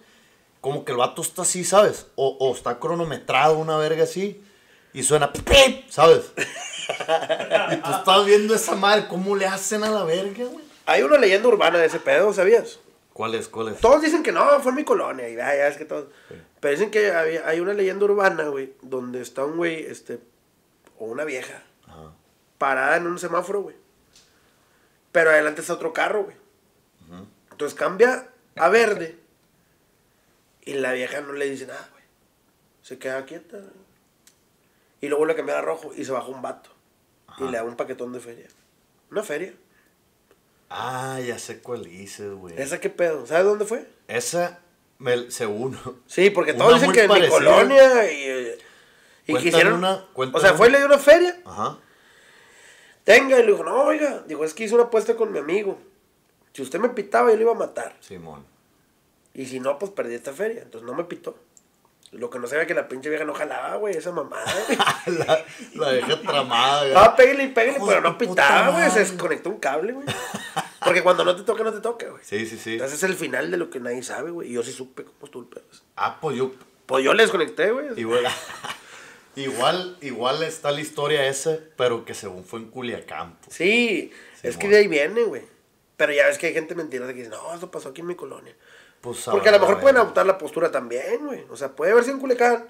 como 0.63 0.87
que 0.87 0.93
el 0.93 0.97
vato 0.97 1.21
está 1.21 1.43
así, 1.43 1.65
¿sabes? 1.65 2.07
O, 2.15 2.35
o 2.41 2.55
está 2.55 2.79
cronometrado 2.79 3.59
una 3.59 3.77
verga 3.77 4.05
así 4.05 4.43
y 4.95 5.03
suena 5.03 5.31
¡pip! 5.31 5.51
¿sabes? 5.91 6.33
y 7.73 7.77
tú 7.77 7.91
estás 7.91 8.25
viendo 8.25 8.55
esa 8.55 8.75
madre, 8.75 9.07
¿cómo 9.07 9.37
le 9.37 9.45
hacen 9.45 9.85
a 9.85 9.91
la 9.91 10.05
verga, 10.05 10.47
güey? 10.47 10.65
Hay 10.87 11.03
una 11.03 11.19
leyenda 11.19 11.49
urbana 11.49 11.79
de 11.79 11.85
ese 11.85 12.01
pedo, 12.01 12.33
¿sabías? 12.33 12.79
¿Cuál 13.21 13.35
es? 13.35 13.49
¿Cuál 13.49 13.69
es? 13.69 13.81
Todos 13.81 14.01
dicen 14.01 14.23
que 14.23 14.33
no, 14.33 14.61
fue 14.61 14.71
en 14.71 14.77
mi 14.77 14.85
colonia. 14.85 15.29
Y 15.29 15.35
ya, 15.37 15.55
ya 15.55 15.69
es 15.69 15.77
que 15.77 15.85
todos. 15.85 16.09
Pero 16.59 16.73
dicen 16.73 16.91
que 16.91 17.13
había- 17.13 17.47
hay 17.47 17.61
una 17.61 17.75
leyenda 17.75 18.07
urbana, 18.07 18.45
güey, 18.49 18.73
donde 18.81 19.21
está 19.21 19.45
un 19.45 19.59
güey, 19.59 19.85
este, 19.85 20.21
o 20.99 21.05
una 21.05 21.25
vieja, 21.27 21.63
Ajá. 21.87 22.15
parada 22.57 22.97
en 22.97 23.07
un 23.07 23.19
semáforo, 23.19 23.61
güey. 23.61 23.77
Pero 25.13 25.29
adelante 25.29 25.61
está 25.61 25.75
otro 25.75 25.93
carro, 25.93 26.25
güey. 26.25 26.37
Entonces 27.51 27.79
cambia 27.79 28.31
a 28.57 28.69
verde. 28.71 29.19
Y 30.65 30.73
la 30.73 30.93
vieja 30.95 31.21
no 31.21 31.35
le 31.35 31.45
dice 31.51 31.67
nada, 31.67 31.87
güey. 31.93 32.05
Se 32.81 32.99
queda 32.99 33.27
quieta. 33.27 33.59
güey. 33.59 33.71
Y 35.03 35.09
luego 35.09 35.31
a 35.31 35.37
cambiar 35.37 35.59
a 35.59 35.61
rojo 35.61 35.93
y 35.95 36.07
se 36.07 36.13
baja 36.13 36.29
un 36.29 36.41
vato. 36.41 36.71
Y 37.37 37.43
le 37.45 37.59
da 37.59 37.65
un 37.65 37.77
paquetón 37.77 38.15
de 38.15 38.21
feria. 38.21 38.47
Una 39.11 39.23
feria. 39.23 39.53
Ah, 40.71 41.19
ya 41.25 41.39
sé 41.39 41.59
cuál 41.61 41.85
dices, 41.85 42.33
güey. 42.33 42.55
¿Esa 42.61 42.79
qué 42.81 42.89
pedo? 42.91 43.27
¿Sabes 43.27 43.45
dónde 43.45 43.65
fue? 43.65 43.87
Esa, 44.09 44.61
me, 44.99 45.31
según. 45.31 45.79
Sí, 46.07 46.31
porque 46.31 46.55
todos 46.55 46.75
dicen 46.75 46.93
que 46.93 47.03
en 47.05 47.13
mi 47.13 47.29
colonia 47.29 48.11
y, 48.13 48.23
eh, 48.25 48.59
y 49.27 49.37
quisieron. 49.37 49.75
una- 49.75 50.05
o 50.15 50.41
sea, 50.41 50.55
fue 50.55 50.69
y 50.69 50.71
le 50.73 50.79
dio 50.79 50.87
una 50.87 50.99
feria. 50.99 51.37
Ajá. 51.45 51.79
Tenga, 53.05 53.39
y 53.39 53.43
le 53.45 53.53
dijo, 53.53 53.65
no, 53.65 53.83
oiga. 53.85 54.23
Dijo, 54.29 54.45
es 54.45 54.55
que 54.55 54.65
hice 54.65 54.75
una 54.75 54.85
apuesta 54.85 55.17
con 55.17 55.33
mi 55.33 55.39
amigo. 55.41 55.79
Si 56.53 56.63
usted 56.63 56.79
me 56.79 56.91
pitaba, 56.91 57.31
yo 57.31 57.37
le 57.37 57.43
iba 57.43 57.53
a 57.53 57.57
matar. 57.57 57.97
Simón. 58.01 58.45
Y 59.35 59.47
si 59.47 59.59
no, 59.61 59.79
pues 59.79 59.91
perdí 59.91 60.15
esta 60.15 60.33
feria. 60.33 60.63
Entonces 60.63 60.87
no 60.89 60.95
me 60.95 61.05
pitó. 61.05 61.37
Lo 62.13 62.29
que 62.29 62.39
no 62.41 62.47
sabía 62.49 62.67
que 62.67 62.75
la 62.75 62.89
pinche 62.89 63.09
vieja 63.09 63.25
no 63.25 63.35
jalaba, 63.35 63.77
güey, 63.77 63.97
esa 63.97 64.11
mamada, 64.11 64.45
la, 65.07 65.45
la 65.75 65.93
dejé 65.93 66.17
tramada, 66.17 66.81
güey. 66.83 66.93
Ah, 66.97 67.15
pégale 67.15 67.45
y 67.45 67.49
pégale, 67.49 67.79
pero 67.87 68.01
no 68.01 68.19
pitaba, 68.19 68.71
güey. 68.73 68.91
Se 68.91 68.99
desconectó 68.99 69.49
un 69.49 69.59
cable, 69.59 69.93
güey. 69.93 70.07
Porque 70.85 71.03
cuando 71.03 71.25
no 71.25 71.37
te 71.37 71.43
toca, 71.43 71.62
no 71.62 71.73
te 71.73 71.81
toca, 71.81 72.09
güey. 72.09 72.23
Sí, 72.25 72.47
sí, 72.47 72.57
sí. 72.57 72.73
Entonces 72.75 72.99
es 72.99 73.05
el 73.05 73.16
final 73.16 73.51
de 73.51 73.57
lo 73.57 73.71
que 73.71 73.81
nadie 73.81 74.03
sabe, 74.03 74.31
güey. 74.31 74.51
Y 74.51 74.55
yo 74.55 74.62
sí 74.62 74.73
supe 74.73 75.05
cómo 75.05 75.19
estuvo 75.25 75.43
el 75.43 75.49
pedo. 75.49 75.64
Ah, 75.97 76.19
pues 76.21 76.37
yo. 76.37 76.53
Pues 76.87 77.05
yo 77.05 77.12
le 77.14 77.23
desconecté, 77.23 77.71
güey. 77.71 77.88
Igual, 77.97 78.27
igual, 79.37 79.97
igual 80.01 80.43
está 80.43 80.71
la 80.71 80.81
historia 80.81 81.27
esa, 81.27 81.59
pero 81.77 82.05
que 82.05 82.14
según 82.14 82.45
fue 82.45 82.61
en 82.61 82.71
Culiacán. 82.71 83.38
pues. 83.43 83.57
Sí, 83.57 84.11
Sí, 84.40 84.49
es 84.49 84.57
que 84.57 84.69
de 84.69 84.79
ahí 84.79 84.88
viene, 84.88 85.23
güey. 85.25 85.43
Pero 85.97 86.12
ya 86.12 86.27
ves 86.27 86.38
que 86.38 86.47
hay 86.47 86.55
gente 86.55 86.75
mentirosa 86.75 87.12
que 87.12 87.19
dice, 87.19 87.31
no, 87.31 87.53
esto 87.53 87.71
pasó 87.71 87.90
aquí 87.90 88.01
en 88.01 88.07
mi 88.07 88.14
colonia. 88.14 88.57
Pues, 89.03 89.25
Porque 89.31 89.51
a 89.51 89.53
lo 89.53 89.61
mejor 89.61 89.81
pueden 89.81 89.99
adoptar 89.99 90.25
la 90.25 90.38
postura 90.38 90.71
también, 90.71 91.27
güey. 91.27 91.45
O 91.51 91.57
sea, 91.57 91.77
puede 91.77 91.93
haber 91.93 92.05
sido 92.05 92.16
en 92.16 92.21
Culiacán. 92.21 92.66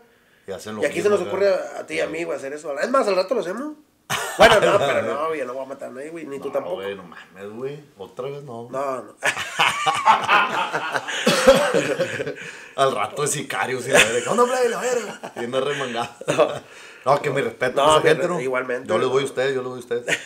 Y, 0.49 0.53
hacen 0.53 0.75
lo 0.75 0.83
Y 0.83 0.87
aquí 0.87 1.01
se 1.01 1.09
nos 1.09 1.21
ocurre 1.21 1.49
a, 1.49 1.81
a 1.81 1.87
ti 1.87 1.95
y 1.95 2.01
a 2.01 2.09
mí, 2.09 2.25
güey, 2.25 2.37
hacer 2.37 2.53
eso. 2.53 2.77
Es 2.79 2.91
más, 2.91 3.07
al 3.07 3.15
rato 3.15 3.35
lo 3.35 3.41
hacemos. 3.41 3.75
Bueno, 4.41 4.55
no, 4.61 4.79
pero 4.79 5.03
no, 5.03 5.35
yo 5.35 5.45
no 5.45 5.53
voy 5.55 5.65
a 5.65 5.69
matar 5.69 5.89
a 5.91 5.93
nadie, 5.93 6.09
güey. 6.11 6.25
Ni 6.27 6.39
tú 6.39 6.47
No, 6.47 6.53
tampoco. 6.53 6.77
güey, 6.77 6.95
no 6.95 7.03
mames, 7.03 7.51
güey. 7.51 7.85
Otra 7.99 8.25
vez 8.31 8.43
no. 8.43 8.69
No, 8.71 9.03
no. 9.03 9.15
Al 12.77 12.95
rato 12.95 13.23
de 13.23 13.29
sicarios 13.29 13.87
y 13.87 13.91
la 13.91 13.99
verga. 13.99 14.33
¿Dónde 14.35 14.45
plebe 14.53 14.69
la 14.71 14.81
verga? 14.81 15.21
Y 15.37 15.47
no 15.47 15.61
remangado. 15.61 16.11
No, 17.03 17.19
que 17.23 17.31
me 17.31 17.41
respeto 17.41 17.77
No, 17.83 17.95
a 17.95 17.99
esa 17.99 18.03
mi 18.03 18.09
gente, 18.11 18.29
¿no? 18.29 18.41
igualmente. 18.43 18.87
Yo 18.87 18.99
les 18.99 19.09
voy 19.09 19.23
a 19.23 19.25
ustedes, 19.25 19.55
yo 19.55 19.63
les 19.63 19.69
voy 19.71 19.79
a 19.79 19.81
ustedes. 19.81 20.19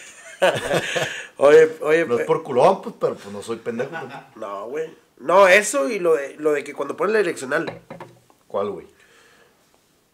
oye, 1.36 1.70
oye. 1.82 2.04
No 2.04 2.18
es 2.18 2.26
por 2.26 2.42
culón, 2.42 2.82
pues, 2.82 2.96
pero 3.00 3.14
pues 3.14 3.32
no 3.32 3.42
soy 3.42 3.58
pendejo. 3.58 3.90
pues. 3.90 4.12
No, 4.34 4.66
güey. 4.66 4.92
No, 5.18 5.46
eso 5.46 5.88
y 5.88 6.00
lo 6.00 6.14
de, 6.16 6.34
lo 6.40 6.50
de 6.52 6.64
que 6.64 6.74
cuando 6.74 6.96
ponen 6.96 7.12
la 7.12 7.20
direccional. 7.20 7.80
¿Cuál, 8.48 8.70
güey? 8.70 8.88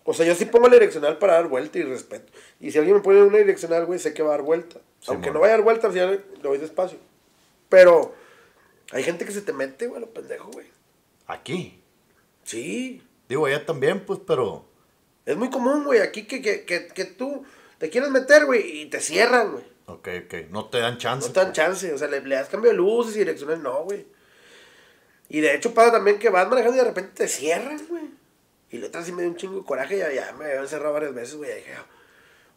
O 0.05 0.15
sea, 0.15 0.27
yo 0.27 0.35
sí 0.35 0.47
pongo 0.47 0.69
la 0.69 0.75
direccional 0.75 1.19
para 1.19 1.35
dar 1.35 1.49
vuelta 1.49 1.79
y 1.79 1.83
respeto. 1.83 2.33
Y 2.59 2.71
si 2.71 2.79
alguien 2.79 2.97
me 2.97 3.03
pone 3.03 3.23
una 3.23 3.39
direccional, 3.39 3.87
güey, 3.87 3.99
sé 3.99 4.15
que 4.15 4.23
va 4.23 4.31
a 4.31 4.37
dar 4.39 4.43
vuelta. 4.43 4.81
Sí, 5.01 5.11
Aunque 5.11 5.31
no 5.31 5.41
vaya 5.41 5.55
a 5.55 5.57
dar 5.59 5.65
vuelta, 5.65 5.87
al 5.89 5.93
final 5.93 6.25
le 6.35 6.43
doy 6.43 6.59
despacio. 6.59 6.99
Pero 7.69 8.15
hay 8.93 9.03
gente 9.03 9.25
que 9.25 9.33
se 9.33 9.43
te 9.43 9.53
mete, 9.53 9.87
güey, 9.87 9.99
a 9.99 10.01
lo 10.01 10.11
pendejo, 10.11 10.51
güey. 10.51 10.67
Aquí. 11.27 11.83
Sí. 12.45 13.03
Digo, 13.29 13.47
allá 13.47 13.65
también, 13.65 14.05
pues, 14.05 14.19
pero. 14.27 14.65
Es 15.27 15.37
muy 15.37 15.51
común, 15.51 15.85
güey, 15.85 16.01
aquí 16.01 16.25
que, 16.25 16.43
que, 16.43 16.65
que, 16.65 16.89
que 16.89 17.05
tú 17.05 17.45
te 17.79 17.91
quieres 17.91 18.11
meter, 18.11 18.47
güey, 18.47 18.83
y 18.83 18.87
te 18.87 19.01
cierran, 19.01 19.53
güey. 19.53 19.65
Ok, 19.87 20.09
ok. 20.25 20.35
No 20.51 20.67
te 20.67 20.79
dan 20.79 20.99
chance. 20.99 21.29
No 21.29 21.33
te 21.33 21.41
dan 21.41 21.53
chance. 21.53 21.93
O 21.93 21.99
sea, 21.99 22.09
le, 22.09 22.21
le 22.21 22.35
das 22.35 22.49
cambio 22.49 22.71
de 22.71 22.77
luces 22.77 23.17
y 23.17 23.21
direccional, 23.21 23.63
no, 23.63 23.85
güey. 23.85 24.07
Y 25.29 25.41
de 25.41 25.55
hecho 25.55 25.73
pasa 25.73 25.93
también 25.93 26.19
que 26.19 26.29
vas 26.29 26.49
manejando 26.49 26.77
y 26.77 26.81
de 26.81 26.87
repente 26.87 27.13
te 27.15 27.29
cierran, 27.29 27.81
güey. 27.89 28.20
Y 28.71 28.79
la 28.79 28.87
otra 28.87 29.03
sí 29.03 29.13
me 29.13 29.23
dio 29.23 29.31
un 29.31 29.37
chingo 29.37 29.59
de 29.59 29.65
coraje 29.65 29.97
y 29.97 30.15
ya, 30.15 30.33
me 30.33 30.47
habían 30.47 30.69
cerrado 30.69 30.95
varias 30.95 31.15
veces, 31.15 31.37
güey. 31.37 31.51
Y 31.51 31.55
dije, 31.57 31.75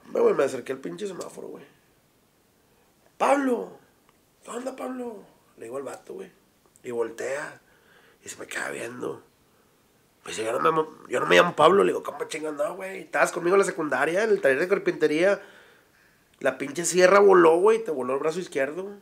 hombre, 0.05 0.21
güey, 0.21 0.35
me 0.35 0.43
acerqué 0.43 0.73
al 0.73 0.79
pinche 0.79 1.07
semáforo, 1.07 1.47
güey. 1.47 1.65
Pablo, 3.17 3.77
¿qué 4.43 4.51
onda, 4.51 4.75
Pablo? 4.75 5.23
Le 5.57 5.65
digo 5.65 5.77
al 5.77 5.83
vato, 5.83 6.13
güey. 6.13 6.31
Y 6.83 6.91
voltea. 6.91 7.61
Y 8.23 8.29
se 8.29 8.37
me 8.37 8.45
queda 8.45 8.69
viendo. 8.69 9.23
Me 10.23 10.31
dice, 10.31 10.43
yo 10.43 10.57
no 10.59 10.71
me, 10.71 10.85
yo 11.09 11.19
no 11.19 11.25
me 11.25 11.35
llamo 11.35 11.55
Pablo. 11.55 11.83
Le 11.83 11.91
digo, 11.91 12.03
¿cómo 12.03 12.23
chingas 12.25 12.53
no, 12.53 12.75
güey? 12.75 13.01
Estabas 13.01 13.31
conmigo 13.31 13.55
en 13.55 13.59
la 13.59 13.65
secundaria, 13.65 14.23
en 14.23 14.29
el 14.29 14.41
taller 14.41 14.59
de 14.59 14.67
carpintería. 14.67 15.41
La 16.39 16.57
pinche 16.57 16.85
sierra 16.85 17.19
voló, 17.19 17.57
güey. 17.57 17.83
Te 17.83 17.91
voló 17.91 18.13
el 18.13 18.19
brazo 18.19 18.39
izquierdo. 18.39 18.97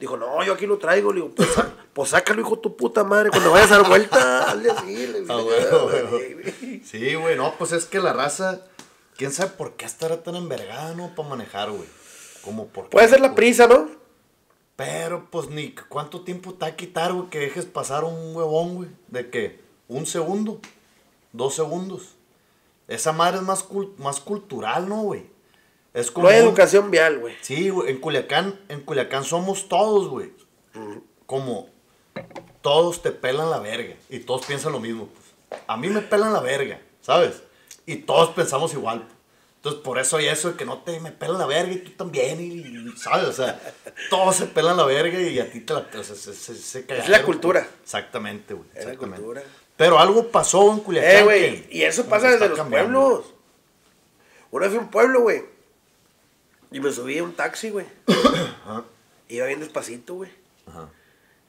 Dijo, 0.00 0.16
no, 0.16 0.42
yo 0.44 0.54
aquí 0.54 0.66
lo 0.66 0.78
traigo. 0.78 1.12
Le 1.12 1.22
digo, 1.22 1.34
pues, 1.34 1.48
pues 1.92 2.10
sácalo, 2.10 2.40
hijo 2.40 2.58
tu 2.58 2.76
puta 2.76 3.04
madre. 3.04 3.30
Cuando 3.30 3.50
vayas 3.52 3.70
a 3.72 3.78
dar 3.78 3.88
vuelta, 3.88 4.44
hazle 4.50 4.70
así. 4.70 5.06
Le 5.06 5.24
Ah, 5.28 5.36
güey. 5.40 6.34
güey. 6.34 6.82
Sí, 6.84 7.14
güey, 7.14 7.36
no, 7.36 7.54
pues 7.58 7.72
es 7.72 7.84
que 7.86 8.00
la 8.00 8.12
raza. 8.12 8.60
¿Quién 9.16 9.32
sabe 9.32 9.50
por 9.50 9.74
qué 9.74 9.84
estará 9.84 10.22
tan 10.22 10.34
envergada, 10.34 10.94
no? 10.94 11.14
Para 11.14 11.28
manejar, 11.28 11.70
güey. 11.70 11.88
Como 12.42 12.66
por 12.66 12.88
Puede 12.90 13.08
ser 13.08 13.20
la 13.20 13.34
prisa, 13.34 13.66
¿no? 13.68 13.88
Pero, 14.76 15.28
pues, 15.30 15.48
ni 15.50 15.72
cuánto 15.88 16.22
tiempo 16.22 16.52
te 16.54 16.60
va 16.64 16.66
a 16.72 16.76
quitar, 16.76 17.12
güey, 17.12 17.30
que 17.30 17.38
dejes 17.38 17.64
pasar 17.64 18.02
un 18.04 18.34
huevón, 18.34 18.74
güey. 18.74 18.88
¿De 19.06 19.30
qué? 19.30 19.60
¿Un 19.86 20.04
segundo? 20.06 20.60
¿Dos 21.32 21.54
segundos? 21.54 22.16
Esa 22.88 23.12
madre 23.12 23.36
es 23.38 23.44
más, 23.44 23.66
cul- 23.66 23.96
más 23.98 24.18
cultural, 24.20 24.88
¿no, 24.88 25.02
güey? 25.02 25.26
Es 25.94 26.10
como. 26.10 26.26
No 26.28 26.32
hay 26.34 26.40
educación 26.40 26.90
vial, 26.90 27.18
güey. 27.20 27.34
Sí, 27.40 27.70
güey, 27.70 27.90
en 27.90 28.00
Culiacán, 28.00 28.60
en 28.68 28.80
Culiacán 28.82 29.24
somos 29.24 29.68
todos, 29.68 30.08
güey. 30.08 30.32
Como 31.26 31.68
todos 32.60 33.00
te 33.02 33.10
pelan 33.12 33.50
la 33.50 33.58
verga 33.60 33.94
y 34.10 34.18
todos 34.20 34.44
piensan 34.46 34.72
lo 34.72 34.80
mismo. 34.80 35.06
pues. 35.06 35.60
A 35.66 35.76
mí 35.76 35.88
me 35.88 36.00
pelan 36.00 36.32
la 36.32 36.40
verga, 36.40 36.80
¿sabes? 37.00 37.42
Y 37.86 37.96
todos 37.96 38.30
pensamos 38.30 38.72
igual. 38.74 39.00
pues. 39.02 39.14
Entonces, 39.56 39.82
por 39.82 39.98
eso 39.98 40.18
hay 40.18 40.26
eso 40.26 40.50
de 40.50 40.56
que 40.58 40.66
no 40.66 40.78
te 40.82 41.00
me 41.00 41.10
pelan 41.10 41.38
la 41.38 41.46
verga 41.46 41.72
y 41.72 41.78
tú 41.78 41.92
también, 41.92 42.38
y, 42.38 42.44
y, 42.58 42.92
¿sabes? 42.98 43.24
O 43.28 43.32
sea, 43.32 43.58
todos 44.10 44.36
se 44.36 44.44
pelan 44.46 44.76
la 44.76 44.84
verga 44.84 45.18
y 45.18 45.38
a 45.38 45.50
ti 45.50 45.60
te 45.60 45.72
la... 45.72 45.80
O 45.80 46.02
sea, 46.04 46.14
se, 46.16 46.34
se, 46.34 46.54
se 46.54 46.84
cagadero, 46.84 47.10
la 47.10 47.22
cultura. 47.22 47.66
Exactamente, 47.82 48.52
güey. 48.52 48.68
Es 48.74 48.84
la 48.84 48.96
cultura. 48.96 49.42
Pero 49.76 49.98
algo 49.98 50.28
pasó 50.28 50.70
en 50.70 50.80
Culiacán. 50.80 51.16
Eh, 51.16 51.22
güey. 51.22 51.66
Y 51.70 51.82
eso 51.82 52.04
pasa 52.06 52.30
desde 52.30 52.48
los 52.48 52.58
cambiando. 52.58 53.24
pueblos. 54.50 54.68
Fui 54.70 54.76
a 54.76 54.80
un 54.80 54.90
pueblo, 54.90 55.20
güey. 55.22 55.53
Y 56.74 56.80
me 56.80 56.90
subí 56.90 57.16
a 57.18 57.22
un 57.22 57.34
taxi, 57.34 57.70
güey. 57.70 57.86
Iba 59.28 59.46
bien 59.46 59.60
despacito, 59.60 60.14
güey. 60.14 60.30
Ajá. 60.66 60.88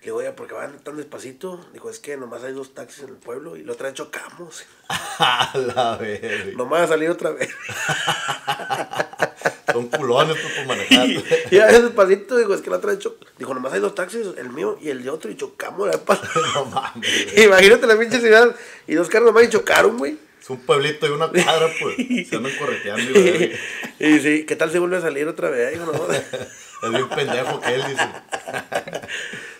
Le 0.01 0.05
digo, 0.05 0.17
oye, 0.17 0.31
¿por 0.33 0.47
qué 0.47 0.53
van 0.53 0.77
tan 0.83 0.97
despacito? 0.97 1.65
Dijo, 1.73 1.89
es 1.89 1.97
que 1.97 2.15
nomás 2.15 2.43
hay 2.43 2.53
dos 2.53 2.75
taxis 2.75 3.05
en 3.05 3.09
el 3.09 3.15
pueblo 3.15 3.57
y 3.57 3.63
la 3.63 3.73
otra 3.73 3.87
vez 3.87 3.95
chocamos. 3.95 4.63
A 5.17 5.49
la 5.55 5.97
verga. 5.97 6.51
No 6.55 6.65
me 6.65 6.73
va 6.73 6.83
a 6.83 6.87
salir 6.87 7.09
otra 7.09 7.31
vez. 7.31 7.49
Son 9.73 9.87
culones 9.87 10.37
pues, 10.39 10.53
por 10.53 10.67
manejar. 10.67 11.07
y 11.07 11.23
y 11.49 11.57
a 11.57 11.65
veces 11.65 11.85
despacito, 11.85 12.37
digo, 12.37 12.53
es 12.53 12.61
que 12.61 12.69
la 12.69 12.77
otra 12.77 12.91
vez 12.91 12.99
chocamos. 12.99 13.33
Dijo, 13.39 13.51
nomás 13.55 13.73
hay 13.73 13.79
dos 13.79 13.95
taxis, 13.95 14.27
el 14.37 14.51
mío 14.51 14.77
y 14.79 14.89
el 14.89 15.01
de 15.01 15.09
otro, 15.09 15.31
y 15.31 15.35
chocamos. 15.35 15.87
la 15.87 15.93
vez 15.97 16.01
pasada. 16.01 16.29
no 16.53 16.65
mames. 16.65 17.33
güey. 17.33 17.45
Imagínate 17.45 17.87
la 17.87 17.97
pinche 17.97 18.19
ciudad. 18.19 18.55
Y 18.85 18.93
dos 18.93 19.09
carros 19.09 19.25
nomás 19.25 19.45
y 19.45 19.49
chocaron, 19.49 19.97
güey. 19.97 20.19
Es 20.45 20.51
un 20.51 20.59
pueblito 20.59 21.07
y 21.07 21.09
una 21.09 21.27
cuadra, 21.27 21.67
pues. 21.81 21.95
Se 22.29 22.35
andan 22.35 22.51
correteando 22.59 23.19
y 23.19 23.51
y 23.99 24.19
sí, 24.19 24.45
¿qué 24.45 24.55
tal 24.55 24.71
si 24.71 24.77
vuelve 24.77 24.97
a 24.97 25.01
salir 25.01 25.27
otra 25.27 25.49
vez? 25.49 25.75
No, 25.79 25.91
Es 26.13 26.91
bien 26.91 27.09
pendejo 27.09 27.59
que 27.59 27.73
él 27.73 27.81
dice. 27.89 28.07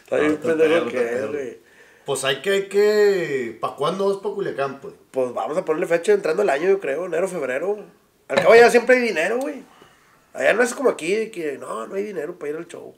está 0.04 0.18
bien 0.18 0.38
pendejo 0.38 0.86
que 0.86 1.00
perro. 1.00 1.32
güey. 1.32 1.58
Pues 2.06 2.24
hay 2.24 2.40
que, 2.44 2.52
hay 2.52 2.70
que. 2.70 3.58
¿Para 3.60 3.74
cuándo 3.74 4.10
vas 4.10 4.18
para 4.18 4.36
Culiacán, 4.36 4.80
pues? 4.80 4.94
Pues 5.10 5.34
vamos 5.34 5.58
a 5.58 5.66
ponerle 5.66 5.88
fecha 5.88 6.14
entrando 6.14 6.44
el 6.44 6.52
año, 6.52 6.70
yo 6.70 6.80
creo, 6.80 7.08
enero, 7.08 7.28
febrero. 7.28 7.84
Al 8.28 8.36
cabo 8.36 8.54
ya 8.54 8.70
siempre 8.70 8.98
hay 8.98 9.02
dinero, 9.02 9.40
güey. 9.40 9.64
Allá 10.34 10.54
no 10.54 10.62
es 10.62 10.76
como 10.76 10.92
aquí, 10.92 11.16
de 11.16 11.32
que 11.32 11.58
no, 11.58 11.88
no 11.88 11.96
hay 11.96 12.04
dinero 12.04 12.38
para 12.38 12.52
ir 12.52 12.58
al 12.58 12.68
show. 12.68 12.96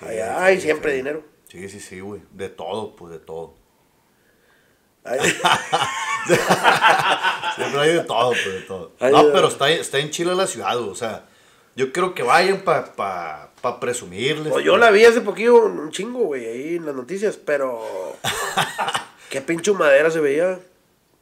Allá 0.00 0.42
hay 0.42 0.60
siempre 0.60 0.90
sí. 0.90 0.96
dinero. 0.96 1.22
Sí, 1.48 1.68
sí, 1.68 1.78
sí, 1.78 2.00
güey. 2.00 2.22
De 2.32 2.48
todo, 2.48 2.96
pues 2.96 3.12
de 3.12 3.20
todo. 3.20 3.54
Siempre 7.54 7.80
hay 7.80 7.92
de 7.94 8.00
todo, 8.00 8.30
pues 8.30 8.44
de 8.54 8.60
todo. 8.62 8.92
Ay, 9.00 9.12
no, 9.12 9.32
pero 9.32 9.48
está, 9.48 9.70
está 9.70 9.98
en 9.98 10.10
Chile 10.10 10.34
la 10.34 10.46
ciudad. 10.46 10.76
O 10.78 10.94
sea, 10.94 11.24
yo 11.74 11.92
creo 11.92 12.14
que 12.14 12.22
vayan 12.22 12.60
para 12.62 12.92
pa, 12.92 13.50
pa 13.60 13.80
presumirles. 13.80 14.52
pues 14.52 14.64
yo 14.64 14.76
la 14.76 14.90
vi 14.90 15.04
hace 15.04 15.20
poquillo 15.20 15.64
un 15.64 15.90
chingo, 15.90 16.20
güey, 16.20 16.46
ahí 16.46 16.76
en 16.76 16.86
las 16.86 16.94
noticias, 16.94 17.36
pero. 17.36 17.82
Qué 19.30 19.40
pinche 19.40 19.72
madera 19.72 20.10
se 20.10 20.20
veía. 20.20 20.58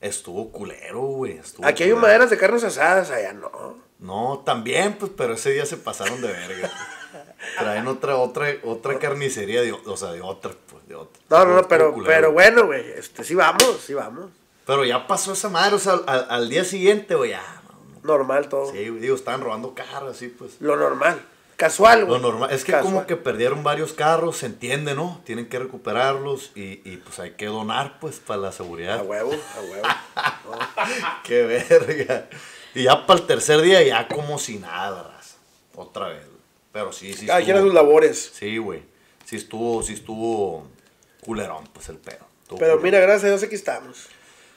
Estuvo 0.00 0.50
culero, 0.50 1.00
güey. 1.00 1.38
estuvo 1.38 1.66
Aquí 1.66 1.82
hay 1.84 1.90
culero. 1.90 2.06
maderas 2.06 2.30
de 2.30 2.36
carnes 2.36 2.64
asadas, 2.64 3.10
allá 3.10 3.32
no. 3.32 3.78
No, 3.98 4.42
también, 4.44 4.94
pues, 4.98 5.10
pero 5.16 5.34
ese 5.34 5.52
día 5.52 5.64
se 5.64 5.76
pasaron 5.78 6.20
de 6.20 6.28
verga. 6.28 6.70
Traen 7.58 7.86
otra, 7.86 8.16
otra, 8.16 8.48
otra 8.64 8.98
carnicería 8.98 9.62
de, 9.62 9.72
o- 9.72 9.96
sea, 9.96 10.12
de 10.12 10.20
otra, 10.20 10.52
pues, 10.70 10.86
de 10.88 10.94
otra. 10.94 11.22
No, 11.30 11.44
no, 11.44 11.54
no, 11.56 11.68
pero, 11.68 11.94
pero 12.04 12.32
bueno, 12.32 12.66
güey, 12.66 12.84
este, 12.96 13.24
sí 13.24 13.34
vamos, 13.34 13.78
sí 13.86 13.94
vamos. 13.94 14.26
Pero 14.66 14.84
ya 14.84 15.06
pasó 15.06 15.32
esa 15.34 15.48
madre, 15.48 15.76
o 15.76 15.78
sea, 15.78 15.94
al, 16.06 16.26
al 16.30 16.48
día 16.48 16.64
siguiente, 16.64 17.14
güey, 17.14 17.30
ya. 17.30 17.42
no, 18.02 18.14
Normal 18.16 18.48
todo. 18.48 18.72
Sí, 18.72 18.88
güey, 18.88 19.00
digo, 19.00 19.14
estaban 19.16 19.40
robando 19.40 19.74
carros, 19.74 20.16
así, 20.16 20.28
pues. 20.28 20.56
Lo 20.60 20.76
normal. 20.76 21.20
Casual, 21.56 22.04
güey. 22.04 22.20
Lo 22.20 22.30
normal, 22.32 22.50
es 22.52 22.64
que 22.64 22.72
Casual. 22.72 22.92
como 22.94 23.06
que 23.06 23.14
perdieron 23.16 23.62
varios 23.62 23.92
carros, 23.92 24.38
se 24.38 24.46
entiende, 24.46 24.94
¿no? 24.94 25.20
Tienen 25.24 25.48
que 25.48 25.58
recuperarlos 25.60 26.50
y, 26.56 26.80
y 26.84 26.96
pues 26.96 27.20
hay 27.20 27.32
que 27.32 27.46
donar, 27.46 28.00
pues, 28.00 28.18
para 28.18 28.40
la 28.40 28.48
A 28.48 28.52
seguridad. 28.52 29.04
huevo, 29.06 29.32
a 29.32 29.60
huevo. 29.60 29.86
Qué 31.24 31.42
verga. 31.44 32.26
Y 32.74 32.82
ya 32.84 33.06
para 33.06 33.20
el 33.20 33.26
tercer 33.26 33.60
día, 33.60 33.82
ya 33.82 34.08
como 34.08 34.38
si 34.38 34.58
nada, 34.58 35.04
raza. 35.14 35.36
Otra 35.76 36.08
vez. 36.08 36.22
Pero 36.74 36.92
sí, 36.92 37.14
sí. 37.14 37.26
Cada 37.26 37.40
quien 37.40 37.56
sus 37.60 37.72
labores. 37.72 38.32
Sí, 38.34 38.58
güey. 38.58 38.82
Sí 39.24 39.36
estuvo, 39.36 39.80
sí 39.84 39.92
estuvo 39.92 40.66
culerón, 41.24 41.68
pues 41.72 41.88
el 41.88 41.98
pedo. 41.98 42.26
Estuvo 42.42 42.58
Pero 42.58 42.72
culerón. 42.72 42.82
mira, 42.82 42.98
gracias 42.98 43.24
a 43.24 43.28
Dios 43.28 43.42
aquí 43.44 43.54
estamos. 43.54 44.08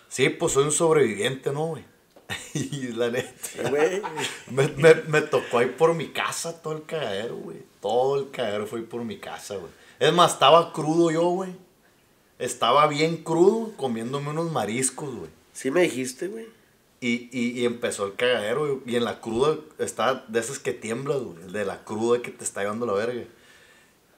Sí, 0.09 0.28
pues 0.30 0.53
soy 0.53 0.63
un 0.63 0.72
sobreviviente, 0.72 1.51
¿no, 1.51 1.68
güey? 1.68 1.86
y 2.55 2.88
la 2.88 3.11
neta. 3.11 3.32
Sí, 3.43 3.59
güey. 3.70 4.01
Me, 4.49 4.68
me, 4.70 4.95
me 4.95 5.22
tocó 5.22 5.59
ahí 5.59 5.68
por 5.68 5.93
mi 5.93 6.07
casa 6.07 6.59
todo 6.59 6.76
el 6.76 6.86
cagadero, 6.86 7.36
güey. 7.36 7.59
Todo 7.82 8.20
el 8.20 8.32
cagadero 8.32 8.65
fue 8.65 8.82
por 8.82 9.03
mi 9.03 9.20
casa, 9.20 9.55
güey. 9.57 9.72
Es 9.99 10.11
más, 10.11 10.34
estaba 10.34 10.74
crudo 10.74 11.11
yo, 11.11 11.22
güey. 11.30 11.51
Estaba 12.39 12.88
bien 12.88 13.18
crudo 13.18 13.74
comiéndome 13.78 14.32
unos 14.32 14.51
mariscos, 14.51 15.15
güey. 15.15 15.30
Sí 15.53 15.70
me 15.70 15.82
dijiste, 15.82 16.30
güey. 16.30 16.47
Y, 17.00 17.30
y, 17.32 17.60
y 17.60 17.66
empezó 17.66 18.06
el 18.06 18.16
cagadero, 18.16 18.62
güey. 18.62 18.93
Y 18.93 18.95
en 18.95 19.06
la 19.06 19.22
cruda 19.22 19.58
está 19.78 20.26
de 20.28 20.39
esas 20.39 20.60
que 20.60 20.74
tiemblas, 20.74 21.20
güey. 21.20 21.52
De 21.52 21.66
la 21.66 21.84
cruda 21.84 22.22
que 22.22 22.32
te 22.32 22.43
está 22.43 22.62
llevando 22.62 22.86
la 22.86 22.93
verga. 22.93 23.24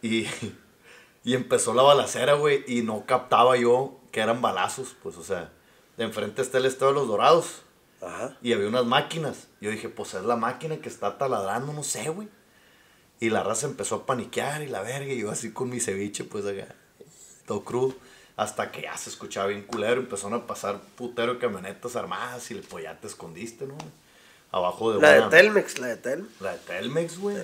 Y, 0.02 0.28
y 1.24 1.34
empezó 1.34 1.74
la 1.74 1.84
balacera, 1.84 2.34
güey. 2.34 2.64
Y 2.68 2.82
no 2.82 3.06
captaba 3.06 3.58
yo 3.58 4.00
que 4.12 4.22
eran 4.22 4.42
balazos, 4.42 4.96
pues, 5.04 5.18
o 5.18 5.24
sea. 5.24 5.52
De 5.98 6.06
enfrente 6.06 6.42
está 6.42 6.60
el 6.60 6.66
estado 6.66 6.94
de 6.94 7.00
los 7.00 7.08
dorados. 7.08 7.64
Ajá. 8.02 8.38
Y 8.42 8.54
había 8.54 8.70
unas 8.70 8.86
máquinas. 8.86 9.48
Yo 9.60 9.70
dije, 9.72 9.90
pues 9.90 10.14
es 10.14 10.24
la 10.24 10.38
máquina 10.38 10.78
que 10.78 10.88
está 10.88 11.18
taladrando, 11.18 11.74
no 11.74 11.84
sé, 11.84 12.08
güey. 12.10 12.30
Y 13.20 13.30
la 13.30 13.44
raza 13.44 13.68
empezó 13.68 13.96
a 13.96 14.06
paniquear 14.06 14.62
y 14.62 14.68
la 14.68 14.82
verga. 14.82 15.12
Y 15.12 15.20
yo 15.20 15.32
así 15.32 15.52
con 15.52 15.70
mi 15.70 15.82
ceviche, 15.82 16.24
pues 16.24 16.46
acá, 16.46 16.74
todo 17.46 17.66
crudo. 17.66 17.96
Hasta 18.40 18.72
que 18.72 18.84
ya 18.84 18.96
se 18.96 19.10
escuchaba 19.10 19.48
bien 19.48 19.64
culero. 19.64 20.00
Empezaron 20.00 20.34
a 20.40 20.48
pasar 20.48 20.80
putero 20.96 21.38
camionetas 21.40 21.98
armadas. 21.98 22.50
Y 22.52 22.56
pues 22.56 22.86
ya 22.86 22.96
te 22.96 23.08
escondiste, 23.08 23.66
¿no? 23.66 23.76
Abajo 24.50 24.94
de 24.94 25.02
La 25.02 25.12
de 25.12 25.22
Telmex, 25.24 25.78
la 25.78 25.88
de 25.88 25.98
Telmex. 25.98 26.40
La 26.40 26.54
de 26.54 26.60
Telmex, 26.60 27.18
güey. 27.20 27.36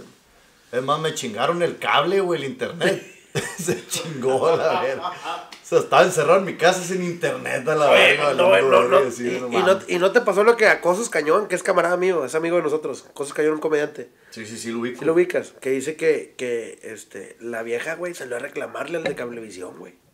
Es 0.71 0.81
más, 0.81 1.01
me 1.01 1.13
chingaron 1.13 1.61
el 1.61 1.79
cable, 1.79 2.21
güey, 2.21 2.41
el 2.41 2.49
internet. 2.49 3.05
se 3.59 3.85
chingó 3.87 4.55
la 4.55 4.83
verga. 4.83 5.09
O 5.09 5.67
sea, 5.67 5.79
estaba 5.79 6.03
encerrado 6.03 6.39
en 6.39 6.45
mi 6.45 6.55
casa 6.55 6.81
sin 6.81 7.03
internet 7.03 7.67
a 7.67 7.75
la 7.75 7.89
verga. 7.89 8.33
No, 8.33 8.57
no, 8.61 8.87
no, 8.87 8.99
Y, 9.01 9.63
no 9.65 9.79
y 9.89 9.95
y 9.95 9.99
no 9.99 10.11
te 10.13 10.21
pasó 10.21 10.45
lo 10.45 10.55
que 10.55 10.67
a 10.67 10.79
Cosos 10.79 11.09
Cañón, 11.09 11.49
que 11.49 11.55
es 11.55 11.63
camarada 11.63 11.97
mío, 11.97 12.23
es 12.23 12.35
amigo 12.35 12.55
de 12.55 12.63
nosotros. 12.63 13.03
Cosos 13.13 13.33
Cañón, 13.33 13.55
un 13.55 13.59
comediante. 13.59 14.11
Sí, 14.29 14.45
sí, 14.45 14.57
sí, 14.57 14.71
lo 14.71 14.79
ubico. 14.79 14.99
¿Sí 14.99 15.05
lo 15.05 15.11
ubicas? 15.11 15.51
Que 15.59 15.71
dice 15.71 15.97
que, 15.97 16.35
que 16.37 16.79
este, 16.83 17.35
la 17.41 17.63
vieja, 17.63 17.95
güey, 17.95 18.13
salió 18.13 18.37
a 18.37 18.39
reclamarle 18.39 18.95
al 18.95 19.03
de 19.03 19.13
Cablevisión, 19.13 19.77
güey. 19.77 20.04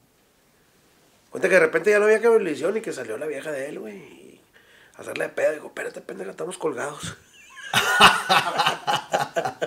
Cuenta 1.31 1.49
que 1.49 1.55
de 1.55 1.59
repente 1.61 1.89
ya 1.89 1.97
no 1.97 2.05
había 2.05 2.21
Cablevisión 2.21 2.77
y 2.77 2.81
que 2.81 2.93
salió 2.93 3.17
la 3.17 3.25
vieja 3.25 3.51
de 3.51 3.69
él, 3.69 3.79
güey. 3.79 4.39
A 4.97 5.01
hacerle 5.01 5.25
de 5.25 5.29
pedo. 5.31 5.51
Digo, 5.53 5.67
espérate, 5.67 6.01
pendeja, 6.01 6.31
estamos 6.31 6.57
colgados. 6.57 7.15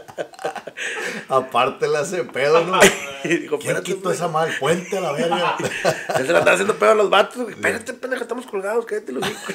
Aparte 1.29 1.89
le 1.89 1.99
hace 1.99 2.25
pedo, 2.25 2.65
¿no? 2.65 2.79
y 3.25 3.29
digo, 3.29 3.59
¿Quién 3.59 3.77
espérate, 3.77 3.95
quitó 3.95 4.11
esa 4.13 4.29
mal 4.29 4.51
puente 4.61 4.99
a 4.99 5.01
la 5.01 5.13
verga? 5.13 5.57
Él 6.19 6.27
se 6.27 6.33
la 6.33 6.39
está 6.41 6.53
haciendo 6.53 6.77
pedo 6.79 6.91
a 6.91 6.95
los 6.95 7.11
vatos, 7.11 7.43
güey. 7.43 7.55
Espérate, 7.55 7.93
pendeja, 7.95 8.23
estamos 8.23 8.47
colgados, 8.47 8.85
cállate 8.87 9.13
los 9.13 9.29
hijos. 9.29 9.55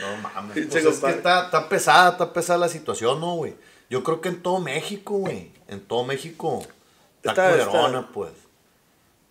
No 0.00 0.16
mames. 0.22 0.66
Pues 0.68 0.84
es 0.84 0.98
que 0.98 1.10
está, 1.10 1.44
está 1.46 1.68
pesada, 1.68 2.10
está 2.10 2.32
pesada 2.32 2.58
la 2.58 2.68
situación, 2.68 3.20
¿no, 3.20 3.34
güey? 3.36 3.54
Yo 3.88 4.02
creo 4.02 4.20
que 4.20 4.28
en 4.28 4.42
todo 4.42 4.58
México, 4.60 5.14
güey. 5.14 5.52
En 5.68 5.80
todo 5.80 6.04
México 6.04 6.66
está, 7.22 7.30
Está- 7.30 7.50
culerona, 7.64 8.00
está. 8.00 8.12
pues. 8.12 8.30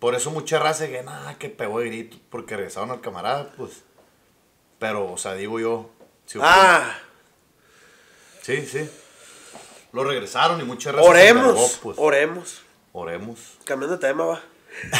Por 0.06 0.14
eso 0.14 0.30
mucha 0.30 0.60
raza 0.60 0.86
que 0.86 1.02
nada, 1.02 1.36
que 1.36 1.48
pegó 1.48 1.80
de 1.80 1.86
gritos 1.88 2.20
porque 2.30 2.54
regresaron 2.54 2.92
al 2.92 3.00
camarada, 3.00 3.50
pues. 3.56 3.82
Pero, 4.78 5.12
o 5.12 5.18
sea, 5.18 5.34
digo 5.34 5.58
yo. 5.58 5.90
ah, 6.40 6.96
Sí, 8.40 8.64
sí. 8.66 8.88
Lo 9.92 10.04
regresaron 10.04 10.60
y 10.60 10.62
mucha 10.62 10.92
raza. 10.92 11.02
se 11.02 11.10
oremos, 11.10 11.80
pues. 11.82 11.98
oremos. 11.98 12.62
Oremos. 12.92 13.40
Cambiando 13.64 13.96
de 13.96 14.06
tema, 14.06 14.26
va. 14.26 14.42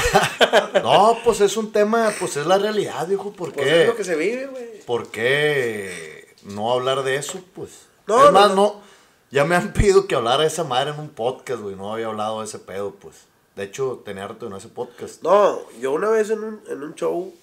No, 0.83 1.21
pues 1.23 1.41
es 1.41 1.57
un 1.57 1.71
tema, 1.71 2.13
pues 2.19 2.37
es 2.37 2.45
la 2.45 2.59
realidad, 2.59 3.07
viejo. 3.07 3.31
¿Por 3.31 3.53
Pues 3.53 3.65
qué? 3.65 3.83
es 3.83 3.87
lo 3.87 3.95
que 3.95 4.03
se 4.03 4.17
vive, 4.17 4.47
güey. 4.49 4.81
¿Por 4.87 5.09
qué 5.13 6.35
no 6.43 6.73
hablar 6.73 7.05
de 7.05 7.15
eso, 7.15 7.41
pues? 7.55 7.87
No, 8.09 8.19
es 8.25 8.33
no, 8.33 8.33
más, 8.33 8.49
no. 8.49 8.57
no. 8.57 8.83
Ya 9.31 9.45
me 9.45 9.55
han 9.55 9.73
pedido 9.73 10.09
que 10.09 10.17
hablara 10.17 10.43
de 10.43 10.49
esa 10.49 10.65
madre 10.65 10.91
en 10.91 10.99
un 10.99 11.11
podcast, 11.11 11.61
güey. 11.63 11.77
No 11.77 11.93
había 11.93 12.07
hablado 12.07 12.41
de 12.41 12.47
ese 12.47 12.59
pedo, 12.59 12.97
pues. 12.97 13.15
De 13.57 13.65
hecho, 13.65 14.03
tenía 14.05 14.25
harto 14.25 14.47
en 14.47 14.53
ese 14.53 14.69
podcast. 14.69 15.23
No, 15.23 15.71
yo 15.81 15.93
una 15.93 16.11
vez 16.11 16.29
en 16.29 16.45
un, 16.45 16.63
en 16.69 16.83
un 16.83 16.95
show 16.95 17.35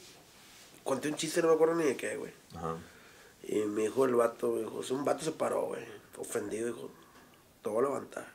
conté 0.83 1.09
un 1.09 1.15
chiste, 1.15 1.41
no 1.41 1.47
me 1.47 1.55
acuerdo 1.55 1.73
ni 1.75 1.85
de 1.85 1.97
qué, 1.97 2.15
güey. 2.17 2.31
Ajá. 2.55 2.77
Y 3.43 3.55
me 3.55 3.81
dijo 3.83 4.05
el 4.05 4.15
vato, 4.15 4.51
me 4.51 4.61
dijo, 4.61 4.81
un 4.91 5.03
vato 5.03 5.23
se 5.23 5.31
paró, 5.31 5.65
güey. 5.65 5.83
Ofendido, 6.17 6.67
dijo, 6.67 6.91
te 7.63 7.69
voy 7.69 7.83
a 7.83 7.87
levantar. 7.87 8.27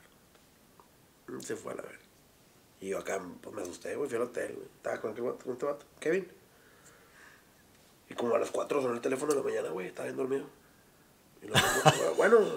Y 1.29 1.41
se 1.41 1.55
fue 1.55 1.71
a 1.71 1.75
la 1.77 1.81
ver. 1.83 1.99
Y 2.81 2.89
yo 2.89 2.99
acá, 2.99 3.21
pues 3.41 3.55
me 3.55 3.61
asusté, 3.61 3.95
güey, 3.95 4.09
fui 4.09 4.17
al 4.17 4.23
hotel, 4.23 4.53
güey. 4.55 4.67
Estaba 4.75 4.99
con, 4.99 5.15
qué 5.15 5.21
vato, 5.21 5.43
con 5.45 5.53
este 5.53 5.65
vato, 5.65 5.85
Kevin. 5.99 6.29
Y 8.09 8.13
como 8.13 8.35
a 8.35 8.39
las 8.39 8.51
4 8.51 8.81
sonó 8.81 8.93
el 8.93 9.01
teléfono 9.01 9.31
de 9.31 9.37
la 9.39 9.43
mañana, 9.43 9.69
güey, 9.69 9.87
estaba 9.87 10.05
bien 10.05 10.17
dormido. 10.17 10.45
Y 11.41 11.47
lo 11.47 11.55
bueno, 12.17 12.39
no. 12.41 12.55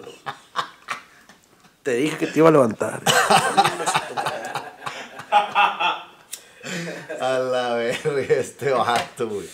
te 1.85 1.95
dije 1.95 2.19
que 2.19 2.27
te 2.27 2.41
iba 2.41 2.49
a 2.49 2.53
levantar. 2.53 3.03
A 7.21 7.39
la 7.39 7.75
verga, 7.75 8.35
este 8.35 8.71
vato, 8.71 9.29
güey. 9.29 9.49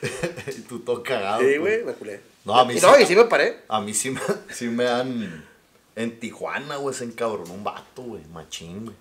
Y 0.56 0.60
tú 0.60 0.78
todo 0.78 1.02
cagado. 1.02 1.40
Sí, 1.40 1.56
güey, 1.56 1.82
me 1.82 1.92
culé. 1.92 2.20
No, 2.44 2.56
a 2.56 2.64
mí 2.64 2.74
y 2.74 2.78
sí. 2.78 2.86
no, 2.86 2.96
y 2.98 3.04
sí 3.04 3.16
me 3.16 3.24
paré. 3.24 3.64
A 3.68 3.80
mí 3.80 3.92
sí 3.92 4.10
me, 4.10 4.20
sí 4.54 4.68
me 4.68 4.84
dan. 4.84 5.44
En 5.96 6.20
Tijuana, 6.20 6.76
güey, 6.76 6.94
se 6.94 7.02
encabronó 7.04 7.52
un 7.52 7.64
vato, 7.64 8.02
güey. 8.02 8.24
Machín, 8.32 8.84
güey. 8.84 8.96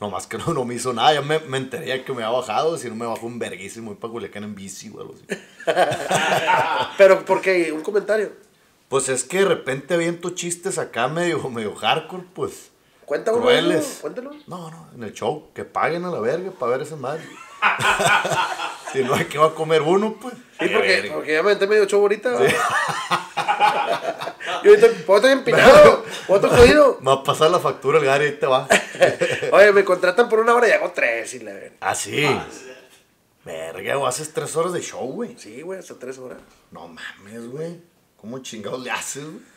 Nomás 0.00 0.26
que 0.26 0.38
no, 0.38 0.54
no 0.54 0.64
me 0.64 0.74
hizo 0.74 0.94
nada. 0.94 1.12
Ya 1.12 1.20
me, 1.20 1.40
me 1.40 1.58
enteré 1.58 2.02
que 2.02 2.12
me 2.14 2.24
había 2.24 2.38
bajado. 2.38 2.78
Si 2.78 2.88
no 2.88 2.94
me 2.94 3.04
bajó 3.04 3.26
un 3.26 3.38
verguísimo 3.38 3.92
y 3.92 3.96
para 3.96 4.12
Culiacán 4.12 4.44
en 4.44 4.54
bici, 4.54 4.88
güey. 4.88 5.06
Pero, 6.96 7.24
¿por 7.26 7.42
qué? 7.42 7.70
Un 7.72 7.82
comentario. 7.82 8.32
Pues 8.88 9.10
es 9.10 9.24
que 9.24 9.40
de 9.40 9.44
repente 9.44 9.92
aviento 9.92 10.30
chistes 10.30 10.78
acá 10.78 11.08
medio, 11.08 11.50
medio 11.50 11.74
hardcore, 11.74 12.24
pues. 12.32 12.70
Cuenta 13.04 13.32
uno, 13.32 13.42
crueles. 13.42 13.98
cuéntalo. 14.00 14.30
No, 14.46 14.70
no, 14.70 14.88
en 14.94 15.02
el 15.02 15.12
show, 15.12 15.50
que 15.54 15.64
paguen 15.64 16.04
a 16.04 16.10
la 16.10 16.20
verga 16.20 16.50
para 16.52 16.72
ver 16.72 16.82
ese 16.82 16.96
madre. 16.96 17.22
si 18.92 19.02
no 19.02 19.14
hay 19.14 19.24
que 19.26 19.38
va 19.38 19.46
a 19.46 19.54
comer 19.54 19.82
uno, 19.82 20.16
pues. 20.20 20.34
Sí, 20.34 20.68
porque, 20.72 21.10
porque 21.12 21.32
ya 21.32 21.42
me 21.42 21.50
aventé 21.50 21.66
medio 21.66 21.86
show 21.86 22.00
ahorita. 22.00 22.30
¿va? 22.30 22.46
y 24.64 24.68
ahorita 24.68 24.88
puedo 25.06 25.18
estar 25.18 25.32
empinado, 25.32 26.04
puedo 26.26 26.46
estar 26.46 26.58
jodido. 26.58 26.98
Me 27.00 27.06
va 27.06 27.14
a 27.14 27.22
pasar 27.22 27.50
la 27.50 27.58
factura 27.58 27.98
el 27.98 28.04
Gary, 28.04 28.26
ahí 28.26 28.38
te 28.38 28.46
va. 28.46 28.68
Oye, 29.52 29.72
me 29.72 29.84
contratan 29.84 30.28
por 30.28 30.40
una 30.40 30.54
hora 30.54 30.68
y 30.68 30.72
hago 30.72 30.92
tres 30.92 31.34
y 31.34 31.40
la 31.40 31.52
verga. 31.52 31.76
Ah, 31.80 31.94
sí. 31.94 32.26
Verga, 33.44 33.98
o 33.98 34.06
haces 34.06 34.32
tres 34.32 34.56
horas 34.56 34.72
de 34.72 34.80
show, 34.80 35.06
güey. 35.12 35.36
Sí, 35.36 35.60
güey, 35.60 35.78
hasta 35.78 35.98
tres 35.98 36.18
horas. 36.18 36.38
No 36.70 36.88
mames, 36.88 37.50
güey. 37.50 37.78
¿Cómo 38.16 38.38
chingados 38.38 38.82
le 38.82 38.90
haces, 38.90 39.24
güey? 39.24 39.53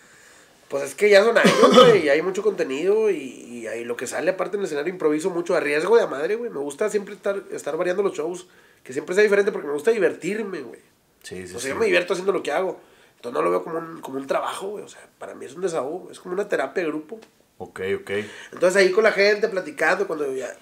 Pues 0.70 0.84
es 0.84 0.96
que 0.96 1.10
ya 1.10 1.24
son 1.24 1.38
años, 1.38 1.54
güey, 1.76 2.06
y 2.06 2.10
hay 2.10 2.22
mucho 2.22 2.44
contenido 2.44 3.10
y, 3.10 3.16
y 3.16 3.68
ahí 3.68 3.86
lo 3.86 3.96
que 3.96 4.08
sale 4.08 4.32
aparte 4.32 4.58
en 4.58 4.62
el 4.62 4.66
escenario 4.66 4.92
improviso 4.92 5.30
mucho 5.30 5.56
a 5.56 5.60
riesgo 5.60 5.96
de 5.96 6.04
a 6.04 6.08
madre, 6.08 6.36
güey. 6.36 6.50
Me 6.50 6.60
gusta 6.60 6.90
siempre 6.90 7.16
estar, 7.16 7.42
estar 7.52 7.78
variando 7.78 8.04
los 8.04 8.14
shows, 8.14 8.48
que 8.84 8.94
siempre 8.94 9.16
sea 9.16 9.24
diferente 9.24 9.52
porque 9.52 9.68
me 9.68 9.74
gusta 9.74 9.92
divertirme, 9.92 10.62
güey. 10.62 10.82
Sí, 11.24 11.48
sí, 11.48 11.56
O 11.56 11.60
sea, 11.60 11.62
sí. 11.62 11.68
yo 11.70 11.76
me 11.76 11.86
divierto 11.86 12.14
haciendo 12.14 12.32
lo 12.32 12.44
que 12.44 12.52
hago. 12.52 12.80
Entonces 13.16 13.34
no 13.34 13.42
lo 13.42 13.50
veo 13.52 13.64
como 13.64 13.80
un, 13.80 14.02
como 14.02 14.18
un 14.18 14.28
trabajo, 14.28 14.68
güey. 14.68 14.84
O 14.84 14.88
sea, 14.88 15.08
para 15.18 15.36
mí 15.36 15.46
es 15.46 15.54
un 15.56 15.62
desahogo, 15.62 16.10
es 16.12 16.20
como 16.20 16.34
una 16.34 16.48
terapia 16.48 16.84
de 16.84 16.90
grupo. 16.90 17.20
Ok, 17.58 17.82
ok. 18.02 18.12
Entonces 18.52 18.76
ahí 18.76 18.92
con 18.92 19.04
la 19.04 19.12
gente 19.12 19.48
platicando, 19.48 20.06
cuando 20.06 20.32
ya... 20.34 20.56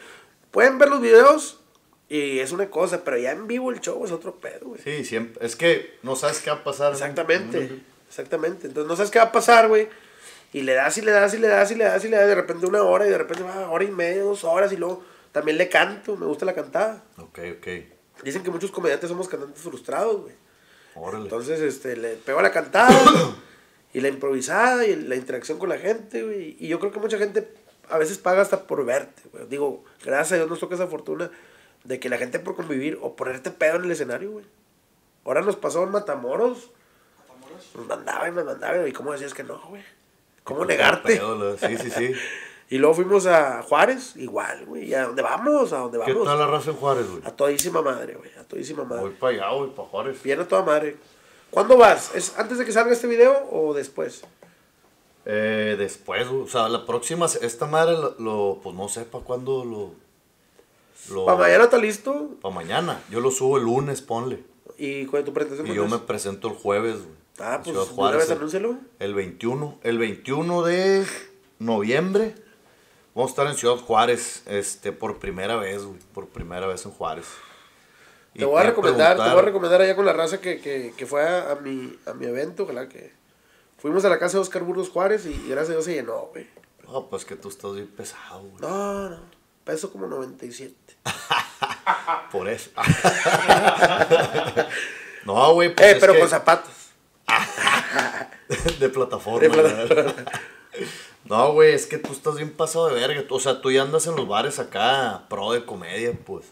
Pueden 0.51 0.77
ver 0.77 0.87
los 0.87 1.01
videos 1.01 1.59
y 2.07 2.39
es 2.39 2.53
una 2.53 2.69
cosa, 2.69 3.03
pero 3.03 3.17
ya 3.17 3.31
en 3.31 3.45
vivo 3.47 3.71
el 3.71 3.81
show 3.81 4.05
es 4.05 4.11
otro 4.11 4.35
pedo, 4.35 4.67
güey. 4.67 4.81
Sí, 4.81 5.03
siempre. 5.03 5.45
Es 5.45 5.55
que 5.57 5.97
no 6.03 6.15
sabes 6.15 6.39
qué 6.39 6.49
va 6.49 6.57
a 6.57 6.63
pasar. 6.63 6.93
Exactamente, 6.93 7.81
exactamente. 8.07 8.67
Entonces 8.67 8.87
no 8.87 8.95
sabes 8.95 9.11
qué 9.11 9.19
va 9.19 9.25
a 9.25 9.31
pasar, 9.31 9.67
güey. 9.67 9.87
Y 10.53 10.61
le 10.61 10.73
das 10.73 10.97
y 10.97 11.01
le 11.01 11.11
das 11.11 11.33
y 11.33 11.37
le 11.37 11.47
das 11.47 11.71
y 11.71 11.75
le 11.75 11.83
das 11.83 12.05
y 12.05 12.07
le 12.07 12.17
das 12.17 12.27
de 12.27 12.35
repente 12.35 12.65
una 12.65 12.81
hora 12.83 13.05
y 13.05 13.09
de 13.09 13.17
repente 13.17 13.43
va 13.43 13.69
hora 13.69 13.83
y 13.83 13.91
media, 13.91 14.23
dos 14.23 14.43
horas 14.43 14.71
y 14.71 14.77
luego 14.77 15.03
también 15.31 15.57
le 15.57 15.67
canto, 15.67 16.15
me 16.15 16.25
gusta 16.25 16.45
la 16.45 16.53
cantada. 16.53 17.03
Ok, 17.17 17.39
ok. 17.57 17.67
Dicen 18.23 18.41
que 18.41 18.51
muchos 18.51 18.71
comediantes 18.71 19.09
somos 19.09 19.27
cantantes 19.27 19.61
frustrados, 19.61 20.21
güey. 20.21 20.33
Órale. 20.95 21.25
Entonces, 21.25 21.59
este, 21.59 21.97
le 21.97 22.15
pego 22.15 22.39
a 22.39 22.41
la 22.41 22.51
cantada 22.51 22.97
y 23.93 23.99
la 23.99 24.07
improvisada 24.07 24.85
y 24.85 24.95
la 24.95 25.15
interacción 25.15 25.59
con 25.59 25.67
la 25.67 25.77
gente, 25.77 26.23
güey. 26.23 26.55
Y 26.57 26.69
yo 26.69 26.79
creo 26.79 26.93
que 26.93 26.99
mucha 26.99 27.17
gente 27.17 27.49
a 27.89 27.97
veces 27.97 28.17
paga 28.17 28.41
hasta 28.41 28.65
por 28.65 28.85
verte, 28.85 29.23
güey. 29.33 29.45
Digo, 29.47 29.83
gracias 30.05 30.31
a 30.31 30.35
Dios 30.35 30.49
nos 30.49 30.59
toca 30.59 30.75
esa 30.75 30.87
fortuna 30.87 31.29
de 31.83 31.99
que 31.99 32.07
la 32.07 32.17
gente 32.17 32.39
por 32.39 32.55
convivir 32.55 32.97
o 33.01 33.15
ponerte 33.15 33.51
pedo 33.51 33.75
en 33.75 33.83
el 33.83 33.91
escenario, 33.91 34.31
güey. 34.31 34.45
Ahora 35.25 35.41
nos 35.41 35.57
pasó 35.57 35.83
en 35.83 35.89
Matamoros. 35.89 36.71
Nos 37.75 37.85
mandaban 37.87 38.31
y 38.33 38.35
nos 38.35 38.45
mandaban. 38.45 38.87
¿Y 38.87 38.91
cómo 38.91 39.11
decías 39.11 39.33
que 39.33 39.43
no, 39.43 39.59
güey? 39.69 39.83
¿Cómo 40.43 40.63
negarte? 40.65 41.15
Pedo, 41.17 41.57
Sí, 41.57 41.77
sí, 41.77 41.89
sí. 41.91 42.11
Y 42.67 42.79
luego 42.79 42.95
fuimos 42.95 43.27
a 43.27 43.61
Juárez, 43.61 44.15
igual, 44.15 44.65
güey. 44.65 44.85
¿Y 44.89 44.95
a 44.95 45.03
dónde 45.05 45.21
vamos? 45.21 45.71
¿A 45.71 45.77
dónde 45.81 45.99
¿Qué 46.03 46.13
vamos? 46.13 46.27
tal 46.27 46.39
la 46.39 46.47
raza 46.47 46.71
en 46.71 46.77
Juárez, 46.77 47.07
güey? 47.07 47.21
A 47.23 47.29
todísima 47.31 47.83
madre, 47.83 48.15
güey. 48.15 48.31
A 48.39 48.43
todísima 48.43 48.83
madre. 48.83 49.01
Voy 49.03 49.11
para 49.11 49.33
allá, 49.37 49.49
güey, 49.55 49.69
para 49.69 49.87
Juárez. 49.87 50.23
Bien 50.23 50.39
a 50.39 50.47
toda 50.47 50.63
madre. 50.63 50.95
¿Cuándo 51.51 51.77
vas? 51.77 52.15
¿Es 52.15 52.37
antes 52.39 52.57
de 52.57 52.65
que 52.65 52.71
salga 52.71 52.91
este 52.91 53.05
video 53.05 53.47
o 53.51 53.75
después? 53.75 54.23
Eh, 55.25 55.75
después, 55.77 56.27
güey, 56.27 56.41
o 56.41 56.47
sea, 56.47 56.67
la 56.67 56.87
próxima, 56.87 57.27
esta 57.27 57.67
madre 57.67 57.93
lo, 57.93 58.15
lo- 58.17 58.59
pues 58.63 58.75
no 58.75 58.89
sé 58.89 59.03
para 59.05 59.23
cuándo 59.23 59.63
lo... 59.63 59.91
lo 61.13 61.25
Para 61.27 61.37
mañana 61.37 61.63
está 61.65 61.77
listo. 61.77 62.31
pa' 62.41 62.49
mañana. 62.49 62.99
Yo 63.11 63.19
lo 63.19 63.29
subo 63.29 63.57
el 63.57 63.63
lunes, 63.63 64.01
ponle. 64.01 64.43
¿Y 64.79 65.05
cuál 65.05 65.21
es 65.21 65.25
tu 65.27 65.33
presentación? 65.33 65.67
Y 65.71 65.75
yo 65.75 65.87
me 65.87 65.99
presento 65.99 66.47
el 66.47 66.55
jueves, 66.55 66.95
güey. 67.03 67.15
Ah, 67.39 67.61
pues 67.63 67.75
vez 67.75 68.29
el-. 68.29 68.79
El 68.99 69.13
21, 69.13 69.79
el 69.83 69.97
21 69.97 70.63
de 70.63 71.05
noviembre 71.59 72.35
vamos 73.13 73.29
a 73.29 73.31
estar 73.31 73.47
en 73.47 73.55
Ciudad 73.55 73.77
Juárez, 73.77 74.43
este, 74.45 74.91
por 74.91 75.19
primera 75.19 75.55
vez, 75.55 75.83
güey, 75.83 75.99
por 76.13 76.27
primera 76.27 76.67
vez 76.67 76.85
en 76.85 76.91
Juárez. 76.91 77.25
Te 78.33 78.43
voy 78.45 78.59
a 78.59 78.63
recomendar, 78.63 79.15
te 79.17 79.23
voy 79.23 79.39
a 79.39 79.41
recomendar 79.41 79.81
allá 79.81 79.95
con 79.95 80.05
la 80.05 80.13
raza 80.13 80.41
que, 80.41 80.59
que, 80.59 80.93
que 80.97 81.05
fue 81.05 81.23
a, 81.23 81.51
a 81.51 81.55
mi, 81.55 81.97
a 82.05 82.13
mi 82.13 82.25
evento, 82.25 82.63
ojalá 82.63 82.89
que... 82.89 83.13
Fuimos 83.77 84.03
a 84.03 84.09
la 84.09 84.19
casa 84.19 84.37
de 84.37 84.41
Oscar 84.41 84.63
Burgos 84.63 84.89
Juárez 84.89 85.25
y 85.25 85.33
gracias 85.47 85.69
a 85.69 85.73
Dios 85.73 85.85
se 85.85 85.93
llenó, 85.93 86.29
güey. 86.33 86.47
No, 86.85 87.07
pues 87.09 87.23
que 87.23 87.35
tú 87.35 87.49
estás 87.49 87.75
bien 87.75 87.87
pesado, 87.87 88.41
güey. 88.41 88.61
No, 88.61 89.09
no, 89.09 89.19
peso 89.63 89.91
como 89.91 90.07
97. 90.07 90.73
Por 92.31 92.49
eso. 92.49 92.71
no, 95.25 95.53
güey, 95.53 95.73
pues 95.73 95.87
eh, 95.87 95.91
es 95.91 95.97
pero 95.99 96.13
que- 96.13 96.19
con 96.19 96.29
zapatos. 96.29 96.71
de 98.79 98.89
plataforma. 98.89 99.55
De. 99.55 100.13
No, 101.25 101.53
güey, 101.53 101.73
es 101.73 101.87
que 101.87 101.97
tú 101.97 102.11
estás 102.11 102.35
bien 102.35 102.51
pasado 102.51 102.87
de 102.87 102.95
verga. 102.95 103.23
O 103.29 103.39
sea, 103.39 103.61
tú 103.61 103.71
ya 103.71 103.81
andas 103.81 104.05
en 104.07 104.15
los 104.15 104.27
bares 104.27 104.59
acá, 104.59 105.23
pro 105.29 105.53
de 105.53 105.65
comedia, 105.65 106.11
pues. 106.25 106.45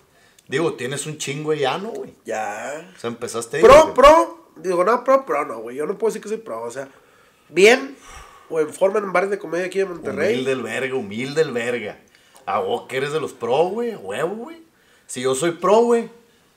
Digo, 0.48 0.74
tienes 0.74 1.06
un 1.06 1.18
chingo 1.18 1.54
ya, 1.54 1.78
¿no, 1.78 1.90
güey? 1.90 2.14
Ya. 2.26 2.90
O 2.96 3.00
sea, 3.00 3.10
empezaste 3.10 3.58
ahí, 3.58 3.64
Pro, 3.64 3.84
güey. 3.84 3.94
pro, 3.94 4.48
digo, 4.58 4.84
no, 4.84 5.04
pro, 5.04 5.26
pro, 5.26 5.46
no, 5.46 5.60
güey. 5.60 5.78
Yo 5.78 5.86
no 5.86 5.98
puedo 5.98 6.10
decir 6.10 6.22
que 6.22 6.30
soy 6.30 6.38
pro, 6.38 6.64
o 6.64 6.72
sea, 6.72 6.88
bien 7.50 7.96
o 8.50 8.60
en 8.60 8.74
forma 8.74 9.00
en 9.00 9.12
bares 9.14 9.30
de 9.30 9.40
comedia 9.40 9.66
aquí 9.68 9.80
en 9.80 9.90
Monterrey. 9.90 10.34
Humilde 10.34 10.52
el 10.52 10.64
verga, 10.64 10.96
humilde 10.96 11.42
el 11.42 11.52
verga. 11.52 11.98
A 12.46 12.60
vos 12.60 12.88
que 12.88 12.98
eres 12.98 13.14
de 13.14 13.22
los 13.22 13.32
pro, 13.34 13.66
güey, 13.70 13.96
huevo, 13.96 14.36
güey. 14.36 14.62
Si 15.08 15.22
yo 15.22 15.34
soy 15.34 15.52
pro, 15.52 15.78
güey. 15.82 16.10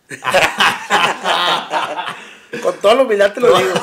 Con 2.62 2.74
toda 2.80 2.94
la 2.94 3.02
humildad 3.02 3.32
te 3.32 3.40
lo 3.40 3.48
digo. 3.58 3.74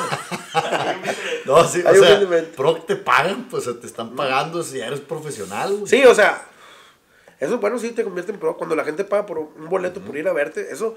No, 1.46 1.62
sí, 1.68 1.82
o 1.84 1.88
Ay, 1.88 1.96
sea, 1.98 2.44
pro 2.56 2.74
te 2.76 2.96
pagan, 2.96 3.48
pues 3.50 3.64
te 3.80 3.86
están 3.86 4.14
pagando 4.16 4.62
si 4.62 4.78
ya 4.78 4.86
eres 4.86 5.00
profesional, 5.00 5.72
güey. 5.74 5.86
Sí, 5.86 6.02
o 6.04 6.14
sea, 6.14 6.46
eso 7.40 7.58
bueno, 7.58 7.78
sí 7.78 7.90
te 7.90 8.02
convierte 8.04 8.32
en 8.32 8.38
pro. 8.38 8.56
Cuando 8.56 8.74
la 8.76 8.84
gente 8.84 9.04
paga 9.04 9.26
por 9.26 9.38
un 9.38 9.68
boleto 9.68 10.00
por 10.00 10.16
ir 10.16 10.26
a 10.28 10.32
verte, 10.32 10.68
eso. 10.70 10.94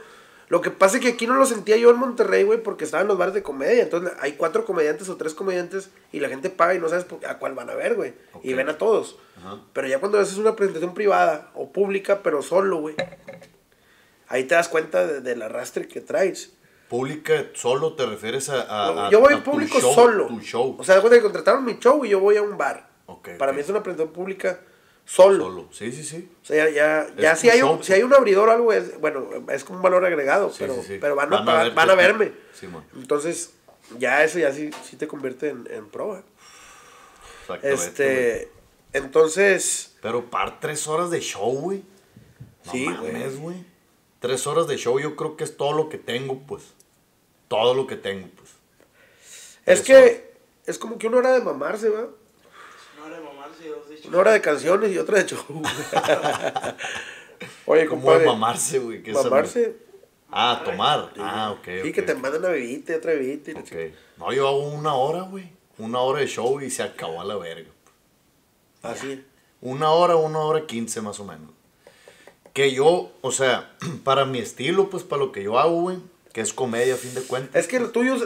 Lo 0.50 0.62
que 0.62 0.72
pasa 0.72 0.96
es 0.96 1.04
que 1.04 1.10
aquí 1.10 1.28
no 1.28 1.36
lo 1.36 1.46
sentía 1.46 1.76
yo 1.76 1.90
en 1.90 1.98
Monterrey, 1.98 2.44
güey, 2.44 2.64
porque 2.64 2.86
estaba 2.86 3.02
en 3.02 3.10
los 3.10 3.18
bares 3.18 3.34
de 3.34 3.44
comedia. 3.44 3.84
Entonces 3.84 4.14
hay 4.22 4.34
cuatro 4.34 4.64
comediantes 4.64 5.10
o 5.10 5.18
tres 5.18 5.34
comediantes 5.34 5.90
y 6.14 6.22
la 6.22 6.30
gente 6.30 6.50
paga 6.50 6.74
y 6.74 6.80
no 6.80 6.88
sabes 6.88 7.06
a 7.28 7.38
cuál 7.38 7.54
van 7.54 7.70
a 7.70 7.74
ver, 7.76 7.96
güey. 7.96 8.14
Y 8.44 8.54
ven 8.54 8.70
a 8.70 8.78
todos. 8.78 9.18
Pero 9.74 9.88
ya 9.90 10.00
cuando 10.00 10.18
haces 10.20 10.38
una 10.38 10.56
presentación 10.56 10.94
privada 10.94 11.52
o 11.54 11.74
pública, 11.74 12.22
pero 12.24 12.42
solo, 12.42 12.78
güey. 12.78 12.96
Ahí 14.30 14.46
te 14.46 14.56
das 14.56 14.70
cuenta 14.70 15.06
de- 15.06 15.20
del 15.22 15.42
arrastre 15.42 15.88
que 15.90 16.00
traes. 16.00 16.54
Pública, 16.90 17.48
solo 17.54 17.94
te 17.94 18.06
refieres 18.06 18.50
a. 18.50 18.62
a- 18.62 19.08
a- 19.08 19.12
yo 19.12 19.20
voy 19.20 19.34
a 19.34 19.44
público 19.44 19.80
show, 19.80 19.94
solo. 19.94 20.28
Tu 20.28 20.40
show. 20.42 20.76
O 20.80 20.84
sea, 20.84 21.02
que 21.02 21.22
contrataron 21.22 21.66
mi 21.66 21.78
show 21.80 22.04
y 22.06 22.10
yo 22.10 22.20
voy 22.20 22.38
a 22.38 22.42
un 22.42 22.58
bar. 22.58 22.90
Para 23.38 23.52
mí 23.54 23.60
es 23.62 23.70
una 23.70 23.84
presentación 23.84 24.14
pública 24.14 24.62
solo. 25.06 25.44
solo. 25.46 25.68
Sí, 25.72 25.92
sí, 25.92 26.04
sí. 26.04 26.30
O 26.42 26.46
sea, 26.46 26.70
ya, 26.70 27.08
ya, 27.18 27.36
si, 27.36 27.50
hay 27.50 27.62
un, 27.62 27.84
si 27.84 27.94
hay 27.94 28.04
un 28.04 28.14
abridor 28.14 28.50
o 28.50 28.52
algo, 28.52 28.74
es, 28.74 29.00
bueno, 29.00 29.28
es 29.50 29.64
como 29.64 29.78
un 29.80 29.84
valor 29.84 30.06
agregado, 30.06 30.50
Sí, 30.50 30.58
pero, 30.60 30.76
sí, 30.76 30.82
sí. 30.88 30.98
pero 31.00 31.16
van, 31.16 31.28
a, 31.34 31.38
Van 31.38 31.44
a 31.44 31.46
pagar- 31.46 31.64
verte 31.66 31.76
van 31.76 31.90
a 31.90 31.96
verme. 31.96 32.32
Entonces, 32.96 33.54
ya 33.98 34.24
eso 34.24 34.40
ya 34.40 34.52
sí, 34.54 34.70
sí 34.84 34.96
te 34.98 35.08
convierte 35.08 35.50
en, 35.50 35.68
en 35.72 35.88
pro. 35.90 36.18
¿eh? 36.18 36.24
Este, 37.64 38.50
entonces, 38.94 39.96
Pero 40.02 40.30
par 40.30 40.60
tres 40.60 40.88
horas 40.88 41.10
de 41.10 41.20
show, 41.22 41.52
güey. 41.58 41.84
No 42.66 42.72
Sí, 42.72 42.86
güey. 43.40 43.66
Tres 44.20 44.48
horas 44.48 44.68
de 44.68 44.78
show 44.78 45.00
yo 45.00 45.16
creo 45.16 45.38
que 45.38 45.44
es 45.44 45.56
todo 45.56 45.74
lo 45.74 45.88
que 45.90 45.98
tengo, 45.98 46.40
pues. 46.40 46.64
Todo 47.48 47.74
lo 47.74 47.88
que 47.88 47.96
tengo, 47.96 48.28
pues. 48.36 48.52
es 49.66 49.82
que 49.82 50.34
es 50.66 50.78
como 50.78 50.98
que 50.98 51.08
una 51.08 51.18
hora 51.18 51.32
de 51.34 51.42
mamarse, 51.42 51.90
¿va? 51.90 52.02
No 52.98 53.06
hora 53.06 53.18
de 53.20 53.24
mamarse, 53.24 53.70
dos 53.70 53.90
de. 53.90 54.08
Una 54.08 54.18
hora 54.20 54.32
de 54.34 54.42
canciones 54.42 54.92
y 54.92 54.98
otra 54.98 55.20
de 55.24 55.26
show. 55.26 55.40
Oye, 57.66 57.86
Como 57.86 58.02
compadre. 58.02 58.20
de 58.22 58.26
mamarse, 58.28 58.80
güey. 58.80 59.00
no- 59.04 59.24
Mamarse. 59.24 59.76
Ah, 60.32 60.62
tomar. 60.66 61.14
Ah, 61.20 61.52
ok. 61.58 61.68
Sí, 61.84 61.92
que 61.94 62.02
te 62.02 62.14
mandan 62.16 62.42
una 62.42 62.50
bebida 62.50 62.94
y 62.94 62.96
otra 62.98 63.14
bebida. 63.14 63.52
y 63.52 63.56
Ok. 63.56 63.64
chica- 63.64 63.98
No, 64.18 64.34
yo 64.34 64.48
hago 64.48 64.68
una 64.68 64.94
hora, 64.96 65.22
güey. 65.22 65.50
Una 65.78 66.00
hora 66.00 66.20
de 66.22 66.28
show 66.28 66.60
y 66.60 66.70
se 66.72 66.84
acabó 66.84 67.22
a 67.22 67.26
la 67.26 67.36
verga. 67.38 67.70
Así. 68.82 69.24
Una 69.62 69.92
hora, 69.92 70.16
una 70.16 70.40
hora 70.40 70.66
quince 70.66 71.02
más 71.02 71.20
o 71.20 71.24
menos. 71.26 71.52
Que 72.54 72.74
yo, 72.74 73.12
o 73.22 73.32
sea, 73.32 73.76
para 74.04 74.26
mi 74.26 74.40
estilo, 74.40 74.90
pues 74.90 75.04
para 75.04 75.24
lo 75.24 75.32
que 75.32 75.44
yo 75.44 75.60
hago, 75.60 75.82
güey, 75.82 75.98
que 76.38 76.42
es 76.42 76.54
comedia 76.54 76.94
a 76.94 76.98
fin 76.98 77.16
de 77.16 77.24
cuentas. 77.24 77.56
Es 77.56 77.68
que 77.68 77.80
lo 77.80 77.90
tuyo 77.90 78.14
es, 78.14 78.22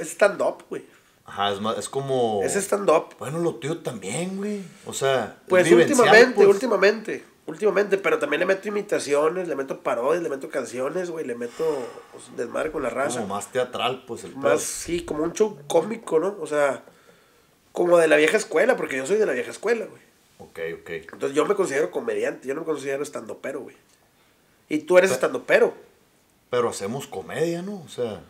es 0.00 0.08
stand-up, 0.10 0.64
güey. 0.68 0.84
Ajá, 1.24 1.52
es, 1.52 1.60
más- 1.60 1.78
es 1.78 1.88
como... 1.88 2.40
Es 2.42 2.56
stand-up. 2.56 3.14
Bueno, 3.20 3.38
lo 3.38 3.54
tuyo 3.54 3.78
también, 3.78 4.36
güey. 4.36 4.62
O 4.84 4.92
sea, 4.92 5.36
es 5.42 5.48
Pues 5.48 5.70
últimamente, 5.70 6.34
pues. 6.34 6.48
últimamente, 6.48 7.24
últimamente, 7.46 7.98
pero 7.98 8.18
también 8.18 8.40
le 8.40 8.46
meto 8.46 8.66
imitaciones, 8.66 9.46
le 9.46 9.54
meto 9.54 9.78
parodias, 9.78 10.24
le 10.24 10.28
meto 10.28 10.48
canciones, 10.48 11.08
güey, 11.08 11.24
le 11.24 11.36
meto 11.36 11.64
pues, 12.10 12.36
desmadre 12.36 12.72
con 12.72 12.82
la 12.82 12.90
raza. 12.90 13.20
Como 13.20 13.32
más 13.36 13.52
teatral, 13.52 14.02
pues 14.08 14.24
el 14.24 14.34
Más, 14.34 14.60
sí, 14.62 15.04
como 15.04 15.22
un 15.22 15.32
show 15.32 15.56
cómico, 15.68 16.18
¿no? 16.18 16.36
O 16.40 16.48
sea, 16.48 16.82
como 17.70 17.96
de 17.98 18.08
la 18.08 18.16
vieja 18.16 18.38
escuela, 18.38 18.76
porque 18.76 18.96
yo 18.96 19.06
soy 19.06 19.18
de 19.18 19.26
la 19.26 19.34
vieja 19.34 19.52
escuela, 19.52 19.86
güey. 19.86 20.02
Ok, 20.38 20.80
ok. 20.80 20.90
Entonces 21.12 21.36
yo 21.36 21.46
me 21.46 21.54
considero 21.54 21.92
comediante, 21.92 22.48
yo 22.48 22.54
no 22.54 22.62
me 22.62 22.66
considero 22.66 23.04
estandopero, 23.04 23.60
güey. 23.60 23.76
Y 24.68 24.78
tú 24.80 24.98
eres 24.98 25.12
estandopero. 25.12 25.88
Pero 26.50 26.68
hacemos 26.68 27.06
comedia, 27.06 27.62
¿no? 27.62 27.80
O 27.82 27.88
sea, 27.88 28.20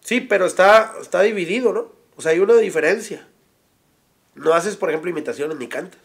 Sí, 0.00 0.20
pero 0.20 0.46
está, 0.46 0.94
está 1.00 1.20
dividido, 1.22 1.72
¿no? 1.72 1.92
O 2.16 2.22
sea, 2.22 2.32
hay 2.32 2.40
una 2.40 2.54
diferencia. 2.54 3.26
No 4.34 4.52
haces, 4.52 4.76
por 4.76 4.88
ejemplo, 4.90 5.08
imitaciones 5.10 5.56
ni 5.58 5.68
cantas. 5.68 6.00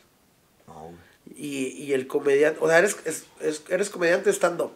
Y, 1.36 1.68
y 1.84 1.94
el 1.94 2.08
comediante, 2.08 2.60
o 2.64 2.68
sea, 2.68 2.78
eres, 2.80 2.98
es- 3.06 3.26
es- 3.42 3.64
eres 3.70 3.90
comediante 3.90 4.30
stand-up. 4.32 4.72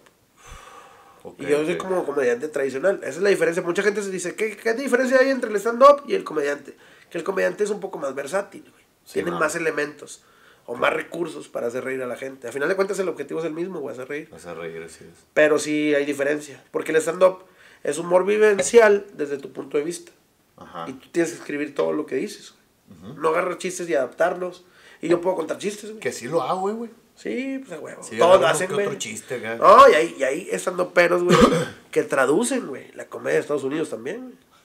Y 1.38 1.46
yo 1.46 1.64
soy 1.66 1.78
como 1.78 2.04
comediante 2.04 2.48
tradicional. 2.48 2.98
Esa 3.02 3.10
es 3.12 3.18
la 3.22 3.30
diferencia. 3.30 3.62
Mucha 3.62 3.84
gente 3.84 4.02
se 4.02 4.10
dice, 4.10 4.36
¿qué, 4.36 4.58
qué 4.58 4.74
diferencia 4.74 5.20
hay 5.20 5.30
entre 5.30 5.50
el 5.52 5.56
stand-up 5.58 6.04
y 6.08 6.16
el 6.16 6.24
comediante? 6.24 6.76
Que 7.12 7.18
el 7.20 7.24
comediante 7.24 7.64
es 7.64 7.70
un 7.70 7.80
poco 7.80 8.00
más 8.00 8.16
versátil, 8.16 8.64
güey. 8.64 8.84
Sí, 9.06 9.14
Tiene 9.14 9.32
más 9.32 9.56
elementos 9.56 10.24
o 10.66 10.76
más 10.76 10.94
recursos 10.94 11.48
para 11.48 11.68
hacer 11.68 11.84
reír 11.84 12.02
a 12.02 12.08
la 12.08 12.16
gente. 12.16 12.48
A 12.48 12.52
final 12.52 12.70
de 12.70 12.76
cuentas 12.76 12.98
el 13.00 13.10
objetivo 13.10 13.40
es 13.40 13.46
el 13.46 13.54
mismo, 13.54 13.80
güey, 13.80 13.94
hacer 13.94 14.08
reír. 14.08 14.30
A 14.46 14.54
reír, 14.54 14.82
así 14.84 15.04
es. 15.04 15.26
Pero 15.34 15.60
sí 15.60 15.94
hay 15.96 16.06
diferencia. 16.06 16.64
Porque 16.72 16.92
el 16.92 16.98
stand-up 16.98 17.44
es 17.84 17.98
humor 17.98 18.26
vivencial 18.26 19.06
desde 19.14 19.38
tu 19.38 19.52
punto 19.52 19.78
de 19.78 19.84
vista. 19.84 20.12
Ajá. 20.58 20.86
Y 20.88 20.94
tú 20.94 21.10
tienes 21.12 21.32
que 21.32 21.38
escribir 21.40 21.74
todo 21.76 21.92
lo 21.94 22.06
que 22.06 22.16
dices. 22.16 22.54
güey. 22.90 23.14
No 23.16 23.30
agarrar 23.30 23.58
chistes 23.58 23.90
y 23.90 23.96
adaptarlos. 23.96 24.66
Y 25.02 25.08
yo 25.08 25.20
puedo 25.22 25.36
contar 25.36 25.58
chistes, 25.58 25.90
güey. 25.90 26.00
Que 26.00 26.12
sí 26.12 26.28
lo 26.28 26.42
hago, 26.44 26.62
güey, 26.62 26.76
güey. 26.76 26.90
Sí, 27.16 27.62
pues 27.68 27.80
huevo. 27.80 28.04
Sí, 28.04 28.18
Todos 28.18 28.44
hacen, 28.44 28.72
güey. 28.72 28.88
otro 28.88 28.98
chiste. 28.98 29.40
No, 29.58 29.90
y 29.90 29.94
hay, 29.94 30.16
y 30.18 30.24
hay 30.24 30.48
estando 30.52 30.92
peros, 30.94 31.24
güey, 31.24 31.38
que 31.92 32.04
traducen, 32.04 32.68
güey, 32.68 32.92
la 32.94 33.06
comedia 33.06 33.36
de 33.36 33.42
Estados 33.42 33.64
Unidos 33.64 33.90
también, 33.90 34.22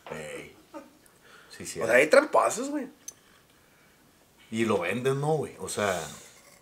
güey. 0.08 0.20
Ey. 0.20 0.52
Sí, 1.50 1.66
sí. 1.66 1.80
O 1.80 1.86
sea, 1.86 1.96
hay 1.96 2.06
tramposos, 2.06 2.70
güey. 2.70 2.86
Y 4.50 4.64
lo 4.64 4.80
venden, 4.80 5.20
¿no, 5.20 5.34
güey? 5.36 5.54
O 5.58 5.68
sea, 5.68 6.00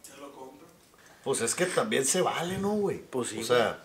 Se 0.03 0.17
lo 0.19 0.33
compro. 0.33 0.67
pues 1.23 1.41
es 1.43 1.55
que 1.55 1.67
también 1.67 2.05
se 2.05 2.21
vale, 2.23 2.59
¿no, 2.59 2.71
güey? 2.75 2.99
Pues 2.99 3.29
sí, 3.31 3.41
O 3.41 3.45
sea, 3.45 3.83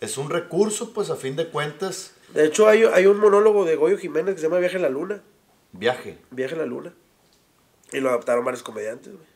es 0.00 0.16
un 0.18 0.30
recurso, 0.30 0.92
pues 0.92 1.10
a 1.10 1.16
fin 1.16 1.36
de 1.36 1.48
cuentas, 1.48 2.12
De 2.32 2.44
hecho, 2.46 2.68
hay, 2.68 2.82
hay 2.84 3.06
un 3.06 3.18
monólogo 3.20 3.64
de 3.64 3.76
Goyo 3.76 3.98
Jiménez 3.98 4.34
que 4.34 4.40
se 4.40 4.46
llama 4.46 4.58
Viaje 4.58 4.76
a 4.76 4.80
la 4.80 4.88
Luna. 4.88 5.22
viaje. 5.72 6.18
Viaje 6.30 6.54
a 6.54 6.58
la 6.58 6.66
Luna. 6.66 6.92
Y 7.92 8.00
lo 8.00 8.08
adaptaron 8.08 8.44
varios 8.44 8.62
comediantes, 8.62 9.12
güey. 9.14 9.26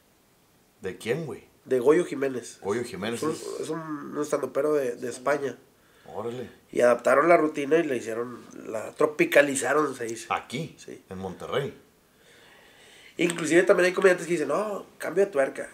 ¿De 0.80 0.96
quién, 0.98 1.24
güey? 1.26 1.44
De 1.66 1.78
Goyo 1.78 2.04
Jiménez. 2.04 2.58
Goyo 2.62 2.82
Jiménez. 2.84 3.22
Es 3.22 3.28
un, 3.28 3.62
es 3.62 3.68
un, 3.68 3.80
un 4.16 4.22
estandopero 4.22 4.72
de, 4.74 4.96
de 4.96 5.08
España. 5.08 5.56
Órale. 6.12 6.50
Y 6.72 6.80
adaptaron 6.80 7.28
la 7.28 7.36
rutina 7.36 7.78
y 7.78 7.84
la 7.84 7.94
hicieron, 7.94 8.44
la 8.66 8.90
tropicalizaron, 8.92 9.94
se 9.94 10.04
dice. 10.06 10.26
Aquí, 10.30 10.74
Sí. 10.78 11.04
en 11.08 11.18
Monterrey. 11.18 11.72
Inclusive 13.22 13.62
también 13.64 13.86
hay 13.86 13.92
comediantes 13.92 14.26
que 14.26 14.32
dicen, 14.32 14.48
no, 14.48 14.86
cambio 14.98 15.26
de 15.26 15.30
tuerca. 15.30 15.68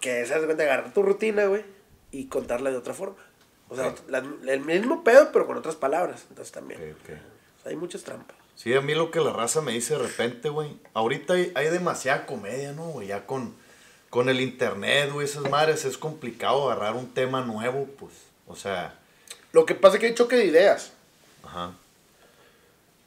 Que 0.00 0.24
cuenta 0.28 0.54
de 0.54 0.62
agarrar 0.64 0.94
tu 0.94 1.02
rutina, 1.02 1.46
güey, 1.46 1.64
y 2.12 2.26
contarla 2.26 2.70
de 2.70 2.76
otra 2.76 2.94
forma. 2.94 3.16
O 3.68 3.76
sea, 3.76 3.94
la- 4.08 4.18
el 4.18 4.60
mismo 4.60 5.02
pedo, 5.04 5.30
pero 5.32 5.46
con 5.46 5.56
otras 5.56 5.74
palabras. 5.74 6.24
Entonces 6.30 6.52
también. 6.52 6.80
O 7.02 7.06
sea, 7.62 7.70
hay 7.70 7.76
muchas 7.76 8.02
trampas. 8.04 8.36
Sí, 8.54 8.72
a 8.74 8.80
mí 8.80 8.94
lo 8.94 9.10
que 9.10 9.20
la 9.20 9.32
raza 9.32 9.60
me 9.60 9.72
dice 9.72 9.94
de 9.96 10.00
repente, 10.06 10.48
güey. 10.48 10.78
Ahorita 10.94 11.34
hay, 11.34 11.52
hay 11.54 11.68
demasiada 11.68 12.26
comedia, 12.26 12.72
¿no, 12.72 12.86
güey? 12.90 13.08
Ya 13.08 13.26
con, 13.26 13.54
con 14.10 14.28
el 14.28 14.40
internet, 14.40 15.10
güey, 15.12 15.26
esas 15.26 15.48
madres, 15.50 15.84
es 15.84 15.98
complicado 15.98 16.70
agarrar 16.70 16.94
un 16.94 17.12
tema 17.12 17.40
nuevo, 17.42 17.86
pues. 17.98 18.12
O 18.46 18.54
sea, 18.56 18.94
Lo 19.52 19.66
que 19.66 19.74
pasa 19.74 19.96
es 19.96 20.00
que 20.00 20.06
hay 20.06 20.14
choque 20.14 20.36
de 20.36 20.44
ideas. 20.46 20.92
ajá. 21.44 21.72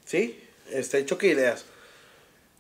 ¿Sí? 0.06 0.44
Este, 0.70 0.98
hay 0.98 1.06
choque 1.06 1.28
de 1.28 1.34
ideas. 1.34 1.66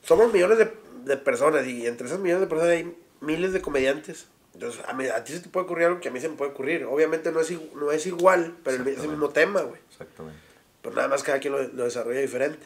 Somos 0.05 0.32
millones 0.34 0.57
de, 0.57 0.72
de 1.04 1.18
personas 1.18 1.66
y 1.68 1.86
entre 1.88 2.08
esas 2.08 2.20
millones 2.20 2.41
de 2.41 2.47
personas 2.47 2.74
hay 2.74 2.95
miles 3.20 3.54
de 3.54 3.62
comediantes. 3.62 4.28
Entonces, 4.54 4.82
a, 4.88 4.93
mí- 4.93 5.08
a 5.08 5.24
ti 5.24 5.34
se 5.34 5.39
te 5.39 5.49
puede 5.49 5.66
ocurrir 5.66 5.86
algo 5.88 5.99
que 6.02 6.10
a 6.10 6.12
mí 6.12 6.20
se 6.20 6.28
me 6.30 6.36
puede 6.36 6.52
ocurrir. 6.52 6.84
Obviamente 6.86 7.32
no 7.32 7.39
es, 7.39 7.52
no 7.76 7.91
es 7.91 8.06
igual, 8.06 8.58
pero 8.64 8.84
es 8.84 8.99
el 8.99 9.08
mismo 9.10 9.30
tema, 9.30 9.62
güey. 9.62 9.80
Exactamente. 9.89 10.39
Pero 10.82 10.95
nada 10.95 11.08
más 11.08 11.24
cada 11.24 11.39
quien 11.39 11.54
lo, 11.54 11.62
lo 11.64 11.84
desarrolla 11.86 12.20
diferente. 12.20 12.66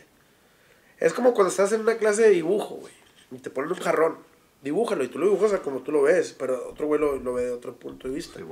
Es 1.00 1.14
como 1.14 1.34
cuando 1.34 1.50
estás 1.52 1.72
en 1.74 1.82
una 1.82 1.98
clase 1.98 2.24
de 2.24 2.30
dibujo, 2.30 2.76
güey. 2.76 2.94
Y 3.32 3.38
te 3.40 3.50
ponen 3.50 3.72
un 3.72 3.78
jarrón. 3.78 4.18
Dibújalo 4.64 5.04
y 5.04 5.10
tú 5.10 5.20
lo 5.20 5.26
dibujas 5.30 5.60
como 5.60 5.82
tú 5.82 5.92
lo 5.92 6.02
ves. 6.04 6.34
Pero 6.40 6.70
otro 6.70 6.88
güey 6.88 7.00
lo, 7.00 7.18
lo 7.18 7.34
ve 7.34 7.44
de 7.46 7.52
otro 7.52 7.76
punto 7.76 8.08
de 8.08 8.16
vista. 8.16 8.40
Sí. 8.40 8.46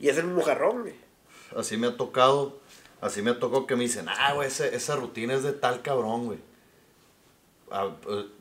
Y 0.00 0.08
es 0.08 0.18
el 0.18 0.24
mismo 0.26 0.42
jarrón, 0.42 0.82
güey. 0.82 0.94
Así 1.56 1.76
me 1.76 1.86
ha 1.86 1.96
tocado, 1.96 2.58
así 3.00 3.22
me 3.22 3.30
ha 3.30 3.38
tocado 3.38 3.66
que 3.66 3.76
me 3.76 3.82
dicen, 3.84 4.06
ah, 4.08 4.32
güey, 4.34 4.48
ese- 4.48 4.74
esa 4.74 4.96
rutina 4.96 5.34
es 5.34 5.44
de 5.44 5.52
tal 5.52 5.80
cabrón, 5.82 6.26
güey. 6.26 6.38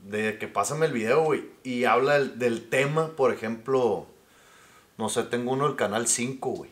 De 0.03 0.37
que 0.37 0.47
pásame 0.47 0.85
el 0.85 0.93
video, 0.93 1.23
güey. 1.23 1.45
Y 1.63 1.85
habla 1.85 2.19
del, 2.19 2.39
del 2.39 2.69
tema, 2.69 3.15
por 3.15 3.33
ejemplo, 3.33 4.07
no 4.97 5.09
sé, 5.09 5.23
tengo 5.23 5.51
uno 5.51 5.67
del 5.67 5.75
canal 5.75 6.07
5, 6.07 6.49
güey. 6.49 6.71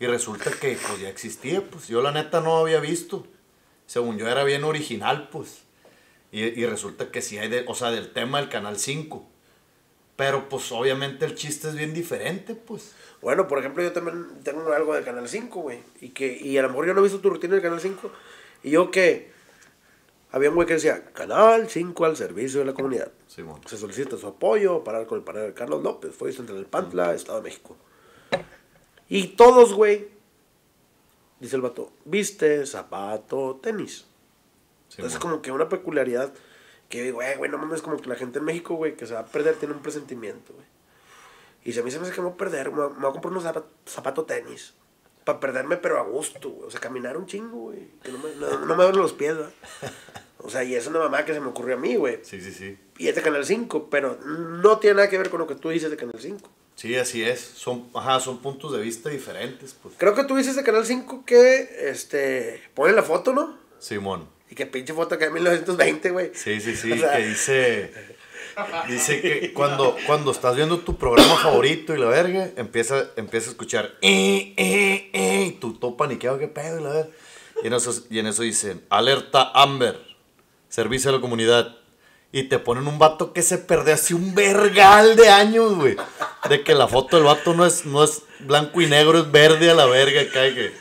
Y 0.00 0.06
resulta 0.06 0.52
que 0.52 0.78
pues 0.86 1.00
ya 1.00 1.08
existía, 1.08 1.60
pues 1.60 1.88
yo 1.88 2.00
la 2.02 2.12
neta 2.12 2.40
no 2.40 2.58
había 2.58 2.78
visto. 2.78 3.26
Según 3.86 4.16
yo 4.16 4.28
era 4.28 4.44
bien 4.44 4.64
original, 4.64 5.28
pues. 5.30 5.62
Y, 6.30 6.42
y 6.42 6.66
resulta 6.66 7.10
que 7.10 7.20
sí 7.20 7.38
hay, 7.38 7.48
de, 7.48 7.64
o 7.66 7.74
sea, 7.74 7.90
del 7.90 8.12
tema 8.12 8.38
del 8.38 8.48
canal 8.48 8.78
5. 8.78 9.26
Pero 10.14 10.48
pues 10.48 10.72
obviamente 10.72 11.24
el 11.24 11.34
chiste 11.36 11.68
es 11.68 11.74
bien 11.74 11.94
diferente, 11.94 12.54
pues. 12.54 12.94
Bueno, 13.22 13.48
por 13.48 13.58
ejemplo, 13.58 13.82
yo 13.82 13.92
también 13.92 14.26
tengo 14.42 14.72
algo 14.72 14.94
de 14.94 15.02
Canal 15.02 15.28
5, 15.28 15.60
güey. 15.60 15.78
Y, 16.00 16.10
que, 16.10 16.36
y 16.36 16.56
a 16.58 16.62
lo 16.62 16.68
mejor 16.68 16.86
yo 16.86 16.94
no 16.94 17.00
he 17.00 17.04
visto 17.04 17.20
tu 17.20 17.30
rutina 17.30 17.54
del 17.54 17.62
Canal 17.62 17.80
5. 17.80 18.10
Y 18.62 18.70
yo 18.70 18.90
que... 18.90 19.30
Había 20.30 20.50
un 20.50 20.56
güey 20.56 20.66
que 20.66 20.74
decía, 20.74 21.04
Canal 21.12 21.68
5 21.70 22.04
al 22.04 22.16
servicio 22.16 22.60
de 22.60 22.66
la 22.66 22.74
comunidad. 22.74 23.10
Se 23.66 23.78
solicita 23.78 24.16
su 24.18 24.26
apoyo 24.26 24.84
para 24.84 25.06
con 25.06 25.18
el 25.18 25.24
paradero 25.24 25.52
de 25.52 25.54
Carlos 25.58 25.82
López. 25.82 26.14
Fue 26.14 26.32
Central 26.32 26.58
del 26.58 26.66
Pantla, 26.66 27.14
Estado 27.14 27.38
de 27.38 27.44
México. 27.44 27.76
Y 29.08 29.28
todos, 29.28 29.72
güey, 29.72 30.08
dice 31.40 31.56
el 31.56 31.62
vato, 31.62 31.92
viste, 32.04 32.66
zapato, 32.66 33.58
tenis. 33.62 34.04
Simón. 34.88 35.10
Es 35.10 35.18
como 35.18 35.40
que 35.42 35.50
una 35.50 35.68
peculiaridad 35.68 36.32
que 36.90 37.10
güey, 37.12 37.36
güey, 37.36 37.50
no 37.50 37.58
mames, 37.58 37.82
como 37.82 37.96
que 37.98 38.08
la 38.08 38.14
gente 38.16 38.38
en 38.38 38.44
México, 38.44 38.74
güey, 38.74 38.96
que 38.96 39.06
se 39.06 39.14
va 39.14 39.20
a 39.20 39.26
perder 39.26 39.56
tiene 39.56 39.74
un 39.74 39.80
presentimiento, 39.82 40.52
güey. 40.54 40.66
Y 41.64 41.72
si 41.72 41.80
a 41.80 41.82
mí 41.82 41.90
se 41.90 41.98
me 41.98 42.04
hace 42.06 42.14
que 42.14 42.20
me 42.20 42.26
voy 42.28 42.34
a 42.34 42.38
perder, 42.38 42.70
me 42.70 42.76
voy 42.76 42.86
a- 42.86 42.88
me 42.94 43.00
voy 43.00 43.08
a 43.10 43.12
comprar 43.12 43.30
unos 43.32 43.42
zapatos 43.44 43.70
zapato 43.86 44.24
tenis. 44.24 44.74
Para 45.28 45.40
perderme, 45.40 45.76
pero 45.76 45.98
a 45.98 46.04
gusto, 46.04 46.48
güey. 46.48 46.68
O 46.68 46.70
sea, 46.70 46.80
caminar 46.80 47.18
un 47.18 47.26
chingo, 47.26 47.58
güey. 47.58 47.80
Que 48.02 48.10
no 48.10 48.16
me, 48.16 48.34
no, 48.36 48.64
no 48.64 48.76
me 48.76 48.92
los 48.96 49.12
pies, 49.12 49.36
¿verdad? 49.36 49.52
O 50.38 50.48
sea, 50.48 50.64
y 50.64 50.74
es 50.74 50.86
una 50.86 51.00
mamá 51.00 51.26
que 51.26 51.34
se 51.34 51.40
me 51.40 51.48
ocurrió 51.48 51.74
a 51.74 51.78
mí, 51.78 51.96
güey. 51.96 52.20
Sí, 52.22 52.40
sí, 52.40 52.50
sí. 52.50 52.78
Y 52.96 53.08
es 53.08 53.14
de 53.14 53.20
Canal 53.20 53.44
5, 53.44 53.90
pero 53.90 54.16
no 54.24 54.78
tiene 54.78 54.96
nada 54.96 55.10
que 55.10 55.18
ver 55.18 55.28
con 55.28 55.40
lo 55.40 55.46
que 55.46 55.54
tú 55.56 55.68
dices 55.68 55.90
de 55.90 55.98
Canal 55.98 56.18
5. 56.18 56.48
Sí, 56.76 56.96
así 56.96 57.22
es. 57.22 57.40
Son, 57.40 57.90
ajá, 57.92 58.20
son 58.20 58.38
puntos 58.38 58.72
de 58.72 58.80
vista 58.80 59.10
diferentes, 59.10 59.76
pues. 59.82 59.96
Creo 59.98 60.14
que 60.14 60.24
tú 60.24 60.34
dices 60.36 60.56
de 60.56 60.62
Canal 60.62 60.86
5 60.86 61.24
que, 61.26 61.90
este, 61.90 62.62
ponen 62.72 62.96
la 62.96 63.02
foto, 63.02 63.34
¿no? 63.34 63.58
Simón. 63.78 64.26
Y 64.48 64.54
que 64.54 64.64
pinche 64.64 64.94
foto 64.94 65.18
que 65.18 65.26
en 65.26 65.34
1920, 65.34 66.10
güey. 66.10 66.30
Sí, 66.32 66.58
sí, 66.62 66.74
sí, 66.74 66.92
O 66.92 66.96
sea, 66.96 67.18
que 67.18 67.26
dice... 67.26 68.16
Dice 68.88 69.20
que 69.20 69.52
cuando, 69.52 69.96
cuando 70.06 70.30
estás 70.30 70.56
viendo 70.56 70.78
tu 70.78 70.96
programa 70.96 71.36
favorito 71.36 71.94
y 71.94 71.98
la 71.98 72.06
verga, 72.06 72.50
empieza, 72.56 73.06
empieza 73.16 73.48
a 73.48 73.52
escuchar... 73.52 73.94
Eh, 74.02 74.54
eh, 74.56 75.10
eh, 75.12 75.44
y 75.48 75.52
tú 75.52 75.74
todo 75.74 75.96
paniqueado, 75.96 76.38
qué 76.38 76.48
pedo, 76.48 76.80
y 76.80 76.82
la 76.82 76.90
verga. 76.90 77.10
Y 77.62 77.66
en 77.66 77.72
eso, 77.72 78.04
y 78.10 78.18
en 78.18 78.26
eso 78.26 78.42
dicen, 78.42 78.84
alerta 78.88 79.50
Amber, 79.54 80.00
servicio 80.68 81.10
a 81.10 81.14
la 81.14 81.20
comunidad. 81.20 81.76
Y 82.30 82.44
te 82.44 82.58
ponen 82.58 82.86
un 82.86 82.98
vato 82.98 83.32
que 83.32 83.42
se 83.42 83.56
perdió 83.56 83.94
hace 83.94 84.14
un 84.14 84.34
vergal 84.34 85.16
de 85.16 85.30
años, 85.30 85.74
güey. 85.74 85.96
De 86.48 86.62
que 86.62 86.74
la 86.74 86.86
foto 86.86 87.16
del 87.16 87.24
vato 87.24 87.54
no 87.54 87.64
es, 87.64 87.86
no 87.86 88.04
es 88.04 88.22
blanco 88.40 88.82
y 88.82 88.86
negro, 88.86 89.18
es 89.18 89.30
verde 89.30 89.70
a 89.70 89.74
la 89.74 89.86
verga, 89.86 90.22
y 90.22 90.28
que 90.28 90.72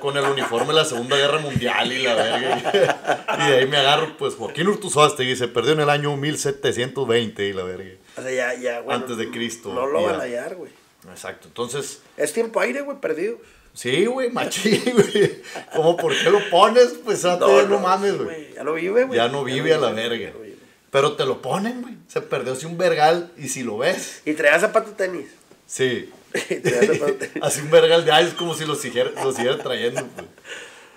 con 0.00 0.16
el 0.16 0.24
uniforme 0.24 0.68
de 0.68 0.74
la 0.74 0.84
Segunda 0.84 1.16
Guerra 1.16 1.38
Mundial 1.38 1.92
y 1.92 2.02
la 2.02 2.14
verga. 2.14 3.22
Y 3.46 3.50
de 3.50 3.58
ahí 3.58 3.66
me 3.66 3.76
agarro, 3.78 4.16
pues 4.18 4.34
Joaquín 4.34 4.68
Urtuzástegui 4.68 5.36
se 5.36 5.48
perdió 5.48 5.72
en 5.72 5.80
el 5.80 5.90
año 5.90 6.16
1720 6.16 7.46
y 7.48 7.52
la 7.52 7.62
verga. 7.64 7.90
O 8.16 8.22
sea, 8.22 8.30
ya, 8.30 8.54
ya, 8.60 8.80
güey. 8.80 8.96
Antes 8.96 9.16
de 9.16 9.30
Cristo, 9.30 9.72
No 9.72 9.86
lo 9.86 10.02
van 10.04 10.16
a 10.16 10.22
hallar, 10.24 10.54
güey. 10.56 10.70
Exacto, 11.10 11.48
entonces, 11.48 12.00
Es 12.16 12.32
tiempo 12.32 12.60
aire, 12.60 12.80
güey, 12.82 12.98
perdido. 13.00 13.38
sí, 13.72 14.06
güey, 14.06 14.30
machín, 14.30 14.82
güey. 14.92 15.42
Como, 15.74 15.96
¿por 15.96 16.12
qué 16.16 16.30
lo 16.30 16.40
pones? 16.50 16.94
Pues 17.04 17.24
a 17.24 17.36
no, 17.36 17.62
no 17.62 17.78
mames, 17.78 18.18
güey. 18.18 18.52
Ya 18.54 18.64
no 18.64 18.74
vive, 18.74 19.04
güey. 19.04 19.16
Ya 19.16 19.28
no 19.28 19.44
vive 19.44 19.74
a 19.74 19.78
la 19.78 19.90
vive, 19.90 20.08
verga. 20.08 20.30
no. 20.38 20.48
Pero 20.90 21.12
te 21.16 21.24
lo 21.26 21.42
ponen, 21.42 21.82
güey. 21.82 21.94
Se 22.08 22.20
perdió 22.22 22.54
hace 22.54 22.66
un 22.66 22.78
vergal 22.78 23.30
y 23.36 23.48
si 23.48 23.62
lo 23.62 23.76
ves, 23.78 24.22
Y 24.24 24.32
traía 24.34 24.58
zapatos 24.58 24.96
tenis. 24.96 25.26
sí. 25.66 26.10
Así 27.42 27.60
un 27.60 27.70
vergal 27.70 28.04
de 28.04 28.12
años 28.12 28.34
como 28.34 28.54
si 28.54 28.64
lo 28.64 28.74
siguiera, 28.74 29.10
lo 29.22 29.32
siguiera 29.32 29.58
trayendo, 29.58 30.06
pues. 30.14 30.26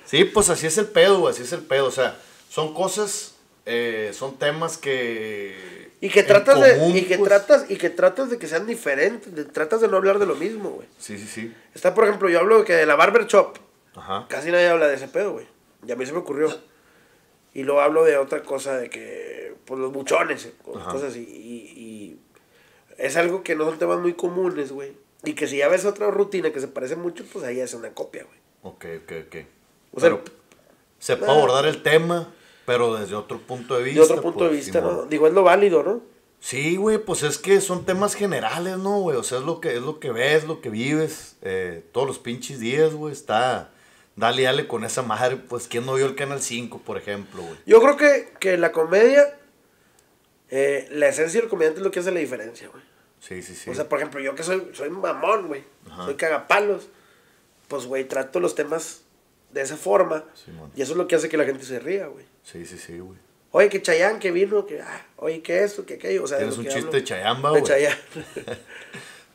Sí, 0.05 0.25
pues 0.25 0.49
así 0.49 0.67
es 0.67 0.77
el 0.77 0.87
pedo, 0.87 1.19
güey, 1.19 1.33
así 1.33 1.43
es 1.43 1.53
el 1.53 1.61
pedo. 1.61 1.85
O 1.85 1.91
sea, 1.91 2.17
son 2.49 2.73
cosas, 2.73 3.35
eh, 3.65 4.11
son 4.13 4.37
temas 4.37 4.77
que... 4.77 5.89
Y 6.01 6.09
que 6.09 6.23
tratas 6.23 6.59
de, 6.59 6.89
y 6.97 7.03
que 7.05 7.17
pues. 7.17 7.29
tratas, 7.29 7.65
y 7.69 7.77
que 7.77 7.89
tratas 7.89 8.29
de 8.29 8.37
que 8.37 8.47
sean 8.47 8.65
diferentes, 8.67 9.33
de- 9.33 9.45
tratas 9.45 9.79
de 9.81 9.87
no 9.87 9.97
hablar 9.97 10.19
de 10.19 10.25
lo 10.25 10.35
mismo, 10.35 10.71
güey. 10.71 10.87
Sí, 10.97 11.17
sí, 11.17 11.27
sí. 11.27 11.53
Está, 11.75 11.93
por 11.93 12.05
ejemplo, 12.05 12.27
yo 12.27 12.39
hablo 12.39 12.57
de 12.59 12.65
que 12.65 12.73
de 12.73 12.85
la 12.85 12.95
barber 12.95 13.25
shop, 13.27 13.57
Ajá. 13.95 14.25
casi 14.27 14.51
nadie 14.51 14.67
habla 14.67 14.87
de 14.87 14.95
ese 14.95 15.07
pedo, 15.07 15.33
güey. 15.33 15.45
Y 15.87 15.91
a 15.91 15.95
mí 15.95 16.05
se 16.05 16.11
me 16.11 16.17
ocurrió. 16.19 16.49
Y 17.53 17.63
luego 17.63 17.81
hablo 17.81 18.03
de 18.03 18.17
otra 18.17 18.41
cosa, 18.43 18.77
de 18.77 18.89
que, 18.89 19.53
pues 19.65 19.79
los 19.79 19.93
buchones, 19.93 20.45
eh, 20.45 20.53
Ajá. 20.75 20.91
cosas 20.91 21.11
así. 21.11 21.19
Y, 21.21 21.79
y 21.79 22.19
es 22.97 23.15
algo 23.15 23.43
que 23.43 23.55
no 23.55 23.65
son 23.65 23.77
temas 23.77 23.99
muy 23.99 24.13
comunes, 24.13 24.71
güey. 24.71 24.93
Y 25.23 25.33
que 25.33 25.47
si 25.47 25.57
ya 25.57 25.67
ves 25.67 25.85
otra 25.85 26.09
rutina 26.09 26.51
que 26.51 26.59
se 26.59 26.67
parece 26.67 26.95
mucho, 26.95 27.23
pues 27.31 27.45
ahí 27.45 27.59
es 27.59 27.73
una 27.73 27.91
copia, 27.91 28.23
güey. 28.23 28.39
Ok, 28.63 28.85
ok, 29.03 29.11
ok. 29.27 29.35
O 29.93 29.99
sea, 29.99 30.09
Pero 30.09 30.23
se 30.99 31.17
puede 31.17 31.31
abordar 31.31 31.65
el 31.65 31.83
tema, 31.83 32.33
pero 32.65 32.95
desde 32.95 33.15
otro 33.15 33.39
punto 33.39 33.75
de 33.75 33.83
de 33.83 33.89
vista. 33.89 34.03
otro 34.03 34.21
punto 34.21 34.43
de 34.45 34.49
pues, 34.51 34.65
vista. 34.65 34.81
¿no? 34.81 35.05
Digo, 35.05 35.27
es 35.27 35.33
lo 35.33 35.43
válido, 35.43 35.83
¿no? 35.83 36.01
Sí, 36.39 36.75
güey, 36.75 36.97
pues 36.97 37.21
es 37.21 37.37
que 37.37 37.61
son 37.61 37.85
temas 37.85 38.15
generales, 38.15 38.77
¿no, 38.77 38.99
güey? 39.01 39.15
O 39.15 39.23
sea, 39.23 39.37
es 39.37 39.43
lo 39.43 39.61
que, 39.61 39.75
es 39.75 39.81
lo 39.81 39.99
que 39.99 40.11
ves, 40.11 40.45
lo 40.45 40.59
que 40.59 40.71
vives, 40.71 41.35
eh, 41.43 41.83
todos 41.91 42.07
los 42.07 42.19
pinches 42.19 42.59
días, 42.59 42.93
güey, 42.93 43.13
está... 43.13 43.71
Dale, 44.15 44.43
dale 44.43 44.67
con 44.67 44.83
esa 44.83 45.03
madre, 45.03 45.37
pues, 45.37 45.67
¿quién 45.67 45.85
no 45.85 45.93
vio 45.93 46.05
el 46.05 46.15
Canal 46.15 46.41
5, 46.41 46.79
por 46.79 46.97
ejemplo, 46.97 47.43
güey? 47.43 47.57
Yo 47.65 47.79
creo 47.81 47.95
que, 47.95 48.33
que 48.39 48.57
la 48.57 48.71
comedia, 48.71 49.37
eh, 50.49 50.87
la 50.91 51.07
esencia 51.07 51.39
del 51.39 51.49
comediante 51.49 51.79
es 51.79 51.83
lo 51.85 51.91
que 51.91 51.99
hace 51.99 52.11
la 52.11 52.19
diferencia, 52.19 52.67
güey. 52.67 52.83
Sí, 53.21 53.41
sí, 53.43 53.55
sí. 53.55 53.69
O 53.69 53.75
sea, 53.75 53.87
por 53.87 53.99
ejemplo, 53.99 54.19
yo 54.19 54.35
que 54.35 54.43
soy, 54.43 54.71
soy 54.73 54.89
mamón, 54.89 55.47
güey. 55.47 55.63
Soy 56.05 56.15
cagapalos. 56.15 56.89
Pues, 57.67 57.85
güey, 57.85 58.03
trato 58.05 58.39
los 58.39 58.55
temas 58.55 59.03
de 59.51 59.61
esa 59.61 59.77
forma. 59.77 60.25
Simón. 60.33 60.71
y 60.75 60.81
eso 60.81 60.91
es 60.93 60.97
lo 60.97 61.07
que 61.07 61.15
hace 61.15 61.29
que 61.29 61.37
la 61.37 61.45
gente 61.45 61.63
se 61.63 61.79
ría, 61.79 62.07
güey. 62.07 62.25
sí, 62.43 62.65
sí, 62.65 62.77
sí, 62.77 62.99
güey. 62.99 63.17
Oye, 63.53 63.67
que 63.69 63.81
Chayán, 63.81 64.19
que 64.19 64.31
vino, 64.31 64.65
que, 64.65 64.81
ah, 64.81 65.05
oye, 65.17 65.41
que 65.41 65.63
esto, 65.63 65.85
que 65.85 65.95
aquello. 65.95 66.23
O 66.23 66.27
sea, 66.27 66.37
de 66.37 66.45
Tienes 66.45 66.57
un 66.57 66.65
chiste 66.65 66.79
hablo. 66.79 66.91
de 66.91 67.03
Chayamba, 67.03 67.51
De 67.51 67.59
güey. 67.59 67.71
Chayanne. 67.71 67.97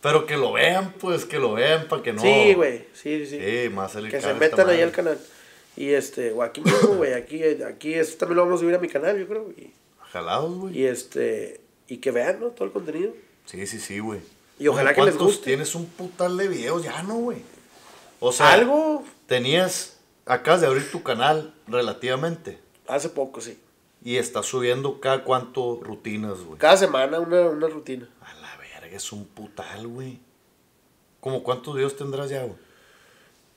Pero 0.03 0.26
que 0.26 0.37
lo 0.37 0.53
vean, 0.53 0.93
pues, 0.95 1.24
que 1.24 1.39
lo 1.39 1.55
vean 1.55 1.89
para 1.89 2.03
que 2.03 2.12
no... 2.12 2.22
Sí, 2.22 2.55
güey, 2.55 2.87
sí, 2.93 3.26
sí. 3.26 3.39
Sí, 3.41 3.68
más 3.70 3.95
el 3.97 4.09
que 4.09 4.20
se 4.20 4.34
metan 4.34 4.68
ahí 4.68 4.80
al 4.80 4.93
canal. 4.93 5.18
Y 5.76 5.91
este, 5.91 6.32
o 6.32 6.43
aquí 6.43 6.61
mismo, 6.62 6.95
güey, 6.97 7.12
aquí, 7.12 7.43
aquí 7.62 7.95
esto 7.95 8.18
también 8.18 8.37
lo 8.37 8.45
vamos 8.45 8.61
a 8.61 8.62
subir 8.62 8.74
a 8.74 8.78
mi 8.78 8.89
canal, 8.89 9.18
yo 9.18 9.26
creo. 9.26 9.51
Y, 9.51 9.72
Jalados, 10.12 10.57
güey. 10.57 10.78
y 10.78 10.87
este, 10.87 11.61
y 11.89 11.99
que 11.99 12.11
vean, 12.11 12.41
¿no? 12.41 12.47
Todo 12.49 12.66
el 12.66 12.72
contenido. 12.72 13.12
Sí, 13.47 13.66
sí, 13.66 13.80
sí, 13.80 13.99
güey. 13.99 14.20
Y 14.59 14.68
ojalá 14.68 14.94
que 14.94 15.01
les 15.03 15.14
¿Cuántos 15.14 15.36
guste. 15.36 15.44
Tienes 15.47 15.74
un 15.74 15.86
putal 15.86 16.36
de 16.36 16.49
videos 16.49 16.82
ya, 16.82 17.03
¿no, 17.03 17.14
güey? 17.16 17.38
O 18.20 18.32
sea, 18.32 18.53
Algo 18.53 19.05
tenías, 19.26 19.99
acabas 20.24 20.61
de 20.61 20.66
abrir 20.66 20.90
tu 20.90 21.03
canal 21.03 21.55
relativamente 21.68 22.59
hace 22.88 23.09
poco, 23.09 23.40
sí. 23.40 23.59
y 24.03 24.16
estás 24.16 24.47
subiendo 24.47 25.01
cada 25.01 25.24
cuánto 25.24 25.80
rutinas, 25.82 26.40
güey. 26.40 26.59
Cada 26.59 26.76
semana 26.76 27.20
una, 27.20 27.42
una 27.42 27.66
rutina. 27.68 28.09
A 28.22 28.34
la 28.40 28.57
verga, 28.57 28.97
es 28.97 29.12
un 29.12 29.26
putal, 29.26 29.86
güey. 29.86 30.18
¿Cómo 31.20 31.42
cuántos 31.42 31.74
videos 31.74 31.97
tendrás 31.97 32.30
ya, 32.30 32.42
güey? 32.42 32.57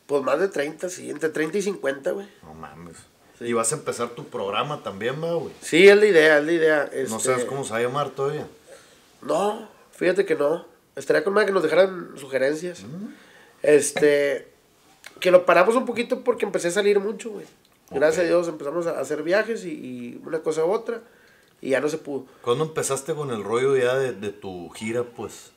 Pues 0.07 0.23
más 0.23 0.39
de 0.39 0.47
30, 0.47 0.89
sí, 0.89 1.09
entre 1.09 1.29
30 1.29 1.59
y 1.59 1.61
50, 1.61 2.11
güey. 2.11 2.27
No 2.41 2.53
mames. 2.53 2.97
Sí. 3.37 3.45
Y 3.45 3.53
vas 3.53 3.71
a 3.71 3.75
empezar 3.75 4.09
tu 4.09 4.25
programa 4.25 4.81
también, 4.81 5.23
¿va, 5.23 5.33
güey. 5.33 5.53
Sí, 5.61 5.87
es 5.87 5.95
la 5.95 6.05
idea, 6.05 6.39
es 6.39 6.45
la 6.45 6.51
idea. 6.51 6.89
No 6.91 7.17
este, 7.17 7.19
sabes 7.19 7.45
cómo 7.45 7.63
se 7.63 7.71
va 7.71 7.77
a 7.77 7.81
llamar 7.81 8.09
todavía. 8.09 8.47
No, 9.21 9.68
fíjate 9.99 10.25
que 10.25 10.35
no. 10.35 10.65
Estaría 10.95 11.23
con 11.23 11.33
más 11.33 11.45
que 11.45 11.51
nos 11.51 11.61
dejaran 11.63 12.11
sugerencias. 12.17 12.83
Este, 13.61 14.47
que 15.19 15.31
lo 15.31 15.45
paramos 15.45 15.75
un 15.75 15.85
poquito 15.85 16.23
porque 16.23 16.45
empecé 16.45 16.69
a 16.69 16.71
salir 16.71 16.99
mucho, 16.99 17.31
güey. 17.31 17.45
Gracias 17.91 18.25
a 18.25 18.27
Dios 18.27 18.47
empezamos 18.47 18.87
a 18.87 18.99
hacer 18.99 19.23
viajes 19.23 19.65
y, 19.65 19.71
y 19.71 20.21
una 20.25 20.39
cosa 20.39 20.63
u 20.65 20.71
otra 20.71 21.01
y 21.61 21.71
ya 21.71 21.81
no 21.81 21.89
se 21.89 21.97
pudo. 21.97 22.25
¿Cuándo 22.41 22.63
empezaste 22.63 23.13
con 23.13 23.31
el 23.31 23.43
rollo 23.43 23.75
ya 23.75 23.97
de, 23.97 24.13
de 24.13 24.29
tu 24.29 24.69
gira, 24.69 25.03
pues? 25.03 25.51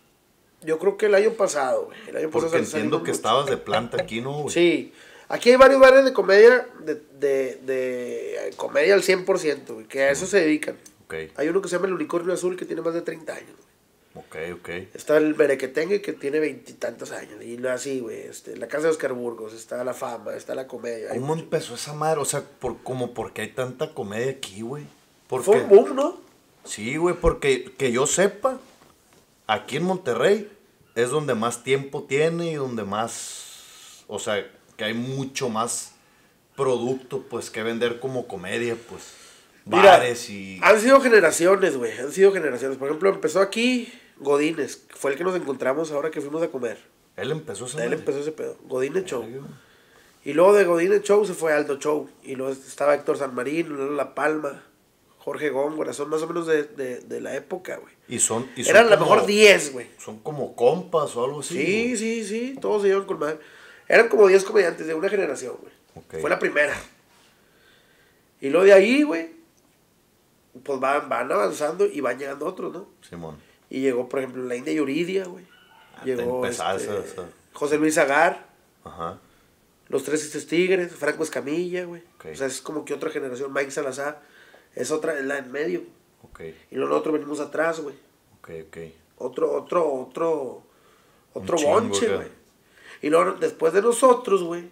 Yo 0.62 0.78
creo 0.78 0.96
que 0.96 1.06
el 1.06 1.14
año 1.14 1.32
pasado, 1.32 1.86
güey. 1.86 1.98
El 2.08 2.16
año 2.16 2.30
Porque 2.30 2.56
entiendo 2.56 2.98
que 2.98 3.10
mucho. 3.10 3.12
estabas 3.12 3.46
de 3.46 3.56
planta 3.56 4.00
aquí, 4.00 4.20
¿no, 4.20 4.32
güey? 4.42 4.50
Sí. 4.54 4.92
Aquí 5.28 5.50
hay 5.50 5.56
varios 5.56 5.80
bares 5.80 6.04
de 6.04 6.12
comedia, 6.12 6.68
de, 6.84 6.94
de, 7.18 7.56
de 7.64 8.50
comedia 8.56 8.94
al 8.94 9.02
100%, 9.02 9.72
güey, 9.74 9.86
que 9.86 10.02
a 10.02 10.10
eso 10.10 10.26
se 10.26 10.40
dedican. 10.40 10.76
Ok, 11.04 11.14
Hay 11.36 11.48
uno 11.48 11.60
que 11.62 11.68
se 11.68 11.76
llama 11.76 11.86
El 11.88 11.94
Unicornio 11.94 12.32
Azul 12.34 12.56
que 12.56 12.64
tiene 12.64 12.82
más 12.82 12.94
de 12.94 13.02
30 13.02 13.32
años, 13.32 13.50
güey. 13.56 13.71
Ok, 14.14 14.36
ok. 14.54 14.68
Está 14.94 15.16
el 15.16 15.34
Berequetengue 15.34 16.02
que 16.02 16.12
tiene 16.12 16.40
veintitantos 16.40 17.12
años. 17.12 17.42
Y 17.42 17.56
lo 17.56 17.70
así, 17.70 18.00
güey. 18.00 18.22
Este, 18.22 18.56
la 18.56 18.68
casa 18.68 18.84
de 18.84 18.90
Oscar 18.90 19.12
Burgos, 19.12 19.52
está 19.52 19.82
la 19.84 19.94
fama, 19.94 20.34
está 20.34 20.54
la 20.54 20.66
comedia. 20.66 21.10
¿Cómo 21.10 21.26
mucho- 21.28 21.42
empezó 21.42 21.74
esa 21.74 21.92
madre? 21.94 22.20
O 22.20 22.24
sea, 22.24 22.42
por, 22.42 22.82
como 22.82 23.14
porque 23.14 23.42
hay 23.42 23.48
tanta 23.48 23.94
comedia 23.94 24.30
aquí, 24.30 24.62
güey. 24.62 24.84
Fue 25.28 25.62
un 25.62 25.68
boom, 25.68 25.96
¿no? 25.96 26.20
Sí, 26.64 26.96
güey, 26.96 27.14
porque 27.14 27.72
que 27.76 27.90
yo 27.90 28.06
sepa, 28.06 28.58
aquí 29.46 29.78
en 29.78 29.84
Monterrey 29.84 30.50
es 30.94 31.08
donde 31.10 31.34
más 31.34 31.64
tiempo 31.64 32.04
tiene 32.04 32.50
y 32.52 32.54
donde 32.54 32.84
más, 32.84 34.04
o 34.08 34.18
sea, 34.18 34.46
que 34.76 34.84
hay 34.84 34.94
mucho 34.94 35.48
más 35.48 35.94
producto, 36.54 37.24
pues, 37.30 37.50
que 37.50 37.62
vender 37.62 37.98
como 37.98 38.28
comedia, 38.28 38.76
pues. 38.88 39.14
Mira, 39.64 39.92
Bares 39.92 40.28
y... 40.28 40.60
Han 40.62 40.80
sido 40.80 41.00
generaciones, 41.00 41.76
güey. 41.76 41.96
Han 41.98 42.12
sido 42.12 42.32
generaciones. 42.32 42.76
Por 42.78 42.88
ejemplo, 42.88 43.10
empezó 43.10 43.40
aquí 43.40 43.92
Godínez, 44.22 44.84
fue 44.90 45.12
el 45.12 45.16
que 45.18 45.24
nos 45.24 45.34
encontramos 45.36 45.90
ahora 45.92 46.10
que 46.10 46.20
fuimos 46.20 46.42
a 46.42 46.48
comer. 46.48 46.78
Él 47.16 47.30
empezó 47.30 47.66
esa 47.66 47.78
Él 47.82 47.90
madre. 47.90 47.98
empezó 48.00 48.20
ese 48.20 48.32
pedo. 48.32 48.56
Godínez 48.64 49.04
Show. 49.04 49.26
Y 50.24 50.32
luego 50.34 50.52
de 50.54 50.64
Godínez 50.64 51.02
Show 51.02 51.24
se 51.26 51.34
fue 51.34 51.52
Aldo 51.52 51.76
Show. 51.78 52.08
Y 52.22 52.36
luego 52.36 52.52
estaba 52.52 52.94
Héctor 52.94 53.18
San 53.18 53.34
luego 53.34 53.92
La 53.94 54.14
Palma, 54.14 54.62
Jorge 55.18 55.50
Góngora. 55.50 55.92
Son 55.92 56.08
más 56.08 56.22
o 56.22 56.26
menos 56.26 56.46
de, 56.46 56.64
de, 56.64 57.00
de 57.00 57.20
la 57.20 57.34
época, 57.34 57.76
güey. 57.76 57.92
Y 58.08 58.18
son... 58.18 58.48
Y 58.56 58.64
son 58.64 58.76
Eran 58.76 58.86
a 58.86 58.90
lo 58.90 58.98
como- 58.98 59.10
mejor 59.14 59.26
10, 59.26 59.72
güey. 59.72 59.86
Son 59.98 60.18
como 60.20 60.54
compas 60.56 61.14
o 61.16 61.24
algo 61.24 61.40
así. 61.40 61.54
Sí, 61.54 61.82
güey. 61.88 61.96
sí, 61.96 62.24
sí, 62.24 62.58
todos 62.60 62.82
se 62.82 62.88
llevan 62.88 63.04
con 63.04 63.18
madre. 63.18 63.38
Eran 63.88 64.08
como 64.08 64.26
10 64.28 64.44
comediantes 64.44 64.86
de 64.86 64.94
una 64.94 65.08
generación, 65.08 65.56
güey. 65.60 65.72
Ok. 65.96 66.20
Fue 66.20 66.30
la 66.30 66.38
primera. 66.38 66.74
Y 68.40 68.48
luego 68.48 68.64
de 68.64 68.72
ahí, 68.72 69.02
güey, 69.02 69.30
pues 70.62 70.80
van, 70.80 71.08
van 71.08 71.30
avanzando 71.30 71.86
y 71.86 72.00
van 72.00 72.18
llegando 72.18 72.46
otros, 72.46 72.72
¿no? 72.72 72.88
Simón. 73.08 73.36
Y 73.74 73.80
llegó, 73.80 74.06
por 74.06 74.18
ejemplo, 74.20 74.42
la 74.44 74.54
India 74.54 74.74
Yuridia, 74.74 75.24
güey. 75.24 75.46
Ah, 75.96 76.02
Llegó 76.04 76.44
este, 76.44 76.62
José 77.54 77.78
Luis 77.78 77.96
Agar, 77.96 78.46
Ajá. 78.84 79.18
Los 79.88 80.04
Tres 80.04 80.46
Tigres, 80.46 80.92
Franco 80.94 81.22
Escamilla, 81.22 81.86
güey. 81.86 82.02
Ok. 82.16 82.26
O 82.32 82.36
sea, 82.36 82.46
es 82.48 82.60
como 82.60 82.84
que 82.84 82.92
otra 82.92 83.08
generación. 83.08 83.50
Mike 83.50 83.70
Salazar 83.70 84.20
es 84.74 84.90
otra, 84.90 85.18
es 85.18 85.24
la 85.24 85.38
en 85.38 85.50
medio. 85.50 85.82
Ok, 86.22 86.40
Y 86.70 86.74
luego 86.76 86.90
nosotros 86.90 87.14
venimos 87.14 87.40
atrás, 87.40 87.80
güey. 87.80 87.94
ok, 88.40 88.50
ok. 88.68 88.76
Otro, 89.16 89.50
otro, 89.54 89.90
otro, 89.90 90.62
otro 91.32 91.56
bonche, 91.62 92.14
güey. 92.14 92.28
Y 93.00 93.08
luego 93.08 93.32
después 93.40 93.72
de 93.72 93.80
nosotros, 93.80 94.42
güey. 94.42 94.64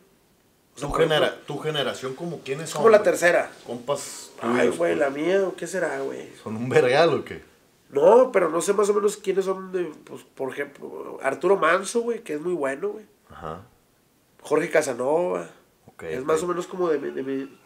o 0.74 0.78
sea, 0.78 0.88
Tu, 0.88 0.94
ejemplo, 0.94 0.98
genera, 1.16 1.40
tu 1.46 1.58
generación, 1.58 2.14
como 2.14 2.40
quiénes 2.40 2.64
es 2.64 2.70
son? 2.70 2.80
como 2.82 2.90
la 2.90 3.02
tercera. 3.02 3.50
Compas 3.66 4.30
Ay, 4.42 4.48
tuyos, 4.68 4.76
güey, 4.76 4.92
pues. 4.94 4.98
la 4.98 5.08
mía, 5.10 5.42
¿o 5.48 5.56
¿qué 5.56 5.66
será, 5.66 6.00
güey? 6.00 6.28
¿Son 6.42 6.54
un 6.54 6.68
vergal 6.68 7.14
o 7.14 7.24
qué? 7.24 7.48
No, 7.90 8.30
pero 8.32 8.48
no 8.50 8.60
sé 8.60 8.72
más 8.72 8.88
o 8.88 8.94
menos 8.94 9.16
quiénes 9.16 9.44
son 9.44 9.72
de, 9.72 9.84
pues, 10.04 10.22
por 10.22 10.50
ejemplo, 10.52 11.18
Arturo 11.22 11.56
Manso, 11.56 12.00
güey, 12.02 12.20
que 12.22 12.34
es 12.34 12.40
muy 12.40 12.52
bueno, 12.54 12.90
güey. 12.90 13.06
Ajá. 13.28 13.62
Jorge 14.42 14.70
Casanova. 14.70 15.50
Ok. 15.86 16.04
es 16.04 16.24
más 16.24 16.42
o 16.42 16.46
menos 16.46 16.66
como 16.66 16.88
de 16.88 16.98
mi, 16.98 17.10
de 17.10 17.22
mi- 17.22 17.58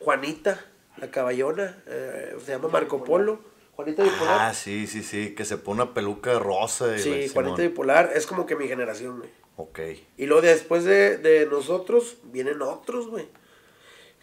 Juanita, 0.00 0.64
la 0.96 1.10
caballona, 1.10 1.82
eh, 1.86 2.36
se 2.44 2.52
llama 2.52 2.68
Marco 2.68 3.02
Polo. 3.04 3.40
Juanita 3.74 4.02
Bipolar. 4.02 4.40
Ah, 4.50 4.54
sí, 4.54 4.86
sí, 4.86 5.02
sí, 5.02 5.34
que 5.34 5.44
se 5.44 5.56
pone 5.58 5.82
una 5.82 5.94
peluca 5.94 6.38
rosa. 6.38 6.96
y 6.96 6.98
sí, 7.00 7.28
Juanita 7.28 7.56
Simón. 7.56 7.56
Bipolar, 7.56 8.10
es 8.14 8.26
como 8.26 8.46
que 8.46 8.56
mi 8.56 8.66
generación, 8.68 9.18
güey. 9.18 9.30
Ok. 9.56 9.80
Y 10.16 10.26
luego 10.26 10.42
después 10.42 10.84
de, 10.84 11.16
de 11.18 11.46
nosotros, 11.46 12.18
vienen 12.24 12.62
otros, 12.62 13.06
güey. 13.08 13.28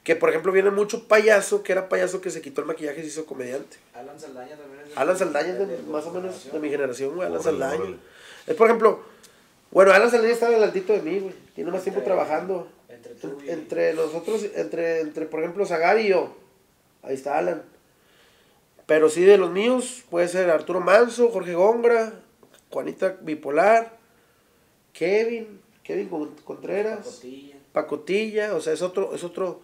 Que 0.06 0.16
por 0.16 0.30
ejemplo 0.30 0.52
viene 0.54 0.70
mucho 0.72 1.08
payaso, 1.08 1.64
que 1.64 1.72
era 1.74 1.90
payaso 1.90 2.22
que 2.22 2.30
se 2.30 2.42
quitó 2.42 2.62
el 2.62 2.68
maquillaje 2.68 3.00
y 3.00 3.04
se 3.04 3.10
hizo 3.10 3.26
comediante. 3.26 3.76
Alan 3.94 4.18
Saldaña 4.20 4.56
también 4.56 4.82
es 4.84 4.90
de 4.90 4.96
Alan 4.96 5.18
Saldaña 5.18 5.50
es 5.50 5.60
de- 5.60 5.66
de- 5.66 5.78
de 5.78 5.84
más 5.84 6.06
o 6.06 6.12
menos 6.12 6.52
de 6.54 6.60
mi 6.60 6.70
generación, 6.70 7.16
güey. 7.16 7.28
Alan 7.28 7.42
Saldaña. 7.44 7.98
Es 8.48 8.56
por 8.56 8.68
ejemplo, 8.68 9.00
bueno, 9.72 9.92
Alan 9.92 10.10
Saldaña 10.10 10.32
está 10.34 10.46
adelantito 10.48 10.94
de 10.94 11.02
mí, 11.02 11.20
güey. 11.20 11.34
Tiene 11.56 11.72
más 11.72 11.84
tiempo 11.84 12.02
trabajando. 12.02 12.70
entre 12.88 13.16
tú 13.16 13.42
y- 13.46 13.50
Entre 13.50 13.94
nosotros, 13.94 14.46
entre, 14.56 15.02
entre 15.02 15.26
por 15.26 15.42
ejemplo, 15.42 15.66
Zagar 15.66 16.00
y 16.00 16.08
yo. 16.10 16.34
Ahí 17.04 17.16
está 17.16 17.38
Alan. 17.40 17.64
Pero 18.86 19.10
sí, 19.10 19.24
de 19.26 19.38
los 19.38 19.50
míos, 19.52 20.04
puede 20.10 20.28
ser 20.28 20.50
Arturo 20.52 20.80
Manso, 20.80 21.30
Jorge 21.30 21.56
Góngora, 21.56 22.14
Juanita 22.70 23.18
Bipolar, 23.22 23.98
Kevin, 24.94 25.60
Kevin 25.84 26.10
Con- 26.10 26.36
Contreras. 26.46 27.06
Cotilla. 27.06 27.56
Pacotilla, 27.74 28.56
o 28.56 28.62
sea, 28.62 28.74
es 28.74 28.82
otro, 28.84 29.14
es 29.16 29.24
otro. 29.24 29.62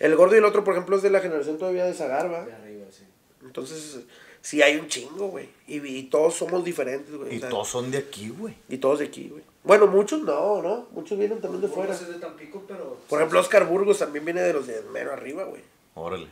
El 0.00 0.16
gordo 0.16 0.34
y 0.34 0.38
el 0.38 0.44
otro, 0.44 0.64
por 0.64 0.74
ejemplo, 0.74 0.96
es 0.96 1.02
de 1.02 1.10
la 1.10 1.20
generación 1.20 1.56
todavía 1.58 1.84
de 1.84 1.94
Zagar, 1.94 2.32
¿va? 2.32 2.44
De 2.44 2.52
arriba, 2.52 2.86
sí. 2.90 3.04
Entonces, 3.44 4.00
sí 4.40 4.60
hay 4.62 4.76
un 4.76 4.88
chingo, 4.88 5.28
güey. 5.28 5.48
Y, 5.68 5.78
y 5.86 6.02
todos 6.04 6.34
somos 6.34 6.64
diferentes, 6.64 7.14
güey. 7.14 7.30
o 7.30 7.32
Y 7.34 7.38
sea, 7.40 7.48
todos 7.50 7.68
son 7.68 7.90
de 7.92 7.98
aquí, 7.98 8.30
güey. 8.30 8.54
y 8.68 8.78
todos 8.78 8.98
de 8.98 9.04
aquí, 9.06 9.28
güey. 9.28 9.42
Bueno, 9.62 9.86
muchos 9.86 10.22
no, 10.22 10.62
¿no? 10.62 10.88
Muchos 10.92 11.18
vienen 11.18 11.40
también 11.40 11.60
de 11.60 11.68
fuera. 11.68 11.92
Es 11.94 12.08
de 12.08 12.14
Tampico, 12.14 12.64
pero... 12.66 12.98
Por 13.08 13.18
ejemplo, 13.20 13.38
Oscar 13.40 13.66
Burgos 13.66 13.98
también 13.98 14.24
viene 14.24 14.40
de 14.40 14.52
los 14.54 14.66
de 14.66 14.80
mero 14.92 15.12
arriba, 15.12 15.44
güey. 15.44 15.62
Órale. 15.94 16.28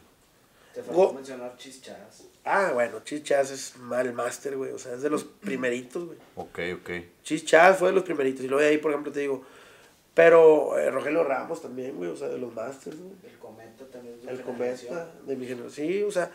Te 0.74 0.80
Go- 0.80 0.86
faltó 0.86 1.12
mencionar 1.14 1.56
Chichas. 1.58 2.24
Ah, 2.44 2.70
bueno, 2.72 3.00
Chichas 3.04 3.50
es 3.50 3.76
mal 3.76 4.06
el 4.06 4.14
máster, 4.14 4.56
güey. 4.56 4.70
O 4.72 4.78
sea, 4.78 4.94
es 4.94 5.02
de 5.02 5.10
los 5.10 5.24
primeritos, 5.40 6.06
güey. 6.06 6.18
Ok, 6.36 6.58
ok. 6.80 6.90
Chichas 7.22 7.78
fue 7.78 7.88
de 7.88 7.94
los 7.96 8.04
primeritos. 8.04 8.42
Y 8.44 8.48
luego 8.48 8.62
de 8.62 8.68
ahí, 8.70 8.78
por 8.78 8.92
ejemplo, 8.92 9.12
te 9.12 9.20
digo. 9.20 9.44
Pero 10.18 10.76
eh, 10.76 10.90
Rogelio 10.90 11.22
Ramos 11.22 11.62
también, 11.62 11.94
güey. 11.96 12.10
O 12.10 12.16
sea, 12.16 12.26
de 12.26 12.38
los 12.38 12.52
masters, 12.52 12.98
güey. 12.98 13.12
El 13.22 13.38
Cometa 13.38 13.84
también 13.84 14.16
es 14.18 14.26
de 14.26 14.32
El 14.32 14.40
Cometa, 14.42 15.12
de 15.24 15.36
mi 15.36 15.46
generación. 15.46 15.86
Sí, 15.86 16.02
o 16.02 16.10
sea. 16.10 16.28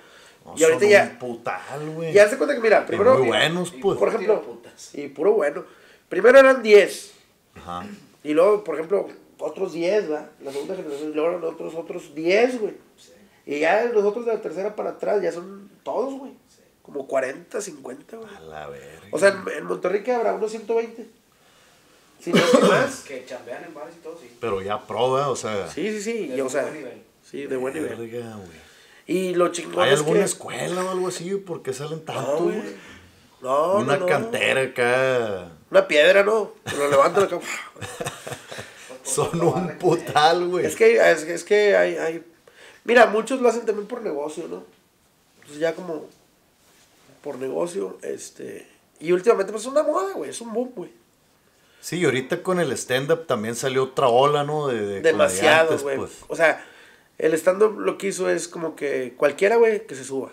No, 0.46 0.54
y 0.56 0.64
ahorita 0.64 0.86
ya. 0.86 1.20
putal, 1.20 1.90
güey. 1.94 2.14
Ya 2.14 2.30
se 2.30 2.38
cuenta 2.38 2.56
que, 2.56 2.62
mira, 2.62 2.86
primero. 2.86 3.18
muy 3.18 3.28
buenos, 3.28 3.74
Y 3.74 3.82
pues. 3.82 4.00
Por 4.00 4.08
ejemplo, 4.08 4.42
putas. 4.42 4.96
y 4.96 5.10
puro 5.10 5.34
bueno. 5.34 5.66
Primero 6.08 6.40
eran 6.40 6.64
10. 6.64 7.14
Ajá. 7.56 7.86
Y 8.24 8.34
luego, 8.34 8.64
por 8.64 8.76
ejemplo, 8.76 9.06
otros 9.38 9.74
10, 9.74 10.10
¿va? 10.14 10.30
La 10.42 10.54
segunda 10.54 10.78
generación. 10.78 11.10
Y 11.10 11.14
luego 11.14 11.30
eran 11.32 11.44
otros, 11.44 11.76
otros 11.76 12.16
10, 12.16 12.62
güey. 12.62 12.76
Sí, 12.96 13.12
Y 13.46 13.60
ya 13.60 13.84
nosotros 13.94 14.26
de 14.26 14.34
la 14.34 14.42
tercera 14.42 14.78
para 14.78 14.92
atrás 14.92 15.22
ya 15.22 15.34
son 15.34 15.70
todos, 15.84 16.14
güey. 16.18 16.32
sí. 16.48 16.62
Como 16.84 17.06
40, 17.06 17.60
50, 17.60 18.16
güey. 18.16 18.30
A 18.34 18.40
la 18.40 18.68
verga. 18.70 19.08
O 19.12 19.20
sea, 19.20 19.28
en, 19.28 19.58
en 19.58 19.66
Monterrey, 19.66 20.04
¿qué 20.04 20.14
habrá? 20.14 20.36
¿Unos 20.36 20.52
120? 20.52 21.06
No 22.32 22.60
que 22.60 22.68
más. 22.68 23.02
Que 23.08 23.26
chambean 23.26 23.64
en 23.66 23.74
bares 23.74 23.96
y 24.00 24.04
todo, 24.04 24.18
sí. 24.22 24.30
Pero 24.40 24.62
ya 24.62 24.86
proba, 24.86 25.30
o 25.30 25.36
sea. 25.36 25.70
Sí, 25.70 25.92
sí, 25.92 26.02
sí. 26.02 26.28
De 26.28 26.38
y, 26.38 26.42
o 26.42 26.50
sea, 26.50 26.64
buen 26.64 26.74
nivel. 26.76 27.02
sí, 27.30 27.46
de 27.46 27.58
buen 27.58 27.74
nivel. 27.74 27.96
verga, 27.96 28.36
güey. 28.36 28.64
Y 29.06 29.36
lo 29.36 29.50
chingón 29.50 29.84
¿Hay 29.84 29.94
es 29.94 30.00
alguna 30.00 30.20
que... 30.20 30.26
escuela 30.26 30.84
o 30.86 30.90
algo 30.92 31.08
así? 31.10 31.36
¿Por 31.36 31.62
qué 31.62 31.74
salen 31.74 32.06
tanto, 32.06 32.38
güey. 32.46 32.58
güey? 32.62 32.76
No, 33.42 33.74
Una 33.80 33.98
no, 33.98 34.06
cantera 34.06 34.62
acá. 34.62 35.52
Una 35.70 35.86
piedra, 35.88 36.24
¿no? 36.24 36.54
Que 36.70 36.78
lo 36.78 36.88
levantan 36.90 37.24
acá. 37.26 37.40
Son 39.04 39.42
un 39.42 39.78
putal, 39.78 40.48
güey. 40.48 40.66
Es 40.66 40.76
que, 40.78 40.96
es, 41.12 41.26
que- 41.26 41.34
es 41.34 41.44
que 41.44 41.76
hay, 41.76 41.98
hay... 41.98 42.24
Mira, 42.86 43.08
muchos 43.08 43.42
lo 43.42 43.50
hacen 43.50 43.66
también 43.66 43.88
por 43.88 44.02
negocio, 44.02 44.48
¿no? 44.48 44.64
Entonces 45.42 45.60
ya 45.60 45.74
como 45.76 46.06
por 47.22 47.38
negocio, 47.38 47.98
este... 48.02 48.66
Y 49.02 49.12
últimamente 49.12 49.52
pues 49.52 49.64
es 49.66 49.70
una 49.70 49.84
moda, 49.84 50.14
güey, 50.14 50.30
es 50.30 50.40
un 50.40 50.54
boom, 50.54 50.72
güey. 50.76 50.92
Sí, 51.84 51.98
y 52.00 52.06
ahorita 52.06 52.44
con 52.44 52.62
el 52.62 52.72
stand-up 52.72 53.26
también 53.28 53.56
salió 53.58 53.84
otra 53.84 54.08
ola, 54.08 54.46
¿no? 54.46 54.70
De, 54.70 54.80
de 54.86 55.02
Demasiado, 55.02 55.78
güey. 55.80 55.98
Pues. 55.98 56.12
O 56.30 56.36
sea, 56.38 56.66
el 57.18 57.34
stand-up 57.34 57.78
lo 57.78 57.98
que 57.98 58.08
hizo 58.08 58.30
es 58.30 58.48
como 58.48 58.74
que 58.78 59.16
cualquiera, 59.18 59.58
güey, 59.58 59.86
que 59.86 59.94
se 59.94 60.06
suba. 60.06 60.32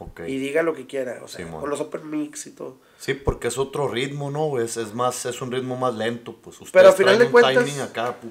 Ok. 0.00 0.22
Y 0.26 0.38
diga 0.38 0.64
lo 0.64 0.74
que 0.74 0.88
quiera, 0.88 1.20
o 1.22 1.28
sea, 1.28 1.48
con 1.48 1.70
los 1.70 1.80
open 1.80 2.10
mix 2.10 2.48
y 2.48 2.50
todo. 2.50 2.78
Sí, 2.98 3.14
porque 3.14 3.46
es 3.46 3.56
otro 3.58 3.86
ritmo, 3.86 4.32
¿no? 4.32 4.58
Es, 4.58 4.76
es 4.78 4.92
más, 4.92 5.26
es 5.26 5.40
un 5.40 5.52
ritmo 5.52 5.76
más 5.76 5.94
lento, 5.94 6.34
pues. 6.42 6.56
Ustedes 6.60 6.72
Pero 6.72 6.88
al 6.88 6.94
final 6.94 7.18
de 7.20 7.30
cuentas- 7.30 7.64
timing 7.64 7.80
acá, 7.82 8.16
pu, 8.16 8.28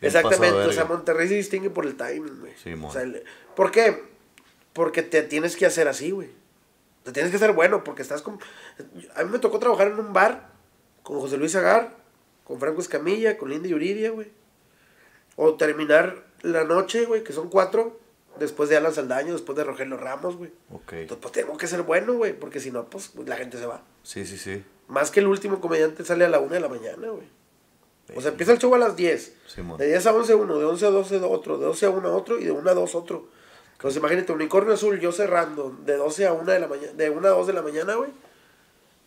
Exactamente, 0.00 0.58
o 0.60 0.72
sea. 0.72 0.84
Monterrey 0.84 1.26
se 1.26 1.34
distingue 1.34 1.68
por 1.70 1.84
el 1.84 1.96
timing, 1.96 2.38
güey. 2.38 2.52
Simón. 2.62 2.90
o 2.90 2.92
sea, 2.92 3.02
el- 3.02 3.24
¿Por 3.56 3.72
qué? 3.72 4.04
Porque 4.72 5.02
te 5.02 5.22
tienes 5.22 5.56
que 5.56 5.66
hacer 5.66 5.88
así, 5.88 6.12
güey. 6.12 6.30
Te 7.02 7.10
tienes 7.10 7.32
que 7.32 7.38
hacer 7.38 7.52
bueno, 7.54 7.82
porque 7.82 8.02
estás 8.02 8.22
con... 8.22 8.38
A 9.16 9.24
mí 9.24 9.30
me 9.32 9.40
tocó 9.40 9.58
trabajar 9.58 9.88
en 9.88 9.98
un 9.98 10.12
bar 10.12 10.51
con 11.02 11.20
José 11.20 11.36
Luis 11.36 11.54
Agar, 11.56 11.96
con 12.44 12.58
Franco 12.60 12.80
Escamilla, 12.80 13.38
con 13.38 13.50
Linda 13.50 13.68
Yuridia, 13.68 14.10
güey. 14.10 14.30
O 15.36 15.54
terminar 15.54 16.24
la 16.42 16.64
noche, 16.64 17.06
güey, 17.06 17.24
que 17.24 17.32
son 17.32 17.48
cuatro, 17.48 17.98
después 18.38 18.68
de 18.68 18.76
Alan 18.76 18.92
Saldaño, 18.92 19.32
después 19.32 19.56
de 19.56 19.64
Rogelio 19.64 19.96
Ramos, 19.96 20.36
güey. 20.36 20.50
Ok. 20.70 20.92
Entonces, 20.92 21.18
pues 21.22 21.32
tengo 21.32 21.56
que 21.56 21.66
ser 21.66 21.82
bueno, 21.82 22.14
güey, 22.14 22.38
porque 22.38 22.60
si 22.60 22.70
no, 22.70 22.86
pues 22.86 23.12
la 23.26 23.36
gente 23.36 23.58
se 23.58 23.66
va. 23.66 23.82
Sí, 24.02 24.26
sí, 24.26 24.36
sí. 24.36 24.64
Más 24.88 25.10
que 25.10 25.20
el 25.20 25.26
último 25.26 25.60
comediante 25.60 26.04
sale 26.04 26.24
a 26.24 26.28
la 26.28 26.40
una 26.40 26.54
de 26.54 26.60
la 26.60 26.68
mañana, 26.68 27.08
güey. 27.08 27.26
O 28.14 28.20
sea, 28.20 28.32
empieza 28.32 28.52
el 28.52 28.58
show 28.58 28.74
a 28.74 28.78
las 28.78 28.96
10. 28.96 29.36
Simón. 29.46 29.78
De 29.78 29.86
10 29.86 30.06
a 30.06 30.12
11 30.12 30.34
uno, 30.34 30.58
de 30.58 30.64
11 30.64 30.86
a 30.86 30.90
12 30.90 31.20
otro, 31.20 31.56
de 31.56 31.64
12 31.66 31.86
a 31.86 31.90
1 31.90 32.14
otro 32.14 32.38
y 32.38 32.44
de 32.44 32.52
1 32.52 32.70
a 32.70 32.74
2 32.74 32.94
otro. 32.94 33.28
Entonces 33.72 33.98
imagínate, 33.98 34.32
unicornio 34.32 34.74
azul, 34.74 35.00
yo 35.00 35.12
cerrando, 35.12 35.76
de 35.84 35.96
12 35.96 36.26
a 36.26 36.32
1 36.32 36.52
de 36.52 36.60
la 36.60 36.68
mañana, 36.68 36.92
de 36.92 37.10
1 37.10 37.26
a 37.26 37.30
2 37.30 37.46
de 37.46 37.52
la 37.52 37.62
mañana, 37.62 37.94
güey. 37.94 38.10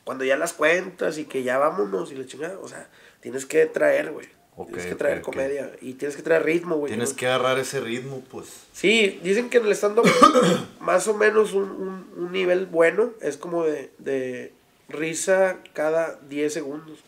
Cuando 0.06 0.24
ya 0.24 0.38
las 0.38 0.54
cuentas 0.54 1.18
y 1.18 1.26
que 1.26 1.44
ya 1.44 1.58
vámonos 1.58 2.12
y 2.12 2.16
la 2.16 2.26
chingada, 2.26 2.58
o 2.60 2.68
sea, 2.70 2.88
tienes 3.20 3.46
que 3.46 3.66
traer, 3.66 4.12
güey. 4.12 4.28
Tienes 4.68 4.86
que 4.86 4.96
traer 4.96 5.22
comedia 5.22 5.70
y 5.82 5.96
tienes 5.96 6.16
que 6.16 6.22
traer 6.24 6.44
ritmo, 6.46 6.78
güey. 6.78 6.90
Tienes 6.90 7.10
¿no? 7.12 7.16
que 7.18 7.28
agarrar 7.28 7.60
ese 7.60 7.82
ritmo, 7.82 8.24
pues. 8.32 8.48
Sí, 8.72 9.20
dicen 9.22 9.50
que 9.50 9.58
en 9.58 9.66
el 9.66 9.74
stand-up 9.74 10.06
más 10.80 11.10
o 11.10 11.14
menos 11.14 11.52
un, 11.52 11.64
un- 11.70 12.14
un 12.16 12.32
nivel 12.32 12.66
bueno 12.66 13.12
es 13.22 13.36
como 13.36 13.66
de, 13.66 13.92
de 13.98 14.54
risa 14.88 15.58
cada 15.74 16.16
10 16.30 16.54
segundos. 16.54 17.00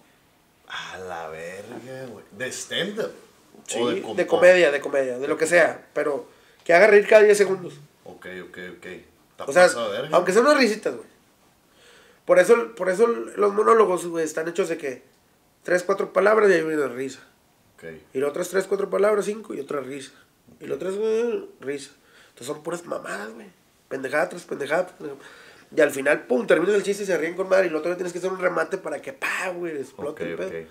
A 0.67 0.97
la 0.97 1.29
verga, 1.29 2.05
güey. 2.11 2.25
¿De 2.31 2.51
stand-up? 2.51 3.11
Sí, 3.65 3.79
¿O 3.79 3.91
de, 3.91 4.01
com- 4.01 4.17
comedia, 4.27 4.69
de 4.71 4.81
comedia, 4.81 5.17
de 5.17 5.27
lo 5.29 5.37
que 5.37 5.45
sea, 5.47 5.87
pero 5.93 6.27
que 6.65 6.73
haga 6.73 6.87
reír 6.87 7.07
cada 7.07 7.23
10 7.23 7.37
segundos. 7.37 7.75
Ok, 8.03 8.25
ok, 8.43 8.57
ok. 8.77 8.85
Está 9.31 9.45
O 9.45 9.53
sea, 9.53 9.67
de 9.69 9.91
verga. 10.01 10.09
aunque 10.17 10.33
sean 10.33 10.45
unas 10.45 10.57
risitas, 10.57 10.95
güey. 10.95 11.07
Por 12.27 12.39
eso, 12.39 12.75
por 12.75 12.89
eso 12.89 13.07
los 13.07 13.53
monólogos, 13.53 14.05
güey, 14.05 14.25
están 14.25 14.49
hechos 14.49 14.67
de 14.67 14.77
que 14.77 15.01
tres, 15.63 15.83
cuatro 15.83 16.11
palabras 16.11 16.49
y 16.49 16.55
hay 16.55 16.61
una 16.61 16.89
risa. 16.89 17.21
Ok. 17.75 17.85
Y 18.13 18.19
las 18.19 18.31
otras 18.31 18.49
tres, 18.49 18.65
cuatro 18.67 18.89
palabras, 18.89 19.23
cinco 19.23 19.53
y 19.53 19.61
otra 19.61 19.79
risa. 19.79 20.11
Y 20.59 20.67
las 20.67 20.75
otras, 20.75 20.95
güey, 20.95 21.47
risa. 21.61 21.91
Entonces 22.27 22.47
son 22.47 22.63
puras 22.63 22.85
mamadas, 22.85 23.33
güey. 23.33 23.47
Pendejada 23.87 24.27
tras 24.27 24.43
pendejada. 24.43 24.89
Y 25.73 25.79
al 25.79 25.91
final, 25.91 26.27
pum, 26.27 26.45
terminas 26.45 26.75
el 26.75 26.83
chiste 26.83 27.03
y 27.03 27.05
se 27.05 27.17
ríen 27.17 27.33
con 27.33 27.47
madre. 27.47 27.67
Y 27.67 27.69
luego 27.69 27.83
todavía 27.83 27.99
tienes 27.99 28.11
que 28.11 28.19
hacer 28.19 28.29
un 28.29 28.39
remate 28.39 28.77
para 28.77 29.01
que, 29.01 29.13
pa, 29.13 29.49
güey, 29.55 29.77
explote 29.77 30.29
el 30.29 30.35
pedo. 30.35 30.67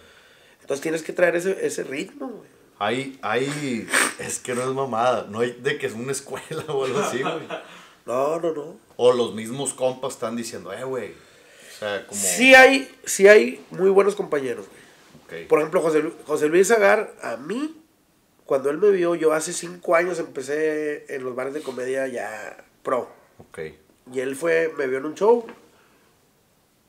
Entonces 0.60 0.82
tienes 0.82 1.02
que 1.02 1.14
traer 1.14 1.36
ese, 1.36 1.64
ese 1.66 1.84
ritmo, 1.84 2.28
güey. 2.28 2.50
Hay, 2.78 3.18
hay, 3.22 3.88
es 4.18 4.40
que 4.40 4.54
no 4.54 4.60
es 4.60 4.68
mamada, 4.68 5.26
no 5.30 5.40
hay 5.40 5.52
de 5.52 5.78
que 5.78 5.86
es 5.86 5.94
una 5.94 6.12
escuela 6.12 6.64
o 6.68 6.84
algo 6.84 6.98
así, 6.98 7.22
güey. 7.22 7.48
No, 8.04 8.38
no, 8.38 8.52
no. 8.52 8.76
O 8.96 9.12
los 9.12 9.34
mismos 9.34 9.74
compas 9.74 10.12
están 10.12 10.36
diciendo, 10.36 10.72
eh, 10.72 10.84
güey. 10.84 11.25
O 11.76 11.78
sea, 11.78 12.06
como... 12.06 12.20
Sí 12.20 12.54
hay, 12.54 12.90
sí 13.04 13.28
hay 13.28 13.64
muy 13.70 13.90
buenos 13.90 14.16
compañeros, 14.16 14.66
güey. 14.66 15.46
Por 15.46 15.58
ejemplo, 15.58 15.82
José, 15.82 16.10
José 16.26 16.48
Luis 16.48 16.70
Agar, 16.70 17.12
a 17.20 17.36
mí, 17.36 17.76
cuando 18.46 18.70
él 18.70 18.78
me 18.78 18.90
vio, 18.90 19.14
yo 19.14 19.32
hace 19.32 19.52
cinco 19.52 19.94
años 19.94 20.18
empecé 20.18 21.12
en 21.14 21.24
los 21.24 21.34
bares 21.34 21.52
de 21.52 21.62
comedia 21.62 22.06
ya 22.06 22.64
pro. 22.82 23.10
Ok. 23.38 23.58
Y 24.12 24.20
él 24.20 24.36
fue, 24.36 24.72
me 24.78 24.86
vio 24.86 24.98
en 24.98 25.06
un 25.06 25.14
show. 25.14 25.44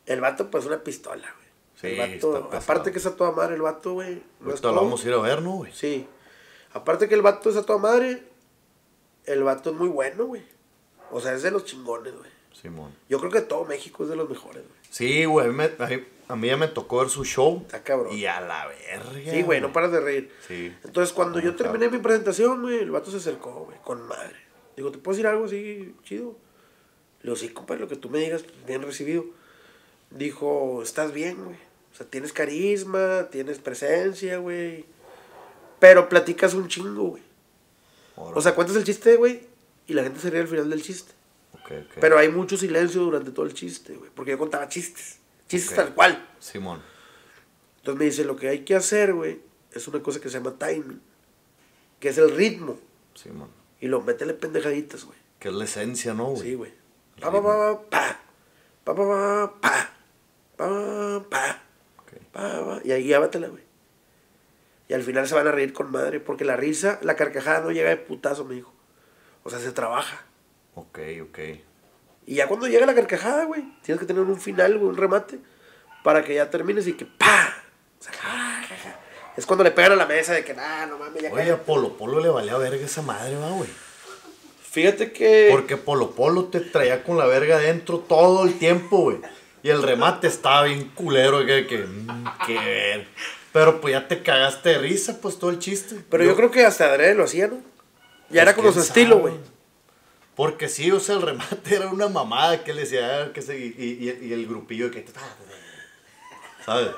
El 0.05 0.21
vato, 0.21 0.49
pues, 0.49 0.65
una 0.65 0.83
pistola, 0.83 1.33
güey. 1.35 1.47
Sí, 1.75 1.99
el 1.99 2.15
vato, 2.15 2.49
aparte 2.53 2.91
que 2.91 2.99
es 2.99 3.05
a 3.05 3.15
toda 3.15 3.31
madre 3.31 3.55
el 3.55 3.61
vato, 3.61 3.93
güey. 3.93 4.23
no 4.39 4.53
lo 4.53 4.75
vamos 4.75 5.03
a 5.03 5.07
ir 5.07 5.13
a 5.13 5.17
ver, 5.17 5.41
¿no, 5.41 5.57
güey? 5.57 5.73
Sí. 5.73 6.07
Aparte 6.73 7.09
que 7.09 7.15
el 7.15 7.21
vato 7.21 7.49
es 7.49 7.55
a 7.55 7.63
toda 7.63 7.79
madre, 7.79 8.23
el 9.25 9.43
vato 9.43 9.71
es 9.71 9.75
muy 9.75 9.89
bueno, 9.89 10.25
güey. 10.25 10.43
O 11.11 11.19
sea, 11.19 11.33
es 11.33 11.43
de 11.43 11.51
los 11.51 11.65
chingones, 11.65 12.15
güey. 12.15 12.29
Simón. 12.53 12.95
Yo 13.09 13.19
creo 13.19 13.31
que 13.31 13.41
todo 13.41 13.65
México 13.65 14.03
es 14.03 14.09
de 14.09 14.15
los 14.15 14.29
mejores, 14.29 14.63
güey. 14.63 14.76
Sí, 14.89 15.25
güey, 15.25 15.45
a 15.47 15.49
mí 15.49 15.55
me- 15.55 15.71
a 16.29 16.35
mí- 16.35 16.47
ya 16.47 16.57
me 16.57 16.67
tocó 16.67 16.99
ver 16.99 17.09
su 17.09 17.23
show. 17.23 17.61
Está 17.65 17.83
cabrón. 17.83 18.15
Y 18.17 18.25
a 18.25 18.41
la 18.41 18.67
verga. 18.67 19.31
Sí, 19.31 19.41
güey, 19.43 19.61
no 19.61 19.71
paras 19.71 19.91
de 19.91 19.99
reír. 20.01 20.31
Sí. 20.47 20.73
Entonces, 20.83 21.13
cuando 21.13 21.39
Ah, 21.39 21.43
yo 21.43 21.55
terminé 21.55 21.89
mi 21.89 21.99
presentación, 21.99 22.61
güey, 22.61 22.79
el 22.79 22.91
vato 22.91 23.11
se 23.11 23.17
acercó, 23.17 23.65
güey, 23.65 23.77
con 23.83 24.01
madre. 24.07 24.35
Digo, 24.75 24.91
¿te 24.91 24.97
puedo 24.97 25.15
decir 25.15 25.27
algo 25.27 25.45
así 25.45 25.95
chido? 26.03 26.35
Le 27.21 27.23
digo, 27.31 27.35
sí, 27.35 27.49
compadre, 27.49 27.81
lo 27.81 27.87
que 27.87 27.95
tú 27.95 28.09
me 28.09 28.19
digas, 28.19 28.43
bien 28.65 28.81
recibido. 28.81 29.25
Dijo, 30.11 30.81
estás 30.83 31.13
bien, 31.13 31.43
güey. 31.43 31.57
O 31.93 31.95
sea, 31.97 32.05
tienes 32.07 32.31
carisma, 32.31 33.27
tienes 33.31 33.57
presencia, 33.59 34.37
güey. 34.37 34.85
Pero 35.79 36.09
platicas 36.09 36.53
un 36.53 36.67
chingo, 36.67 37.03
güey. 37.09 37.23
O 38.15 38.41
sea, 38.41 38.55
cuentas 38.55 38.75
el 38.75 38.83
chiste, 38.83 39.15
güey, 39.15 39.41
y 39.87 39.93
la 39.93 40.03
gente 40.03 40.19
se 40.19 40.29
ríe 40.29 40.41
al 40.41 40.47
final 40.47 40.69
del 40.69 40.81
chiste. 40.81 41.13
Ok, 41.67 41.85
ok. 41.85 41.97
Pero 41.99 42.17
hay 42.17 42.29
mucho 42.29 42.55
silencio 42.57 43.01
durante 43.01 43.31
todo 43.31 43.45
el 43.45 43.53
chiste, 43.53 43.93
güey. 43.95 44.09
Porque 44.15 44.31
yo 44.31 44.37
contaba 44.37 44.67
chistes. 44.69 45.19
Chistes 45.47 45.71
Ok. 45.77 45.85
tal 45.85 45.93
cual. 45.93 46.29
Simón. 46.39 46.81
Entonces 47.77 47.99
me 47.99 48.05
dice, 48.05 48.23
lo 48.25 48.35
que 48.35 48.49
hay 48.49 48.63
que 48.65 48.75
hacer, 48.75 49.13
güey, 49.13 49.39
es 49.73 49.87
una 49.87 50.01
cosa 50.01 50.19
que 50.19 50.29
se 50.29 50.37
llama 50.39 50.57
timing. 50.57 51.01
Que 51.99 52.09
es 52.09 52.17
el 52.17 52.31
ritmo. 52.35 52.79
Simón. 53.15 53.49
Y 53.81 53.87
lo 53.87 54.01
métele 54.01 54.33
pendejaditas, 54.33 55.03
güey. 55.03 55.17
Que 55.39 55.49
es 55.49 55.53
la 55.53 55.65
esencia, 55.65 56.13
¿no, 56.13 56.27
güey? 56.27 56.41
Sí, 56.43 56.53
güey. 56.55 56.73
Pa, 57.19 57.31
pa, 57.31 57.41
pa, 57.41 57.81
pa, 57.89 58.19
pa, 58.83 58.95
pa, 58.95 58.95
pa, 58.95 59.59
pa, 59.61 59.89
pa, 60.57 61.23
pa, 61.29 61.63
Ok. 61.99 62.11
pa, 62.31 62.65
pa, 62.65 62.81
y 62.83 62.91
ahí 62.91 63.03
llévatela, 63.03 63.47
güey. 63.47 63.63
Y 64.89 64.93
al 64.93 65.03
final 65.03 65.27
se 65.27 65.35
van 65.35 65.47
a 65.47 65.51
reír 65.51 65.73
con 65.73 65.91
madre, 65.91 66.19
porque 66.19 66.45
la 66.45 66.55
risa, 66.55 66.99
la 67.01 67.15
carcajada 67.15 67.61
no 67.61 67.71
llega 67.71 67.89
de 67.89 67.97
putazo, 67.97 68.45
me 68.45 68.55
dijo. 68.55 68.73
O 69.43 69.49
sea, 69.49 69.59
se 69.59 69.71
trabaja. 69.71 70.25
Ok, 70.77 70.99
ok. 71.23 71.39
Y 72.27 72.35
ya 72.35 72.47
cuando 72.47 72.67
llega 72.67 72.85
la 72.85 72.93
carcajada, 72.93 73.45
güey, 73.45 73.63
tienes 73.81 73.99
que 73.99 74.05
tener 74.05 74.21
un 74.21 74.39
final, 74.39 74.77
güey, 74.77 74.89
un 74.89 74.97
remate, 74.97 75.39
para 76.03 76.23
que 76.23 76.35
ya 76.35 76.51
termines 76.51 76.85
y 76.85 76.93
que 76.93 77.05
¡pa! 77.05 77.51
O 77.99 78.03
sea, 78.03 78.13
ja, 78.13 78.61
ja, 78.61 78.75
ja. 78.83 78.99
Es 79.35 79.47
cuando 79.47 79.63
le 79.63 79.71
pegan 79.71 79.93
a 79.93 79.95
la 79.95 80.05
mesa 80.05 80.33
de 80.33 80.43
que, 80.43 80.53
nah, 80.53 80.85
no 80.85 80.99
mames, 80.99 81.19
ya 81.23 81.29
Oye, 81.29 81.37
cállate". 81.43 81.61
a 81.61 81.65
Polo 81.65 81.97
Polo 81.97 82.19
le 82.19 82.29
valía 82.29 82.55
verga 82.57 82.85
esa 82.85 83.01
madre, 83.01 83.35
va, 83.37 83.49
güey. 83.49 83.69
Fíjate 84.69 85.11
que... 85.11 85.47
Porque 85.51 85.77
Polo 85.77 86.11
Polo 86.11 86.45
te 86.45 86.59
traía 86.59 87.03
con 87.03 87.17
la 87.17 87.25
verga 87.25 87.55
adentro 87.55 87.97
todo 87.99 88.45
el 88.45 88.59
tiempo, 88.59 88.99
güey. 88.99 89.17
Y 89.63 89.69
el 89.69 89.81
remate 89.81 90.27
estaba 90.27 90.63
bien 90.65 90.91
culero, 90.93 91.43
que, 91.43 91.65
que, 91.65 91.79
mm, 91.79 92.25
que 92.45 92.53
ver. 92.53 93.07
Pero 93.51 93.81
pues 93.81 93.93
ya 93.93 94.07
te 94.07 94.21
cagaste 94.21 94.69
de 94.69 94.77
risa, 94.77 95.19
pues 95.19 95.39
todo 95.39 95.49
el 95.49 95.57
chiste. 95.57 95.95
Pero 96.11 96.23
yo, 96.23 96.35
creo 96.35 96.51
que 96.51 96.63
hasta 96.65 96.85
Adrede 96.85 97.15
lo 97.15 97.23
hacía, 97.23 97.47
¿no? 97.47 97.57
Ya 98.29 98.43
era 98.43 98.53
Pues, 98.53 98.63
como 98.67 98.71
su 98.71 98.81
estilo, 98.81 99.17
güey. 99.17 99.33
Porque 100.37 100.69
sí, 100.69 100.89
o 100.91 100.99
sea, 101.01 101.15
el 101.15 101.23
remate 101.23 101.75
era 101.75 101.89
una 101.89 102.07
mamada 102.07 102.63
que 102.63 102.73
le 102.73 102.81
decía, 102.81 103.31
que 103.33 103.41
se, 103.41 103.57
y, 103.59 103.73
y- 103.77 104.27
y 104.27 104.31
el 104.33 104.47
grupillo 104.47 104.89
que... 104.91 105.03
¿Sabes? 106.65 106.89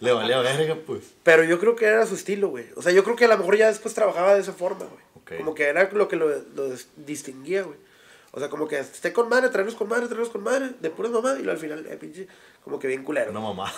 Le 0.00 0.12
valía 0.12 0.40
verga, 0.40 0.76
pues. 0.86 1.14
Pero 1.22 1.44
yo 1.44 1.58
creo 1.60 1.76
que 1.76 1.86
era 1.86 2.04
su 2.06 2.14
estilo, 2.16 2.48
güey. 2.48 2.66
O 2.76 2.82
sea, 2.82 2.92
yo 2.92 3.04
creo 3.04 3.14
que 3.16 3.24
a 3.24 3.28
lo 3.28 3.38
mejor 3.38 3.56
ya 3.56 3.68
después 3.68 3.94
trabajaba 3.94 4.34
de 4.34 4.40
esa 4.40 4.52
forma, 4.52 4.84
güey. 4.84 5.02
Ok. 5.14 5.38
Como 5.38 5.54
que 5.54 5.64
era 5.64 5.88
lo 5.92 6.08
que 6.08 6.16
lo, 6.16 6.28
lo 6.28 6.68
dis- 6.72 6.86
distinguía, 6.96 7.62
güey. 7.62 7.78
O 8.32 8.40
sea, 8.40 8.48
como 8.48 8.66
que 8.66 8.78
esté 8.78 9.12
con 9.12 9.28
madre, 9.28 9.50
traernos 9.50 9.76
con 9.76 9.88
madre, 9.88 10.06
traernos 10.06 10.30
con 10.30 10.42
madre, 10.42 10.70
de 10.80 10.90
puras 10.90 11.12
mamá, 11.12 11.36
y 11.42 11.48
al 11.48 11.58
final, 11.58 11.86
eh, 11.86 11.96
pinche, 11.96 12.26
como 12.64 12.78
que 12.80 12.88
bien 12.88 13.04
culero. 13.04 13.30
Una 13.30 13.40
mamá. 13.40 13.72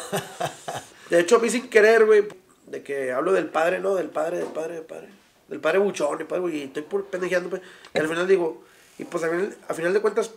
De 1.11 1.21
hecho, 1.21 1.37
a 1.37 1.39
mí 1.41 1.51
sin 1.51 1.69
querer, 1.69 2.07
güey, 2.07 2.25
de 2.67 2.83
que 2.83 3.13
hablo 3.13 3.33
del 3.33 3.47
padre, 3.47 3.79
¿no? 3.81 3.95
Del 3.95 4.09
padre, 4.09 4.39
del 4.39 4.47
padre, 4.47 4.75
del 4.77 4.85
padre. 4.85 5.09
Del 5.49 5.61
padre 5.61 5.79
buchón, 5.79 6.21
y 6.21 6.25
padre, 6.25 6.41
güey, 6.41 6.57
y 6.59 6.63
estoy 6.63 6.85
pendejeando. 7.11 7.61
Y 7.93 7.99
al 7.99 8.09
final 8.09 8.27
digo, 8.27 8.65
y 8.99 9.05
pues 9.05 9.25
al 9.25 9.31
final, 9.31 9.57
a 9.69 9.75
final 9.75 9.93
de 9.93 10.01
cuentas, 10.01 10.31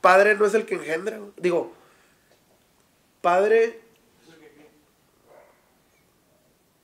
padre 0.00 0.34
no 0.34 0.46
es 0.46 0.54
el 0.54 0.66
que 0.66 0.74
engendra. 0.74 1.18
Digo, 1.36 1.72
padre. 3.20 3.80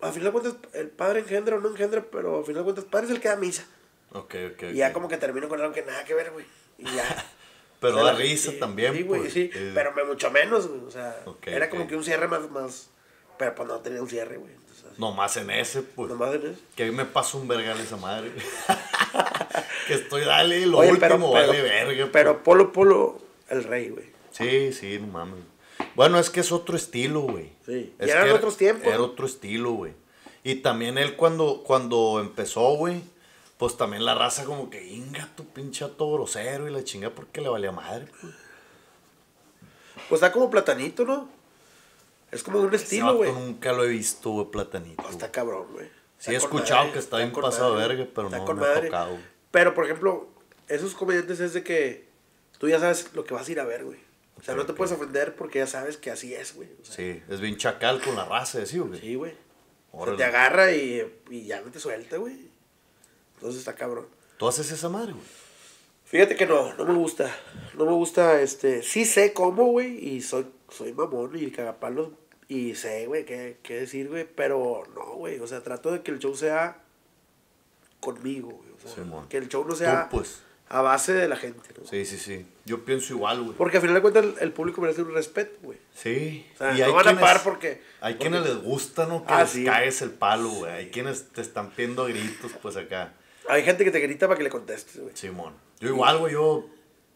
A 0.01 0.13
final 0.13 0.33
de 0.33 0.41
cuentas, 0.41 0.55
el 0.73 0.89
padre 0.89 1.21
engendra 1.21 1.57
o 1.57 1.61
no 1.61 1.69
engendra, 1.69 2.03
pero 2.11 2.41
a 2.41 2.45
final 2.45 2.63
de 2.63 2.65
cuentas, 2.65 2.85
padre 2.87 3.07
es 3.07 3.13
el 3.13 3.21
que 3.21 3.29
da 3.29 3.37
misa. 3.37 3.67
Ok, 4.13 4.35
ok. 4.55 4.63
Y 4.73 4.77
ya 4.77 4.93
como 4.93 5.09
que 5.09 5.19
termino 5.19 5.49
con 5.49 5.61
algo 5.61 5.75
que 5.75 5.83
nada 5.83 6.05
que 6.05 6.15
ver, 6.15 6.31
güey. 6.31 6.47
Y 6.79 6.85
ya. 6.85 7.25
Pero 7.81 7.95
O 7.97 8.03
sea, 8.03 8.13
da 8.13 8.19
risa 8.19 8.51
sí, 8.51 8.59
también, 8.59 8.95
Sí, 8.95 9.03
güey, 9.05 9.23
pues. 9.23 9.33
sí. 9.33 9.51
Eh, 9.55 9.73
Pero 9.75 9.93
me 9.95 10.05
mucho 10.05 10.31
menos, 10.31 10.67
güey. 10.67 10.83
O 10.83 10.91
sea, 10.91 11.17
era 11.47 11.71
como 11.71 11.87
que 11.87 11.97
un 11.97 12.05
cierre 12.05 12.29
más, 12.29 12.51
más. 12.51 12.91
Pero 13.39 13.55
pues 13.55 13.69
no 13.69 13.79
tenía 13.81 14.03
un 14.03 14.09
cierre, 14.09 14.37
güey. 14.37 14.53
Nomás 14.99 15.37
en 15.39 15.51
ese, 15.51 15.81
pues. 15.83 16.11
Nomás 16.11 16.35
en 16.35 16.47
eso. 16.47 16.61
Que 16.77 16.83
a 16.83 16.87
mí 16.87 16.93
me 16.93 17.07
pasa 17.07 17.39
un 17.39 17.49
vergal 17.49 17.81
esa 17.81 17.97
madre. 17.97 18.33
que 19.87 19.95
estoy, 19.95 20.25
dale, 20.25 20.67
lo 20.67 20.79
Oye, 20.79 20.91
último, 20.93 21.09
pero, 21.09 21.31
vale 21.31 21.53
pero, 21.53 21.65
verga. 21.65 21.95
pues. 21.97 22.11
pero 22.13 22.43
Polo 22.43 22.73
Polo, 22.73 23.21
el 23.49 23.65
rey, 23.65 23.89
güey. 23.91 24.07
Sí, 24.31 24.73
sí, 24.73 24.99
no 25.01 25.09
mames. 25.09 25.41
Bueno, 25.95 26.19
es 26.19 26.31
que 26.31 26.41
es 26.41 26.53
otro 26.53 26.77
estilo, 26.77 27.23
güey. 27.23 27.51
Sí. 27.67 27.95
Es 27.99 28.09
Y 28.09 28.11
eran 28.11 28.27
que 28.27 28.33
otros 28.33 28.57
tiempos. 28.57 28.87
Era 28.87 29.01
otro 29.03 29.27
estilo, 29.27 29.73
güey. 29.73 29.93
Y 30.45 30.57
también 30.57 30.99
él 30.99 31.17
cuando, 31.17 31.63
cuando 31.65 32.21
empezó, 32.21 32.75
güey, 32.77 33.03
pues 33.59 33.77
también 33.77 34.05
la 34.05 34.15
raza 34.15 34.45
como 34.45 34.71
que, 34.71 34.87
inga 34.87 35.29
tu 35.37 35.45
pinche 35.45 35.85
ato 35.85 36.11
grosero 36.13 36.69
y 36.69 36.73
la 36.73 36.83
chinga 36.83 37.11
porque 37.11 37.41
le 37.41 37.49
valía 37.49 37.73
madre, 37.73 38.07
pues. 38.21 38.35
Pues 40.09 40.23
está 40.23 40.33
como 40.33 40.51
platanito, 40.51 41.05
¿no? 41.05 41.29
Es 42.33 42.43
como 42.43 42.61
un 42.61 42.75
Ese 42.75 42.85
estilo, 42.85 43.17
güey. 43.17 43.33
nunca 43.33 43.73
lo 43.73 43.85
he 43.85 43.89
visto, 43.89 44.31
güey, 44.31 44.47
platanito. 44.47 45.03
No, 45.03 45.09
está 45.11 45.27
güey. 45.27 45.33
cabrón, 45.33 45.67
güey. 45.73 45.89
Sí, 46.21 46.33
he 46.33 46.37
escuchado 46.37 46.81
madre, 46.83 46.93
que 46.93 46.99
está 47.01 47.17
bien 47.17 47.33
pasado 47.33 47.75
madre, 47.75 47.97
verga, 47.97 48.11
pero 48.15 48.31
no 48.31 48.45
me 48.47 48.53
ha 48.53 48.55
madre. 48.55 48.87
tocado. 48.89 49.19
Pero, 49.51 49.75
por 49.75 49.85
ejemplo, 49.87 50.29
esos 50.69 50.95
comediantes 50.95 51.41
es 51.41 51.53
de 51.55 51.65
que 51.65 52.07
tú 52.59 52.69
ya 52.69 52.79
sabes 52.79 53.11
lo 53.15 53.25
que 53.25 53.35
vas 53.35 53.49
a 53.49 53.53
ir 53.53 53.59
a 53.59 53.65
ver, 53.65 53.85
güey. 53.85 53.99
O 54.39 54.43
sea, 54.43 54.55
no 54.55 54.65
te 54.65 54.73
puedes 54.73 54.93
ofender 54.93 55.35
porque 55.35 55.59
ya 55.59 55.67
sabes 55.67 55.97
que 55.97 56.11
así 56.11 56.35
es, 56.35 56.55
güey. 56.55 56.69
O 56.81 56.85
sea, 56.85 56.95
Sí, 56.95 57.23
es 57.29 57.41
bien 57.41 57.57
chacal 57.57 58.01
con 58.01 58.15
la 58.17 58.25
raza, 58.25 58.65
¿sí, 58.65 58.79
güey? 58.79 59.01
sí, 59.01 59.15
güey. 59.17 59.33
O 59.93 59.97
sea, 59.97 60.03
Órale. 60.03 60.17
te 60.19 60.25
agarra 60.25 60.73
y, 60.73 61.21
y 61.31 61.47
ya 61.47 61.61
no 61.63 61.71
te 61.71 61.81
suelta, 61.81 62.17
güey. 62.17 62.49
Entonces 63.35 63.59
está 63.59 63.75
cabrón. 63.75 64.07
¿Tú 64.37 64.47
haces 64.49 64.71
esa 64.71 64.89
madre, 64.89 65.13
güey? 65.13 65.25
Fíjate 66.05 66.37
que 66.37 66.47
no, 66.47 66.75
no 66.75 66.85
me 66.87 66.95
gusta. 66.95 67.35
No 67.75 67.85
me 67.87 67.93
gusta, 67.93 68.41
este. 68.41 68.83
Sí 68.83 69.05
sé 69.05 69.33
cómo, 69.33 69.67
güey, 69.67 69.97
y 70.09 70.23
soy, 70.23 70.47
soy 70.69 70.93
mamón 70.93 71.33
y 71.37 71.51
cagapalos. 71.51 72.09
Y 72.51 72.75
sé, 72.75 73.07
güey, 73.07 73.25
qué, 73.25 73.59
qué 73.63 73.75
decir, 73.81 74.09
güey, 74.09 74.27
pero 74.27 74.83
no, 74.95 75.15
güey. 75.15 75.39
O 75.39 75.47
sea, 75.47 75.63
trato 75.63 75.93
de 75.93 76.03
que 76.03 76.11
el 76.11 76.19
show 76.19 76.35
sea 76.35 76.83
conmigo, 78.01 78.49
güey. 78.51 78.71
O 78.77 78.81
sea, 78.81 78.95
Simón. 79.05 79.29
que 79.29 79.37
el 79.37 79.49
show 79.49 79.65
no 79.67 79.75
sea 79.77 80.09
Tú, 80.09 80.17
pues. 80.19 80.41
a 80.69 80.81
base 80.83 81.13
de 81.13 81.29
la 81.29 81.37
gente, 81.37 81.69
¿no? 81.79 81.87
Sí, 81.87 82.05
sí, 82.05 82.17
sí. 82.19 82.47
Yo 82.65 82.85
pienso 82.85 83.13
igual, 83.15 83.43
güey. 83.43 83.57
Porque 83.57 83.77
al 83.77 83.83
final 83.83 83.95
de 83.97 84.01
cuentas 84.03 84.25
el, 84.25 84.35
el 84.41 84.53
público 84.53 84.81
merece 84.81 85.03
un 85.03 85.13
respeto, 85.15 85.59
güey. 85.63 85.79
Sí. 85.95 86.47
O 86.55 86.59
sea, 86.59 86.75
y 86.75 86.79
no 86.81 86.85
hay 86.87 86.91
van 86.93 87.01
a 87.01 87.03
quienes, 87.05 87.21
pagar 87.21 87.43
porque- 87.45 87.83
Hay 88.01 88.15
porque- 88.15 88.31
quienes 88.31 88.49
les 88.49 88.63
gusta, 88.63 89.07
¿no? 89.07 89.25
Que 89.25 89.33
Ah, 89.33 89.43
les 89.43 89.51
sí. 89.51 89.65
caes 89.65 90.03
el 90.03 90.11
palo, 90.11 90.49
güey. 90.51 90.73
Hay 90.73 90.91
quienes 90.91 91.29
te 91.29 91.41
están 91.43 91.71
pidiendo 91.71 92.05
a 92.05 92.09
gritos, 92.09 92.53
pues 92.61 92.77
acá. 92.77 93.13
Hay 93.49 93.63
gente 93.63 93.85
que 93.85 93.91
te 93.91 94.01
grita 94.01 94.27
para 94.27 94.39
que 94.39 94.45
le 94.45 94.51
contestes, 94.51 95.01
güey. 95.01 95.17
Simón. 95.17 95.55
Yo 95.81 95.89
igual, 95.89 96.19
güey, 96.19 96.33
yo 96.33 96.67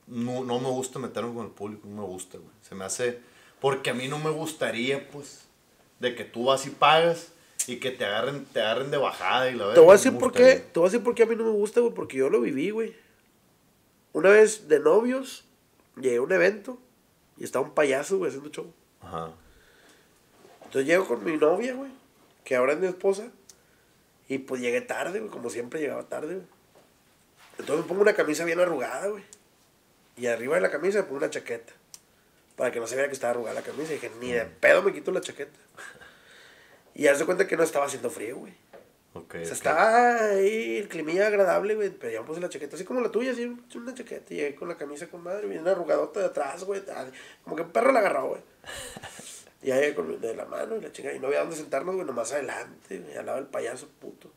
no, 0.06 0.44
no 0.44 0.58
me 0.60 0.68
gusta 0.68 0.98
meterme 0.98 1.32
con 1.34 1.46
el 1.46 1.52
público, 1.52 1.86
no 1.88 2.02
me 2.02 2.06
gusta, 2.06 2.38
güey. 2.38 2.50
Se 2.62 2.74
me 2.74 2.84
hace... 2.84 3.18
Porque 3.64 3.88
a 3.88 3.94
mí 3.94 4.08
no 4.08 4.18
me 4.18 4.28
gustaría, 4.28 5.08
pues, 5.08 5.46
de 5.98 6.14
que 6.14 6.22
tú 6.24 6.44
vas 6.44 6.66
y 6.66 6.70
pagas 6.70 7.32
y 7.66 7.76
que 7.76 7.90
te 7.90 8.04
agarren, 8.04 8.44
te 8.44 8.60
agarren 8.60 8.90
de 8.90 8.98
bajada 8.98 9.48
y 9.48 9.54
la 9.54 9.60
Te 9.60 9.68
verdad. 9.68 9.82
voy 9.84 9.90
a 9.90 9.96
decir 9.96 10.18
por 10.18 10.32
qué, 10.32 10.56
te 10.56 10.78
voy 10.78 10.86
a 10.86 10.90
decir 10.90 11.02
por 11.02 11.14
qué 11.14 11.22
a 11.22 11.26
mí 11.26 11.34
no 11.34 11.44
me 11.44 11.50
gusta, 11.50 11.80
güey, 11.80 11.94
porque 11.94 12.18
yo 12.18 12.28
lo 12.28 12.42
viví, 12.42 12.68
güey. 12.68 12.94
Una 14.12 14.28
vez 14.28 14.68
de 14.68 14.80
novios, 14.80 15.46
llegué 15.96 16.16
a 16.18 16.20
un 16.20 16.30
evento 16.32 16.76
y 17.38 17.44
estaba 17.44 17.64
un 17.64 17.72
payaso, 17.72 18.18
güey, 18.18 18.28
haciendo 18.28 18.50
show. 18.50 18.70
Ajá. 19.00 19.30
Entonces 20.64 20.86
llego 20.86 21.08
con 21.08 21.24
mi 21.24 21.38
novia, 21.38 21.72
güey, 21.72 21.90
que 22.44 22.56
ahora 22.56 22.74
es 22.74 22.80
mi 22.80 22.86
esposa, 22.86 23.30
y 24.28 24.36
pues 24.36 24.60
llegué 24.60 24.82
tarde, 24.82 25.20
güey, 25.20 25.30
como 25.30 25.48
siempre 25.48 25.80
llegaba 25.80 26.02
tarde, 26.02 26.34
güey. 26.34 26.46
Entonces 27.58 27.82
me 27.86 27.88
pongo 27.88 28.02
una 28.02 28.12
camisa 28.12 28.44
bien 28.44 28.60
arrugada, 28.60 29.06
güey. 29.06 29.24
Y 30.18 30.26
arriba 30.26 30.56
de 30.56 30.60
la 30.60 30.70
camisa 30.70 30.98
me 30.98 31.04
pongo 31.04 31.16
una 31.16 31.30
chaqueta. 31.30 31.72
Para 32.56 32.70
que 32.70 32.80
no 32.80 32.86
se 32.86 32.94
viera 32.94 33.08
que 33.08 33.14
estaba 33.14 33.32
arrugada 33.32 33.54
la 33.54 33.62
camisa. 33.62 33.92
Y 33.92 33.96
dije, 33.96 34.10
ni 34.20 34.32
de 34.32 34.44
pedo 34.44 34.82
me 34.82 34.92
quito 34.92 35.10
la 35.12 35.20
chaqueta. 35.20 35.58
Y 36.96 37.08
haz 37.08 37.18
de 37.18 37.24
cuenta 37.24 37.48
que 37.48 37.56
no 37.56 37.64
estaba 37.64 37.86
haciendo 37.86 38.08
frío, 38.08 38.36
güey. 38.36 38.52
Ok. 39.14 39.34
O 39.42 39.44
sea, 39.44 39.52
estaba 39.52 40.30
ahí 40.30 40.76
el 40.76 40.88
climilla 40.88 41.26
agradable, 41.26 41.74
güey. 41.74 41.90
Pero 41.90 42.12
ya 42.12 42.20
me 42.20 42.26
puse 42.26 42.40
la 42.40 42.48
chaqueta, 42.48 42.76
así 42.76 42.84
como 42.84 43.00
la 43.00 43.10
tuya, 43.10 43.32
así, 43.32 43.52
una 43.74 43.94
chaqueta. 43.94 44.32
Y 44.32 44.36
llegué 44.36 44.54
con 44.54 44.68
la 44.68 44.76
camisa 44.76 45.08
con 45.08 45.24
madre, 45.24 45.48
bien 45.48 45.66
arrugadota 45.66 46.20
de 46.20 46.26
atrás, 46.26 46.62
güey. 46.62 46.82
Como 47.42 47.56
que 47.56 47.62
un 47.62 47.72
perro 47.72 47.90
la 47.90 47.98
agarró, 47.98 48.28
güey. 48.28 48.40
Y 49.64 49.70
ahí 49.70 49.94
con 49.94 50.20
de 50.20 50.34
la 50.34 50.44
mano 50.44 50.76
y 50.76 50.82
la 50.82 50.92
chingada. 50.92 51.16
Y 51.16 51.20
no 51.20 51.28
había 51.28 51.40
dónde 51.40 51.56
sentarnos, 51.56 51.94
güey, 51.94 52.06
nomás 52.06 52.30
adelante, 52.32 52.98
güey, 52.98 53.16
al 53.16 53.24
lado 53.24 53.38
del 53.38 53.46
payaso, 53.46 53.88
puto. 53.98 54.30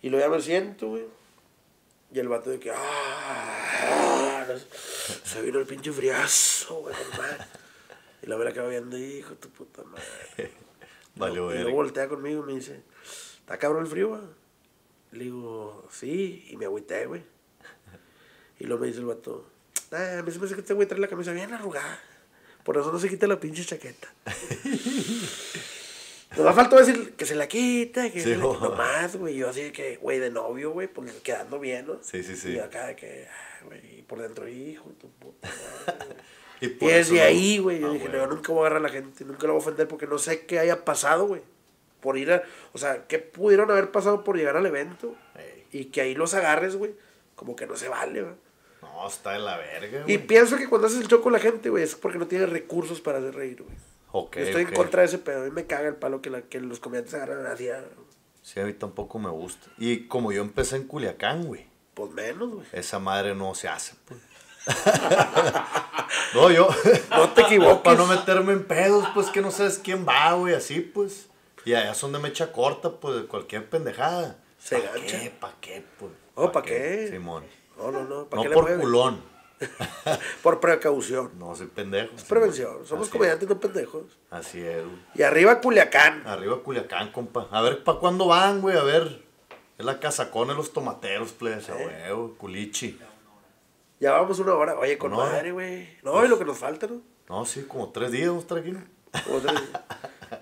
Y 0.00 0.08
luego 0.08 0.26
ya 0.26 0.34
me 0.34 0.40
siento, 0.40 0.88
güey. 0.88 1.04
Y 2.14 2.20
el 2.20 2.28
vato 2.28 2.48
de 2.48 2.60
que, 2.60 2.70
ah, 2.70 4.46
se 5.24 5.42
vino 5.42 5.58
el 5.58 5.66
pinche 5.66 5.90
friazo, 5.90 6.76
güey, 6.76 6.94
normal. 7.10 7.48
Y 8.22 8.26
la 8.28 8.36
me 8.36 8.44
la 8.44 8.52
quedaba 8.52 8.68
viendo, 8.68 8.96
hijo 8.96 9.34
tu 9.34 9.50
puta 9.50 9.82
madre. 9.82 10.04
Vale, 11.16 11.34
y 11.34 11.38
güey. 11.40 11.58
luego 11.62 11.78
voltea 11.78 12.08
conmigo 12.08 12.44
y 12.44 12.46
me 12.46 12.52
dice, 12.52 12.84
¿está 13.40 13.58
cabrón 13.58 13.82
el 13.82 13.90
frío? 13.90 14.10
va?" 14.10 14.20
Le 15.10 15.24
digo, 15.24 15.88
sí, 15.90 16.46
y 16.50 16.56
me 16.56 16.66
agüité, 16.66 17.06
güey. 17.06 17.24
Y 18.60 18.64
luego 18.66 18.82
me 18.82 18.86
dice 18.86 19.00
el 19.00 19.06
vato, 19.06 19.50
ah, 19.90 20.18
a 20.20 20.22
mí 20.22 20.30
se 20.30 20.38
me 20.38 20.46
hace 20.46 20.54
que 20.54 20.60
este 20.60 20.74
güey 20.74 20.86
trae 20.86 21.00
la 21.00 21.08
camisa 21.08 21.32
bien 21.32 21.52
arrugada. 21.52 21.98
Por 22.62 22.78
eso 22.78 22.92
no 22.92 22.98
se 23.00 23.08
quita 23.08 23.26
la 23.26 23.40
pinche 23.40 23.64
chaqueta. 23.64 24.14
Nos 26.36 26.46
va 26.46 26.52
faltó 26.52 26.76
decir 26.76 27.14
que 27.14 27.26
se 27.26 27.34
la 27.34 27.46
quita, 27.48 28.10
que 28.10 28.20
Sí, 28.20 28.34
quita 28.34 28.68
más, 28.70 29.16
güey. 29.16 29.36
Yo 29.36 29.48
así 29.50 29.62
de 29.62 29.72
que, 29.72 29.96
güey, 29.96 30.18
de 30.18 30.30
novio, 30.30 30.70
güey, 30.72 30.88
pues 30.88 31.12
quedando 31.22 31.58
bien, 31.60 31.86
¿no? 31.86 31.98
Sí, 32.02 32.22
sí, 32.22 32.36
sí. 32.36 32.52
Y 32.52 32.58
acá 32.58 32.86
de 32.88 32.96
que, 32.96 33.26
ah, 33.30 33.64
güey, 33.66 33.98
y 33.98 34.02
por 34.02 34.20
dentro, 34.20 34.48
hijo 34.48 34.90
tu 35.00 35.08
puta. 35.10 35.48
Y, 36.60 36.66
Y 36.66 36.68
por 36.68 36.90
eso 36.90 37.12
desde 37.12 37.16
no- 37.16 37.22
ahí, 37.28 37.58
güey, 37.58 37.80
yo 37.80 37.88
Ah, 37.88 37.92
dije, 37.92 38.06
güey. 38.08 38.16
no, 38.18 38.24
yo 38.24 38.34
nunca 38.34 38.52
voy 38.52 38.58
a 38.58 38.66
agarrar 38.66 38.78
a 38.78 38.88
la 38.88 38.88
gente, 38.88 39.24
nunca 39.24 39.46
la 39.46 39.52
voy 39.52 39.60
a 39.60 39.62
ofender 39.62 39.88
porque 39.88 40.06
no 40.06 40.18
sé 40.18 40.46
qué 40.46 40.58
haya 40.58 40.84
pasado, 40.84 41.26
güey. 41.26 41.42
Por 42.00 42.16
ir 42.18 42.32
a, 42.32 42.42
o 42.72 42.78
sea, 42.78 43.06
¿qué 43.06 43.18
pudieron 43.18 43.70
haber 43.70 43.90
pasado 43.90 44.24
por 44.24 44.36
llegar 44.36 44.56
al 44.56 44.66
evento? 44.66 45.14
Y 45.72 45.86
que 45.86 46.00
ahí 46.02 46.14
los 46.14 46.34
agarres, 46.34 46.76
güey, 46.76 46.94
como 47.34 47.56
que 47.56 47.66
no 47.66 47.76
se 47.76 47.88
vale, 47.88 48.22
güey. 48.22 48.34
No, 48.82 49.08
está 49.08 49.32
de 49.32 49.38
la 49.40 49.56
verga, 49.56 50.00
Y 50.00 50.16
güey. 50.16 50.18
pienso 50.26 50.56
que 50.56 50.68
cuando 50.68 50.86
haces 50.86 51.00
el 51.00 51.08
show 51.08 51.20
con 51.22 51.32
la 51.32 51.38
gente, 51.38 51.70
güey, 51.70 51.82
es 51.82 51.94
porque 51.96 52.18
no 52.18 52.26
tienes 52.28 52.48
recursos 52.50 53.00
para 53.00 53.18
hacer 53.18 53.34
reír, 53.34 53.62
güey. 53.62 53.74
Yo 54.14 54.40
estoy 54.40 54.62
en 54.62 54.72
contra 54.72 55.00
de 55.00 55.08
ese 55.08 55.18
pedo, 55.18 55.42
a 55.42 55.44
mí 55.44 55.50
me 55.50 55.66
caga 55.66 55.88
el 55.88 55.96
palo 55.96 56.22
que, 56.22 56.30
la, 56.30 56.42
que 56.42 56.60
los 56.60 56.78
comediantes 56.78 57.14
agarran 57.14 57.46
así, 57.46 57.68
Sí, 58.42 58.60
a 58.60 58.64
mí 58.64 58.72
tampoco 58.74 59.18
me 59.18 59.30
gusta. 59.30 59.68
Y 59.78 60.06
como 60.06 60.30
yo 60.30 60.42
empecé 60.42 60.76
en 60.76 60.86
Culiacán, 60.86 61.46
güey. 61.46 61.66
pues 61.94 62.12
menos, 62.12 62.50
güey. 62.50 62.66
Esa 62.72 62.98
madre 62.98 63.34
no 63.34 63.54
se 63.54 63.68
hace, 63.68 63.94
pues. 64.04 64.20
no, 66.34 66.50
yo. 66.50 66.68
No 67.10 67.30
te 67.30 67.42
equivoques. 67.42 67.78
Para 67.82 67.96
no 67.96 68.06
meterme 68.06 68.52
en 68.52 68.64
pedos, 68.64 69.06
pues 69.14 69.30
que 69.30 69.40
no 69.40 69.50
sabes 69.50 69.78
quién 69.82 70.06
va, 70.06 70.34
güey, 70.34 70.54
así, 70.54 70.80
pues. 70.80 71.28
Y 71.64 71.74
allá 71.74 71.94
son 71.94 72.12
de 72.12 72.18
mecha 72.18 72.52
corta, 72.52 72.92
pues, 72.92 73.16
de 73.16 73.26
cualquier 73.26 73.68
pendejada. 73.68 74.38
Se 74.58 74.78
¿Pa 74.78 74.92
gancha. 74.92 75.20
qué? 75.20 75.30
¿Pa 75.40 75.54
qué, 75.60 75.84
pues? 75.98 76.12
Oh, 76.34 76.52
¿pa 76.52 76.62
qué? 76.62 77.08
Simón. 77.10 77.44
No, 77.76 77.90
no, 77.90 78.04
no, 78.04 78.26
¿para 78.26 78.42
No 78.42 78.48
qué 78.48 78.54
por 78.54 78.78
culón. 78.78 79.22
Por 80.42 80.60
precaución. 80.60 81.30
No 81.38 81.54
soy 81.54 81.66
pendejo. 81.66 82.14
Es 82.16 82.24
prevención, 82.24 82.86
somos 82.86 83.08
Así 83.08 83.12
comediantes, 83.16 83.48
no 83.48 83.58
pendejos. 83.60 84.04
es, 84.06 84.16
Así 84.30 84.60
es, 84.60 84.84
güey. 84.84 84.96
Y 85.14 85.22
arriba 85.22 85.60
Culiacán. 85.60 86.26
Arriba 86.26 86.62
Culiacán, 86.62 87.12
compa. 87.12 87.48
A 87.50 87.62
ver, 87.62 87.82
¿pa' 87.84 87.98
cuándo 87.98 88.26
van, 88.26 88.60
güey? 88.60 88.76
A 88.76 88.82
ver. 88.82 89.22
Es 89.78 89.84
la 89.84 89.98
casacona 89.98 90.52
de 90.52 90.58
los 90.58 90.72
tomateros, 90.72 91.32
plebes. 91.32 91.68
A 91.68 91.74
huevo, 91.74 92.34
culichi. 92.38 92.98
Ya 94.00 94.12
vamos 94.12 94.38
una 94.38 94.54
hora. 94.54 94.78
Oye, 94.78 94.98
con 94.98 95.12
madre, 95.12 95.52
güey. 95.52 95.88
No, 96.02 96.24
y 96.24 96.28
lo 96.28 96.38
que 96.38 96.44
nos 96.44 96.58
falta, 96.58 96.86
¿no? 96.86 97.00
No, 97.28 97.44
sí, 97.44 97.64
como 97.66 97.90
tres 97.90 98.10
días 98.12 98.28
vamos 98.28 98.42
a 98.42 98.44
estar 98.44 98.58
aquí, 98.58 98.70
¿no? 98.72 98.82
Otra- 99.34 99.54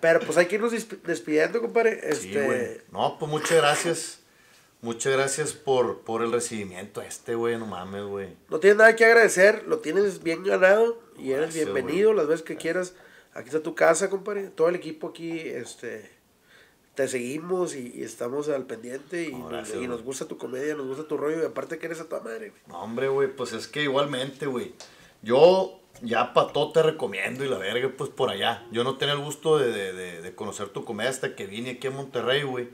Pero 0.00 0.20
pues 0.20 0.36
hay 0.38 0.46
que 0.46 0.56
irnos 0.56 0.72
despidiendo, 1.04 1.60
compadre. 1.60 2.00
Sí, 2.14 2.28
Este, 2.28 2.44
güey. 2.44 2.80
No, 2.90 3.18
pues 3.18 3.30
muchas 3.30 3.58
gracias. 3.58 4.21
Muchas 4.83 5.12
gracias 5.12 5.53
por, 5.53 6.01
por 6.01 6.22
el 6.22 6.33
recibimiento 6.33 7.01
este, 7.03 7.35
güey. 7.37 7.57
No 7.57 7.66
mames, 7.66 8.03
güey. 8.05 8.28
no 8.51 8.59
tienes 8.59 8.76
nada 8.78 8.95
que 8.97 9.05
agradecer. 9.05 9.64
Lo 9.66 9.78
tienes 9.78 10.22
bien 10.22 10.43
ganado. 10.45 11.01
Y 11.16 11.30
eres 11.33 11.55
bienvenido 11.55 12.12
las 12.12 12.26
veces 12.26 12.43
que 12.43 12.57
quieras. 12.57 12.95
Aquí 13.33 13.47
está 13.49 13.62
tu 13.62 13.74
casa, 13.74 14.11
compadre. 14.11 14.49
Todo 14.49 14.68
el 14.68 14.74
equipo 14.74 15.09
aquí, 15.09 15.39
este... 15.39 16.11
Te 16.95 17.09
seguimos 17.09 17.74
y, 17.74 17.91
y 17.95 18.03
estamos 18.03 18.51
al 18.51 18.66
pendiente. 18.66 19.22
Y, 19.28 19.33
No, 19.33 19.49
nos- 19.51 19.74
y 19.74 19.87
nos 19.87 20.03
gusta 20.03 20.26
tu 20.26 20.37
comedia, 20.37 20.74
nos 20.74 20.87
gusta 20.89 21.09
tu 21.09 21.16
rollo. 21.16 21.41
Y 21.43 21.47
aparte 21.47 21.78
que 21.78 21.87
eres 21.87 22.01
a 22.01 22.09
tu 22.09 22.16
madre, 22.16 22.51
güey. 22.51 22.61
No, 22.66 22.83
hombre, 22.83 23.09
güey, 23.09 23.28
pues 23.35 23.53
es 23.55 23.66
que 23.66 23.85
igualmente, 23.85 24.45
güey. 24.47 24.74
Yo 25.22 25.80
ya 26.03 26.35
pa' 26.35 26.53
todo 26.53 26.70
te 26.72 26.83
recomiendo 26.83 27.45
y 27.45 27.49
la 27.49 27.57
verga, 27.57 27.91
pues 27.97 28.11
por 28.11 28.28
allá. 28.28 28.66
Yo 28.72 28.85
no 28.85 28.99
tenía 28.99 29.14
el 29.14 29.20
gusto 29.20 29.57
de, 29.59 29.70
de, 29.72 29.93
de, 29.95 30.20
de 30.20 30.35
conocer 30.35 30.68
tu 30.68 30.85
comedia 30.85 31.09
hasta 31.09 31.35
que 31.35 31.47
vine 31.47 31.70
aquí 31.70 31.87
a 31.87 31.93
Monterrey, 31.93 32.43
güey. 32.43 32.68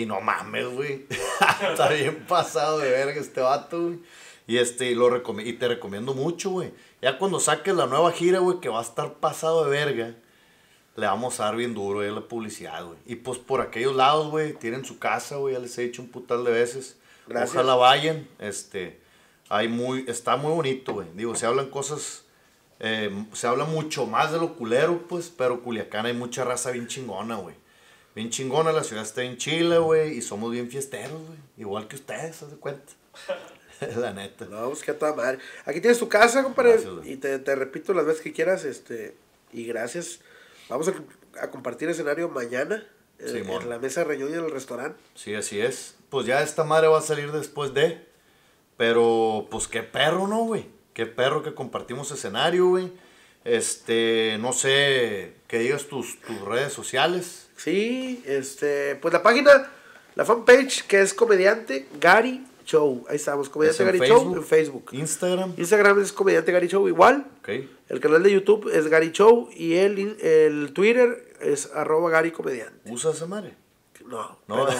Y 0.00 0.06
no 0.06 0.20
mames, 0.20 0.66
güey. 0.68 1.06
Está 1.72 1.88
bien 1.90 2.24
pasado 2.28 2.78
de 2.78 2.90
verga 2.90 3.20
este 3.20 3.40
vato, 3.40 3.82
güey. 3.82 3.98
Y 4.46 4.58
este, 4.58 4.94
lo 4.94 5.10
recome- 5.10 5.44
y 5.46 5.54
te 5.54 5.66
recomiendo 5.68 6.14
mucho, 6.14 6.50
güey. 6.50 6.72
Ya 7.02 7.18
cuando 7.18 7.40
saques 7.40 7.74
la 7.74 7.86
nueva 7.86 8.12
gira, 8.12 8.38
güey, 8.38 8.60
que 8.60 8.68
va 8.68 8.78
a 8.78 8.82
estar 8.82 9.14
pasado 9.14 9.64
de 9.64 9.70
verga, 9.70 10.14
le 10.96 11.06
vamos 11.06 11.38
a 11.40 11.44
dar 11.44 11.56
bien 11.56 11.74
duro 11.74 12.00
ahí 12.00 12.08
a 12.08 12.12
la 12.12 12.20
publicidad, 12.22 12.84
güey. 12.84 12.98
Y 13.06 13.16
pues 13.16 13.38
por 13.38 13.60
aquellos 13.60 13.94
lados, 13.94 14.30
güey, 14.30 14.52
tienen 14.54 14.84
su 14.84 14.98
casa, 14.98 15.36
güey, 15.36 15.54
ya 15.54 15.60
les 15.60 15.76
he 15.78 15.82
dicho 15.82 16.00
un 16.00 16.08
putal 16.08 16.44
de 16.44 16.52
veces. 16.52 16.96
Gracias. 17.26 17.54
Ojalá 17.56 17.74
vayan, 17.74 18.26
este, 18.38 19.00
hay 19.48 19.68
muy, 19.68 20.04
está 20.08 20.36
muy 20.36 20.52
bonito, 20.52 20.94
güey. 20.94 21.08
Digo, 21.14 21.34
se 21.34 21.44
hablan 21.44 21.68
cosas, 21.70 22.24
eh, 22.80 23.10
se 23.34 23.46
habla 23.46 23.64
mucho 23.64 24.06
más 24.06 24.32
de 24.32 24.38
lo 24.38 24.54
culero, 24.54 25.06
pues, 25.08 25.28
pero 25.28 25.60
Culiacán 25.62 26.06
hay 26.06 26.14
mucha 26.14 26.44
raza 26.44 26.70
bien 26.70 26.86
chingona, 26.86 27.36
güey. 27.36 27.54
Bien 28.18 28.30
chingona, 28.30 28.72
la 28.72 28.82
ciudad 28.82 29.04
está 29.04 29.22
en 29.22 29.36
Chile, 29.36 29.78
güey, 29.78 30.18
y 30.18 30.22
somos 30.22 30.50
bien 30.50 30.68
fiesteros, 30.68 31.22
güey. 31.24 31.38
Igual 31.56 31.86
que 31.86 31.94
ustedes, 31.94 32.42
haz 32.42 32.50
de 32.50 32.56
cuenta. 32.56 32.92
la 33.96 34.12
neta. 34.12 34.44
No, 34.46 34.70
pues 34.70 34.82
que 34.82 34.90
a 34.90 34.98
toda 34.98 35.14
madre. 35.14 35.38
Aquí 35.64 35.80
tienes 35.80 36.00
tu 36.00 36.08
casa, 36.08 36.42
compadre. 36.42 36.72
Gracias, 36.72 37.06
y 37.06 37.16
te, 37.18 37.38
te 37.38 37.54
repito 37.54 37.94
las 37.94 38.06
veces 38.06 38.20
que 38.22 38.32
quieras. 38.32 38.64
este 38.64 39.16
Y 39.52 39.66
gracias. 39.66 40.18
Vamos 40.68 40.88
a, 40.88 40.94
a 41.40 41.52
compartir 41.52 41.88
escenario 41.90 42.28
mañana. 42.28 42.84
eh, 43.20 43.28
Simón. 43.28 43.62
en 43.62 43.70
la 43.70 43.78
mesa 43.78 44.00
de 44.00 44.06
reunión 44.08 44.34
en 44.34 44.44
el 44.46 44.50
restaurante. 44.50 44.98
Sí, 45.14 45.36
así 45.36 45.60
es. 45.60 45.94
Pues 46.10 46.26
ya 46.26 46.42
esta 46.42 46.64
madre 46.64 46.88
va 46.88 46.98
a 46.98 47.02
salir 47.02 47.30
después 47.30 47.72
de. 47.72 48.04
Pero, 48.76 49.46
pues 49.48 49.68
qué 49.68 49.84
perro, 49.84 50.26
¿no, 50.26 50.38
güey? 50.38 50.66
Qué 50.92 51.06
perro 51.06 51.44
que 51.44 51.54
compartimos 51.54 52.10
escenario, 52.10 52.66
güey. 52.66 52.92
Este, 53.44 54.38
no 54.40 54.52
sé, 54.52 55.34
que 55.46 55.60
digas 55.60 55.84
tus, 55.84 56.20
tus 56.22 56.40
redes 56.40 56.72
sociales. 56.72 57.47
Sí, 57.58 58.22
este, 58.24 58.94
pues 58.96 59.12
la 59.12 59.22
página, 59.22 59.70
la 60.14 60.24
fanpage 60.24 60.84
que 60.86 61.00
es 61.00 61.12
comediante 61.12 61.88
Gary 62.00 62.46
Show. 62.64 63.04
Ahí 63.08 63.16
estamos, 63.16 63.48
comediante 63.48 63.82
¿Es 63.82 63.88
en 63.88 63.98
Gary 63.98 64.08
Show 64.10 64.36
en 64.36 64.44
Facebook. 64.44 64.90
Instagram. 64.92 65.54
Instagram 65.56 66.00
es 66.00 66.12
comediante 66.12 66.52
Gary 66.52 66.68
Show 66.68 66.86
igual. 66.86 67.26
Ok. 67.40 67.48
El 67.88 68.00
canal 68.00 68.22
de 68.22 68.30
YouTube 68.30 68.70
es 68.72 68.86
Gary 68.86 69.10
Show 69.10 69.48
y 69.52 69.74
el, 69.74 69.98
el 70.20 70.72
Twitter 70.72 71.34
es 71.40 71.70
arroba 71.74 72.10
Gary 72.10 72.30
Comediante. 72.30 72.92
¿Usa 72.92 73.10
esa 73.10 73.26
madre? 73.26 73.54
No, 74.06 74.38
No. 74.46 74.66
pero, 74.66 74.78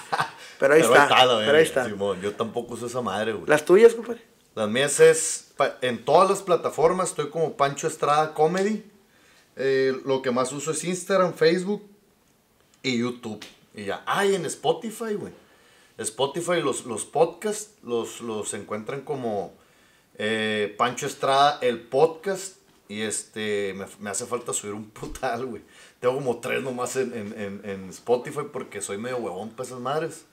pero 0.60 0.74
ahí 0.74 0.80
está. 0.82 1.08
pero 1.08 1.56
ahí 1.56 1.62
está. 1.64 1.84
Simón. 1.86 2.20
Yo 2.20 2.32
tampoco 2.32 2.74
uso 2.74 2.86
esa 2.86 3.00
madre, 3.00 3.32
güey. 3.32 3.46
Las 3.46 3.64
tuyas, 3.64 3.94
compadre. 3.94 4.22
Las 4.54 4.68
mías 4.68 5.00
es 5.00 5.52
en 5.80 6.04
todas 6.04 6.30
las 6.30 6.42
plataformas. 6.42 7.10
Estoy 7.10 7.28
como 7.30 7.56
Pancho 7.56 7.88
Estrada 7.88 8.34
Comedy. 8.34 8.84
Eh, 9.56 9.94
lo 10.04 10.22
que 10.22 10.30
más 10.30 10.52
uso 10.52 10.70
es 10.70 10.84
Instagram, 10.84 11.34
Facebook 11.34 11.82
y 12.82 12.98
YouTube. 12.98 13.44
Y 13.74 13.84
ya. 13.84 14.02
Ah, 14.06 14.24
y 14.26 14.34
en 14.34 14.46
Spotify, 14.46 15.14
güey. 15.14 15.32
Spotify, 15.98 16.60
los, 16.62 16.86
los 16.86 17.04
podcasts 17.04 17.74
los, 17.82 18.20
los 18.22 18.54
encuentran 18.54 19.02
como 19.02 19.52
eh, 20.16 20.74
Pancho 20.78 21.06
Estrada, 21.06 21.58
el 21.62 21.80
podcast. 21.80 22.56
Y 22.88 23.02
este, 23.02 23.74
me, 23.74 23.86
me 24.00 24.10
hace 24.10 24.26
falta 24.26 24.52
subir 24.52 24.74
un 24.74 24.90
putal, 24.90 25.46
güey. 25.46 25.62
Tengo 26.00 26.14
como 26.14 26.38
tres 26.40 26.62
nomás 26.62 26.96
en, 26.96 27.12
en, 27.12 27.40
en, 27.40 27.60
en 27.70 27.90
Spotify 27.90 28.40
porque 28.52 28.80
soy 28.80 28.96
medio 28.98 29.18
huevón 29.18 29.50
para 29.50 29.66
esas 29.68 29.80
madres. 29.80 30.24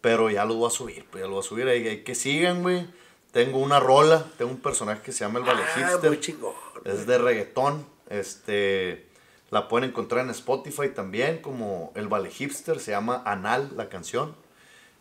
Pero 0.00 0.30
ya 0.30 0.44
lo 0.44 0.54
voy 0.54 0.68
a 0.68 0.70
subir, 0.70 1.04
pues 1.10 1.22
ya 1.22 1.26
lo 1.26 1.34
voy 1.34 1.44
a 1.44 1.48
subir. 1.48 1.66
Hay, 1.68 1.86
hay 1.86 2.04
que 2.04 2.14
sigan, 2.14 2.62
güey. 2.62 2.86
Tengo 3.32 3.58
una 3.58 3.78
rola, 3.80 4.26
tengo 4.38 4.50
un 4.50 4.58
personaje 4.60 5.02
que 5.02 5.12
se 5.12 5.20
llama 5.24 5.38
el 5.40 5.44
Vale 5.44 5.62
Ah, 5.62 5.74
Hipster. 5.90 6.10
muy 6.10 6.20
chingón. 6.20 6.54
Es 6.84 7.06
de 7.06 7.18
reggaetón. 7.18 7.84
Este, 8.08 9.07
la 9.50 9.68
pueden 9.68 9.90
encontrar 9.90 10.24
en 10.24 10.30
Spotify 10.30 10.88
también 10.94 11.38
como 11.42 11.92
El 11.94 12.08
Vale 12.08 12.30
Hipster. 12.30 12.80
Se 12.80 12.90
llama 12.90 13.22
Anal 13.24 13.72
la 13.76 13.88
canción. 13.88 14.34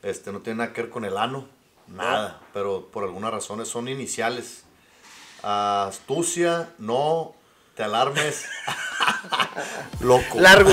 Este, 0.04 0.32
no 0.32 0.40
tiene 0.40 0.60
nada 0.60 0.74
que 0.74 0.84
ver 0.84 0.90
con 0.92 1.06
el 1.06 1.18
ano. 1.18 1.48
Nada. 1.88 2.40
Pero 2.54 2.88
por 2.92 3.04
algunas 3.04 3.32
razones 3.32 3.68
son 3.68 3.88
iniciales. 3.88 4.64
Astucia, 5.44 6.70
no 6.78 7.34
te 7.76 7.84
alarmes. 7.84 8.46
Loco. 10.02 10.40
Largo. 10.40 10.72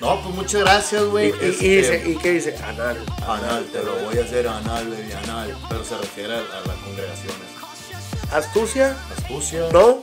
No, 0.00 0.20
pues 0.22 0.34
muchas 0.34 0.60
gracias, 0.62 1.04
güey. 1.04 1.28
y, 1.28 1.30
y- 1.30 1.46
y 1.46 1.78
Este, 1.78 1.98
dice, 1.98 2.10
¿Y 2.10 2.16
qué 2.16 2.30
dice? 2.32 2.56
Anal. 2.64 3.04
Anal, 3.26 3.64
te 3.66 3.82
lo 3.82 3.94
voy 4.00 4.18
a 4.18 4.22
hacer 4.24 4.48
anal, 4.48 4.88
baby, 4.88 5.12
anal. 5.12 5.56
Pero 5.68 5.84
se 5.84 5.96
refiere 5.96 6.34
a, 6.34 6.38
a 6.38 6.60
las 6.66 6.76
congregaciones. 6.78 7.36
Astucia. 8.32 8.96
Astucia. 9.16 9.68
No. 9.72 10.02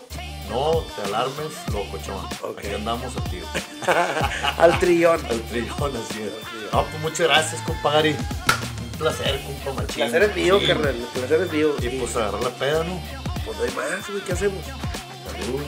No 0.50 0.84
te 0.96 1.02
alarmes, 1.04 1.54
locochón. 1.72 2.26
Ok. 2.42 2.58
Aquí 2.60 2.74
andamos 2.74 3.16
a 3.16 3.24
ti. 3.26 3.40
Al 4.58 4.80
trillón. 4.80 5.24
Al 5.26 5.42
trillón, 5.44 5.96
así 5.96 6.22
es. 6.24 6.74
No, 6.74 6.84
pues 6.84 7.02
muchas 7.02 7.28
gracias, 7.28 7.62
compadre. 7.62 8.16
Un 8.16 8.98
placer, 8.98 9.40
compa 9.46 9.70
El 9.70 9.76
machín. 9.88 9.96
placer 9.96 10.24
es 10.24 10.36
mío, 10.36 10.60
Sí. 10.60 10.68
carnal. 10.68 10.96
El 10.96 11.04
placer 11.20 11.42
es 11.42 11.52
mío. 11.52 11.76
Y 11.82 11.90
pues 12.00 12.16
agarrar 12.16 12.44
la 12.44 12.50
peda, 12.50 12.84
¿no? 12.84 13.00
pues 13.46 13.58
no 13.58 13.64
hay 13.64 13.72
más, 13.72 14.10
güey. 14.10 14.22
¿Qué 14.24 14.34
hacemos? 14.34 14.64
Salud. 14.66 15.62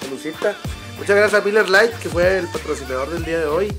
Salucita. 0.00 0.54
Muchas 0.96 1.16
gracias 1.16 1.40
a 1.40 1.44
Miller 1.44 1.68
Light, 1.68 1.92
que 1.94 2.08
fue 2.08 2.38
el 2.38 2.48
patrocinador 2.48 3.10
del 3.10 3.24
día 3.24 3.38
de 3.40 3.46
hoy. 3.46 3.76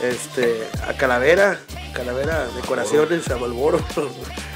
Este, 0.00 0.68
a 0.86 0.92
Calavera, 0.94 1.58
Calavera 1.94 2.46
Decoraciones, 2.56 3.28
a 3.30 3.36
Malboro, 3.38 3.78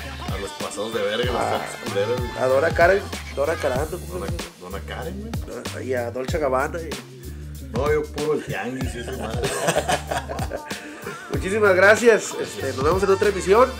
los 0.49 0.68
pasados 0.68 0.94
de 0.94 1.03
verga, 1.03 1.24
los 1.32 1.34
Ah. 1.36 1.61
culeros. 1.84 2.20
a 2.38 2.46
Dora 2.46 2.70
Karen, 2.70 3.03
Dora 3.36 3.55
Carando, 3.57 3.99
Dona, 3.99 4.26
Dona 4.61 4.80
Karen, 4.80 5.30
güey. 5.72 5.88
y 5.88 5.94
a 5.94 6.11
Dolce 6.11 6.38
Gabbana. 6.38 6.78
y- 6.80 6.90
No, 7.72 7.92
yo 7.92 8.03
puro 8.05 8.32
el 8.34 8.44
tianguis 8.44 8.94
y 8.94 8.99
esa 9.01 9.12
madre. 9.18 9.40
Muchísimas 11.30 11.74
gracias. 11.74 12.32
Este, 12.40 12.72
nos 12.72 12.82
vemos 12.84 13.03
en 13.03 13.11
otra 13.11 13.28
emisión. 13.28 13.70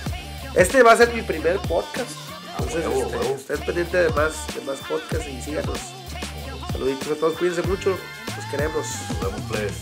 Este 0.55 0.83
va 0.83 0.93
a 0.93 0.97
ser 0.97 1.13
mi 1.15 1.23
primer 1.23 1.57
podcast. 1.61 2.11
Entonces, 2.59 2.87
huevo, 2.87 3.03
este, 3.03 3.17
huevo. 3.17 3.35
estén 3.37 3.59
pendientes 3.61 3.93
de 3.93 4.09
más, 4.11 4.33
de 4.55 4.61
más 4.63 4.79
podcasts 4.81 5.27
y 5.27 5.41
síganos. 5.41 5.79
Saluditos 6.73 7.09
a 7.09 7.15
todos, 7.15 7.39
cuídense 7.39 7.63
mucho. 7.63 7.91
Los 8.37 8.45
queremos. 8.51 8.87
Nos 9.09 9.21
vemos, 9.21 9.41
pues. 9.49 9.73